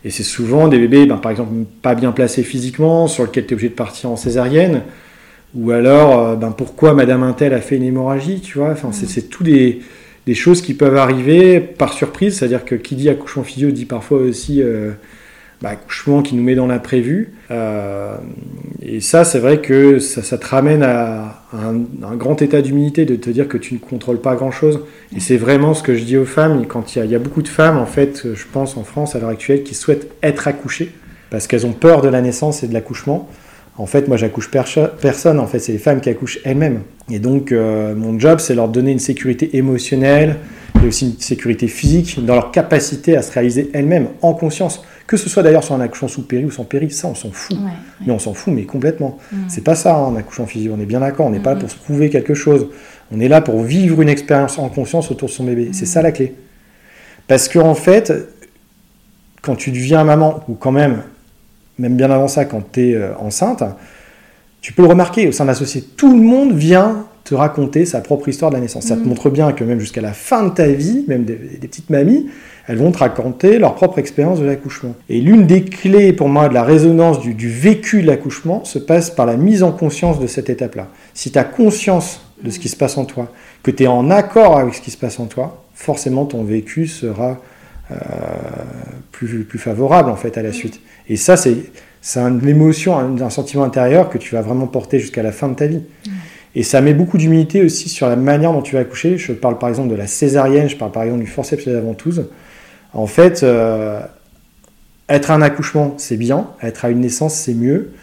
Et 0.04 0.10
c'est 0.10 0.24
souvent 0.24 0.68
des 0.68 0.78
bébés, 0.78 1.06
ben, 1.06 1.16
par 1.16 1.32
exemple, 1.32 1.54
pas 1.82 1.96
bien 1.96 2.12
placés 2.12 2.44
physiquement, 2.44 3.08
sur 3.08 3.24
lesquels 3.24 3.46
tu 3.46 3.52
es 3.52 3.54
obligé 3.54 3.70
de 3.70 3.76
partir 3.76 4.10
en 4.10 4.18
césarienne. 4.18 4.82
Ou 5.56 5.72
alors, 5.72 6.20
euh, 6.20 6.36
ben, 6.36 6.52
pourquoi 6.52 6.94
Madame 6.94 7.24
Intel 7.24 7.54
a 7.54 7.62
fait 7.62 7.78
une 7.78 7.84
hémorragie, 7.84 8.42
tu 8.42 8.58
vois? 8.58 8.72
Enfin, 8.72 8.92
C'est 8.92 9.30
tout 9.30 9.44
des, 9.44 9.80
des, 10.26 10.36
choses 10.36 10.62
qui 10.62 10.74
peuvent 10.74 10.98
arriver 10.98 11.62
par 11.62 11.94
surprise. 11.94 12.38
C'est-à-dire 12.38 12.66
que 12.66 12.76
qui 12.76 12.96
dit 12.96 13.08
accouchement 13.08 13.44
physio 13.44 13.72
dit 13.72 13.86
parfois 13.86 14.18
aussi 14.18 14.62
bah, 15.64 15.70
accouchement 15.70 16.22
qui 16.22 16.36
nous 16.36 16.44
met 16.44 16.56
dans 16.56 16.68
l'imprévu. 16.68 17.36
Euh, 17.50 18.18
et 18.82 19.00
ça, 19.00 19.24
c'est 19.24 19.40
vrai 19.40 19.62
que 19.62 19.98
ça, 19.98 20.38
te 20.38 20.46
ramène 20.46 20.84
à, 20.84 21.42
un, 21.54 22.16
grand 22.18 22.42
état 22.42 22.62
d'humilité 22.62 23.06
de 23.06 23.16
te 23.16 23.30
dire 23.30 23.48
que 23.48 23.58
tu 23.58 23.74
ne 23.74 23.80
contrôles 23.80 24.20
pas 24.20 24.36
grand-chose. 24.36 24.82
Et 25.16 25.22
c'est 25.22 25.38
vraiment 25.38 25.74
ce 25.74 25.82
que 25.82 25.96
je 25.96 26.04
dis 26.04 26.18
aux 26.18 26.26
femmes. 26.26 26.66
Quand 26.68 26.98
il 26.98 27.10
y, 27.10 27.16
a, 27.16 27.20
beaucoup 27.20 27.42
de 27.42 27.48
femmes, 27.48 27.78
en 27.78 27.86
fait, 27.86 28.28
je 28.34 28.44
pense 28.52 28.76
en 28.76 28.84
France 28.84 29.16
à 29.16 29.20
l'heure 29.20 29.30
actuelle, 29.30 29.64
qui 29.64 29.74
souhaitent 29.74 30.12
être 30.22 30.50
accouchées 30.50 30.92
parce 31.30 31.48
qu'elles 31.48 31.66
ont 31.66 31.72
peur 31.72 32.02
de 32.02 32.10
la 32.10 32.20
naissance 32.20 32.62
et 32.64 32.68
de 32.68 32.74
l'accouchement. 32.74 33.30
En 33.78 33.86
fait, 33.86 34.10
moi, 34.10 34.18
j'accouche 34.18 34.52
personne. 34.52 35.40
En 35.40 35.48
fait, 35.48 35.60
c'est 35.60 35.72
les 35.72 35.78
femmes 35.78 36.02
qui 36.02 36.10
accouchent 36.10 36.40
elles-mêmes. 36.44 36.82
Et 37.10 37.20
donc, 37.20 37.54
euh, 37.54 37.96
mon 37.96 38.20
job, 38.20 38.40
c'est 38.40 38.54
leur 38.54 38.68
donner 38.68 38.92
une 38.92 39.00
sécurité 39.00 39.56
émotionnelle 39.56 40.36
aussi 40.88 41.08
une 41.08 41.20
sécurité 41.20 41.68
physique 41.68 42.24
dans 42.24 42.36
leur 42.36 42.52
capacité 42.52 43.16
à 43.18 43.22
se 43.22 43.32
réaliser 43.32 43.70
elles-mêmes 43.74 44.08
en 44.22 44.34
conscience. 44.34 44.84
Que 45.08 45.18
ce 45.18 45.30
soit 45.30 45.44
d'ailleurs 45.44 45.64
sur 45.64 45.76
un 45.76 45.82
accouchement 45.82 46.08
sous 46.08 46.24
péri 46.24 46.46
ou 46.46 46.52
sans 46.52 46.64
péri, 46.64 46.90
ça 46.90 47.08
on 47.08 47.16
s'en 47.16 47.32
fout. 47.32 47.58
Mais 48.06 48.12
on 48.12 48.20
s'en 48.20 48.34
fout, 48.34 48.54
mais 48.54 48.64
complètement. 48.64 49.18
Mm. 49.32 49.38
C'est 49.48 49.64
pas 49.64 49.76
ça, 49.76 49.96
hein, 49.96 50.14
un 50.14 50.16
accouchement 50.16 50.46
physique, 50.46 50.72
on 50.74 50.80
est 50.80 50.86
bien 50.86 51.02
d'accord, 51.02 51.26
on 51.26 51.30
n'est 51.30 51.40
pas 51.40 51.52
là 51.52 51.56
mm. 51.58 51.60
pour 51.60 51.72
se 51.72 51.76
prouver 51.76 52.10
quelque 52.10 52.34
chose. 52.34 52.68
On 53.12 53.20
est 53.20 53.28
là 53.28 53.42
pour 53.42 53.62
vivre 53.64 54.02
une 54.02 54.10
expérience 54.10 54.58
en 54.58 54.70
conscience 54.70 55.12
autour 55.12 55.28
de 55.28 55.34
son 55.34 55.44
bébé. 55.44 55.70
C'est 55.74 55.86
ça 55.86 56.02
la 56.02 56.12
clé. 56.12 56.34
Parce 57.28 57.48
que 57.48 57.60
en 57.60 57.76
fait, 57.76 58.14
quand 59.42 59.56
tu 59.56 59.72
deviens 59.72 60.04
maman, 60.04 60.44
ou 60.48 60.54
quand 60.54 60.72
même, 60.72 61.04
même 61.78 61.96
bien 61.96 62.10
avant 62.10 62.28
ça, 62.28 62.46
quand 62.46 62.64
tu 62.72 62.90
es 62.90 62.96
euh, 62.96 63.16
enceinte, 63.20 63.64
tu 64.62 64.72
peux 64.74 64.84
le 64.84 64.88
remarquer 64.88 65.28
au 65.28 65.32
sein 65.32 65.44
de 65.44 65.50
la 65.50 65.56
société. 65.56 65.88
Tout 65.98 66.16
le 66.16 66.24
monde 66.24 66.54
vient 66.54 67.06
te 67.24 67.36
raconter 67.36 67.86
sa 67.86 68.02
propre 68.02 68.30
histoire 68.30 68.52
de 68.52 68.56
la 68.56 68.62
naissance. 68.62 68.86
Ça 68.86 68.96
te 68.96 69.02
mm. 69.02 69.08
montre 69.08 69.30
bien 69.30 69.52
que 69.54 69.64
même 69.64 69.80
jusqu'à 69.80 70.02
la 70.02 70.14
fin 70.14 70.44
de 70.44 70.50
ta 70.50 70.68
vie, 70.68 71.06
même 71.08 71.24
des 71.24 71.36
petites 71.68 71.90
mamies, 71.90 72.28
elles 72.68 72.78
vont 72.78 72.92
te 72.92 73.00
raconter 73.00 73.60
leur 73.60 73.76
propre 73.76 74.00
expérience 74.00 74.40
de 74.40 74.46
l'accouchement. 74.46 74.96
Et 75.10 75.20
l'une 75.20 75.46
des 75.46 75.64
clés 75.64 76.14
pour 76.14 76.30
moi 76.30 76.48
de 76.48 76.54
la 76.54 76.64
résonance 76.64 77.20
du, 77.20 77.50
vécu 77.50 78.02
de 78.02 78.08
l'accouchement 78.08 78.64
se 78.64 78.80
passe 78.80 79.10
par 79.10 79.26
la 79.26 79.36
mise 79.36 79.64
en 79.64 79.72
conscience 79.72 80.20
de 80.20 80.28
cette 80.28 80.50
étape-là. 80.50 80.88
Si 81.14 81.32
tu 81.32 81.38
as 81.38 81.44
conscience 81.44 82.22
de 82.42 82.50
ce 82.50 82.60
qui 82.60 82.70
se 82.70 82.78
passe 82.78 82.98
en 82.98 83.06
toi, 83.06 83.32
que 83.64 83.72
tu 83.72 83.84
es 83.84 83.88
en 83.88 84.10
accord 84.10 84.58
avec 84.58 84.74
ce 84.74 84.82
qui 84.82 84.92
se 84.92 84.98
passe 84.98 85.20
en 85.20 85.26
toi, 85.26 85.64
forcément 85.74 86.26
ton 86.26 86.44
vécu 86.44 86.88
sera 86.88 87.42
euh, 87.92 87.96
plus, 89.12 89.44
plus 89.44 89.60
favorable 89.60 90.10
en 90.10 90.16
fait 90.16 90.38
à 90.38 90.42
la 90.42 90.54
suite. 90.54 90.80
Et 91.10 91.18
ça, 91.18 91.36
c'est 91.36 91.56
une 92.16 92.48
émotion, 92.48 92.98
un, 92.98 93.30
sentiment 93.30 93.64
intérieur 93.64 94.10
que 94.10 94.18
tu 94.18 94.36
vas 94.36 94.42
vraiment 94.42 94.68
porter 94.68 95.00
jusqu'à 95.00 95.24
la 95.24 95.34
fin 95.34 95.50
de 95.50 95.56
ta 95.56 95.68
vie. 95.68 95.82
Et 96.56 96.64
ça 96.64 96.82
met 96.82 96.94
beaucoup 96.94 97.18
d'humilité 97.18 97.64
aussi 97.64 97.90
sur 97.90 98.08
la 98.08 98.16
manière 98.16 98.54
dont 98.54 98.62
tu 98.62 98.76
vas 98.76 98.82
accoucher. 98.82 99.18
Je 99.18 99.34
parle 99.34 99.58
par 99.58 99.70
exemple 99.70 99.90
de 99.90 99.96
la 99.96 100.08
césarienne, 100.08 100.70
je 100.70 100.76
parle 100.76 100.92
par 100.92 101.04
exemple 101.04 101.24
du 101.24 101.30
forceps 101.30 101.66
et 101.66 101.72
la 101.72 101.82
ventouse. 101.82 102.28
En 102.94 103.08
fait, 103.08 103.42
euh, 103.42 104.02
être 105.10 105.32
à 105.32 105.34
un 105.34 105.42
accouchement, 105.42 105.96
c'est 105.98 106.18
bien, 106.18 106.48
être 106.62 106.86
à 106.86 106.90
une 106.90 107.00
naissance, 107.00 107.34
c'est 107.34 107.56
mieux. 107.56 107.94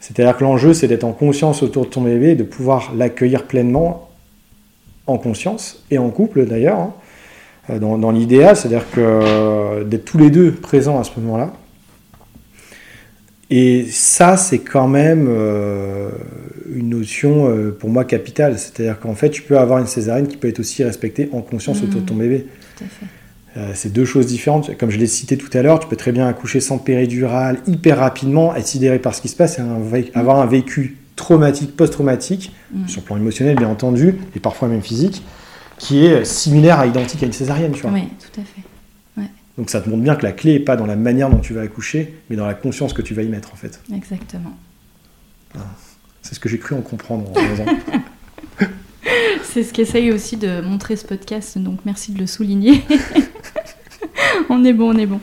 C'est-à-dire 0.00 0.36
que 0.36 0.44
l'enjeu, 0.44 0.72
c'est 0.72 0.88
d'être 0.88 1.04
en 1.04 1.12
conscience 1.12 1.62
autour 1.62 1.84
de 1.84 1.90
ton 1.90 2.02
bébé, 2.02 2.34
de 2.34 2.44
pouvoir 2.44 2.94
l'accueillir 2.96 3.44
pleinement 3.44 4.08
en 5.06 5.18
conscience 5.18 5.84
et 5.90 5.98
en 5.98 6.10
couple 6.10 6.46
d'ailleurs, 6.46 6.78
hein. 6.78 6.92
euh, 7.70 7.78
dans, 7.78 8.10
l'idéal, 8.10 8.56
c'est-à-dire 8.56 8.90
que 8.90 9.00
euh, 9.00 9.84
d'être 9.84 10.04
tous 10.04 10.18
les 10.18 10.30
deux 10.30 10.52
présents 10.52 10.98
à 10.98 11.04
ce 11.04 11.10
moment-là. 11.20 11.52
Et 13.50 13.86
ça, 13.90 14.36
c'est 14.36 14.58
quand 14.58 14.88
même 14.88 15.26
une 16.74 16.90
notion 16.90 17.72
pour 17.78 17.88
moi 17.88 18.04
capitale. 18.04 18.58
C'est-à-dire 18.58 19.00
qu'en 19.00 19.14
fait, 19.14 19.30
tu 19.30 19.42
peux 19.42 19.58
avoir 19.58 19.78
une 19.78 19.86
césarienne 19.86 20.28
qui 20.28 20.36
peut 20.36 20.48
être 20.48 20.60
aussi 20.60 20.84
respectée 20.84 21.30
en 21.32 21.40
conscience 21.40 21.82
autour 21.82 22.02
de 22.02 22.06
ton 22.06 22.14
bébé. 22.14 22.46
Tout 22.76 22.84
à 22.84 22.88
fait. 22.88 23.06
Euh, 23.58 23.72
c'est 23.74 23.92
deux 23.92 24.04
choses 24.04 24.26
différentes. 24.26 24.76
Comme 24.76 24.90
je 24.90 24.98
l'ai 24.98 25.06
cité 25.06 25.36
tout 25.36 25.50
à 25.56 25.62
l'heure, 25.62 25.80
tu 25.80 25.88
peux 25.88 25.96
très 25.96 26.12
bien 26.12 26.26
accoucher 26.26 26.60
sans 26.60 26.78
péridurale, 26.78 27.58
hyper 27.66 27.98
rapidement, 27.98 28.54
être 28.54 28.66
sidéré 28.66 28.98
par 28.98 29.14
ce 29.14 29.20
qui 29.20 29.28
se 29.28 29.36
passe 29.36 29.58
et 29.58 29.62
avoir 30.14 30.38
un 30.38 30.46
vécu 30.46 30.98
traumatique, 31.16 31.76
post-traumatique, 31.76 32.52
mm. 32.72 32.88
sur 32.88 33.00
le 33.00 33.06
plan 33.06 33.16
émotionnel 33.16 33.56
bien 33.56 33.68
entendu, 33.68 34.14
et 34.36 34.40
parfois 34.40 34.68
même 34.68 34.82
physique, 34.82 35.22
qui 35.78 36.06
est 36.06 36.24
similaire 36.24 36.78
à 36.78 36.86
identique 36.86 37.22
à 37.22 37.26
une 37.26 37.32
césarienne. 37.32 37.72
Tu 37.72 37.82
vois. 37.82 37.90
Oui, 37.90 38.04
tout 38.20 38.40
à 38.40 38.44
fait. 38.44 38.62
Donc 39.58 39.70
ça 39.70 39.80
te 39.80 39.90
montre 39.90 40.04
bien 40.04 40.14
que 40.14 40.22
la 40.22 40.30
clé 40.30 40.52
n'est 40.52 40.64
pas 40.64 40.76
dans 40.76 40.86
la 40.86 40.94
manière 40.94 41.28
dont 41.30 41.40
tu 41.40 41.52
vas 41.52 41.62
accoucher, 41.62 42.14
mais 42.30 42.36
dans 42.36 42.46
la 42.46 42.54
conscience 42.54 42.92
que 42.92 43.02
tu 43.02 43.12
vas 43.12 43.22
y 43.24 43.28
mettre 43.28 43.52
en 43.52 43.56
fait. 43.56 43.80
Exactement. 43.92 44.56
Ah, 45.56 45.66
c'est 46.22 46.36
ce 46.36 46.40
que 46.40 46.48
j'ai 46.48 46.58
cru 46.58 46.76
en 46.76 46.80
comprendre 46.80 47.32
C'est 49.42 49.64
ce 49.64 49.72
qu'essaye 49.72 50.12
aussi 50.12 50.36
de 50.36 50.60
montrer 50.60 50.94
ce 50.94 51.04
podcast, 51.04 51.58
donc 51.58 51.80
merci 51.84 52.12
de 52.12 52.20
le 52.20 52.28
souligner. 52.28 52.84
on 54.48 54.64
est 54.64 54.72
bon, 54.72 54.94
on 54.94 54.98
est 54.98 55.06
bon. 55.06 55.20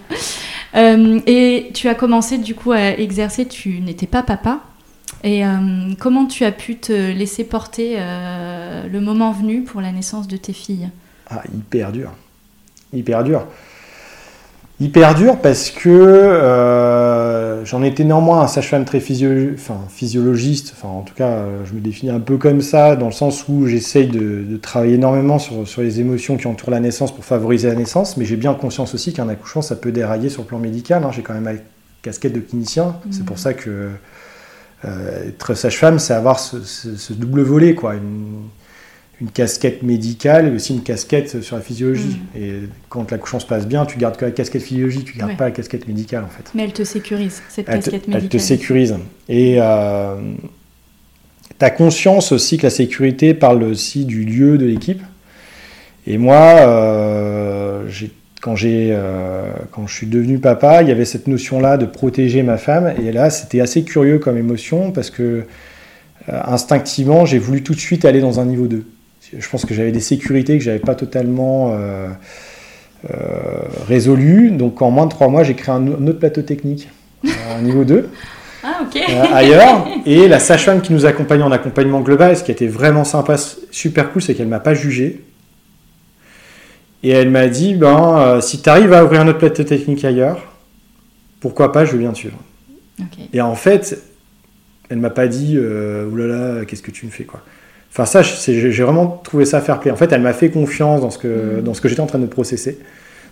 Euh, 0.76 1.22
et 1.26 1.70
tu 1.74 1.88
as 1.88 1.96
commencé 1.96 2.38
du 2.38 2.56
coup 2.56 2.74
à 2.74 2.90
exercer, 2.98 3.48
tu 3.48 3.80
n'étais 3.80 4.08
pas 4.08 4.22
papa. 4.22 4.60
Et 5.24 5.46
euh, 5.46 5.94
comment 5.98 6.26
tu 6.26 6.44
as 6.44 6.52
pu 6.52 6.76
te 6.76 6.92
laisser 6.92 7.46
porter 7.46 7.96
euh, 8.00 8.88
le 8.90 9.00
moment 9.00 9.32
venu 9.32 9.64
pour 9.64 9.80
la 9.80 9.94
naissance 9.94 10.28
de 10.28 10.36
tes 10.36 10.52
filles? 10.52 10.90
Ah, 11.30 11.44
hyper 11.56 11.94
dur. 11.94 12.12
Hyper 12.92 13.24
dur 13.24 13.48
hyper 14.80 15.16
dur 15.16 15.38
parce 15.38 15.70
que 15.70 15.90
euh, 15.90 17.64
j'en 17.66 17.82
étais 17.82 18.04
néanmoins 18.04 18.42
un 18.42 18.48
sage-femme 18.48 18.84
très 18.84 19.00
physiologiste, 19.00 20.74
enfin 20.76 20.90
en 20.90 21.02
tout 21.02 21.14
cas 21.14 21.30
euh, 21.30 21.66
je 21.66 21.74
me 21.74 21.80
définis 21.80 22.12
un 22.12 22.20
peu 22.20 22.38
comme 22.38 22.62
ça, 22.62 22.96
dans 22.96 23.06
le 23.06 23.14
sens 23.14 23.46
où 23.48 23.68
j'essaye 23.68 24.08
de, 24.08 24.58
travailler 24.58 24.96
énormément 24.96 25.40
sur, 25.40 25.68
sur, 25.68 25.82
les 25.82 26.02
émotions 26.02 26.38
qui 26.38 26.48
entourent 26.48 26.72
la 26.72 26.80
naissance 26.80 27.14
pour 27.14 27.24
favoriser 27.24 27.68
la 27.70 27.76
naissance, 27.76 28.18
mais 28.18 28.26
j'ai 28.26 28.36
bien 28.36 28.54
conscience 28.54 28.94
aussi 28.94 29.14
qu'un 29.14 29.30
accouchement 29.30 29.62
ça 29.62 29.76
peut 29.76 29.92
dérailler 29.92 30.30
sur 30.30 30.42
le 30.42 30.48
plan 30.48 30.60
médical, 30.60 31.04
hein. 31.04 31.12
j'ai 31.14 31.22
quand 31.22 31.34
même 31.34 31.44
ma 31.44 31.54
casquette 32.02 32.34
de 32.34 32.40
clinicien, 32.40 32.98
c'est 33.12 33.22
mmh. 33.22 33.26
pour 33.26 33.40
ça 33.40 33.54
que 33.54 33.90
euh, 34.84 35.28
être 35.30 35.54
sage-femme 35.54 36.00
c'est 36.00 36.14
avoir 36.14 36.40
ce, 36.40 36.62
ce, 36.62 37.14
double 37.14 37.42
volet, 37.42 37.76
quoi, 37.76 37.96
une, 37.96 38.50
une 39.22 39.30
casquette 39.30 39.82
médicale 39.84 40.48
et 40.48 40.52
aussi 40.52 40.74
une 40.74 40.84
casquette 40.84 41.42
sur 41.42 41.56
la 41.56 41.62
physiologie. 41.62 42.20
Mm. 42.36 42.38
Et 42.38 42.54
quand 42.90 43.12
l'accouchement 43.12 43.40
se 43.40 43.46
passe 43.46 43.68
bien, 43.68 43.86
tu 43.86 43.98
gardes 43.98 44.18
que 44.18 44.26
la 44.26 44.32
casquette 44.32 44.64
physiologie, 44.64 45.04
tu 45.04 45.18
gardes 45.18 45.38
pas 45.38 45.46
la 45.46 45.52
casquette 45.52 45.88
médicale 45.88 46.24
en 46.24 46.30
fait. 46.30 46.52
Mais 46.54 46.64
elle 46.64 46.74
te 46.74 46.84
sécurise, 46.84 47.42
cette 47.50 47.68
casquette 47.68 48.08
médicale. 48.08 48.22
Elle 48.24 48.30
te 48.30 48.38
sécurise. 48.38 48.96
Et 49.30 49.56
euh, 49.60 50.16
tu 51.58 51.66
as 51.66 51.70
conscience 51.70 52.32
aussi 52.32 52.58
que 52.58 52.64
la 52.64 52.70
sécurité 52.70 53.34
parle 53.34 53.64
aussi 53.64 54.06
du 54.06 54.26
lieu 54.26 54.58
de 54.58 54.66
l'équipe. 54.66 55.02
Et 56.08 56.18
moi, 56.18 56.36
euh, 56.36 57.90
quand, 58.42 58.56
euh, 58.64 59.52
quand 59.72 59.88
je 59.88 59.96
suis 59.96 60.08
devenu 60.08 60.38
papa, 60.38 60.84
il 60.84 60.90
y 60.90 60.92
avait 60.92 61.06
cette 61.06 61.28
notion-là 61.28 61.78
de 61.78 61.86
protéger 61.86 62.44
ma 62.44 62.58
femme. 62.58 62.94
Et 63.04 63.12
là, 63.12 63.30
c'était 63.30 63.62
assez 63.62 63.84
curieux 63.84 64.20
comme 64.20 64.38
émotion 64.38 64.92
parce 64.92 65.10
que 65.10 65.24
euh, 66.30 66.42
instinctivement, 66.46 67.26
j'ai 67.26 67.40
voulu 67.40 67.64
tout 67.64 67.74
de 67.74 67.80
suite 67.80 68.06
aller 68.06 68.22
dans 68.22 68.40
un 68.40 68.46
niveau 68.46 68.68
2 68.68 68.86
je 69.38 69.50
pense 69.50 69.66
que 69.66 69.74
j'avais 69.74 69.92
des 69.92 70.00
sécurités 70.00 70.58
que 70.58 70.64
j'avais 70.64 70.80
pas 70.80 70.96
totalement 70.96 71.76
résolues. 73.88 74.52
Donc 74.52 74.82
en 74.82 74.92
moins 74.92 75.06
de 75.06 75.12
trois 75.12 75.28
mois, 75.28 75.44
j'ai 75.44 75.56
créé 75.56 75.74
un, 75.74 75.88
autre 75.88 76.20
plateau 76.20 76.42
technique, 76.42 76.90
un 77.58 77.62
niveau 77.62 77.84
2. 77.84 78.10
Ah, 78.68 79.36
ailleurs. 79.36 79.88
Et 80.08 80.28
la 80.28 80.40
sage-femme 80.40 80.82
qui 80.82 80.92
nous 80.92 81.06
accompagnait 81.06 81.44
en 81.44 81.52
accompagnement 81.52 82.02
global, 82.02 82.36
ce 82.36 82.44
qui 82.44 82.52
était 82.52 82.66
vraiment 82.66 83.04
sympa, 83.04 83.36
super 83.70 84.12
cool, 84.12 84.24
c'est 84.24 84.34
qu'elle 84.34 84.48
m'a 84.48 84.60
pas 84.60 84.74
jugé. 84.74 85.22
Et 87.04 87.10
elle 87.10 87.30
m'a 87.30 87.48
dit, 87.48 87.76
ben, 87.76 88.42
si 88.42 88.64
tu 88.64 88.68
arrives 88.68 88.92
à 88.92 89.06
ouvrir 89.06 89.22
un 89.22 89.28
autre 89.28 89.38
plateau 89.38 89.64
technique 89.64 90.04
ailleurs, 90.04 90.52
pourquoi 91.40 91.72
pas, 91.72 91.86
je 91.86 91.96
bien 91.96 92.12
te 92.12 92.18
suivre. 92.18 92.40
Et 93.34 93.42
en 93.42 93.54
fait, 93.54 94.02
elle 94.90 94.98
m'a 94.98 95.12
pas 95.12 95.28
dit, 95.28 95.54
euh, 95.58 96.08
oulala, 96.08 96.66
qu'est-ce 96.66 96.82
que 96.82 96.90
tu 96.90 97.06
me 97.06 97.12
fais, 97.12 97.26
quoi? 97.26 97.44
Enfin, 97.98 98.06
ça, 98.06 98.22
j'ai 98.24 98.84
vraiment 98.84 99.08
trouvé 99.08 99.46
ça 99.46 99.62
fair 99.62 99.80
play. 99.80 99.90
En 99.90 99.96
fait, 99.96 100.12
elle 100.12 100.22
m'a 100.22 100.34
fait 100.34 100.50
confiance 100.50 101.00
dans 101.00 101.12
ce 101.12 101.18
que, 101.18 101.60
mm. 101.60 101.62
dans 101.62 101.74
ce 101.74 101.80
que 101.80 101.88
j'étais 101.88 102.02
en 102.02 102.08
train 102.08 102.20
de 102.20 102.26
processer. 102.26 102.78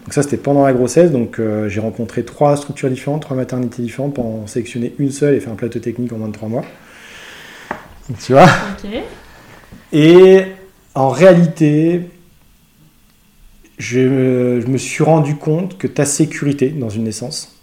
Donc 0.06 0.14
ça, 0.14 0.24
c'était 0.24 0.38
pendant 0.38 0.64
la 0.64 0.72
grossesse. 0.72 1.12
Donc 1.12 1.38
euh, 1.38 1.68
j'ai 1.68 1.82
rencontré 1.82 2.24
trois 2.24 2.56
structures 2.56 2.90
différentes, 2.90 3.24
trois 3.24 3.36
maternités 3.36 3.82
différentes 3.82 4.14
pour 4.14 4.26
en 4.26 4.48
sélectionner 4.48 4.96
une 5.00 5.12
seule 5.12 5.36
et 5.36 5.42
faire 5.42 5.52
un 5.52 5.58
plateau 5.58 5.80
technique 5.80 6.14
en 6.14 6.18
moins 6.18 6.30
de 6.30 6.34
trois 6.34 6.48
mois. 6.48 6.64
tu 8.26 8.32
vois 8.32 8.48
Et 9.92 10.44
en 10.96 11.10
réalité, 11.10 12.04
je, 13.78 14.62
je, 14.62 14.68
me 14.68 14.78
suis 14.78 15.04
rendu 15.04 15.36
compte 15.36 15.78
que 15.78 15.88
ta 15.88 16.06
sécurité 16.06 16.70
dans 16.70 16.90
une 16.90 17.04
naissance, 17.04 17.60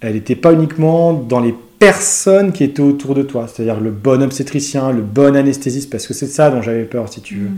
elle 0.00 0.14
n'était 0.14 0.36
pas 0.36 0.52
uniquement 0.52 1.14
dans 1.14 1.40
les 1.40 1.52
personnes 1.78 2.52
qui 2.52 2.64
étaient 2.64 2.82
autour 2.82 3.14
de 3.14 3.22
toi, 3.22 3.46
c'est-à-dire 3.48 3.80
le 3.80 3.90
bon 3.90 4.22
obstétricien, 4.22 4.92
le 4.92 5.02
bon 5.02 5.36
anesthésiste, 5.36 5.90
parce 5.90 6.06
que 6.06 6.14
c'est 6.14 6.26
ça 6.26 6.50
dont 6.50 6.62
j'avais 6.62 6.84
peur, 6.84 7.12
si 7.12 7.20
tu 7.20 7.36
veux. 7.36 7.48
Mm. 7.48 7.56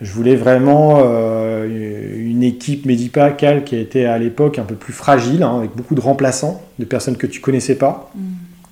Je 0.00 0.12
voulais 0.12 0.36
vraiment 0.36 1.02
euh, 1.04 2.16
une 2.18 2.44
équipe 2.44 2.86
médicale 2.86 3.64
qui 3.64 3.76
était 3.76 4.04
à 4.04 4.16
l'époque 4.18 4.58
un 4.58 4.62
peu 4.62 4.76
plus 4.76 4.92
fragile, 4.92 5.42
hein, 5.42 5.58
avec 5.58 5.74
beaucoup 5.74 5.94
de 5.94 6.00
remplaçants, 6.00 6.62
de 6.78 6.84
personnes 6.84 7.16
que 7.16 7.26
tu 7.26 7.40
connaissais 7.40 7.74
pas. 7.74 8.10
Mm. 8.14 8.20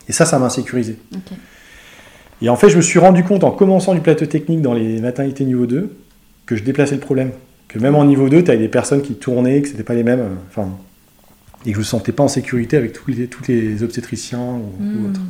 Et 0.09 0.13
ça, 0.13 0.25
ça 0.25 0.39
m'a 0.39 0.51
sécurisé. 0.51 0.99
Et 2.43 2.49
en 2.49 2.57
fait, 2.57 2.69
je 2.69 2.77
me 2.77 2.83
suis 2.83 2.99
rendu 2.99 3.25
compte 3.25 3.45
en 3.45 3.51
commençant 3.51 3.95
du 3.95 4.01
plateau 4.01 4.27
technique 4.27 4.63
dans 4.63 4.75
les 4.75 5.01
maternités 5.01 5.45
niveau 5.45 5.67
2 5.67 5.91
que 6.45 6.55
je 6.55 6.63
déplaçais 6.63 6.95
le 6.95 7.01
problème. 7.01 7.31
Que 7.69 7.79
même 7.79 7.97
en 7.97 8.05
niveau 8.05 8.29
2, 8.29 8.45
tu 8.45 8.51
avais 8.51 8.61
des 8.61 8.69
personnes 8.69 9.03
qui 9.03 9.15
tournaient, 9.15 9.61
que 9.63 9.69
ce 9.69 9.73
n'était 9.73 9.85
pas 9.85 9.95
les 9.95 10.05
mêmes. 10.05 10.21
Euh, 10.21 10.35
enfin, 10.49 10.69
et 11.67 11.71
que 11.71 11.75
je 11.75 11.79
ne 11.79 11.81
me 11.81 11.85
sentais 11.85 12.13
pas 12.13 12.23
en 12.23 12.29
sécurité 12.29 12.77
avec 12.77 12.93
tous 12.93 13.11
les, 13.11 13.27
tous 13.27 13.43
les 13.49 13.83
obstétriciens 13.83 14.39
ou, 14.39 14.83
mm. 14.83 15.07
autres. 15.07 15.21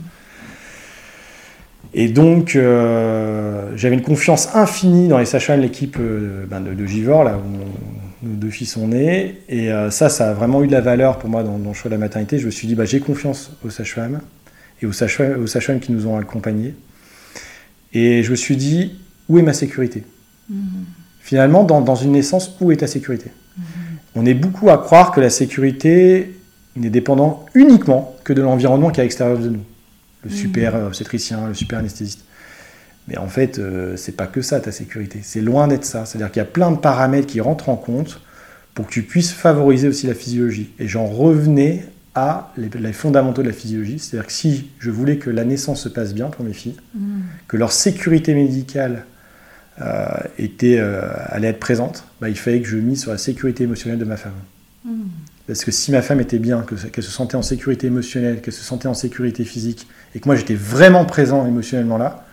Et 1.95 2.09
donc, 2.09 2.57
euh, 2.57 3.73
j'avais 3.75 3.95
une 3.95 4.03
confiance 4.03 4.55
infinie 4.55 5.09
dans 5.09 5.17
les 5.17 5.25
sages-femmes, 5.25 5.61
l'équipe 5.61 5.97
euh, 5.99 6.45
ben, 6.47 6.61
de, 6.61 6.75
de, 6.75 6.87
Givor, 6.87 7.25
là 7.25 7.39
où 7.39 8.27
nos 8.27 8.35
deux 8.35 8.51
filles 8.51 8.67
sont 8.67 8.89
nées. 8.89 9.41
Et 9.49 9.73
euh, 9.73 9.91
ça, 9.91 10.11
ça 10.11 10.31
a 10.31 10.35
vraiment 10.35 10.63
eu 10.63 10.67
de 10.67 10.73
la 10.73 10.83
valeur 10.83 11.19
pour 11.19 11.31
moi 11.31 11.43
dans, 11.43 11.57
le 11.57 11.73
choix 11.73 11.89
de 11.89 11.95
la 11.95 11.99
maternité. 11.99 12.39
Je 12.39 12.45
me 12.45 12.51
suis 12.51 12.69
dit, 12.69 12.75
bah, 12.75 12.85
j'ai 12.85 13.01
confiance 13.01 13.53
aux 13.65 13.71
sages-femmes 13.71 14.21
et 14.83 14.87
aux 14.87 14.93
sages-femmes 14.93 15.81
qui 15.81 15.93
nous 15.93 16.07
ont 16.07 16.19
accompagnés. 16.19 16.75
Et 17.95 18.23
je 18.23 18.31
me 18.31 18.37
suis 18.37 18.59
dit, 18.59 18.99
où 19.31 19.39
est 19.39 19.43
ma 19.43 19.55
sécurité? 19.55 20.03
Mm-hmm. 20.53 20.57
Finalement, 21.21 21.65
dans, 21.65 21.95
une 21.95 22.13
naissance, 22.13 22.55
où 22.61 22.73
est 22.73 22.77
ta 22.77 22.87
sécurité? 22.87 23.31
Mm-hmm. 23.59 23.86
On 24.17 24.27
est 24.27 24.35
beaucoup 24.35 24.71
à 24.71 24.79
croire 24.79 25.13
que 25.13 25.21
la 25.21 25.31
sécurité 25.31 26.35
n'est 26.75 26.91
dépendant 26.91 27.45
uniquement 27.55 28.17
que 28.25 28.33
de 28.33 28.43
l'environnement 28.43 28.91
qui 28.91 29.01
est 29.01 29.03
à 29.03 29.05
l'extérieur 29.05 29.39
de 29.39 29.51
nous 29.51 29.63
le 30.25 30.31
super 30.31 30.75
mhm. 30.75 30.87
obstétricien, 30.87 31.49
le 31.49 31.55
super 31.55 31.79
anesthésiste. 31.79 32.25
Mais 33.09 33.19
en 33.19 33.29
fait, 33.29 33.59
euh, 33.59 33.97
c'est 33.97 34.17
pas 34.17 34.27
que 34.27 34.43
ça 34.43 34.59
ta 34.59 34.73
sécurité. 34.73 35.21
C'est 35.23 35.41
loin 35.41 35.69
d'être 35.69 35.85
ça. 35.85 36.05
C'est-à-dire 36.07 36.31
qu'il 36.33 36.41
y 36.41 36.43
a 36.43 36.49
plein 36.49 36.73
de 36.73 36.79
paramètres 36.79 37.27
qui 37.27 37.41
rentrent 37.41 37.69
en 37.69 37.77
compte 37.77 38.21
pour 38.75 38.87
que 38.87 38.93
tu 38.93 39.03
puisses 39.03 39.33
favoriser 39.33 39.87
aussi 39.87 40.07
la 40.07 40.15
physiologie. 40.15 40.73
Et 40.79 40.89
j'en 40.89 41.07
revenais 41.07 41.87
à 42.15 42.53
les, 42.57 42.93
fondamentaux 42.93 43.43
de 43.43 43.49
la 43.49 43.53
physiologie. 43.53 43.99
C'est-à-dire 43.99 44.27
que 44.27 44.33
si 44.33 44.71
je 44.81 44.91
voulais 44.91 45.19
que 45.19 45.31
la 45.31 45.45
naissance 45.45 45.83
se 45.83 45.89
passe 45.89 46.15
bien 46.15 46.27
pour 46.27 46.45
mes 46.45 46.53
filles, 46.53 46.77
mhm. 46.95 47.23
que 47.47 47.57
leur 47.57 47.71
sécurité 47.71 48.35
médicale 48.35 49.05
était, 50.39 50.79
euh, 50.79 51.03
allait 51.27 51.49
être 51.49 51.61
présente, 51.61 52.05
bah, 52.21 52.29
il 52.29 52.37
fallait 52.37 52.61
que 52.61 52.69
je 52.69 52.77
mise 52.77 53.03
sur 53.03 53.11
la 53.11 53.19
sécurité 53.19 53.65
émotionnelle 53.65 53.99
de 53.99 54.05
ma 54.05 54.17
femme. 54.17 54.33
Mhm. 54.85 55.09
Parce 55.47 55.65
que 55.65 55.71
si 55.71 55.93
ma 55.93 56.03
femme 56.03 56.21
était 56.21 56.39
bien, 56.39 56.65
qu'elle 56.93 57.05
se 57.05 57.11
sentait 57.11 57.37
en 57.37 57.43
sécurité 57.43 57.87
émotionnelle, 57.87 58.41
qu'elle 58.41 58.55
se 58.55 58.65
sentait 58.65 58.89
en 58.89 58.95
sécurité 58.95 59.45
physique, 59.45 59.87
et 60.15 60.21
que 60.21 60.27
moi 60.27 60.35
j'étais 60.35 60.55
vraiment 60.55 61.05
présent 61.05 61.47
émotionnellement 61.47 61.99
là, 61.99 62.25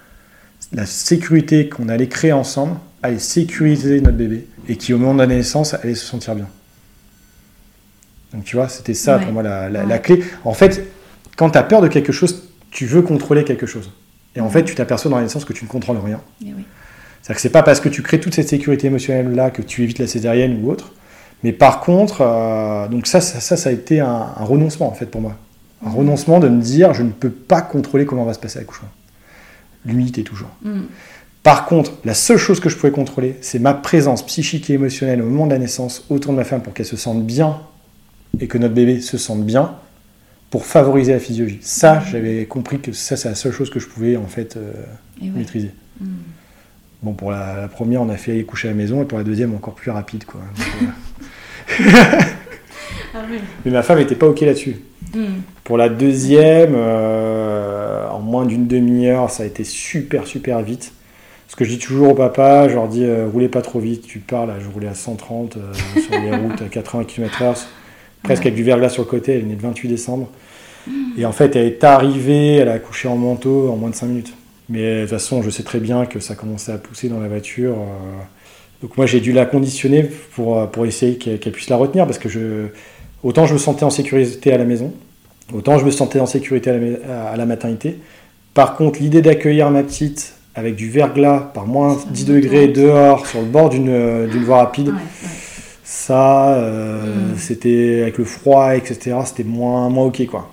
la 0.71 0.85
sécurité 0.85 1.69
qu'on 1.69 1.89
allait 1.89 2.07
créer 2.07 2.31
ensemble 2.31 2.77
allait 3.03 3.19
sécuriser 3.19 4.01
notre 4.01 4.17
bébé, 4.17 4.47
et 4.67 4.77
qui 4.77 4.93
au 4.93 4.97
moment 4.97 5.13
de 5.13 5.19
la 5.19 5.27
naissance 5.27 5.73
allait 5.75 5.95
se 5.95 6.05
sentir 6.05 6.35
bien. 6.35 6.47
Donc 8.33 8.45
tu 8.45 8.55
vois, 8.55 8.67
c'était 8.67 8.95
ça 8.95 9.19
pour 9.19 9.31
moi 9.31 9.43
la, 9.43 9.99
clé. 9.99 10.23
En 10.43 10.53
fait, 10.53 10.87
quand 11.35 11.51
tu 11.51 11.57
as 11.57 11.63
peur 11.63 11.81
de 11.81 11.87
quelque 11.87 12.11
chose, 12.11 12.49
tu 12.71 12.87
veux 12.87 13.03
contrôler 13.03 13.43
quelque 13.43 13.67
chose. 13.67 13.91
Et 14.35 14.41
en 14.41 14.49
fait, 14.49 14.63
tu 14.63 14.73
t'aperçois 14.73 15.11
dans 15.11 15.17
la 15.17 15.23
naissance 15.23 15.45
que 15.45 15.53
tu 15.53 15.65
ne 15.65 15.69
contrôles 15.69 15.97
rien. 15.97 16.19
C'est-à-dire 17.23 17.35
que 17.37 17.41
c'est 17.41 17.49
pas 17.49 17.63
parce 17.63 17.79
que 17.79 17.89
tu 17.89 18.03
crées 18.03 18.19
toute 18.19 18.35
cette 18.35 18.49
sécurité 18.49 18.87
émotionnelle 18.87 19.33
là 19.33 19.49
que 19.49 19.63
tu 19.63 19.81
évites 19.81 19.97
la 19.97 20.07
césarienne 20.07 20.59
ou 20.61 20.69
autre 20.69 20.93
mais 21.43 21.51
par 21.51 21.81
contre, 21.81 22.21
euh, 22.21 22.87
donc 22.87 23.05
ça, 23.05 23.19
ça, 23.21 23.57
ça, 23.57 23.69
a 23.69 23.71
été 23.71 23.99
un, 23.99 24.23
renoncement 24.39 24.87
en 24.87 24.93
fait 24.93 25.05
pour 25.05 25.21
moi. 25.21 25.35
Un 25.85 25.89
mm. 25.89 25.95
renoncement 25.95 26.39
de 26.39 26.47
me 26.47 26.61
dire, 26.61 26.93
je 26.93 27.03
ne 27.03 27.11
peux 27.11 27.29
pas 27.29 27.61
contrôler 27.61 28.05
comment 28.05 28.23
va 28.23 28.33
se 28.33 28.39
passer 28.39 28.59
l'accouchement. 28.59 28.87
L'humilité 29.85 30.23
toujours. 30.23 30.49
Mm. 30.63 30.83
Par 31.43 31.65
contre, 31.65 31.91
la 32.05 32.13
seule 32.13 32.37
chose 32.37 32.61
que 32.61 32.69
je 32.69 32.77
pouvais 32.77 32.93
contrôler, 32.93 33.35
c'est 33.41 33.59
ma 33.59 33.73
présence 33.73 34.25
psychique 34.25 34.69
et 34.69 34.73
émotionnelle 34.73 35.21
au 35.21 35.25
moment 35.25 35.45
de 35.45 35.51
la 35.51 35.59
naissance 35.59 36.05
autour 36.09 36.31
de 36.31 36.37
ma 36.37 36.45
femme 36.45 36.61
pour 36.61 36.73
qu'elle 36.73 36.85
se 36.85 36.95
sente 36.95 37.25
bien 37.25 37.59
et 38.39 38.47
que 38.47 38.57
notre 38.57 38.73
bébé 38.73 39.01
se 39.01 39.17
sente 39.17 39.43
bien 39.43 39.75
pour 40.49 40.65
favoriser 40.65 41.11
la 41.11 41.19
physiologie. 41.19 41.59
Ça, 41.61 41.95
mm. 41.95 42.03
j'avais 42.09 42.45
compris 42.45 42.79
que 42.79 42.93
ça, 42.93 43.17
c'est 43.17 43.27
la 43.27 43.35
seule 43.35 43.51
chose 43.51 43.69
que 43.69 43.81
je 43.81 43.87
pouvais 43.87 44.15
en 44.15 44.27
fait 44.27 44.55
euh, 44.55 44.71
maîtriser. 45.21 45.71
Bon, 47.03 47.13
pour 47.13 47.31
la, 47.31 47.67
première, 47.67 48.01
on 48.01 48.09
a 48.09 48.15
fait 48.15 48.31
aller 48.31 48.45
coucher 48.45 48.69
à 48.69 48.71
la 48.71 48.77
maison, 48.77 49.01
et 49.01 49.05
pour 49.05 49.17
la 49.17 49.25
deuxième, 49.25 49.53
encore 49.53 49.75
plus 49.75 49.91
rapide, 49.91 50.25
quoi. 50.25 50.41
Ah 53.15 53.19
Mais 53.63 53.71
ma 53.71 53.83
femme 53.83 53.99
n'était 53.99 54.15
pas 54.15 54.27
OK 54.27 54.41
là-dessus. 54.41 54.77
Hmm. 55.13 55.41
Pour 55.63 55.77
la 55.77 55.89
deuxième, 55.89 56.73
euh, 56.75 58.09
en 58.09 58.19
moins 58.19 58.45
d'une 58.45 58.65
demi-heure, 58.65 59.29
ça 59.29 59.43
a 59.43 59.45
été 59.45 59.63
super, 59.63 60.25
super 60.25 60.61
vite. 60.61 60.93
Ce 61.47 61.55
que 61.55 61.63
je 61.63 61.69
dis 61.69 61.77
toujours 61.77 62.09
au 62.09 62.15
papa, 62.15 62.67
je 62.67 62.73
leur 62.73 62.87
dis 62.87 63.03
euh, 63.03 63.27
roulez 63.31 63.49
pas 63.49 63.61
trop 63.61 63.79
vite, 63.79 64.07
tu 64.07 64.17
parles, 64.17 64.51
je 64.59 64.67
roulais 64.67 64.87
à 64.87 64.95
130 64.95 65.57
euh, 65.57 65.73
sur 65.99 66.19
les 66.19 66.35
routes 66.35 66.61
à 66.63 66.65
80 66.65 67.03
km/h, 67.03 67.65
presque 68.23 68.47
avec 68.47 68.55
du 68.55 68.63
verglas 68.63 68.89
sur 68.89 69.03
le 69.03 69.09
côté, 69.09 69.33
elle 69.33 69.41
est 69.41 69.45
née 69.45 69.55
le 69.55 69.61
28 69.61 69.87
décembre. 69.87 70.29
Hmm. 70.87 71.11
Et 71.17 71.25
en 71.25 71.31
fait, 71.31 71.55
elle 71.55 71.67
est 71.67 71.83
arrivée, 71.83 72.55
elle 72.55 72.69
a 72.69 72.73
accouché 72.73 73.07
en 73.07 73.15
manteau 73.15 73.69
en 73.71 73.77
moins 73.77 73.91
de 73.91 73.95
5 73.95 74.07
minutes. 74.07 74.33
Mais 74.73 74.95
de 74.95 75.01
toute 75.01 75.11
façon, 75.11 75.43
je 75.43 75.51
sais 75.51 75.61
très 75.61 75.79
bien 75.79 76.07
que 76.07 76.19
ça 76.19 76.33
commençait 76.33 76.71
à 76.71 76.79
pousser 76.79 77.07
dans 77.07 77.19
la 77.19 77.27
voiture. 77.27 77.75
Donc 78.83 78.97
moi 78.97 79.05
j'ai 79.05 79.21
dû 79.21 79.31
la 79.31 79.45
conditionner 79.45 80.03
pour, 80.35 80.59
euh, 80.59 80.65
pour 80.67 80.85
essayer 80.85 81.15
qu'elle 81.15 81.53
puisse 81.53 81.69
la 81.69 81.77
retenir 81.77 82.05
parce 82.05 82.19
que 82.19 82.27
je, 82.27 82.67
autant 83.23 83.45
je 83.45 83.53
me 83.53 83.57
sentais 83.57 83.85
en 83.85 83.89
sécurité 83.89 84.51
à 84.51 84.57
la 84.57 84.65
maison, 84.65 84.93
autant 85.53 85.79
je 85.79 85.85
me 85.85 85.91
sentais 85.91 86.19
en 86.19 86.25
sécurité 86.25 86.69
à 86.69 87.37
la, 87.37 87.45
maternité. 87.45 87.97
Par 88.53 88.75
contre 88.75 88.99
l'idée 88.99 89.21
d'accueillir 89.21 89.71
ma 89.71 89.83
petite 89.83 90.33
avec 90.53 90.75
du 90.75 90.89
verglas 90.89 91.49
par 91.53 91.65
moins 91.65 91.97
10 92.11 92.25
degrés 92.25 92.67
dehors 92.67 93.25
sur 93.25 93.39
le 93.39 93.47
bord 93.47 93.69
d'une 93.69 93.87
euh, 93.87 94.27
voie 94.43 94.57
rapide, 94.57 94.93
ça 95.85 96.55
euh, 96.55 97.05
mm. 97.05 97.37
c'était 97.37 98.01
avec 98.01 98.17
le 98.17 98.25
froid 98.25 98.75
etc 98.75 99.15
c'était 99.25 99.45
moins, 99.45 99.89
moins 99.89 100.07
ok 100.07 100.25
quoi. 100.25 100.51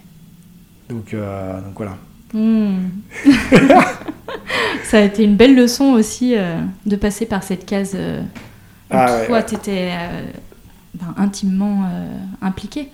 Donc, 0.89 1.15
donc 1.15 1.75
voilà. 1.77 1.97
Mm. 2.33 2.89
ça 4.85 4.99
a 4.99 5.01
été 5.01 5.25
une 5.25 5.37
belle 5.37 5.55
leçon 5.55 5.93
aussi 5.93 6.37
euh, 6.37 6.61
de 6.87 6.97
passer 6.97 7.27
par 7.27 7.43
cette 7.43 7.67
case 7.67 7.93
euh, 7.95 8.21
où 8.21 8.95
ah 8.97 9.21
toi, 9.27 9.43
tu 9.43 9.55
étais 9.55 9.91
euh, 9.93 10.23
ben, 10.95 11.15
intimement 11.17 11.89
impliqué, 12.43 12.89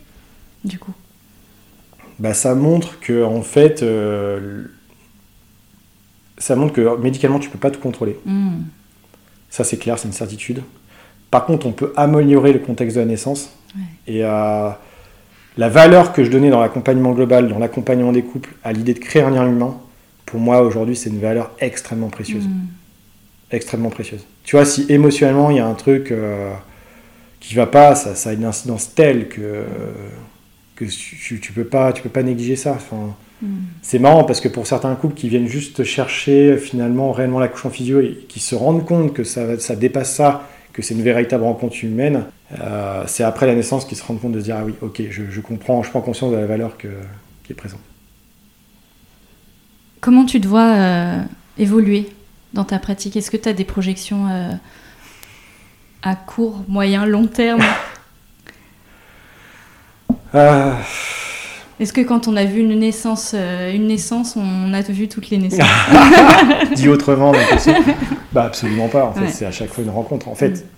du 0.64 0.78
coup. 0.78 0.92
Bah, 2.18 2.34
ça 2.34 2.54
montre 2.54 3.00
que, 3.00 3.24
en 3.24 3.42
fait, 3.42 3.84
ça 6.38 6.56
montre 6.56 6.74
que 6.74 6.96
médicalement, 6.98 7.38
tu 7.38 7.48
peux 7.48 7.58
pas 7.58 7.70
tout 7.70 7.80
contrôler. 7.80 8.18
Hmm. 8.26 8.64
Ça, 9.48 9.64
c'est 9.64 9.78
clair, 9.78 9.98
c'est 9.98 10.08
une 10.08 10.12
certitude. 10.12 10.62
Par 11.30 11.46
contre, 11.46 11.66
on 11.66 11.72
peut 11.72 11.92
améliorer 11.96 12.52
le 12.52 12.58
contexte 12.58 12.96
de 12.96 13.00
la 13.00 13.06
naissance. 13.06 13.50
Et 14.06 14.22
la 15.56 15.68
valeur 15.68 16.12
que 16.12 16.24
je 16.24 16.30
donnais 16.30 16.50
dans 16.50 16.60
l'accompagnement 16.60 17.12
global, 17.12 17.48
dans 17.48 17.58
l'accompagnement 17.58 18.12
des 18.12 18.22
couples, 18.22 18.50
à 18.62 18.72
l'idée 18.72 18.94
de 18.94 18.98
créer 18.98 19.22
un 19.22 19.30
lien 19.30 19.46
humain, 19.46 19.76
pour 20.26 20.40
moi 20.40 20.62
aujourd'hui 20.62 20.96
c'est 20.96 21.10
une 21.10 21.20
valeur 21.20 21.50
extrêmement 21.60 22.08
précieuse. 22.08 22.44
Mm. 22.44 22.66
Extrêmement 23.52 23.90
précieuse. 23.90 24.26
Tu 24.44 24.56
vois, 24.56 24.64
si 24.64 24.86
émotionnellement 24.88 25.50
il 25.50 25.58
y 25.58 25.60
a 25.60 25.66
un 25.66 25.74
truc 25.74 26.10
euh, 26.10 26.52
qui 27.40 27.54
va 27.54 27.66
pas, 27.66 27.94
ça, 27.94 28.28
a 28.28 28.32
une 28.32 28.44
incidence 28.44 28.94
telle 28.94 29.28
que 29.28 29.64
que 30.76 30.84
tu, 30.84 31.40
tu 31.40 31.52
peux 31.52 31.64
pas, 31.64 31.92
tu 31.92 32.02
peux 32.02 32.10
pas 32.10 32.22
négliger 32.22 32.54
ça. 32.54 32.72
Enfin, 32.72 33.16
C'est 33.82 33.98
marrant 33.98 34.24
parce 34.24 34.40
que 34.40 34.48
pour 34.48 34.66
certains 34.66 34.94
couples 34.94 35.14
qui 35.14 35.28
viennent 35.28 35.48
juste 35.48 35.84
chercher 35.84 36.58
finalement 36.58 37.12
réellement 37.12 37.40
l'accouchement 37.40 37.70
physio 37.70 38.00
et 38.00 38.26
qui 38.28 38.40
se 38.40 38.54
rendent 38.54 38.84
compte 38.84 39.14
que 39.14 39.24
ça, 39.24 39.58
ça 39.58 39.74
dépasse 39.74 40.14
ça, 40.14 40.46
que 40.72 40.82
c'est 40.82 40.94
une 40.94 41.02
véritable 41.02 41.44
rencontre 41.44 41.82
humaine, 41.82 42.26
euh, 42.60 43.02
c'est 43.06 43.24
après 43.24 43.46
la 43.46 43.54
naissance 43.54 43.84
qu'ils 43.84 43.96
se 43.98 44.04
rendent 44.04 44.20
compte 44.20 44.32
de 44.32 44.38
se 44.40 44.44
dire 44.44 44.56
ah 44.60 44.64
oui, 44.64 44.74
ok, 44.80 45.02
je, 45.10 45.24
je 45.30 45.40
comprends, 45.40 45.82
je 45.82 45.90
prends 45.90 46.00
conscience 46.00 46.30
de 46.30 46.36
la 46.36 46.46
valeur 46.46 46.76
que, 46.78 46.88
qui 47.44 47.52
est 47.52 47.56
présente. 47.56 47.80
Comment 50.00 50.24
tu 50.24 50.40
te 50.40 50.46
vois 50.46 50.68
euh, 50.74 51.20
évoluer 51.58 52.08
dans 52.52 52.64
ta 52.64 52.78
pratique? 52.78 53.16
Est-ce 53.16 53.30
que 53.30 53.36
tu 53.36 53.48
as 53.48 53.52
des 53.52 53.64
projections 53.64 54.28
euh, 54.30 54.52
à 56.02 56.14
court, 56.14 56.62
moyen, 56.68 57.04
long 57.06 57.26
terme? 57.26 57.62
Est-ce 61.78 61.92
que 61.92 62.00
quand 62.02 62.28
on 62.28 62.36
a 62.36 62.44
vu 62.44 62.60
une 62.60 62.78
naissance, 62.78 63.34
une 63.34 63.86
naissance, 63.88 64.36
on 64.36 64.72
a 64.72 64.80
vu 64.82 65.08
toutes 65.08 65.30
les 65.30 65.38
naissances? 65.38 65.66
Dit 66.74 66.88
autrement, 66.88 67.32
bah 68.32 68.44
absolument 68.44 68.88
pas. 68.88 69.04
En 69.06 69.12
fait, 69.12 69.20
Ouais. 69.22 69.30
c'est 69.30 69.46
à 69.46 69.50
chaque 69.52 69.70
fois 69.72 69.82
une 69.82 69.90
rencontre. 69.90 70.28
En 70.28 70.34
fait, 70.34 70.50
Mm. 70.50 70.75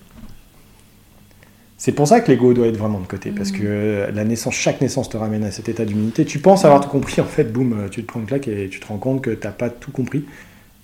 C'est 1.78 1.92
pour 1.92 2.06
ça 2.08 2.20
que 2.20 2.30
l'ego 2.30 2.52
doit 2.52 2.66
être 2.66 2.76
vraiment 2.76 2.98
de 3.00 3.06
côté, 3.06 3.30
parce 3.30 3.50
Mm. 3.52 3.56
que 3.58 4.06
la 4.12 4.24
naissance, 4.24 4.54
chaque 4.54 4.80
naissance 4.80 5.08
te 5.08 5.16
ramène 5.16 5.44
à 5.44 5.50
cet 5.50 5.68
état 5.68 5.84
d'humilité. 5.84 6.24
Tu 6.24 6.38
penses 6.40 6.64
avoir 6.64 6.80
tout 6.80 6.88
compris, 6.90 7.20
en 7.22 7.24
fait, 7.24 7.44
boum, 7.52 7.86
tu 7.90 8.02
te 8.02 8.06
prends 8.06 8.20
une 8.20 8.26
claque 8.26 8.48
et 8.48 8.68
tu 8.68 8.80
te 8.80 8.86
rends 8.86 8.98
compte 8.98 9.22
que 9.22 9.30
t'as 9.30 9.50
pas 9.52 9.70
tout 9.70 9.92
compris. 9.92 10.24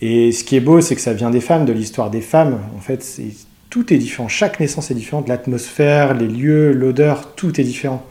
Et 0.00 0.32
ce 0.32 0.44
qui 0.44 0.56
est 0.56 0.60
beau, 0.60 0.80
c'est 0.80 0.94
que 0.94 1.00
ça 1.00 1.12
vient 1.12 1.30
des 1.30 1.40
femmes, 1.40 1.64
de 1.64 1.72
l'histoire 1.72 2.10
des 2.10 2.20
femmes. 2.20 2.58
En 2.76 2.80
fait, 2.80 3.02
c'est 3.02 3.26
tout 3.70 3.92
est 3.92 3.98
différent. 3.98 4.28
Chaque 4.28 4.60
naissance 4.60 4.90
est 4.90 4.94
différente. 4.94 5.28
L'atmosphère, 5.28 6.14
les 6.14 6.28
lieux, 6.28 6.72
l'odeur, 6.72 7.34
tout 7.34 7.60
est 7.60 7.64
différent. 7.64 8.04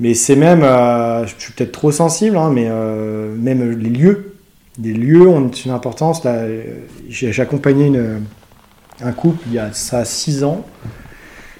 Mais 0.00 0.14
c'est 0.14 0.34
même, 0.36 0.62
euh, 0.64 1.24
je 1.26 1.34
suis 1.38 1.52
peut-être 1.52 1.70
trop 1.72 1.92
sensible, 1.92 2.36
hein, 2.36 2.50
mais 2.52 2.66
euh, 2.68 3.32
même 3.36 3.78
les 3.78 3.90
lieux, 3.90 4.34
les 4.82 4.92
lieux 4.94 5.28
ont 5.28 5.48
une 5.50 5.70
importance. 5.70 6.24
Là, 6.24 6.32
euh, 6.32 6.62
j'ai 7.08 7.30
j'ai 7.32 7.42
accompagné 7.42 7.86
une- 7.86 8.22
un 9.04 9.12
couple 9.12 9.38
il 9.48 9.52
y 9.54 9.58
a 9.58 9.72
ça 9.72 10.04
six 10.04 10.42
ans. 10.42 10.64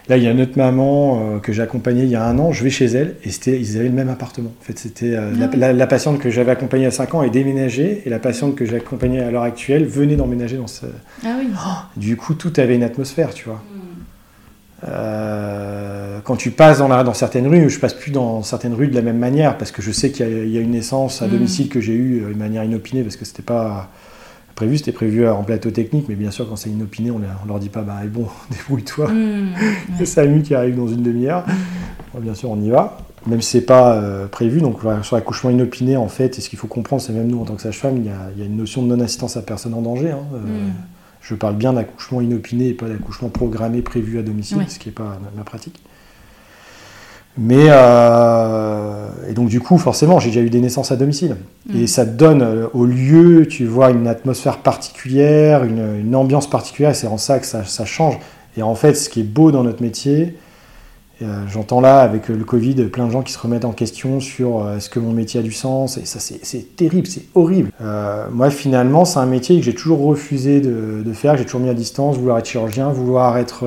Là, 0.08 0.16
il 0.16 0.24
y 0.24 0.26
a 0.26 0.32
une 0.32 0.40
autre 0.40 0.56
maman 0.58 1.36
euh, 1.36 1.38
que 1.38 1.52
j'ai 1.52 1.62
accompagnée 1.62 2.02
il 2.02 2.08
y 2.10 2.16
a 2.16 2.24
un 2.24 2.36
an. 2.38 2.50
Je 2.50 2.64
vais 2.64 2.70
chez 2.70 2.86
elle 2.86 3.14
et 3.24 3.30
ils 3.50 3.76
avaient 3.78 3.88
le 3.88 3.94
même 3.94 4.08
appartement. 4.08 4.52
En 4.60 4.64
fait, 4.64 4.76
c'était 4.78 5.14
euh, 5.14 5.30
la, 5.38 5.46
Ah. 5.52 5.56
la- 5.56 5.72
la 5.72 5.86
patiente 5.86 6.18
que 6.18 6.28
j'avais 6.28 6.50
accompagnée 6.50 6.82
il 6.82 6.86
y 6.86 6.88
a 6.88 6.90
cinq 6.90 7.14
ans 7.14 7.22
est 7.22 7.30
déménagée 7.30 8.02
et 8.04 8.10
la 8.10 8.18
patiente 8.18 8.56
que 8.56 8.64
j'ai 8.64 8.76
accompagnée 8.76 9.20
à 9.20 9.30
l'heure 9.30 9.44
actuelle 9.44 9.84
venait 9.86 10.16
d'emménager 10.16 10.56
dans 10.56 10.66
ce. 10.66 10.86
Ah 11.24 11.36
oui. 11.38 11.46
Du 11.96 12.16
coup, 12.16 12.34
tout 12.34 12.52
avait 12.56 12.74
une 12.74 12.82
atmosphère, 12.82 13.32
tu 13.32 13.44
vois. 13.48 13.62
Euh, 14.88 16.18
quand 16.24 16.34
tu 16.34 16.50
passes 16.50 16.78
dans, 16.78 16.88
la, 16.88 17.04
dans 17.04 17.14
certaines 17.14 17.46
rues, 17.46 17.70
je 17.70 17.78
passe 17.78 17.94
plus 17.94 18.10
dans 18.10 18.42
certaines 18.42 18.74
rues 18.74 18.88
de 18.88 18.94
la 18.96 19.02
même 19.02 19.18
manière 19.18 19.56
parce 19.56 19.70
que 19.70 19.80
je 19.82 19.92
sais 19.92 20.10
qu'il 20.10 20.26
y, 20.26 20.28
a- 20.28 20.42
il 20.44 20.50
y 20.50 20.58
a 20.58 20.60
une 20.60 20.72
naissance 20.72 21.22
à 21.22 21.26
Mm. 21.28 21.30
domicile 21.30 21.68
que 21.68 21.80
j'ai 21.80 21.92
eue 21.94 22.20
de 22.28 22.34
manière 22.36 22.64
inopinée 22.64 23.02
parce 23.02 23.14
que 23.16 23.24
c'était 23.24 23.42
pas 23.44 23.90
prévu, 24.54 24.78
c'était 24.78 24.92
prévu 24.92 25.26
en 25.28 25.42
plateau 25.42 25.70
technique, 25.70 26.06
mais 26.08 26.14
bien 26.14 26.30
sûr 26.30 26.48
quand 26.48 26.56
c'est 26.56 26.70
inopiné, 26.70 27.10
on, 27.10 27.18
leur- 27.18 27.40
on 27.44 27.48
leur 27.48 27.58
dit 27.58 27.68
pas 27.68 27.82
bah 27.82 27.96
bon, 28.08 28.26
débrouille-toi, 28.50 29.10
Mm. 29.10 29.48
c'est 29.98 30.06
Samu 30.06 30.42
qui 30.42 30.54
arrive 30.54 30.76
dans 30.76 30.88
une 30.88 31.02
demi-heure. 31.02 31.44
Bon, 32.14 32.20
bien 32.20 32.34
sûr, 32.34 32.50
on 32.50 32.60
y 32.60 32.70
va, 32.70 32.98
même 33.26 33.40
si 33.40 33.50
c'est 33.50 33.60
pas 33.66 33.94
euh, 33.94 34.26
prévu. 34.26 34.60
Donc 34.60 34.80
sur 35.02 35.16
l'accouchement 35.16 35.50
inopiné, 35.50 35.96
en 35.96 36.08
fait, 36.08 36.38
et 36.38 36.40
ce 36.40 36.48
qu'il 36.48 36.58
faut 36.58 36.66
comprendre, 36.66 37.00
c'est 37.02 37.12
même 37.12 37.28
nous 37.28 37.40
en 37.40 37.44
tant 37.44 37.54
que 37.54 37.62
sage-femme, 37.62 37.96
il 37.98 38.04
y 38.06 38.10
a, 38.10 38.30
il 38.34 38.40
y 38.40 38.42
a 38.42 38.46
une 38.46 38.56
notion 38.56 38.82
de 38.82 38.88
non-assistance 38.88 39.36
à 39.36 39.42
personne 39.42 39.74
en 39.74 39.82
danger. 39.82 40.10
hein. 40.10 40.20
Euh, 40.34 40.38
Mm. 40.38 40.72
Je 41.24 41.36
parle 41.36 41.54
bien 41.54 41.72
d'accouchement 41.72 42.20
inopiné 42.20 42.66
et 42.70 42.74
pas 42.74 42.88
d'accouchement 42.88 43.28
programmé, 43.28 43.80
prévu 43.80 44.18
à 44.18 44.22
domicile, 44.22 44.56
Ouais. 44.58 44.64
ce 44.68 44.80
qui 44.80 44.88
n'est 44.88 44.92
pas 44.92 45.20
ma 45.36 45.44
pratique. 45.44 45.80
Mais 47.38 47.66
euh, 47.68 49.08
et 49.28 49.32
donc 49.32 49.48
du 49.48 49.60
coup, 49.60 49.78
forcément, 49.78 50.20
j'ai 50.20 50.28
déjà 50.28 50.40
eu 50.40 50.50
des 50.50 50.60
naissances 50.60 50.92
à 50.92 50.96
domicile. 50.96 51.36
Mm. 51.66 51.82
Et 51.82 51.86
ça 51.86 52.04
te 52.04 52.10
donne 52.10 52.42
euh, 52.42 52.66
au 52.74 52.84
lieu, 52.84 53.46
tu 53.46 53.64
vois, 53.64 53.90
une 53.90 54.06
atmosphère 54.06 54.58
particulière, 54.58 55.64
une, 55.64 56.00
une 56.00 56.14
ambiance 56.14 56.48
particulière, 56.48 56.90
et 56.90 56.94
c'est 56.94 57.06
en 57.06 57.18
ça 57.18 57.38
que 57.38 57.46
ça, 57.46 57.64
ça 57.64 57.84
change. 57.84 58.18
Et 58.56 58.62
en 58.62 58.74
fait, 58.74 58.94
ce 58.94 59.08
qui 59.08 59.20
est 59.20 59.24
beau 59.24 59.50
dans 59.50 59.64
notre 59.64 59.82
métier, 59.82 60.36
euh, 61.22 61.44
j'entends 61.48 61.80
là 61.80 62.00
avec 62.00 62.28
le 62.28 62.44
Covid 62.44 62.74
plein 62.86 63.06
de 63.06 63.12
gens 63.12 63.22
qui 63.22 63.32
se 63.32 63.38
remettent 63.38 63.64
en 63.64 63.72
question 63.72 64.20
sur 64.20 64.70
est-ce 64.76 64.90
que 64.90 65.00
mon 65.00 65.12
métier 65.12 65.40
a 65.40 65.42
du 65.42 65.52
sens, 65.52 65.96
et 65.96 66.04
ça 66.04 66.18
c'est 66.20 66.76
terrible, 66.76 67.06
c'est 67.06 67.24
horrible. 67.34 67.70
Moi 68.32 68.50
finalement, 68.50 69.04
c'est 69.04 69.20
un 69.20 69.26
métier 69.26 69.56
que 69.56 69.62
j'ai 69.62 69.74
toujours 69.74 70.00
refusé 70.00 70.60
de, 70.60 71.02
de 71.02 71.12
faire, 71.12 71.36
j'ai 71.38 71.44
toujours 71.44 71.60
mis 71.60 71.70
à 71.70 71.74
distance, 71.74 72.16
vouloir 72.18 72.38
être 72.38 72.48
chirurgien, 72.48 72.88
vouloir 72.88 73.38
être 73.38 73.64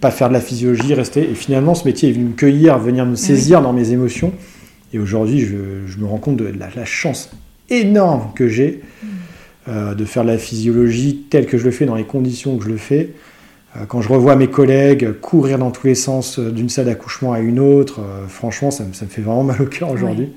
pas 0.00 0.10
faire 0.10 0.28
de 0.28 0.34
la 0.34 0.40
physiologie, 0.40 0.94
rester. 0.94 1.28
Et 1.30 1.34
finalement, 1.34 1.74
ce 1.74 1.84
métier 1.84 2.08
est 2.08 2.12
venu 2.12 2.24
me 2.24 2.32
cueillir, 2.32 2.78
venir 2.78 3.06
me 3.06 3.16
saisir 3.16 3.62
dans 3.62 3.72
mes 3.72 3.92
émotions. 3.92 4.32
Et 4.92 4.98
aujourd'hui, 4.98 5.40
je, 5.40 5.86
je 5.86 5.98
me 5.98 6.06
rends 6.06 6.18
compte 6.18 6.36
de 6.36 6.44
la, 6.44 6.68
la 6.74 6.84
chance 6.84 7.30
énorme 7.68 8.32
que 8.34 8.48
j'ai 8.48 8.80
euh, 9.68 9.94
de 9.94 10.04
faire 10.04 10.24
de 10.24 10.30
la 10.30 10.38
physiologie 10.38 11.26
telle 11.30 11.46
que 11.46 11.58
je 11.58 11.64
le 11.64 11.70
fais, 11.70 11.86
dans 11.86 11.94
les 11.94 12.04
conditions 12.04 12.56
que 12.56 12.64
je 12.64 12.70
le 12.70 12.76
fais. 12.76 13.10
Euh, 13.76 13.84
quand 13.86 14.00
je 14.00 14.08
revois 14.08 14.36
mes 14.36 14.48
collègues 14.48 15.12
courir 15.20 15.58
dans 15.58 15.70
tous 15.70 15.86
les 15.86 15.94
sens 15.94 16.38
euh, 16.38 16.50
d'une 16.50 16.68
salle 16.68 16.86
d'accouchement 16.86 17.32
à 17.32 17.40
une 17.40 17.60
autre, 17.60 18.00
euh, 18.00 18.26
franchement, 18.26 18.70
ça 18.70 18.84
me, 18.84 18.92
ça 18.92 19.04
me 19.04 19.10
fait 19.10 19.22
vraiment 19.22 19.44
mal 19.44 19.62
au 19.62 19.66
cœur 19.66 19.90
aujourd'hui. 19.90 20.30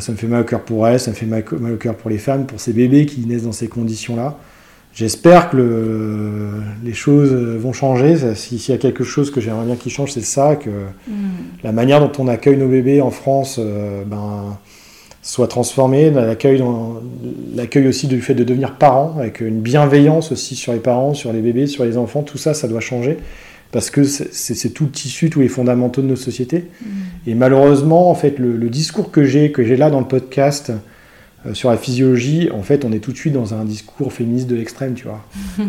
Ça 0.00 0.10
me 0.10 0.16
fait 0.16 0.26
mal 0.26 0.40
au 0.40 0.44
cœur 0.44 0.62
pour 0.62 0.88
elles, 0.88 0.98
ça 0.98 1.12
me 1.12 1.16
fait 1.16 1.26
mal, 1.26 1.44
mal 1.60 1.74
au 1.74 1.76
cœur 1.76 1.94
pour 1.94 2.10
les 2.10 2.18
femmes, 2.18 2.44
pour 2.46 2.58
ces 2.58 2.72
bébés 2.72 3.06
qui 3.06 3.20
naissent 3.20 3.44
dans 3.44 3.52
ces 3.52 3.68
conditions-là. 3.68 4.36
J'espère 4.96 5.50
que 5.50 5.58
le- 5.58 6.62
les 6.82 6.94
choses 6.94 7.30
vont 7.34 7.74
changer. 7.74 8.16
Si- 8.34 8.58
S'il 8.58 8.72
y 8.74 8.74
a 8.74 8.80
quelque 8.80 9.04
chose 9.04 9.30
que 9.30 9.42
j'aimerais 9.42 9.66
bien 9.66 9.76
qu'il 9.76 9.92
change, 9.92 10.12
c'est 10.12 10.24
ça, 10.24 10.56
que 10.56 10.70
Mm. 10.70 11.12
la 11.64 11.72
manière 11.72 12.00
dont 12.00 12.10
on 12.18 12.28
accueille 12.28 12.56
nos 12.56 12.66
bébés 12.68 13.02
en 13.02 13.10
France 13.10 13.56
euh, 13.62 14.04
ben, 14.06 14.56
soit 15.20 15.48
transformée, 15.48 16.10
l'accueil 16.10 17.86
aussi 17.86 18.06
du 18.06 18.22
fait 18.22 18.32
de 18.34 18.42
devenir 18.42 18.76
parent, 18.76 19.16
avec 19.18 19.40
une 19.40 19.60
bienveillance 19.60 20.32
aussi 20.32 20.54
sur 20.54 20.72
les 20.72 20.78
parents, 20.78 21.12
sur 21.12 21.30
les 21.32 21.40
bébés, 21.40 21.66
sur 21.66 21.84
les 21.84 21.98
enfants, 21.98 22.22
tout 22.22 22.38
ça, 22.38 22.54
ça 22.54 22.66
doit 22.66 22.80
changer, 22.80 23.18
parce 23.72 23.90
que 23.90 24.02
c'est 24.04 24.70
tout 24.70 24.84
le 24.84 24.90
tissu, 24.90 25.28
tous 25.28 25.40
les 25.40 25.48
fondamentaux 25.48 26.00
de 26.00 26.06
nos 26.06 26.16
sociétés. 26.16 26.66
Et 27.26 27.34
malheureusement, 27.34 28.08
en 28.08 28.14
fait, 28.14 28.38
le, 28.38 28.56
le 28.56 28.70
discours 28.70 29.10
que 29.10 29.24
j'ai, 29.24 29.52
que 29.52 29.62
j'ai 29.62 29.76
là 29.76 29.90
dans 29.90 30.00
le 30.00 30.06
podcast 30.06 30.72
sur 31.54 31.70
la 31.70 31.76
physiologie, 31.76 32.50
en 32.50 32.62
fait, 32.62 32.84
on 32.84 32.92
est 32.92 32.98
tout 32.98 33.12
de 33.12 33.16
suite 33.16 33.32
dans 33.32 33.54
un 33.54 33.64
discours 33.64 34.12
féministe 34.12 34.46
de 34.46 34.56
l'extrême, 34.56 34.94
tu 34.94 35.04
vois. 35.06 35.20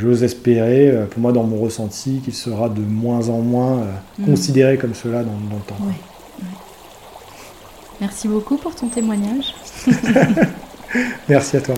J'ose 0.00 0.22
espérer, 0.22 0.88
euh, 0.90 1.06
pour 1.06 1.20
moi, 1.20 1.32
dans 1.32 1.44
mon 1.44 1.58
ressenti, 1.58 2.20
qu'il 2.24 2.34
sera 2.34 2.68
de 2.68 2.80
moins 2.80 3.28
en 3.28 3.40
moins 3.40 3.78
euh, 3.78 3.84
Mhm. 4.18 4.26
considéré 4.26 4.76
comme 4.78 4.94
cela 4.94 5.22
dans, 5.22 5.30
dans 5.50 5.56
le 5.56 5.62
temps. 5.62 5.76
Ouais, 5.80 5.92
ouais. 6.42 6.48
Merci 8.00 8.28
beaucoup 8.28 8.56
pour 8.56 8.74
ton 8.74 8.88
témoignage. 8.88 9.54
Merci 11.28 11.56
à 11.56 11.60
toi. 11.60 11.74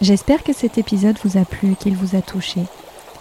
J'espère 0.00 0.42
que 0.42 0.52
cet 0.52 0.78
épisode 0.78 1.16
vous 1.24 1.38
a 1.38 1.44
plu, 1.44 1.74
qu'il 1.76 1.96
vous 1.96 2.16
a 2.16 2.22
touché. 2.22 2.60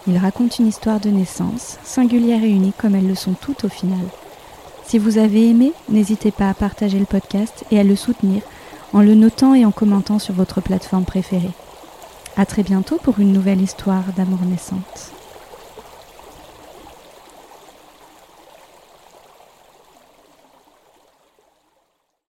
Il 0.08 0.18
raconte 0.18 0.60
une 0.60 0.68
histoire 0.68 1.00
de 1.00 1.10
naissance, 1.10 1.78
singulière 1.84 2.44
et 2.44 2.50
unique 2.50 2.78
comme 2.78 2.96
elles 2.96 3.08
le 3.08 3.16
sont 3.16 3.34
toutes 3.34 3.64
au 3.64 3.70
final. 3.70 4.06
Si 4.88 5.00
vous 5.00 5.18
avez 5.18 5.50
aimé, 5.50 5.74
n'hésitez 5.90 6.32
pas 6.32 6.50
à 6.50 6.54
partager 6.54 7.00
le 7.00 7.06
podcast 7.06 7.66
et 7.72 7.80
à 7.80 7.84
le 7.84 7.96
soutenir 7.96 8.44
en 8.94 9.02
le 9.02 9.16
notant 9.16 9.56
et 9.56 9.66
en 9.66 9.72
commentant 9.72 10.20
sur 10.20 10.36
votre 10.36 10.62
plateforme 10.62 11.06
préférée. 11.06 11.52
À 12.38 12.46
très 12.46 12.64
bientôt 12.64 12.98
pour 13.02 13.20
une 13.20 13.34
nouvelle 13.34 13.62
histoire 13.62 14.04
d'amour 14.16 14.40
naissante. 14.46 15.15